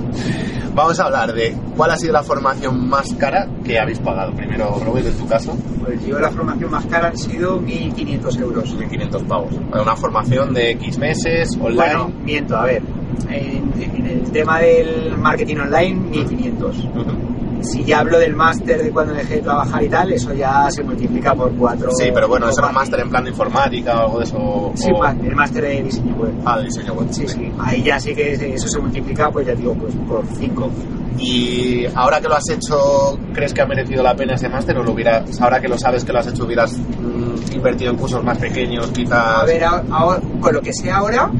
vamos 0.74 1.00
a 1.00 1.04
hablar 1.04 1.32
de 1.32 1.56
cuál 1.76 1.90
ha 1.90 1.96
sido 1.96 2.12
la 2.12 2.22
formación 2.22 2.88
más 2.88 3.12
cara 3.14 3.48
que 3.64 3.78
habéis 3.78 3.98
pagado. 3.98 4.32
Primero, 4.34 4.78
Robert, 4.84 5.06
en 5.06 5.16
tu 5.16 5.26
caso, 5.26 5.56
Pues 5.84 6.04
yo 6.06 6.18
la 6.18 6.30
formación 6.30 6.70
más 6.70 6.86
cara 6.86 7.08
han 7.08 7.16
sido 7.18 7.60
1.500 7.60 8.40
euros. 8.40 8.76
1.500 8.76 9.24
pavos. 9.26 9.54
Una 9.72 9.96
formación 9.96 10.54
de 10.54 10.70
X 10.72 10.98
meses, 10.98 11.56
online. 11.60 11.76
Bueno, 11.76 12.12
miento, 12.24 12.56
a 12.56 12.64
ver. 12.64 12.82
En, 13.30 13.72
en 13.80 14.06
el 14.06 14.30
tema 14.30 14.60
del 14.60 15.16
marketing 15.16 15.56
online, 15.56 16.10
1.500. 16.12 16.60
Ujú. 16.60 17.35
Si 17.62 17.84
ya 17.84 18.00
hablo 18.00 18.18
del 18.18 18.34
máster 18.36 18.82
de 18.82 18.90
cuando 18.90 19.14
dejé 19.14 19.36
de 19.36 19.42
trabajar 19.42 19.82
y 19.82 19.88
tal, 19.88 20.12
eso 20.12 20.32
ya 20.34 20.70
se 20.70 20.82
multiplica 20.82 21.34
por 21.34 21.52
4. 21.56 21.90
Sí, 21.96 22.10
pero 22.12 22.28
bueno, 22.28 22.48
eso 22.48 22.60
era 22.60 22.68
un 22.68 22.74
máster 22.74 23.00
en 23.00 23.10
plan 23.10 23.24
de 23.24 23.30
informática 23.30 23.96
o 23.96 24.00
algo 24.06 24.18
de 24.18 24.24
eso. 24.24 24.72
Sí, 24.74 24.90
o- 24.94 25.04
el 25.06 25.34
máster 25.34 25.62
de 25.64 25.82
diseño 25.82 26.14
web. 26.16 26.32
Ah, 26.44 26.58
de 26.58 26.64
diseño 26.64 26.92
web. 26.94 27.08
Sí, 27.10 27.26
sí. 27.26 27.52
Ahí 27.58 27.82
ya 27.82 27.98
sí 27.98 28.14
que 28.14 28.32
eso 28.54 28.68
se 28.68 28.78
multiplica, 28.78 29.30
pues 29.30 29.46
ya 29.46 29.54
digo, 29.54 29.74
pues 29.74 29.94
por 30.08 30.24
5. 30.38 30.70
Y 31.18 31.86
ahora 31.94 32.20
que 32.20 32.28
lo 32.28 32.34
has 32.34 32.48
hecho, 32.50 33.18
¿crees 33.32 33.54
que 33.54 33.62
ha 33.62 33.66
merecido 33.66 34.02
la 34.02 34.14
pena 34.14 34.34
ese 34.34 34.48
máster 34.50 34.76
o 34.78 34.82
lo 34.84 34.92
hubieras, 34.92 35.40
ahora 35.40 35.60
que 35.60 35.68
lo 35.68 35.78
sabes 35.78 36.04
que 36.04 36.12
lo 36.12 36.18
has 36.18 36.26
hecho, 36.26 36.44
hubieras 36.44 36.76
mm, 36.76 37.54
invertido 37.54 37.90
en 37.92 37.96
cursos 37.96 38.22
más 38.22 38.36
pequeños, 38.38 38.88
quizás? 38.90 39.42
A 39.42 39.44
ver, 39.46 39.64
ahora, 39.64 40.20
con 40.40 40.52
lo 40.54 40.60
que 40.60 40.72
sé 40.74 40.90
ahora, 40.90 41.30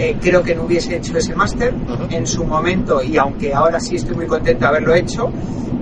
eh, 0.00 0.16
creo 0.20 0.42
que 0.42 0.54
no 0.54 0.64
hubiese 0.64 0.96
hecho 0.96 1.16
ese 1.18 1.34
máster 1.34 1.74
Ujú. 1.74 2.06
en 2.10 2.26
su 2.26 2.44
momento 2.44 3.02
y 3.02 3.16
aunque 3.18 3.52
ahora 3.54 3.78
sí 3.80 3.96
estoy 3.96 4.16
muy 4.16 4.26
contento 4.26 4.60
de 4.60 4.66
haberlo 4.66 4.94
hecho, 4.94 5.30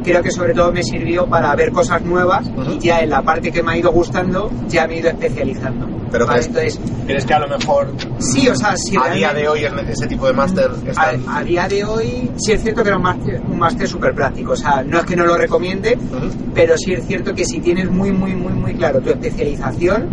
creo 0.03 0.23
que 0.23 0.31
sobre 0.31 0.55
todo 0.55 0.73
me 0.73 0.83
sirvió 0.83 1.27
para 1.27 1.55
ver 1.55 1.71
cosas 1.71 2.03
nuevas 2.03 2.47
Ujú. 2.49 2.73
y 2.73 2.79
ya 2.81 3.01
en 3.01 3.11
la 3.11 3.23
parte 3.23 3.53
que 3.53 3.63
me 3.63 3.73
ha 3.73 3.77
ido 3.79 3.93
gustando 3.93 4.51
ya 4.69 4.87
me 4.89 4.95
he 4.95 4.99
ido 4.99 5.09
especializando. 5.11 5.87
Pero 6.11 6.27
¿vale? 6.27 6.41
crees, 6.49 6.77
Entonces, 6.79 7.05
¿crees 7.07 7.25
que 7.27 7.35
a 7.35 7.39
lo 7.39 7.49
mejor 7.49 7.93
sí, 8.19 8.49
o 8.49 8.55
sea, 8.57 8.75
si 8.79 8.97
a 8.97 9.11
día 9.13 9.33
de 9.35 9.47
hoy 9.47 9.61
ese 9.89 10.07
tipo 10.07 10.27
de 10.27 10.33
máster 10.33 10.71
están... 10.87 11.23
a, 11.29 11.39
a 11.39 11.45
día 11.45 11.69
de 11.69 11.85
hoy 11.85 12.31
sí 12.39 12.53
es 12.53 12.63
cierto 12.63 12.83
que 12.83 12.89
era 12.89 12.97
un 12.97 13.03
máster, 13.03 13.41
un 13.47 13.59
máster 13.59 13.87
súper 13.87 14.15
práctico, 14.15 14.53
o 14.53 14.57
sea, 14.57 14.83
no 14.83 14.99
es 15.01 15.05
que 15.05 15.15
no 15.15 15.27
lo 15.27 15.37
recomiende, 15.37 15.97
Ujú. 15.97 16.31
pero 16.55 16.75
sí 16.79 16.95
es 16.95 17.07
cierto 17.07 17.35
que 17.35 17.45
si 17.45 17.61
tienes 17.61 17.91
muy, 17.91 18.11
muy, 18.11 18.35
muy, 18.35 18.55
muy 18.55 18.73
claro 18.75 19.01
tu 19.01 19.11
especialización, 19.11 20.09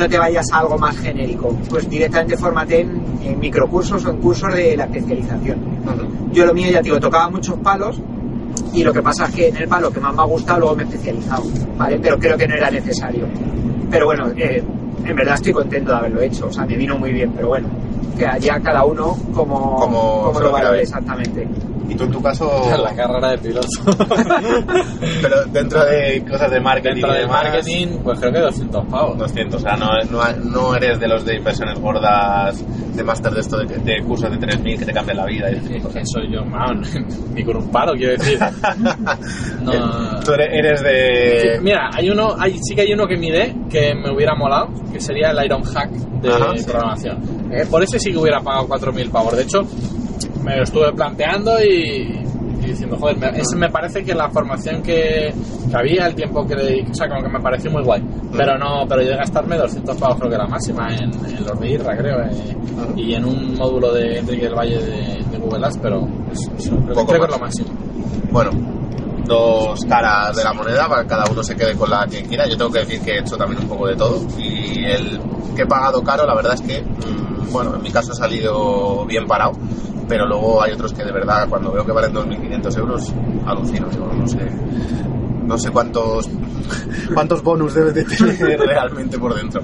no 0.00 0.08
te 0.08 0.18
vayas 0.18 0.50
a 0.50 0.60
algo 0.60 0.78
más 0.78 0.96
genérico, 0.96 1.54
pues 1.68 1.88
directamente 1.88 2.34
fórmate 2.38 2.80
en, 2.80 3.02
en 3.22 3.38
microcursos 3.38 4.02
o 4.06 4.10
en 4.10 4.16
cursos 4.16 4.54
de 4.54 4.74
la 4.74 4.84
especialización. 4.84 5.58
Yo 6.32 6.46
lo 6.46 6.54
mío, 6.54 6.70
ya 6.70 6.78
te 6.78 6.84
digo, 6.84 6.98
tocaba 6.98 7.28
muchos 7.28 7.58
palos 7.58 8.00
y 8.72 8.82
lo 8.82 8.94
que 8.94 9.02
pasa 9.02 9.26
es 9.26 9.34
que 9.34 9.48
en 9.48 9.58
el 9.58 9.68
palo 9.68 9.90
que 9.92 10.00
más 10.00 10.14
me 10.14 10.22
ha 10.22 10.24
gustado 10.24 10.60
luego 10.60 10.76
me 10.76 10.84
he 10.84 10.86
especializado, 10.86 11.42
¿vale? 11.76 11.98
Pero 12.00 12.18
creo 12.18 12.38
que 12.38 12.48
no 12.48 12.54
era 12.54 12.70
necesario. 12.70 13.26
Pero 13.90 14.06
bueno, 14.06 14.28
eh, 14.34 14.64
en 15.04 15.16
verdad 15.16 15.34
estoy 15.34 15.52
contento 15.52 15.90
de 15.90 15.98
haberlo 15.98 16.22
hecho, 16.22 16.46
o 16.46 16.52
sea, 16.52 16.64
me 16.64 16.76
vino 16.76 16.96
muy 16.96 17.12
bien, 17.12 17.32
pero 17.36 17.48
bueno, 17.48 17.68
que 18.16 18.26
allá 18.26 18.58
cada 18.60 18.84
uno 18.84 19.18
como, 19.34 19.76
Como 19.76 20.40
lo 20.40 20.50
valore 20.50 20.80
exactamente. 20.80 21.46
Y 21.90 21.94
tú 21.96 22.04
en 22.04 22.10
tu 22.12 22.22
caso... 22.22 22.48
La 22.82 22.94
carrera 22.94 23.30
de 23.32 23.38
piloto. 23.38 23.66
Pero 25.22 25.44
dentro 25.46 25.84
de 25.84 26.24
cosas 26.28 26.50
de 26.50 26.60
marketing 26.60 26.94
Dentro 26.94 27.10
y 27.10 27.12
del 27.14 27.22
demás, 27.26 27.42
marketing, 27.44 27.86
pues 28.02 28.18
creo 28.20 28.32
que 28.32 28.38
200 28.40 28.86
pavos. 28.86 29.18
200, 29.18 29.54
o 29.56 29.58
sea, 29.62 29.76
no, 29.76 29.88
no, 30.10 30.32
no 30.50 30.74
eres 30.76 30.98
de 31.00 31.08
los 31.08 31.24
de 31.24 31.36
inversiones 31.36 31.78
gordas 31.80 32.64
de 32.94 33.04
máster 33.04 33.32
de 33.32 33.40
esto, 33.40 33.58
de, 33.58 33.76
de 33.78 34.02
cursos 34.04 34.30
de 34.30 34.38
3.000 34.38 34.78
que 34.78 34.84
te 34.84 34.92
cambian 34.92 35.16
la 35.18 35.26
vida 35.26 35.50
y 35.50 35.54
de 35.60 35.76
Es 35.76 35.82
cosas. 35.82 35.98
que 35.98 36.06
soy 36.06 36.32
yo, 36.32 36.44
man, 36.44 36.82
ni 37.34 37.44
con 37.44 37.56
un 37.56 37.70
palo, 37.70 37.92
quiero 37.94 38.12
decir. 38.12 38.38
No. 39.62 40.20
Tú 40.24 40.32
eres, 40.32 40.82
de... 40.82 41.40
Sí, 41.56 41.62
Mira, 41.62 41.90
hay 41.92 42.08
uno, 42.10 42.34
hay, 42.38 42.58
sí 42.62 42.74
que 42.74 42.82
hay 42.82 42.92
uno 42.92 43.06
que 43.06 43.16
miré 43.16 43.54
que 43.68 43.94
me 43.94 44.10
hubiera 44.14 44.34
molado, 44.34 44.68
que 44.92 45.00
sería 45.00 45.30
el 45.30 45.44
Iron 45.44 45.62
Hack 45.62 45.90
de 45.90 46.28
Ajá, 46.30 46.56
sí. 46.56 46.64
programación. 46.64 47.18
Eh, 47.52 47.66
por 47.70 47.82
ese 47.82 47.98
sí 47.98 48.10
que 48.12 48.18
hubiera 48.18 48.40
pagado 48.40 48.68
4.000 48.68 49.10
pavos. 49.10 49.36
De 49.36 49.42
hecho, 49.42 49.60
me 50.42 50.56
lo 50.56 50.62
estuve 50.62 50.92
planteando 50.92 51.62
y, 51.62 52.20
y 52.62 52.66
diciendo, 52.66 52.96
joder, 52.98 53.16
me, 53.56 53.68
parece 53.70 54.04
que 54.04 54.14
la 54.14 54.28
formación 54.30 54.82
que, 54.82 55.32
que 55.70 55.76
había, 55.76 56.06
el 56.06 56.14
tiempo 56.14 56.46
que 56.46 56.54
le 56.54 56.82
o 56.90 56.94
sea, 56.94 57.08
como 57.08 57.22
que 57.22 57.28
me 57.28 57.40
pareció 57.40 57.70
muy 57.70 57.82
guay. 57.82 58.02
Pero 58.36 58.58
no, 58.58 58.86
pero 58.88 59.00
llegué 59.02 59.14
a 59.14 59.18
gastarme 59.18 59.56
200 59.56 59.96
pavos, 59.96 60.18
creo 60.18 60.30
que 60.30 60.36
la 60.36 60.46
máxima, 60.46 60.94
en, 60.94 61.12
en 61.26 61.44
los 61.44 61.58
de 61.58 61.70
IRRA, 61.70 61.96
creo, 61.96 62.20
eh, 62.22 62.56
y 62.96 63.14
en 63.14 63.24
un 63.24 63.54
módulo 63.56 63.92
de 63.92 64.18
Enrique 64.18 64.44
del 64.44 64.54
Valle 64.54 64.78
de, 64.78 65.24
de 65.30 65.38
Google 65.38 65.66
Ads, 65.66 65.78
pero 65.78 66.08
eso, 66.32 66.50
eso, 66.56 66.76
creo, 66.76 66.94
Poco 66.94 67.06
creo 67.06 67.20
que 67.20 67.26
es 67.26 67.32
lo 67.32 67.38
máximo. 67.38 67.68
Bueno, 68.30 68.50
dos 69.30 69.84
caras 69.88 70.36
de 70.36 70.44
la 70.44 70.52
moneda, 70.52 70.88
para 70.88 71.02
que 71.02 71.08
cada 71.08 71.24
uno 71.30 71.42
se 71.42 71.54
quede 71.54 71.74
con 71.74 71.88
la 71.88 72.06
que 72.06 72.22
quiera. 72.22 72.46
Yo 72.48 72.56
tengo 72.56 72.70
que 72.70 72.80
decir 72.80 73.00
que 73.00 73.12
he 73.12 73.18
hecho 73.20 73.36
también 73.36 73.62
un 73.62 73.68
poco 73.68 73.86
de 73.86 73.96
todo. 73.96 74.20
Y 74.38 74.84
el 74.84 75.20
que 75.54 75.62
he 75.62 75.66
pagado 75.66 76.02
caro, 76.02 76.26
la 76.26 76.34
verdad 76.34 76.54
es 76.54 76.60
que, 76.62 76.82
mm, 76.82 77.52
bueno, 77.52 77.76
en 77.76 77.82
mi 77.82 77.90
caso 77.90 78.12
he 78.12 78.16
salido 78.16 79.04
bien 79.06 79.26
parado. 79.26 79.52
Pero 80.10 80.26
luego 80.26 80.60
hay 80.60 80.72
otros 80.72 80.92
que 80.92 81.04
de 81.04 81.12
verdad, 81.12 81.48
cuando 81.48 81.70
veo 81.70 81.86
que 81.86 81.92
valen 81.92 82.12
2.500 82.12 82.78
euros, 82.78 83.14
alucino. 83.46 83.88
Digo, 83.88 84.10
no 84.12 84.26
sé, 84.26 84.38
no 85.46 85.56
sé 85.56 85.70
cuántos, 85.70 86.28
cuántos 87.14 87.40
bonus 87.44 87.74
debes 87.74 87.94
de 87.94 88.04
tener 88.04 88.58
realmente 88.66 89.20
por 89.20 89.32
dentro. 89.36 89.62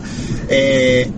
Eh, 0.48 1.10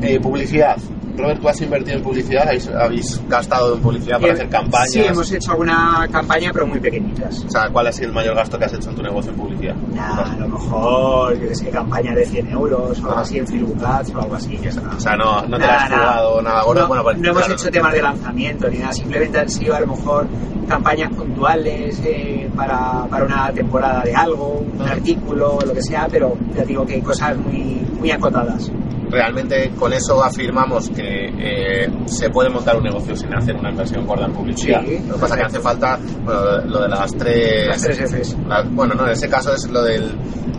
eh, 0.00 0.20
publicidad. 0.20 0.76
Robert, 1.16 1.40
tú 1.40 1.48
has 1.48 1.60
invertido 1.60 1.96
en 1.96 2.02
publicidad, 2.02 2.46
habéis, 2.48 2.68
habéis 2.68 3.20
gastado 3.28 3.74
en 3.74 3.80
publicidad 3.80 4.16
para 4.20 4.32
Eh, 4.32 4.34
hacer 4.34 4.48
campañas. 4.48 4.90
Sí, 4.92 5.00
hemos 5.00 5.32
hecho 5.32 5.50
alguna 5.52 6.06
campaña, 6.10 6.50
pero 6.52 6.66
muy 6.66 6.78
pequeñitas. 6.80 7.44
O 7.44 7.50
sea, 7.50 7.68
¿cuál 7.70 7.86
ha 7.86 7.92
sido 7.92 8.08
el 8.08 8.14
mayor 8.14 8.34
gasto 8.36 8.58
que 8.58 8.64
has 8.66 8.74
hecho 8.74 8.90
en 8.90 8.96
tu 8.96 9.02
negocio 9.02 9.30
en 9.32 9.36
publicidad? 9.38 9.74
Nah, 9.94 10.32
a 10.32 10.36
lo 10.36 10.48
mejor, 10.48 11.40
yo 11.40 11.48
que 11.48 11.54
sé, 11.54 11.70
campaña 11.70 12.14
de 12.14 12.26
100 12.26 12.50
euros 12.50 13.00
o 13.00 13.06
algo 13.06 13.18
Ah. 13.18 13.20
así 13.22 13.38
en 13.38 13.46
Facebook 13.46 13.82
Ads 13.84 14.14
o 14.14 14.20
algo 14.20 14.34
así. 14.34 14.58
O 14.96 15.00
sea, 15.00 15.16
no, 15.16 15.42
no 15.46 15.56
te 15.58 15.66
Nada, 15.66 15.76
has 15.84 15.90
jugado 15.90 16.42
nada 16.42 16.62
gordo. 16.64 16.80
No, 16.82 16.88
bueno, 16.88 17.02
pues, 17.04 17.18
no 17.18 17.30
hemos 17.30 17.48
hecho 17.50 17.70
temas 17.70 17.92
de 17.92 18.02
lanzamiento 18.02 18.68
ni 18.68 18.78
nada, 18.78 18.92
simplemente 18.92 19.38
han 19.38 19.48
sido 19.48 19.74
a 19.74 19.80
lo 19.80 19.86
mejor 19.88 20.26
campañas 20.68 21.12
puntuales 21.14 22.00
eh, 22.04 22.50
para, 22.56 23.04
para 23.08 23.24
una 23.24 23.52
temporada 23.52 24.02
de 24.02 24.14
algo, 24.14 24.58
un 24.58 24.82
Ah. 24.82 24.92
artículo, 24.92 25.58
lo 25.64 25.72
que 25.72 25.82
sea, 25.82 26.08
pero 26.10 26.36
ya 26.56 26.64
digo 26.64 26.84
que 26.84 26.94
hay 26.94 27.02
cosas 27.02 27.36
muy, 27.38 27.80
muy 27.98 28.10
acotadas. 28.10 28.70
Realmente 29.10 29.70
con 29.78 29.92
eso 29.92 30.22
afirmamos 30.22 30.90
que 30.90 31.28
eh, 31.38 31.88
se 32.06 32.28
puede 32.30 32.48
montar 32.50 32.76
un 32.76 32.82
negocio 32.84 33.14
sin 33.16 33.32
hacer 33.34 33.54
una 33.56 33.70
inversión 33.70 34.06
gorda 34.06 34.26
en 34.26 34.32
publicidad. 34.32 34.82
Sí, 34.84 34.98
lo 35.06 35.14
que 35.14 35.20
pasa 35.20 35.34
es 35.34 35.40
que 35.40 35.46
hace 35.46 35.60
falta 35.60 35.98
bueno, 36.24 36.40
lo 36.66 36.82
de 36.82 36.88
las 36.88 37.12
tres... 37.16 37.66
Las 37.68 37.82
tres 37.82 37.98
Fs. 38.12 38.36
la- 38.48 38.62
bueno, 38.62 38.94
no, 38.94 39.04
en 39.06 39.12
ese 39.12 39.28
caso 39.28 39.54
es 39.54 39.68
lo 39.70 39.82
del... 39.82 40.12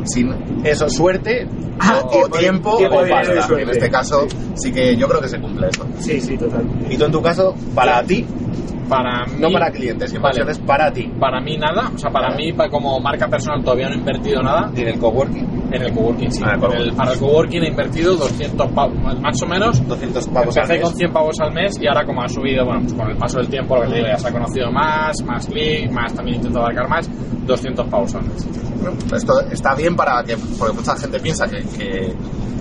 Sin 0.05 0.33
eso, 0.65 0.89
suerte 0.89 1.47
Ah, 1.79 1.99
o, 2.03 2.09
tiempo, 2.09 2.29
o 2.31 2.37
tiempo, 2.39 2.77
tiempo, 2.77 2.95
o 2.97 3.07
pasta. 3.07 3.61
En 3.61 3.69
este 3.69 3.89
caso 3.89 4.25
sí 4.55 4.71
que 4.71 4.95
yo 4.95 5.07
creo 5.07 5.21
que 5.21 5.27
se 5.29 5.39
cumple 5.39 5.67
eso. 5.69 5.85
Sí, 5.99 6.19
sí, 6.19 6.35
total. 6.35 6.63
Y 6.89 6.97
tú 6.97 7.05
en 7.05 7.11
tu 7.11 7.21
caso, 7.21 7.53
para 7.75 8.01
ti, 8.03 8.25
Para 8.89 9.25
no 9.25 9.47
mí- 9.47 9.53
para 9.53 9.71
clientes, 9.71 10.13
Vale. 10.19 10.43
para 10.65 10.91
ti. 10.91 11.11
Para 11.19 11.39
mí 11.41 11.57
nada, 11.57 11.91
o 11.93 11.97
sea, 11.97 12.09
para 12.11 12.35
mí 12.35 12.53
como 12.71 12.99
marca 12.99 13.27
personal 13.27 13.63
todavía 13.63 13.89
no 13.89 13.95
he 13.95 13.97
invertido 13.97 14.41
nada 14.41 14.71
Y 14.75 14.81
en 14.81 14.87
el 14.89 14.99
coworking, 14.99 15.69
en 15.71 15.81
el 15.81 15.93
coworking, 15.93 16.31
sí. 16.31 16.41
Ah, 16.45 16.49
el 16.49 16.53
En 16.55 16.59
coworking. 16.61 16.87
el- 16.89 16.95
para 16.95 17.13
el 17.13 17.19
coworking 17.19 17.63
he 17.63 17.67
invertido 17.67 18.15
200 18.15 18.71
pavos, 18.71 18.95
más 19.21 19.41
o 19.41 19.45
menos. 19.47 19.87
200 19.87 20.27
pavos 20.27 20.55
al 20.57 20.63
Empecé 20.63 20.73
mes. 20.73 20.81
con 20.83 20.95
100 20.95 21.11
pavos 21.13 21.39
al 21.39 21.53
mes 21.53 21.79
y 21.81 21.87
ahora 21.87 22.05
como 22.05 22.21
ha 22.23 22.27
subido, 22.29 22.65
bueno, 22.65 22.81
pues 22.81 22.93
con 22.93 23.09
el 23.09 23.17
paso 23.17 23.37
del 23.39 23.47
tiempo, 23.49 23.75
lo 23.75 23.81
que 23.83 23.87
te 23.89 23.95
digo, 23.95 24.07
ya 24.07 24.17
se 24.17 24.27
ha 24.27 24.31
conocido 24.31 24.71
más, 24.71 25.21
más 25.23 25.45
clic, 25.47 25.91
más 25.91 26.13
también 26.13 26.37
intento 26.37 26.59
abarcar 26.59 26.87
más, 26.89 27.09
200 27.45 27.87
pavos 27.87 28.15
al 28.15 28.23
mes. 28.23 28.47
Bueno, 28.81 28.97
esto 29.15 29.33
está 29.51 29.75
bien 29.75 29.95
para 29.95 30.23
que, 30.23 30.37
porque 30.57 30.75
mucha 30.75 30.95
gente 30.95 31.19
piensa 31.19 31.45
que, 31.47 31.57
que 31.77 32.13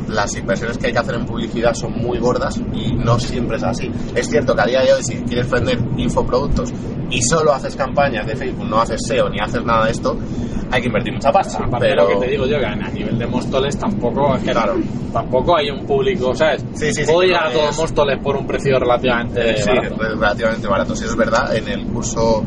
las 0.08 0.34
inversiones 0.36 0.78
que 0.78 0.86
hay 0.88 0.92
que 0.92 0.98
hacer 0.98 1.14
en 1.16 1.26
publicidad 1.26 1.74
son 1.74 1.92
muy 1.92 2.18
gordas 2.18 2.60
y 2.72 2.94
no 2.94 3.18
siempre 3.18 3.56
es 3.56 3.64
así. 3.64 3.90
Es 4.14 4.28
cierto 4.28 4.54
que 4.54 4.62
a 4.62 4.66
día 4.66 4.82
de 4.82 4.92
hoy 4.92 5.02
si 5.02 5.16
quieres 5.22 5.50
vender 5.50 5.78
infoproductos 5.96 6.72
y 7.10 7.20
solo 7.22 7.52
haces 7.52 7.76
campañas 7.76 8.26
de 8.26 8.36
Facebook, 8.36 8.66
no 8.68 8.80
haces 8.80 9.00
SEO 9.06 9.28
ni 9.28 9.38
haces 9.40 9.64
nada 9.64 9.86
de 9.86 9.92
esto, 9.92 10.16
hay 10.70 10.80
que 10.80 10.88
invertir 10.88 11.12
mucha 11.12 11.30
pasta. 11.30 11.58
Aparte 11.64 11.86
pero 11.90 12.02
lo 12.08 12.20
que 12.20 12.26
te 12.26 12.32
digo 12.32 12.46
yo, 12.46 12.58
que 12.58 12.66
a 12.66 12.74
nivel 12.90 13.18
de 13.18 13.26
Móstoles 13.26 13.78
tampoco, 13.78 14.34
es 14.36 14.42
que 14.42 14.50
Claro. 14.50 14.74
tampoco 15.12 15.56
hay 15.56 15.70
un 15.70 15.86
público, 15.86 16.34
¿sabes? 16.34 16.64
Sí, 16.74 16.86
sí, 16.92 17.04
sí, 17.04 17.06
Puedo 17.06 17.20
que 17.20 17.26
llegar 17.28 17.44
no 17.44 17.48
a 17.50 17.52
todo 17.52 17.70
es- 17.70 17.76
Móstoles 17.78 18.18
por 18.22 18.36
un 18.36 18.46
precio 18.46 18.78
relativamente 18.78 19.40
barato. 19.64 19.96
relativamente 19.96 20.66
barato. 20.68 20.96
Si 20.96 21.04
es 21.04 21.14
verdad, 21.16 21.54
en 21.56 21.68
el 21.68 21.86
curso, 21.86 22.44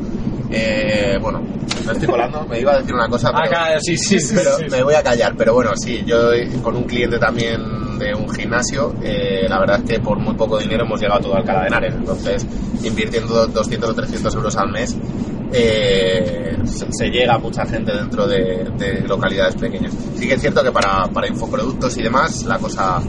eh, 0.52 1.18
bueno, 1.22 1.42
me 1.86 1.92
estoy 1.94 2.08
colando, 2.08 2.46
me 2.48 2.60
iba 2.60 2.74
a 2.74 2.78
decir 2.80 2.94
una 2.94 3.08
cosa, 3.08 3.30
Ah, 3.30 3.40
pero... 3.44 3.50
claro, 3.50 3.80
sí, 3.82 3.98
sí, 3.98 4.20
sí. 4.20 4.34
pero 4.38 4.58
sí, 4.58 4.64
sí. 4.66 4.72
me 4.72 4.84
voy 4.84 4.94
a 4.96 5.04
callar. 5.04 5.34
Pero 5.38 5.54
bueno, 5.54 5.72
sí, 5.76 6.04
yo 6.06 6.32
con 6.62 6.76
un 6.76 6.84
cliente 6.84 7.18
también 7.20 7.98
de 8.00 8.14
un 8.16 8.30
gimnasio, 8.30 8.94
eh, 9.04 9.46
la 9.50 9.60
verdad 9.60 9.80
es 9.84 9.90
que 9.90 10.00
por 10.00 10.18
muy 10.20 10.34
poco 10.36 10.58
dinero 10.58 10.86
hemos 10.86 11.00
llegado 11.02 11.20
a 11.20 11.22
todo 11.24 11.36
Alcalá 11.36 11.62
de 11.62 11.68
Henares. 11.68 11.94
Entonces, 11.96 12.46
invirtiendo 12.84 13.48
200 13.48 13.90
o 13.90 13.94
300 13.94 14.36
euros 14.36 14.56
al 14.56 14.72
mes, 14.72 14.96
eh, 15.52 16.58
se, 16.66 17.10
llega 17.10 17.36
a 17.36 17.38
mucha 17.40 17.66
gente 17.66 17.92
dentro 17.94 18.28
de, 18.28 18.66
de 18.78 19.02
localidades 19.08 19.56
pequeñas. 19.56 19.94
Sí 20.16 20.28
que 20.28 20.34
es 20.36 20.42
cierto 20.42 20.64
que 20.64 20.72
para, 20.72 21.06
para 21.08 21.28
infoproductos 21.28 21.98
y 21.98 22.04
demás, 22.04 22.44
la 22.46 22.58
cosa 22.58 23.02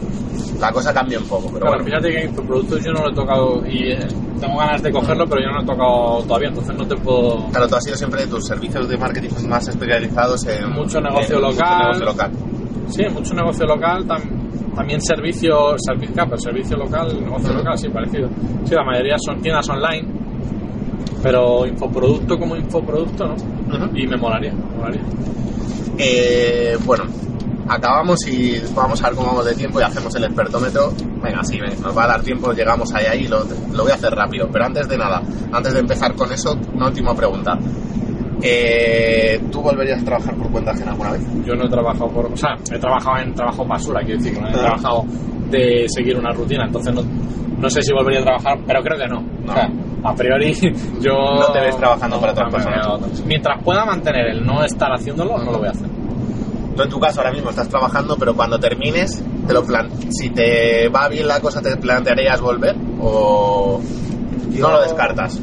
la 0.59 0.71
cosa 0.71 0.93
cambia 0.93 1.17
un 1.19 1.25
poco. 1.25 1.47
Pero 1.47 1.59
Claro, 1.65 1.71
bueno, 1.77 1.85
fíjate 1.85 2.11
que 2.11 2.23
infoproductos 2.25 2.83
yo 2.85 2.91
no 2.91 3.01
lo 3.05 3.11
he 3.11 3.15
tocado 3.15 3.65
y 3.67 3.91
eh, 3.93 4.07
tengo 4.39 4.57
ganas 4.57 4.81
de 4.83 4.91
cogerlo, 4.91 5.25
pero 5.27 5.41
yo 5.41 5.47
no 5.47 5.55
lo 5.57 5.63
he 5.63 5.65
tocado 5.65 6.23
todavía, 6.27 6.49
entonces 6.49 6.75
no 6.75 6.87
te 6.87 6.95
puedo... 6.97 7.47
claro, 7.49 7.67
tú 7.67 7.75
has 7.75 7.83
sido 7.83 7.97
siempre 7.97 8.21
de 8.21 8.27
tus 8.27 8.45
servicios 8.45 8.87
de 8.87 8.97
marketing 8.97 9.29
más 9.47 9.67
especializados 9.67 10.45
en 10.47 10.69
Mucho 10.71 11.01
negocio 11.01 11.35
en 11.37 11.41
local. 11.41 11.79
negocio 11.81 12.05
local. 12.05 12.31
Sí, 12.89 13.03
mucho 13.11 13.33
negocio 13.33 13.65
local, 13.65 14.05
tam- 14.07 14.75
también 14.75 15.01
servicio, 15.01 15.75
servicio, 15.79 16.37
servicio 16.37 16.77
local, 16.77 17.07
negocio 17.23 17.53
local, 17.53 17.77
sí, 17.77 17.89
parecido. 17.89 18.29
Sí, 18.65 18.75
la 18.75 18.83
mayoría 18.83 19.15
son 19.17 19.41
tiendas 19.41 19.67
online, 19.69 20.07
pero 21.21 21.65
infoproducto 21.65 22.37
como 22.37 22.55
infoproducto, 22.55 23.27
¿no? 23.27 23.35
Y 23.97 24.07
me 24.07 24.17
molaría, 24.17 24.53
me 24.53 24.77
molaría. 24.77 25.01
Eh, 25.97 26.77
bueno, 26.85 27.03
acabamos 27.67 28.25
y 28.27 28.59
vamos 28.73 29.01
a 29.03 29.07
ver 29.07 29.15
cómo 29.15 29.27
vamos 29.29 29.45
de 29.45 29.55
tiempo 29.55 29.79
y 29.79 29.83
hacemos 29.83 30.13
el 30.15 30.23
expertómetro. 30.25 30.91
Venga, 31.21 31.43
sí, 31.43 31.59
nos 31.81 31.95
va 31.97 32.05
a 32.05 32.07
dar 32.07 32.21
tiempo, 32.21 32.51
llegamos 32.53 32.93
ahí, 32.93 33.05
ahí, 33.05 33.27
lo, 33.27 33.43
lo 33.73 33.83
voy 33.83 33.91
a 33.91 33.95
hacer 33.95 34.11
rápido. 34.13 34.49
Pero 34.51 34.65
antes 34.65 34.87
de 34.87 34.97
nada, 34.97 35.21
antes 35.51 35.73
de 35.73 35.79
empezar 35.79 36.15
con 36.15 36.31
eso, 36.31 36.57
una 36.73 36.87
última 36.87 37.13
pregunta. 37.13 37.57
Eh, 38.43 39.39
¿Tú 39.51 39.61
volverías 39.61 40.01
a 40.01 40.05
trabajar 40.05 40.35
por 40.35 40.49
cuenta 40.51 40.71
ajena 40.71 40.91
alguna 40.91 41.11
vez? 41.11 41.21
Yo 41.45 41.53
no 41.53 41.65
he 41.65 41.69
trabajado 41.69 42.09
por... 42.09 42.25
O 42.25 42.35
sea, 42.37 42.55
he 42.73 42.79
trabajado 42.79 43.19
en 43.19 43.33
trabajo 43.35 43.65
basura, 43.65 44.01
quiero 44.03 44.19
decir, 44.21 44.39
no 44.41 44.47
he 44.47 44.51
Ah. 44.51 44.57
trabajado 44.59 45.03
de 45.51 45.85
seguir 45.89 46.17
una 46.17 46.31
rutina, 46.31 46.65
entonces 46.65 46.93
no, 46.93 47.03
no 47.59 47.69
sé 47.69 47.83
si 47.83 47.93
volvería 47.93 48.21
a 48.21 48.23
trabajar, 48.23 48.57
pero 48.65 48.81
creo 48.81 48.97
que 48.97 49.07
no. 49.07 49.21
No. 49.45 49.51
O 49.51 49.55
sea, 49.55 49.69
a 50.03 50.13
priori 50.13 50.53
yo... 51.01 51.13
No 51.13 51.51
te 51.51 51.59
ves 51.59 51.77
trabajando 51.77 52.19
para 52.19 52.31
otras 52.31 52.47
no, 52.47 52.57
personas. 52.57 52.87
no, 52.87 52.97
no. 52.97 53.07
Mientras 53.25 53.63
pueda 53.63 53.85
mantener 53.85 54.27
el 54.27 54.45
no 54.45 54.63
estar 54.63 54.91
haciéndolo, 54.91 55.37
no 55.37 55.51
lo 55.51 55.59
voy 55.59 55.67
a 55.67 55.71
hacer. 55.71 55.87
Tú 56.75 56.83
en 56.83 56.89
tu 56.89 56.99
caso 56.99 57.19
ahora 57.19 57.33
mismo 57.33 57.49
estás 57.49 57.67
trabajando, 57.67 58.15
pero 58.17 58.33
cuando 58.35 58.57
termines, 58.59 59.23
te 59.45 59.53
lo 59.53 59.63
plan 59.63 59.89
si 60.11 60.29
te 60.29 60.87
va 60.89 61.07
bien 61.09 61.27
la 61.27 61.39
cosa, 61.41 61.61
¿te 61.61 61.75
plantearías 61.75 62.39
volver? 62.39 62.75
¿O 63.01 63.81
no 64.57 64.71
lo 64.71 64.81
descartas? 64.81 65.39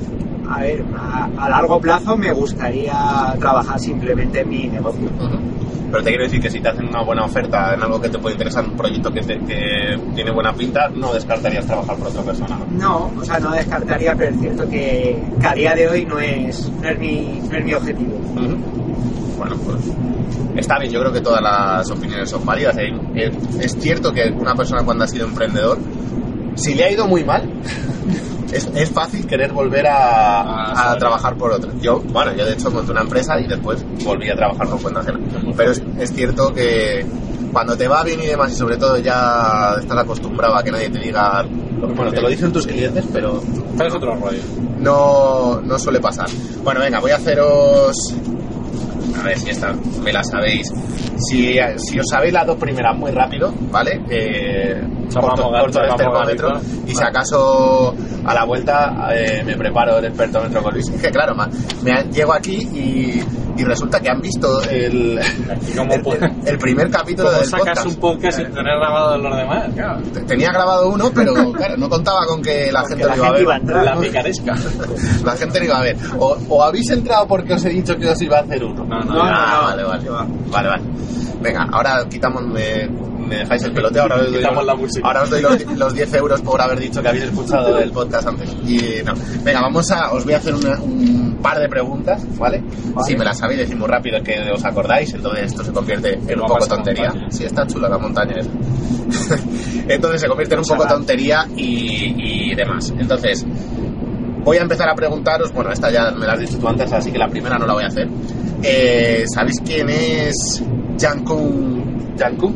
a 0.50 0.60
ver, 0.60 0.82
a, 0.96 1.28
a 1.36 1.48
largo 1.50 1.80
plazo 1.80 2.16
me 2.16 2.32
gustaría 2.32 3.34
trabajar 3.38 3.78
simplemente 3.78 4.40
en 4.40 4.48
mi 4.48 4.66
negocio. 4.66 5.08
Pero 5.90 6.02
te 6.02 6.10
quiero 6.10 6.24
decir 6.24 6.40
que 6.40 6.50
si 6.50 6.60
te 6.60 6.68
hacen 6.68 6.86
una 6.86 7.02
buena 7.02 7.24
oferta 7.24 7.74
en 7.74 7.82
algo 7.82 8.00
que 8.00 8.08
te 8.10 8.18
puede 8.18 8.34
interesar, 8.34 8.64
un 8.66 8.76
proyecto 8.76 9.10
que, 9.10 9.20
te- 9.22 9.38
que 9.38 9.98
tiene 10.14 10.30
buena 10.32 10.52
pinta, 10.52 10.88
no 10.94 11.12
descartarías 11.14 11.66
trabajar 11.66 11.96
por 11.96 12.08
otra 12.08 12.22
persona, 12.22 12.58
¿no? 12.58 12.66
No, 12.78 13.12
o 13.20 13.24
sea, 13.24 13.38
no 13.38 13.50
descartaría, 13.52 14.14
pero 14.14 14.30
es 14.34 14.40
cierto 14.40 14.68
que, 14.68 15.22
que 15.40 15.46
a 15.46 15.54
día 15.54 15.74
de 15.74 15.88
hoy 15.88 16.04
no 16.04 16.18
es, 16.20 16.70
no 16.70 16.88
es, 16.88 16.98
mi, 16.98 17.40
no 17.50 17.56
es 17.58 17.64
mi 17.64 17.72
objetivo. 17.74 18.18
Bueno, 19.38 19.56
pues 19.64 19.76
está 20.56 20.78
bien, 20.78 20.92
yo 20.92 21.00
creo 21.00 21.12
que 21.12 21.20
todas 21.20 21.40
las 21.42 21.90
opiniones 21.90 22.28
son 22.28 22.44
válidas. 22.44 22.76
Eh, 22.78 22.90
eh, 23.14 23.30
Es 23.60 23.72
cierto 23.78 24.12
que 24.12 24.28
una 24.30 24.54
persona 24.54 24.82
cuando 24.84 25.04
ha 25.04 25.06
sido 25.08 25.26
emprendedor, 25.26 25.78
si 26.56 26.74
le 26.74 26.84
ha 26.84 26.90
ido 26.92 27.06
muy 27.06 27.24
mal, 27.24 27.48
es, 28.52 28.68
es 28.74 28.90
fácil 28.90 29.26
querer 29.26 29.52
volver 29.52 29.86
a, 29.86 30.90
Ah, 30.92 30.96
trabajar 30.98 31.36
por 31.36 31.52
otro. 31.52 31.70
Yo, 31.80 32.00
bueno, 32.00 32.32
yo 32.34 32.44
de 32.46 32.52
hecho 32.54 32.70
monté 32.70 32.92
una 32.92 33.02
empresa 33.02 33.38
y 33.40 33.46
después 33.46 33.84
volví 34.04 34.28
a 34.30 34.36
trabajar 34.36 34.66
por 34.68 34.80
cuenta 34.82 35.00
ajena. 35.00 35.18
Pero 35.56 35.72
es, 35.72 35.82
es 35.98 36.12
cierto 36.12 36.52
que 36.54 37.04
cuando 37.52 37.76
te 37.76 37.88
va 37.88 38.02
bien 38.04 38.20
y 38.22 38.26
demás, 38.26 38.52
y 38.52 38.56
sobre 38.56 38.76
todo 38.76 38.98
ya 38.98 39.74
estás 39.80 39.98
acostumbrado 39.98 40.54
a 40.56 40.62
que 40.62 40.70
nadie 40.70 40.90
te 40.90 40.98
diga... 40.98 41.44
Bueno, 41.80 42.10
te 42.12 42.20
lo 42.20 42.28
dicen 42.28 42.52
tus 42.52 42.66
clientes, 42.66 43.04
pero 43.12 43.40
Pero 43.76 43.88
es 43.88 43.94
otro 43.94 44.14
rollo. 44.16 44.40
no, 44.78 45.60
no 45.62 45.78
suele 45.78 46.00
pasar. 46.00 46.28
Bueno, 46.64 46.80
venga, 46.80 46.98
voy 47.00 47.12
a 47.12 47.16
haceros. 47.16 48.14
A 49.18 49.22
ver 49.22 49.38
si 49.38 49.50
esta 49.50 49.72
me 50.02 50.12
la 50.12 50.22
sabéis. 50.22 50.68
Si, 51.28 51.56
si 51.76 51.98
os 51.98 52.06
sabéis 52.10 52.32
las 52.32 52.46
dos 52.46 52.56
primeras 52.56 52.96
muy 52.96 53.10
rápido, 53.10 53.52
¿vale? 53.70 54.00
Eh, 54.08 54.80
corto, 55.20 55.80
el 55.80 55.88
termómetro. 55.96 56.48
Y 56.86 56.94
si 56.94 57.02
acaso 57.02 57.94
a 58.24 58.34
la 58.34 58.44
vuelta 58.44 59.08
eh, 59.12 59.42
me 59.44 59.56
preparo 59.56 59.98
el 59.98 60.04
expertómetro 60.06 60.62
con 60.62 60.72
Luis. 60.74 60.88
Es 60.88 61.00
que 61.02 61.10
claro, 61.10 61.34
ma- 61.34 61.48
me 61.82 62.04
llego 62.12 62.32
aquí 62.32 62.56
y, 62.72 63.22
y 63.58 63.64
resulta 63.64 64.00
que 64.00 64.08
han 64.08 64.20
visto 64.20 64.62
el, 64.62 65.18
el, 65.18 66.02
pu- 66.02 66.32
el- 66.46 66.58
primer 66.58 66.90
capítulo 66.90 67.28
¿Cómo 67.28 67.40
del 67.40 67.48
sacas 67.48 67.66
podcast. 67.66 67.86
un 67.86 67.94
podcast 67.96 68.36
sin 68.38 68.46
tener 68.48 68.78
grabado 68.78 69.18
los 69.18 69.36
demás? 69.36 69.68
Claro. 69.74 70.00
Tenía 70.26 70.50
grabado 70.52 70.88
uno, 70.88 71.10
pero 71.14 71.34
claro, 71.52 71.76
no 71.76 71.88
contaba 71.88 72.24
con 72.26 72.40
que 72.42 72.70
la 72.72 72.82
gente 72.88 73.04
la 73.06 73.16
lo 73.16 73.16
iba 73.16 73.28
a 73.28 73.32
ver. 73.32 73.42
iba 73.42 73.54
a 73.54 73.58
entrar. 73.58 73.84
La 73.84 73.96
picaresca. 73.96 74.54
La 75.24 75.36
gente 75.36 75.58
no 75.58 75.64
iba 75.66 75.78
a 75.78 75.82
ver. 75.82 75.96
O, 76.18 76.36
o 76.48 76.62
habéis 76.62 76.90
entrado 76.90 77.26
porque 77.26 77.52
os 77.54 77.64
he 77.64 77.70
dicho 77.70 77.96
que 77.96 78.08
os 78.08 78.20
iba 78.22 78.38
a 78.38 78.40
hacer 78.42 78.64
uno. 78.64 78.84
No, 78.84 79.00
no, 79.00 79.14
No, 79.14 79.22
Ah, 79.22 79.72
no, 79.76 79.82
no. 79.82 79.88
vale, 79.88 80.04
vale. 80.06 80.28
Vale, 80.50 80.68
vale. 80.68 80.82
Venga, 81.42 81.66
ahora 81.72 82.04
quitamos, 82.08 82.46
me, 82.46 82.88
me 83.18 83.36
dejáis 83.38 83.62
el 83.64 83.72
peloteo, 83.72 84.02
ahora 84.02 84.16
os 84.16 84.32
doy, 84.32 84.42
los, 84.42 84.96
ahora 85.02 85.22
os 85.22 85.30
doy 85.30 85.42
los, 85.42 85.66
los 85.76 85.94
10 85.94 86.14
euros 86.14 86.40
por 86.40 86.60
haber 86.60 86.78
dicho 86.80 87.02
que 87.02 87.08
habéis 87.08 87.24
escuchado 87.24 87.78
el 87.78 87.90
podcast 87.90 88.28
antes. 88.28 88.50
Y 88.66 89.02
no. 89.04 89.12
Venga, 89.44 89.60
vamos 89.60 89.90
a, 89.90 90.12
os 90.12 90.24
voy 90.24 90.34
a 90.34 90.36
hacer 90.38 90.54
una- 90.54 90.78
un 90.80 91.38
par 91.42 91.58
de 91.58 91.68
preguntas, 91.68 92.22
¿vale? 92.38 92.62
Vale. 92.94 93.06
Si 93.06 93.16
me 93.16 93.24
las 93.24 93.38
sabéis, 93.38 93.60
decimos 93.60 93.88
rápido 93.88 94.22
que 94.22 94.50
os 94.52 94.64
acordáis, 94.64 95.12
entonces 95.14 95.44
esto 95.46 95.62
se 95.64 95.72
convierte 95.72 96.14
en 96.26 96.40
un 96.40 96.46
poco 96.46 96.66
tontería. 96.66 97.12
Sí, 97.30 97.44
está 97.44 97.66
chula 97.66 97.88
la 97.88 97.98
montaña 97.98 98.34
esa. 98.38 98.50
entonces 99.88 100.20
se 100.20 100.28
convierte 100.28 100.54
en 100.54 100.60
un 100.60 100.66
poco 100.66 100.86
tontería 100.86 101.46
y, 101.56 102.50
y 102.50 102.54
demás. 102.54 102.92
Entonces, 102.98 103.44
Voy 104.44 104.56
a 104.56 104.62
empezar 104.62 104.88
a 104.88 104.94
preguntaros, 104.94 105.52
bueno, 105.52 105.70
esta 105.72 105.90
ya 105.90 106.10
me 106.12 106.24
la 106.24 106.32
has 106.32 106.40
dicho 106.40 106.58
tú 106.58 106.66
antes, 106.68 106.90
así 106.90 107.10
que 107.12 107.18
la 107.18 107.28
primera 107.28 107.58
no 107.58 107.66
la 107.66 107.74
voy 107.74 107.84
a 107.84 107.88
hacer. 107.88 108.08
Eh, 108.62 109.24
¿Sabéis 109.34 109.56
quién 109.62 109.90
es 109.90 110.62
Jungkook? 110.98 112.18
Jungkook? 112.18 112.54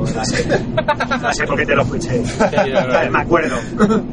No, 0.00 0.14
no 0.14 0.24
sé. 0.24 0.46
No 1.22 1.32
sé 1.32 1.46
por 1.46 1.56
qué 1.58 1.66
te 1.66 1.74
lo 1.74 1.82
escuché. 1.82 2.22
Me 3.10 3.18
acuerdo. 3.20 3.56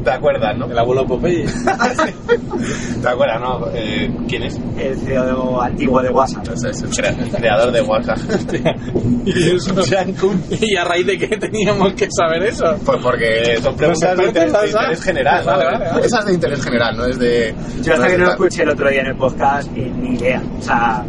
¿Te 0.04 0.12
acuerdas, 0.12 0.58
no? 0.58 0.66
El 0.66 0.78
abuelo 0.78 1.06
Popeye. 1.06 1.46
¿Te 3.02 3.08
acuerdas, 3.08 3.40
no? 3.42 3.68
Eh, 3.74 4.10
¿Quién 4.28 4.44
es? 4.44 4.60
El 4.78 4.98
CEO 4.98 5.62
antiguo 5.62 6.02
de 6.02 6.10
WhatsApp. 6.10 6.48
No 6.48 6.70
es 6.70 6.82
el 6.84 6.90
crea- 6.90 7.16
el 7.20 7.30
creador 7.30 7.72
de 7.72 7.82
WhatsApp. 7.82 8.18
y, 9.26 9.56
eso, 9.56 9.74
y 10.62 10.76
a 10.76 10.84
raíz 10.84 11.06
de 11.08 11.18
qué 11.18 11.28
teníamos 11.38 11.94
que 11.94 12.08
saber 12.12 12.44
eso. 12.44 12.76
Pues 12.86 13.00
porque 13.02 13.58
son 13.62 13.76
preguntas 13.76 14.18
de 14.18 14.26
interés, 14.26 14.54
de 14.54 14.68
interés 14.68 15.04
general. 15.04 15.46
¿no? 15.46 15.52
Vale, 15.52 15.66
vale, 15.66 15.86
vale. 15.92 16.06
Esas 16.06 16.26
de 16.26 16.34
interés 16.34 16.64
general, 16.64 16.98
no 16.98 17.06
es 17.06 17.20
de... 17.20 17.54
Yo 17.84 17.94
hasta 17.94 18.06
es 18.08 18.12
que 18.14 18.18
no 18.18 18.26
lo 18.26 18.32
escuché 18.32 18.64
el 18.64 18.70
otro 18.70 18.90
día 18.90 19.02
en 19.02 19.08
el 19.08 19.16
podcast, 19.18 19.70
eh, 19.78 19.92
ni 19.96 20.16
idea. 20.16 20.42
O 20.60 20.62
sea, 20.62 21.04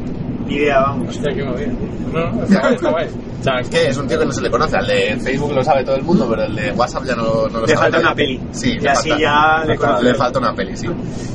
ni 0.46 0.54
idea, 0.54 0.80
vamos. 0.80 1.08
Hostia, 1.16 1.34
qué 1.34 1.44
movida. 1.44 1.72
No, 2.12 2.32
no, 2.32 2.42
está 2.44 2.60
guay, 2.60 2.74
está 2.74 2.90
guay. 2.90 3.06
O 3.40 3.42
sea, 3.42 3.60
Es 3.60 3.96
un 3.96 4.08
tío 4.08 4.18
que 4.18 4.26
no 4.26 4.32
se 4.32 4.40
le 4.42 4.50
conoce. 4.50 4.76
Al 4.76 4.86
de 4.86 5.16
Facebook 5.22 5.52
lo 5.52 5.62
sabe 5.62 5.84
todo 5.84 5.94
el 5.96 6.02
mundo, 6.02 6.26
pero 6.28 6.42
el 6.44 6.54
de 6.56 6.72
WhatsApp 6.72 7.04
ya 7.06 7.14
no, 7.14 7.46
no 7.48 7.60
lo 7.60 7.66
Le 7.66 7.74
sabe. 7.74 7.78
falta 7.92 7.98
nadie. 7.98 8.06
una 8.06 8.14
peli. 8.14 8.40
Sí, 8.52 8.70
Y 8.72 8.78
le 8.80 8.90
así 8.90 9.08
falta, 9.10 9.22
ya 9.24 9.60
le 9.64 9.72
le, 9.72 9.78
falta, 9.78 10.02
le 10.02 10.14
falta 10.14 10.38
una 10.40 10.54
peli, 10.54 10.76
sí. 10.76 10.86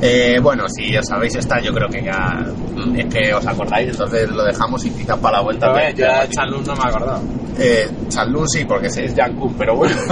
Eh, 0.02 0.40
bueno, 0.42 0.66
si 0.68 0.92
ya 0.92 1.02
sabéis 1.02 1.36
esta, 1.36 1.60
yo 1.62 1.72
creo 1.74 1.88
que 1.88 2.04
ya 2.04 2.46
mm, 2.76 3.00
es 3.00 3.06
que 3.14 3.34
os 3.34 3.48
acordáis, 3.48 3.90
entonces 3.92 4.30
lo 4.30 4.44
dejamos 4.44 4.84
y 4.86 4.90
quizás 4.92 5.18
para 5.20 5.38
la 5.38 5.44
vuelta. 5.44 5.72
pero, 5.74 5.88
eh, 5.88 5.94
yo 5.98 6.06
a 6.12 6.28
Chalun 6.28 6.64
no 6.66 6.74
me 6.76 6.82
he 6.84 6.88
acordado. 6.88 7.22
eh, 7.58 7.90
Chanlun 8.10 8.50
sí, 8.50 8.66
porque 8.66 8.90
sí, 8.90 9.02
es 9.04 9.14
Jungkook, 9.16 9.56
pero 9.58 9.76
bueno. 9.78 9.96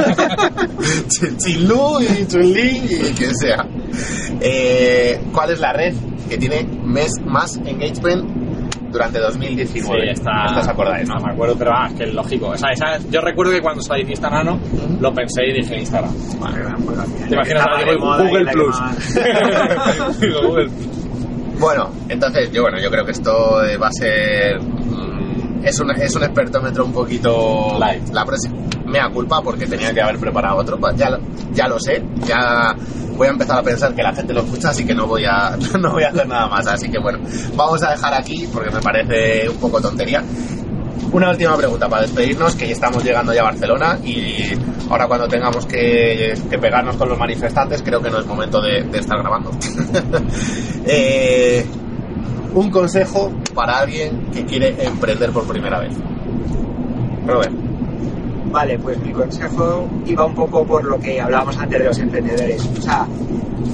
Ch- 1.07 1.37
Chinlu 1.37 1.99
y 2.01 2.25
Chunli 2.27 2.77
y 3.09 3.13
quien 3.13 3.35
sea. 3.35 3.65
Eh, 4.39 5.19
¿Cuál 5.33 5.51
es 5.51 5.59
la 5.59 5.73
red 5.73 5.93
que 6.29 6.37
tiene 6.37 6.63
mes, 6.85 7.11
más 7.25 7.57
engagement 7.57 8.40
durante 8.91 9.19
2019? 9.19 10.01
Sí, 10.01 10.09
está. 10.09 10.45
Esta 10.47 10.59
os 10.59 10.67
acordáis, 10.67 11.07
No 11.07 11.15
¿no? 11.15 11.25
me 11.27 11.31
acuerdo, 11.33 11.55
pero 11.57 11.71
ah, 11.73 11.87
es 11.87 11.93
que 11.93 12.03
es 12.05 12.13
lógico. 12.13 12.47
O 12.49 12.57
sea, 12.57 12.69
esa- 12.71 12.99
yo 13.09 13.21
recuerdo 13.21 13.51
que 13.53 13.61
cuando 13.61 13.81
salí 13.81 14.03
de 14.03 14.11
Instagram 14.11 14.59
lo 14.99 15.13
pensé 15.13 15.43
y 15.47 15.53
dije 15.61 15.79
Instagram. 15.79 16.11
¿Te 17.27 17.33
imaginas 17.33 17.65
ahora 17.67 17.91
digo 17.91 18.17
Google 18.17 18.51
Plus? 18.51 18.79
más- 18.79 20.19
Digo 20.19 20.41
Google 20.47 20.69
Plus. 20.69 21.59
Bueno, 21.59 21.89
entonces 22.09 22.51
yo 22.51 22.63
bueno, 22.63 22.79
yo 22.79 22.89
creo 22.89 23.05
que 23.05 23.11
esto 23.11 23.63
eh, 23.63 23.77
va 23.77 23.87
a 23.87 23.91
ser 23.91 24.59
mm, 24.59 25.63
es 25.63 25.79
un 25.79 25.91
es 25.91 26.15
un 26.15 26.23
expertómetro 26.23 26.85
un 26.85 26.91
poquito 26.93 27.77
Light. 27.79 28.09
La 28.11 28.25
próxima 28.25 28.55
mea 28.91 29.09
culpa 29.09 29.41
porque 29.41 29.65
tenía 29.65 29.93
que 29.93 30.01
haber 30.01 30.19
preparado 30.19 30.57
otro, 30.57 30.77
pues 30.77 30.95
ya 30.95 31.17
ya 31.53 31.67
lo 31.67 31.79
sé, 31.79 32.03
ya 32.25 32.75
voy 33.15 33.27
a 33.27 33.31
empezar 33.31 33.59
a 33.59 33.63
pensar 33.63 33.93
que 33.93 34.03
la 34.03 34.13
gente 34.13 34.33
lo 34.33 34.41
escucha, 34.41 34.69
así 34.69 34.85
que 34.85 34.93
no 34.93 35.07
voy 35.07 35.25
a 35.25 35.57
no 35.79 35.91
voy 35.91 36.03
a 36.03 36.09
hacer 36.09 36.27
nada 36.27 36.47
más, 36.47 36.67
así 36.67 36.89
que 36.89 36.99
bueno, 36.99 37.19
vamos 37.55 37.81
a 37.83 37.91
dejar 37.91 38.13
aquí 38.13 38.47
porque 38.51 38.69
me 38.69 38.81
parece 38.81 39.49
un 39.49 39.57
poco 39.57 39.81
tontería. 39.81 40.23
Una 41.13 41.29
última 41.29 41.57
pregunta 41.57 41.89
para 41.89 42.03
despedirnos, 42.03 42.55
que 42.55 42.67
ya 42.67 42.73
estamos 42.73 43.03
llegando 43.03 43.33
ya 43.33 43.41
a 43.41 43.45
Barcelona 43.45 43.99
y 44.01 44.53
ahora 44.89 45.07
cuando 45.07 45.27
tengamos 45.27 45.65
que, 45.65 46.33
que 46.49 46.57
pegarnos 46.57 46.95
con 46.95 47.09
los 47.09 47.17
manifestantes 47.17 47.81
creo 47.81 48.01
que 48.01 48.09
no 48.09 48.19
es 48.19 48.25
momento 48.25 48.61
de, 48.61 48.83
de 48.83 48.99
estar 48.99 49.17
grabando. 49.19 49.51
Eh, 50.83 51.63
un 52.55 52.71
consejo 52.71 53.31
para 53.53 53.79
alguien 53.79 54.31
que 54.31 54.45
quiere 54.45 54.83
emprender 54.83 55.31
por 55.31 55.45
primera 55.45 55.79
vez. 55.79 55.93
Robert. 57.25 57.70
Vale, 58.51 58.77
pues 58.79 58.99
mi 58.99 59.11
consejo 59.11 59.87
iba 60.05 60.25
un 60.25 60.35
poco 60.35 60.65
por 60.65 60.83
lo 60.83 60.99
que 60.99 61.21
hablábamos 61.21 61.57
antes 61.57 61.79
de 61.79 61.85
los 61.85 61.99
emprendedores. 61.99 62.69
O 62.77 62.81
sea, 62.81 63.07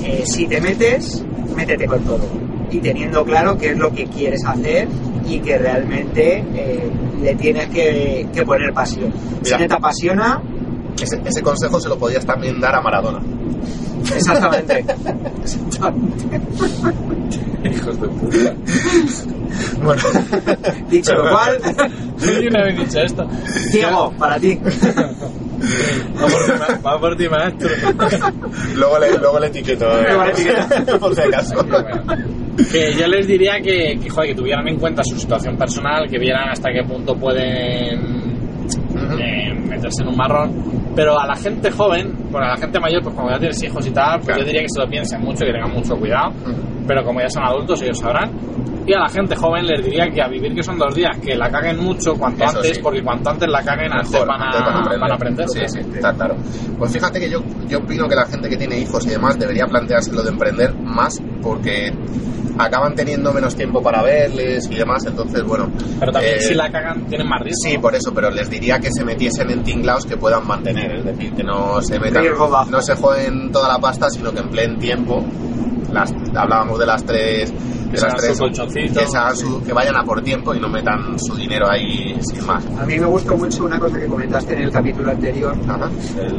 eh, 0.03 0.23
si 0.25 0.45
te 0.47 0.61
metes, 0.61 1.25
métete 1.55 1.85
con 1.87 2.03
todo. 2.03 2.25
Y 2.69 2.79
teniendo 2.79 3.25
claro 3.25 3.57
qué 3.57 3.71
es 3.71 3.77
lo 3.77 3.91
que 3.91 4.05
quieres 4.05 4.45
hacer 4.45 4.87
y 5.25 5.39
que 5.39 5.57
realmente 5.57 6.43
eh, 6.53 6.91
le 7.21 7.35
tienes 7.35 7.67
que, 7.69 8.27
que 8.33 8.45
poner 8.45 8.73
pasión. 8.73 9.11
Mira. 9.43 9.57
Si 9.57 9.63
no 9.63 9.67
te 9.67 9.73
apasiona, 9.73 10.41
Ese, 11.01 11.21
ese 11.25 11.41
consejo 11.41 11.79
se 11.79 11.89
lo 11.89 11.97
podías 11.97 12.25
también 12.25 12.59
dar 12.59 12.75
a 12.75 12.81
Maradona. 12.81 13.19
exactamente. 14.15 14.85
Hijos 17.63 18.01
de 18.01 18.07
puta. 18.07 18.53
Bueno, 19.83 20.01
Dicho 20.89 21.13
lo 21.15 21.29
cual, 21.29 21.57
Yo 22.41 22.49
no 22.49 22.59
había 22.59 22.75
dicho 22.83 22.99
esto. 22.99 23.27
Diego, 23.71 24.13
para 24.17 24.39
ti. 24.39 24.59
Va 24.59 26.27
por 26.27 26.45
ti, 26.45 26.51
ma- 26.59 26.79
va 26.91 26.99
por 26.99 27.17
ti, 27.17 27.29
maestro. 27.29 27.69
luego 28.75 28.99
le, 28.99 29.17
luego 29.17 29.39
le 29.39 29.47
etiqueto. 29.47 29.85
eh, 29.99 30.03
Luego 30.07 30.23
le 30.25 30.31
etiqueto. 30.31 30.99
por 30.99 31.15
si 31.15 31.21
acaso. 31.21 31.55
que 32.71 32.93
yo 32.93 33.07
les 33.07 33.27
diría 33.27 33.59
que, 33.61 33.99
que, 34.01 34.09
joder, 34.09 34.29
que 34.29 34.35
tuvieran 34.35 34.67
en 34.67 34.77
cuenta 34.77 35.01
su 35.03 35.17
situación 35.17 35.57
personal, 35.57 36.07
que 36.09 36.17
vieran 36.19 36.49
hasta 36.49 36.69
qué 36.71 36.83
punto 36.83 37.15
pueden. 37.15 38.36
Eh, 39.19 39.53
meterse 39.53 40.01
en 40.03 40.09
un 40.09 40.15
marrón. 40.17 40.51
Pero 40.95 41.19
a 41.19 41.27
la 41.27 41.35
gente 41.35 41.69
joven, 41.71 42.13
bueno, 42.31 42.47
a 42.47 42.51
la 42.51 42.57
gente 42.57 42.79
mayor, 42.79 43.03
pues 43.03 43.15
como 43.15 43.29
ya 43.29 43.37
tienes 43.39 43.61
hijos 43.63 43.85
y 43.85 43.91
tal, 43.91 44.15
pues 44.17 44.25
Claro. 44.27 44.41
yo 44.41 44.45
diría 44.47 44.61
que 44.61 44.69
se 44.69 44.79
lo 44.79 44.87
piensen 44.89 45.21
mucho 45.21 45.43
y 45.43 45.47
que 45.47 45.53
tengan 45.53 45.71
mucho 45.71 45.95
cuidado. 45.95 46.29
Ujú. 46.29 46.53
Pero 46.87 47.03
como 47.03 47.19
ya 47.19 47.29
son 47.29 47.43
adultos, 47.43 47.81
ellos 47.81 47.99
sabrán. 47.99 48.31
Y 48.87 48.93
a 48.93 48.99
la 48.99 49.09
gente 49.09 49.35
joven 49.35 49.65
les 49.67 49.83
diría 49.83 50.07
que 50.09 50.21
a 50.21 50.29
vivir 50.29 50.55
que 50.55 50.63
son 50.63 50.77
dos 50.79 50.95
días, 50.95 51.17
que 51.19 51.35
la 51.35 51.49
caguen 51.51 51.77
mucho 51.83 52.13
cuanto 52.13 52.45
Eso 52.45 52.57
antes, 52.59 52.77
sí. 52.77 52.81
porque 52.81 53.03
cuanto 53.03 53.29
antes 53.29 53.49
la 53.49 53.61
caguen, 53.61 53.91
antes 53.91 54.11
Mejor, 54.13 54.27
van 54.29 54.41
a, 54.41 54.45
antes 54.45 54.99
van 54.99 55.11
a 55.11 55.15
aprender. 55.15 55.45
Sí, 55.49 55.59
sí, 55.67 55.79
está 55.93 56.13
claro. 56.13 56.35
Pues 56.77 56.93
fíjate 56.93 57.19
que 57.19 57.29
yo, 57.29 57.39
yo 57.67 57.79
opino 57.79 58.07
que 58.07 58.15
la 58.15 58.25
gente 58.25 58.47
que 58.47 58.55
tiene 58.55 58.79
hijos 58.79 59.05
y 59.05 59.09
demás 59.09 59.37
debería 59.37 59.65
plantearse 59.65 60.13
lo 60.13 60.23
de 60.23 60.29
emprender 60.29 60.73
más 60.75 61.21
porque 61.41 61.91
acaban 62.59 62.95
teniendo 62.95 63.31
menos 63.33 63.55
tiempo 63.55 63.81
para 63.81 64.01
verles 64.03 64.67
y 64.71 64.75
demás, 64.75 65.05
entonces 65.05 65.43
bueno. 65.43 65.69
Pero 65.99 66.11
también 66.11 66.35
eh, 66.35 66.41
si 66.41 66.53
la 66.53 66.71
cagan, 66.71 67.05
tienen 67.07 67.27
más 67.27 67.41
riesgo. 67.41 67.59
Sí, 67.69 67.77
por 67.77 67.95
eso, 67.95 68.13
pero 68.13 68.29
les 68.31 68.49
diría 68.49 68.79
que 68.79 68.89
se 68.91 69.03
metiesen 69.03 69.49
en 69.51 69.63
tinglaos 69.63 70.05
que 70.05 70.17
puedan 70.17 70.45
mantener, 70.47 70.97
es 70.97 71.05
decir, 71.05 71.33
que 71.33 71.43
no 71.43 71.81
se 71.81 71.99
metan, 71.99 72.23
no 72.69 72.81
se 72.81 72.95
jueguen 72.95 73.51
toda 73.51 73.67
la 73.67 73.79
pasta, 73.79 74.09
sino 74.09 74.31
que 74.33 74.39
empleen 74.39 74.77
tiempo 74.79 75.23
las, 75.91 76.11
hablábamos 76.35 76.79
de 76.79 76.85
las 76.85 77.03
tres 77.03 77.51
de 77.87 77.93
Que 77.93 78.01
las 78.01 78.01
se 78.01 78.07
hagan 78.07 78.17
tres 78.17 78.31
que, 78.93 79.35
su- 79.37 79.63
que 79.63 79.71
vayan 79.71 79.95
a 79.95 80.03
por 80.03 80.21
tiempo 80.21 80.53
y 80.53 80.59
no 80.59 80.67
metan 80.67 81.17
su 81.17 81.33
dinero 81.37 81.69
ahí 81.69 82.17
sin 82.19 82.45
más. 82.45 82.65
A 82.77 82.85
mí 82.85 82.99
me 82.99 83.05
gustó 83.05 83.37
mucho 83.37 83.63
una 83.63 83.79
cosa 83.79 83.97
que 83.97 84.07
comentaste 84.07 84.55
en 84.55 84.63
el 84.63 84.71
capítulo 84.71 85.09
anterior. 85.11 85.55
Ajá. 85.69 85.89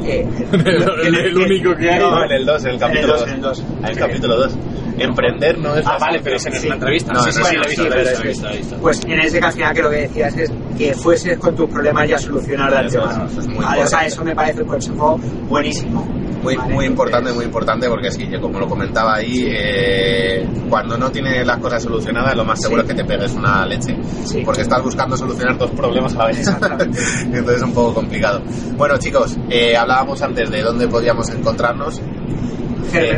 eh, 0.05 0.29
El- 0.53 1.15
el 1.15 1.39
único 1.39 1.75
que 1.75 1.89
hay. 1.91 1.99
No, 2.01 2.23
en 2.23 2.33
el 2.33 2.45
2, 2.45 2.65
en 2.67 2.71
el 2.73 2.79
capítulo 2.79 3.13
dos, 3.15 3.21
2. 3.21 3.29
en 3.31 3.35
el 3.37 3.41
dos. 3.41 3.65
El 3.89 3.97
capítulo 3.99 4.37
2. 4.37 4.57
Emprender 4.99 5.59
no 5.59 5.75
es 5.77 5.87
Ah, 5.87 5.97
vale, 6.01 6.21
pero 6.23 6.37
ese 6.37 6.51
no 6.51 6.57
es 6.57 6.61
Sí. 6.63 6.67
una 6.69 6.75
entrevista. 6.77 7.13
No, 7.13 7.23
sí, 7.23 7.33
sí, 7.33 7.39
no 7.39 7.45
sí, 7.47 7.57
es 7.73 7.79
entrevista. 7.79 8.51
visto. 8.51 8.77
Pues 8.77 9.05
en 9.05 9.21
ese 9.21 9.39
caso 9.41 9.47
al 9.49 9.53
final 9.55 9.75
que 9.75 9.83
lo 9.83 9.91
que 9.91 9.97
decías 9.97 10.37
es 10.37 10.53
que 10.77 10.95
fueses 10.95 11.39
con 11.39 11.55
tus 11.57 11.69
problemas 11.71 12.09
ya 12.09 12.19
solucionar 12.19 12.71
de 12.71 12.87
es- 12.89 12.95
antemano. 12.97 13.27
eso 13.31 13.41
es 13.41 13.47
muy 13.49 13.65
Vale, 13.65 13.83
o 13.83 13.87
sea, 13.87 13.99
importante. 13.99 14.07
eso 14.09 14.25
me 14.25 14.35
parece 14.35 14.63
un 14.63 14.69
consejo 14.69 15.21
buenísimo. 15.49 16.19
Muy, 16.43 16.55
Vale, 16.55 16.73
muy 16.73 16.85
importante, 16.87 17.33
muy 17.33 17.45
importante, 17.47 17.89
porque 17.89 18.13
sí, 18.13 18.29
yo 18.31 18.41
como 18.41 18.61
lo 18.61 18.69
comentaba 18.69 19.17
ahí, 19.17 19.49
eh, 19.51 20.47
cuando 20.71 20.97
no 20.97 21.11
tienes 21.11 21.45
las 21.45 21.59
cosas 21.59 21.83
solucionadas, 21.83 22.37
lo 22.37 22.45
más 22.45 22.61
seguro 22.61 22.83
Sí. 22.83 22.89
es 22.89 22.95
que 22.95 23.03
te 23.03 23.09
pegues 23.09 23.33
una 23.35 23.67
leche. 23.67 23.97
Sí. 24.25 24.43
Porque 24.45 24.63
estás 24.63 24.81
buscando 24.83 25.17
solucionar 25.17 25.59
dos 25.59 25.71
problemas 25.73 26.15
a 26.15 26.19
la 26.19 26.27
vez. 26.27 26.47
Entonces 27.25 27.57
es 27.57 27.63
un 27.63 27.73
poco 27.75 27.93
complicado. 27.95 28.41
Bueno, 28.77 28.97
chicos, 28.99 29.37
eh, 29.51 29.77
hablábamos 29.77 30.23
antes 30.23 30.49
de 30.49 30.63
dónde 30.63 30.87
podíamos 30.87 31.29
encontrarnos. 31.31 32.01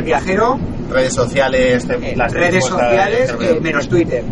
Viajero, 0.03 0.59
Redes 0.89 1.13
sociales, 1.13 1.87
eh, 1.89 2.13
las 2.15 2.33
redes 2.33 2.65
sociales, 2.65 3.33
eh, 3.39 3.59
menos 3.61 3.87
Twitter. 3.87 4.23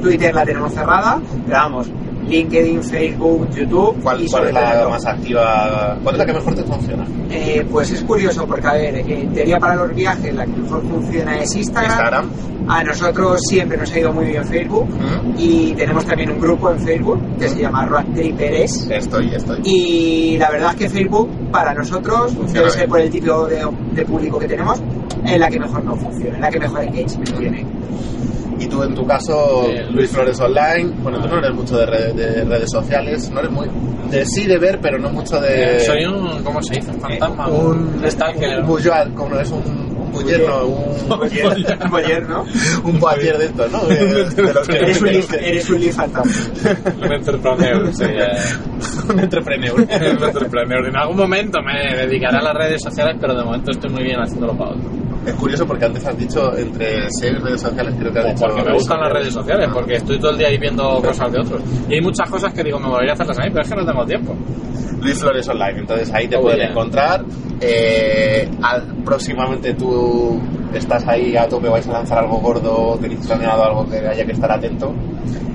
Twitter 0.00 0.34
la 0.34 0.44
tenemos 0.44 0.72
cerrada, 0.72 1.20
pero 1.46 1.58
vamos, 1.58 1.88
LinkedIn, 2.28 2.82
Facebook, 2.82 3.48
YouTube. 3.54 4.02
¿Cuál, 4.02 4.22
y 4.22 4.28
cuál 4.28 4.42
sobre 4.44 4.48
es 4.48 4.54
la 4.54 4.80
todo, 4.80 4.90
más 4.90 5.06
activa? 5.06 5.98
¿Cuál 6.02 6.14
es 6.14 6.18
la 6.18 6.26
que 6.26 6.32
mejor 6.32 6.54
te 6.54 6.62
funciona? 6.64 7.06
eh, 7.30 7.66
pues 7.70 7.90
es 7.90 8.02
curioso 8.02 8.46
porque, 8.46 8.66
a 8.66 8.72
ver, 8.74 8.96
en 8.96 9.32
teoría 9.32 9.58
para 9.58 9.74
los 9.76 9.94
viajes 9.94 10.34
la 10.34 10.44
que 10.44 10.52
mejor 10.52 10.82
funciona 10.82 11.38
es 11.40 11.54
Instagram. 11.54 11.90
Instagram. 11.90 12.30
A 12.68 12.82
nosotros 12.82 13.40
siempre 13.48 13.78
nos 13.78 13.92
ha 13.92 13.98
ido 14.00 14.12
muy 14.12 14.24
bien 14.26 14.44
Facebook. 14.44 14.88
Y 15.38 15.72
tenemos 15.74 16.04
también 16.04 16.32
un 16.32 16.40
grupo 16.40 16.70
en 16.72 16.80
Facebook 16.80 17.20
que 17.38 17.48
se 17.48 17.60
llama 17.60 17.86
Road 17.86 18.06
Trippers. 18.14 18.90
Estoy, 18.90 19.32
estoy. 19.34 19.60
Y 19.64 20.36
la 20.38 20.50
verdad 20.50 20.70
es 20.72 20.76
que 20.76 20.88
Facebook 20.90 21.30
para 21.52 21.72
nosotros, 21.74 22.32
Funciona 22.34 22.60
debe 22.60 22.70
ser 22.70 22.88
por 22.88 23.00
el 23.00 23.08
tipo 23.10 23.46
de, 23.46 23.64
de 23.92 24.04
público 24.04 24.38
que 24.40 24.48
tenemos, 24.48 24.82
es 25.24 25.38
la 25.38 25.48
que 25.48 25.60
mejor 25.60 25.84
nos 25.84 25.98
funciona, 26.00 26.34
es 26.34 26.40
la 26.40 26.50
que 26.50 26.58
mejor 26.58 26.82
engagement 26.82 27.38
tiene. 27.38 27.66
Y 28.66 28.68
tú 28.68 28.82
en 28.82 28.94
tu 28.94 29.06
caso, 29.06 29.64
Eh, 29.68 29.86
Luis 29.90 30.10
Flores 30.10 30.40
Online, 30.40 30.92
bueno, 31.02 31.20
tú 31.20 31.28
no 31.28 31.38
eres 31.38 31.54
mucho 31.54 31.76
de, 31.78 31.86
re- 31.86 32.12
de 32.12 32.44
redes 32.44 32.70
sociales, 32.70 33.30
no 33.30 33.38
eres 33.40 33.52
muy... 33.52 33.68
De 34.10 34.24
sí 34.26 34.44
de 34.46 34.58
ver, 34.58 34.80
pero 34.80 34.98
no 34.98 35.08
mucho 35.10 35.40
de... 35.40 35.76
Eh, 35.76 35.80
Soy 35.80 36.04
un, 36.04 36.42
¿cómo 36.42 36.60
se 36.62 36.74
dice? 36.74 36.90
Un 36.90 37.00
fantasma. 37.00 37.46
un, 37.48 38.02
stalker. 38.10 38.60
un 38.60 38.66
buller, 38.66 39.12
como 39.14 39.36
es 39.38 39.50
un, 39.50 39.62
un 39.98 40.10
buller, 40.12 40.40
no, 40.48 40.66
un, 40.66 41.90
boyer, 41.90 42.28
¿no? 42.28 42.44
un 42.84 42.98
boyer 42.98 43.38
de 43.38 43.44
estos, 43.46 43.70
¿no? 43.70 43.82
Eres 43.90 45.00
un, 45.70 45.92
fantasma. 45.92 46.32
Un 47.02 47.12
entrepreneur, 47.12 47.94
sí. 47.94 48.04
eh. 48.04 49.12
un 49.12 49.20
entrepreneur. 49.20 49.74
un 49.74 49.90
entrepreneur. 50.24 50.86
En 50.88 50.96
algún 50.96 51.16
momento 51.16 51.58
me 51.62 51.96
dedicaré 51.96 52.38
a 52.38 52.42
las 52.42 52.54
redes 52.54 52.82
sociales, 52.82 53.16
pero 53.20 53.34
de 53.36 53.44
momento 53.44 53.70
estoy 53.70 53.90
muy 53.90 54.02
bien 54.04 54.20
haciéndolo 54.20 54.56
para 54.56 54.70
otros. 54.70 54.86
Es 55.26 55.34
curioso 55.34 55.66
porque 55.66 55.84
antes 55.84 56.06
has 56.06 56.16
dicho 56.16 56.56
entre 56.56 57.10
ser 57.10 57.42
redes 57.42 57.60
sociales, 57.60 57.94
creo 57.98 58.12
que 58.12 58.18
has 58.20 58.26
dicho... 58.26 58.46
Porque 58.46 58.62
me 58.62 58.72
gustan 58.74 59.00
las 59.00 59.12
redes 59.12 59.34
sociales, 59.34 59.68
porque 59.72 59.94
estoy 59.94 60.18
todo 60.20 60.30
el 60.30 60.38
día 60.38 60.48
ahí 60.48 60.58
viendo 60.58 61.00
cosas 61.04 61.32
de 61.32 61.40
otros. 61.40 61.62
Y 61.88 61.94
hay 61.94 62.00
muchas 62.00 62.30
cosas 62.30 62.52
que 62.54 62.62
digo, 62.62 62.78
me 62.78 62.88
volvería 62.88 63.10
a 63.12 63.14
hacerlas 63.14 63.38
a 63.38 63.42
mí, 63.42 63.48
pero 63.50 63.62
es 63.62 63.68
que 63.68 63.76
no 63.76 63.84
tengo 63.86 64.06
tiempo. 64.06 64.34
Luis 65.02 65.18
Flores 65.20 65.48
Online, 65.48 65.80
entonces 65.80 66.12
ahí 66.14 66.26
te 66.28 66.36
Oh, 66.36 66.42
pueden 66.42 66.58
yeah. 66.60 66.70
encontrar. 66.70 67.24
Eh, 67.60 68.48
al- 68.62 68.94
próximamente 69.04 69.74
tú 69.74 70.40
estás 70.72 71.06
ahí 71.06 71.36
a 71.36 71.48
tope, 71.48 71.68
vais 71.68 71.86
a 71.88 71.92
lanzar 71.92 72.18
algo 72.18 72.38
gordo, 72.38 72.96
tenéis 73.00 73.26
planeado 73.26 73.62
algo 73.64 73.86
que 73.90 73.98
haya 73.98 74.24
que 74.24 74.32
estar 74.32 74.50
atento. 74.52 74.94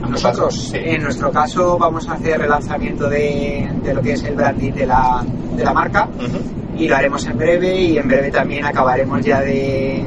Nosotros, 0.10 0.56
sí. 0.72 0.78
en 0.78 1.04
nuestro 1.04 1.32
caso, 1.32 1.78
vamos 1.78 2.08
a 2.10 2.14
hacer 2.14 2.40
relanzamiento 2.40 3.08
de, 3.10 3.70
de 3.84 3.94
lo 3.94 4.02
que 4.02 4.14
es 4.14 4.24
el 4.24 4.36
branding 4.36 4.72
de 4.74 4.86
la, 4.88 5.24
de 5.56 5.64
la 5.64 5.74
marca 5.74 6.10
Ujú. 6.18 6.40
Y 6.82 6.88
lo 6.88 6.96
haremos 6.96 7.26
en 7.28 7.38
breve 7.38 7.76
y 7.80 7.98
en 7.98 8.08
breve 8.08 8.32
también 8.32 8.66
acabaremos 8.66 9.24
ya 9.24 9.40
de, 9.42 10.04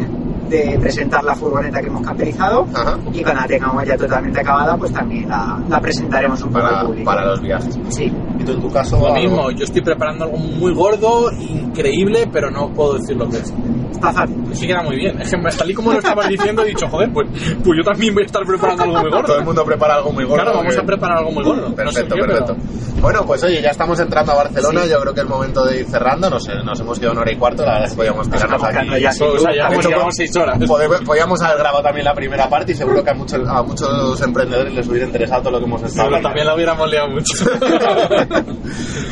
de 0.49 0.79
presentar 0.81 1.23
la 1.25 1.35
furgoneta 1.35 1.81
que 1.81 1.87
hemos 1.87 2.03
camperizado 2.07 2.67
Ajá. 2.75 2.99
y 3.13 3.23
cuando 3.23 3.43
la 3.43 3.47
tengamos 3.47 3.85
ya 3.87 3.97
totalmente 3.97 4.41
acabada 4.41 4.77
pues 4.77 4.93
también 4.93 5.29
la, 5.29 5.59
la 5.69 5.81
presentaremos 5.81 6.43
un 6.43 6.49
poco 6.53 6.67
al 6.67 6.73
Para, 6.75 6.87
público. 6.87 7.05
para 7.05 7.25
los 7.27 7.41
viajes. 7.41 7.79
Sí, 7.89 8.13
tú 8.45 8.53
en 8.53 8.61
tu 8.61 8.71
caso... 8.71 8.99
Lo 8.99 9.07
algo- 9.07 9.17
mismo, 9.21 9.51
yo 9.51 9.65
estoy 9.65 9.83
preparando 9.83 10.25
algo 10.25 10.37
muy 10.37 10.73
gordo, 10.75 11.31
increíble, 11.33 12.29
pero 12.33 12.51
no 12.51 12.69
puedo 12.73 12.95
decir 12.99 13.17
lo 13.17 13.29
que 13.29 13.39
es. 13.39 13.53
está 13.93 14.13
fácil. 14.13 14.37
Sí 14.53 14.67
queda 14.67 14.83
muy 14.83 14.97
bien. 14.97 15.21
Es 15.21 15.31
que 15.31 15.37
me 15.39 15.51
salí 15.51 15.75
como 15.75 15.93
lo 15.93 15.99
estabas 15.99 16.29
diciendo 16.29 16.63
he 16.63 16.67
dicho, 16.67 16.87
joder, 16.89 17.13
pues, 17.13 17.29
pues 17.65 17.79
yo 17.79 17.83
también 17.85 18.15
voy 18.15 18.23
a 18.23 18.27
estar 18.27 18.45
preparando 18.45 18.83
algo 18.85 19.01
muy 19.01 19.11
gordo. 19.11 19.27
Todo 19.27 19.39
el 19.39 19.45
mundo 19.45 19.65
prepara 19.65 19.95
algo 19.97 20.13
muy 20.13 20.25
gordo. 20.25 20.43
Claro, 20.43 20.59
vamos 20.59 20.75
que- 20.75 20.81
a 20.81 20.85
preparar 20.85 21.19
algo 21.19 21.31
muy 21.33 21.45
gordo. 21.45 21.75
Perfecto, 21.75 22.17
no 22.17 22.23
sé 22.23 22.29
perfecto. 22.29 22.57
pero- 22.57 22.85
Bueno, 23.01 23.27
pues 23.27 23.43
oye, 23.43 23.61
ya 23.61 23.71
estamos 23.71 23.99
entrando 24.01 24.33
a 24.33 24.37
Barcelona. 24.37 24.83
Sí. 24.85 24.91
Yo 24.91 25.01
creo 25.01 25.15
que 25.15 25.21
es 25.21 25.27
momento 25.27 25.65
de 25.65 25.81
ir 25.81 25.87
cerrando. 25.87 26.31
No 26.31 26.39
sé, 26.41 26.53
nos 26.65 26.81
hemos 26.81 26.99
quedado 26.99 27.13
una 27.13 27.21
hora 27.23 27.33
y 27.33 27.37
cuarto. 27.37 27.63
La 27.65 27.73
verdad 27.73 27.85
es 27.85 27.91
que 27.93 27.97
podíamos 27.97 28.31
tirarnos 28.31 28.63
aquí. 28.65 28.89
ya 29.01 29.11
O 29.11 29.39
sea, 29.39 29.69
De 29.69 29.77
hecho, 29.77 29.89
llevamos 29.91 30.15
seis 30.17 30.37
horas. 30.37 30.59
Podíamos 31.05 31.43
haber 31.43 31.59
grabado 31.59 31.83
también 31.83 32.05
la 32.07 32.15
primera 32.15 32.49
parte 32.49 32.73
y 32.73 32.75
seguro 32.75 33.03
que 33.05 33.11
a 33.11 33.15
muchos, 33.15 33.47
a 33.47 33.63
muchos 33.63 34.21
emprendedores 34.23 34.73
les 34.75 34.89
hubiera 34.89 35.07
interesado 35.07 35.43
todo 35.43 35.53
lo 35.53 35.59
que 35.59 35.65
hemos 35.65 35.83
estado 35.83 36.07
hablando. 36.07 36.29
también 36.29 36.47
la 36.47 36.55
hubiéramos 36.55 36.91
liado 36.91 37.09
mucho. 37.11 37.35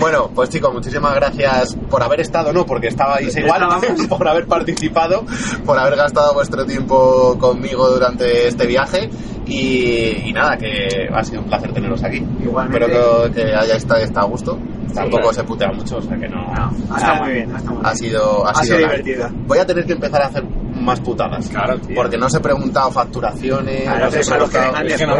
Bueno, 0.00 0.30
pues 0.34 0.48
chicos, 0.50 0.72
muchísimas 0.72 1.14
gracias 1.14 1.76
por 1.88 2.02
haber 2.02 2.20
estado, 2.20 2.52
no, 2.52 2.66
porque 2.66 2.88
estabais 2.88 3.36
igual, 3.36 3.62
por 4.08 4.26
haber 4.28 4.46
participado, 4.46 5.24
por 5.64 5.78
haber 5.78 5.96
gastado 5.96 6.34
vuestro 6.34 6.64
tiempo 6.66 7.36
conmigo 7.38 7.88
durante 7.88 8.48
este 8.48 8.66
viaje 8.66 9.08
y, 9.46 10.28
y 10.28 10.32
nada, 10.32 10.56
que 10.56 11.08
ha 11.12 11.22
sido 11.22 11.42
un 11.42 11.48
placer 11.48 11.72
teneros 11.72 12.02
aquí. 12.02 12.24
Igualmente. 12.42 12.84
Espero 12.84 13.24
que, 13.32 13.42
que 13.42 13.54
hayáis 13.54 13.82
estado, 13.82 14.00
estado 14.00 14.26
a 14.26 14.30
gusto. 14.30 14.58
Tampoco 14.94 15.22
claro. 15.22 15.32
se 15.34 15.44
putea 15.44 15.72
mucho, 15.72 15.96
o 15.98 16.02
sea 16.02 16.16
que 16.18 16.28
no. 16.28 16.52
No, 16.52 16.94
ha 16.94 16.98
estado 16.98 17.24
muy 17.24 17.32
bien, 17.32 17.54
ha 17.54 17.58
estado 17.58 17.76
muy 17.76 17.84
Ha 17.86 17.92
bien. 17.92 17.96
sido, 17.96 18.46
ha 18.46 18.50
Ha 18.50 18.54
sido 18.54 18.76
sido 18.76 18.78
divertida. 18.78 19.30
Voy 19.46 19.58
a 19.58 19.66
tener 19.66 19.86
que 19.86 19.92
empezar 19.92 20.22
a 20.22 20.26
hacer 20.26 20.44
más 20.84 21.00
putadas. 21.00 21.48
Claro, 21.48 21.78
tío. 21.78 21.94
Porque 21.94 22.16
no 22.18 22.26
os 22.26 22.34
he 22.34 22.40
preguntado 22.40 22.90
facturaciones, 22.90 23.82
Claro, 23.82 24.10
no 24.10 24.16
es 24.16 24.28
lo 24.28 24.48
que 24.48 24.58
Es 24.86 24.98
que 24.98 25.06
no. 25.06 25.16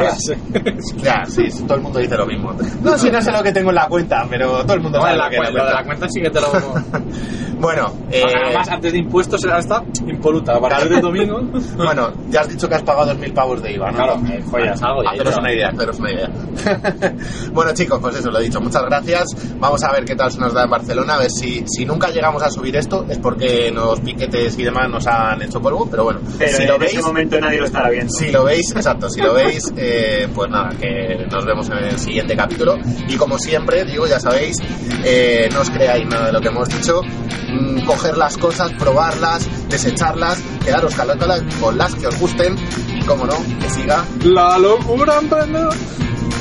Ya, 1.03 1.25
sí, 1.27 1.45
todo 1.67 1.77
el 1.77 1.83
mundo 1.83 1.99
dice 1.99 2.17
lo 2.17 2.27
mismo. 2.27 2.53
No, 2.83 2.99
si 2.99 3.11
no 3.11 3.21
sé 3.21 3.33
lo 3.33 3.43
que 3.43 3.53
tengo 3.53 3.71
en 3.71 3.77
la 3.77 3.87
cuenta, 3.89 4.27
pero 4.29 4.63
todo 4.63 4.75
el 4.75 4.83
mundo 4.83 4.99
No, 4.99 5.05
sabe 5.05 5.17
la 5.17 5.25
lo 5.25 5.31
que 5.31 5.37
es 5.37 5.43
cuenta, 5.43 5.59
lo 5.63 5.69
de 5.69 5.75
la 5.75 5.85
cuenta 5.85 6.07
sí 6.09 6.21
que 6.21 6.31
te 6.31 6.41
lo... 6.41 6.49
Bueno, 7.63 7.93
eh, 8.11 8.25
Además, 8.45 8.69
antes 8.71 8.93
de 8.93 8.99
impuestos 8.99 9.41
será 9.41 9.59
hasta 9.59 9.85
impoluta. 10.09 10.57
A 10.57 10.61
partir 10.61 10.89
del 10.89 11.01
domingo... 11.01 11.41
bueno, 11.77 12.13
ya 12.29 12.41
has 12.41 12.49
dicho 12.49 12.69
que 12.69 12.75
has 12.75 12.83
pagado 12.83 13.15
2.000 13.15 13.33
pavos 13.33 13.63
de 13.63 13.73
IVA, 13.73 13.93
¿no? 13.93 13.97
Claro, 13.99 14.21
eh, 14.29 14.43
algo 14.83 15.05
ya 15.05 15.11
Haceros 15.11 15.33
hecho. 15.33 15.41
una 15.41 15.53
idea, 15.53 15.69
haceros 15.69 15.99
una 16.01 16.11
idea. 16.11 16.29
bueno, 17.53 17.73
chicos, 17.73 18.01
pues 18.01 18.17
eso, 18.17 18.33
lo 18.33 18.41
he 18.41 18.43
dicho. 18.43 18.61
Muchas 18.61 18.83
gracias. 18.83 19.27
Vamos 19.61 19.81
a 19.85 19.93
ver 19.93 20.05
qué 20.05 20.17
tal 20.17 20.33
se 20.33 20.41
nos 20.41 20.53
da 20.53 20.65
en 20.65 20.71
Barcelona. 20.71 21.15
A 21.15 21.19
ver 21.19 21.31
si, 21.31 21.63
si 21.69 21.85
nunca 21.85 22.09
llegamos 22.11 22.43
a 22.43 22.51
subir 22.51 22.75
esto 22.75 23.07
es 23.09 23.19
porque 23.19 23.71
los 23.71 24.01
piquetes 24.01 24.59
y 24.59 24.65
demás 24.65 24.91
nos 24.91 25.07
han 25.07 25.41
hecho 25.53 25.63
polvo. 25.63 25.89
Pero 25.91 26.05
bueno, 26.05 26.21
Pero 26.39 26.57
si 26.57 26.63
en 26.63 26.69
lo 26.69 26.75
ese 26.77 26.95
veis, 26.97 27.07
momento 27.07 27.41
nadie 27.41 27.59
lo 27.59 27.67
estará 27.67 27.91
viendo. 27.91 28.13
si 28.13 28.31
lo 28.31 28.45
veis, 28.45 28.71
exacto, 28.75 29.09
si 29.11 29.21
lo 29.21 29.35
veis, 29.35 29.73
eh, 29.77 30.29
pues 30.35 30.51
nada, 30.51 30.71
que 30.79 31.27
nos 31.31 31.45
vemos 31.45 31.69
en 31.71 31.79
el 31.79 31.99
siguiente 31.99 32.37
capítulo. 32.37 32.79
Y 33.09 33.17
como 33.17 33.39
siempre, 33.39 33.85
digo, 33.85 34.07
ya 34.07 34.19
sabéis, 34.19 34.57
eh, 35.05 35.49
no 35.53 35.61
os 35.61 35.71
creáis 35.71 36.07
nada 36.07 36.27
de 36.27 36.33
lo 36.33 36.41
que 36.41 36.49
hemos 36.49 36.69
dicho. 36.69 37.01
Mm, 37.49 37.85
coger 37.85 38.17
las 38.17 38.39
cosas, 38.39 38.73
probarlas, 38.79 39.47
desecharlas, 39.69 40.41
quedaros 40.65 40.95
con 40.95 41.07
las- 41.29 41.43
con 41.61 41.77
las 41.77 41.95
que 41.95 42.07
os 42.07 42.19
gusten 42.19 42.57
y, 42.95 43.05
como 43.05 43.27
no, 43.27 43.35
que 43.61 43.69
siga. 43.71 44.05
La 44.25 44.59
locura 44.59 45.19
emprendedora. 45.21 45.77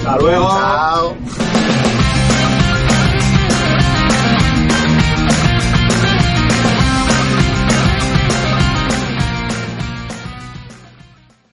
Hasta 0.06 0.18
luego. 0.18 0.50
Chao. 0.50 1.18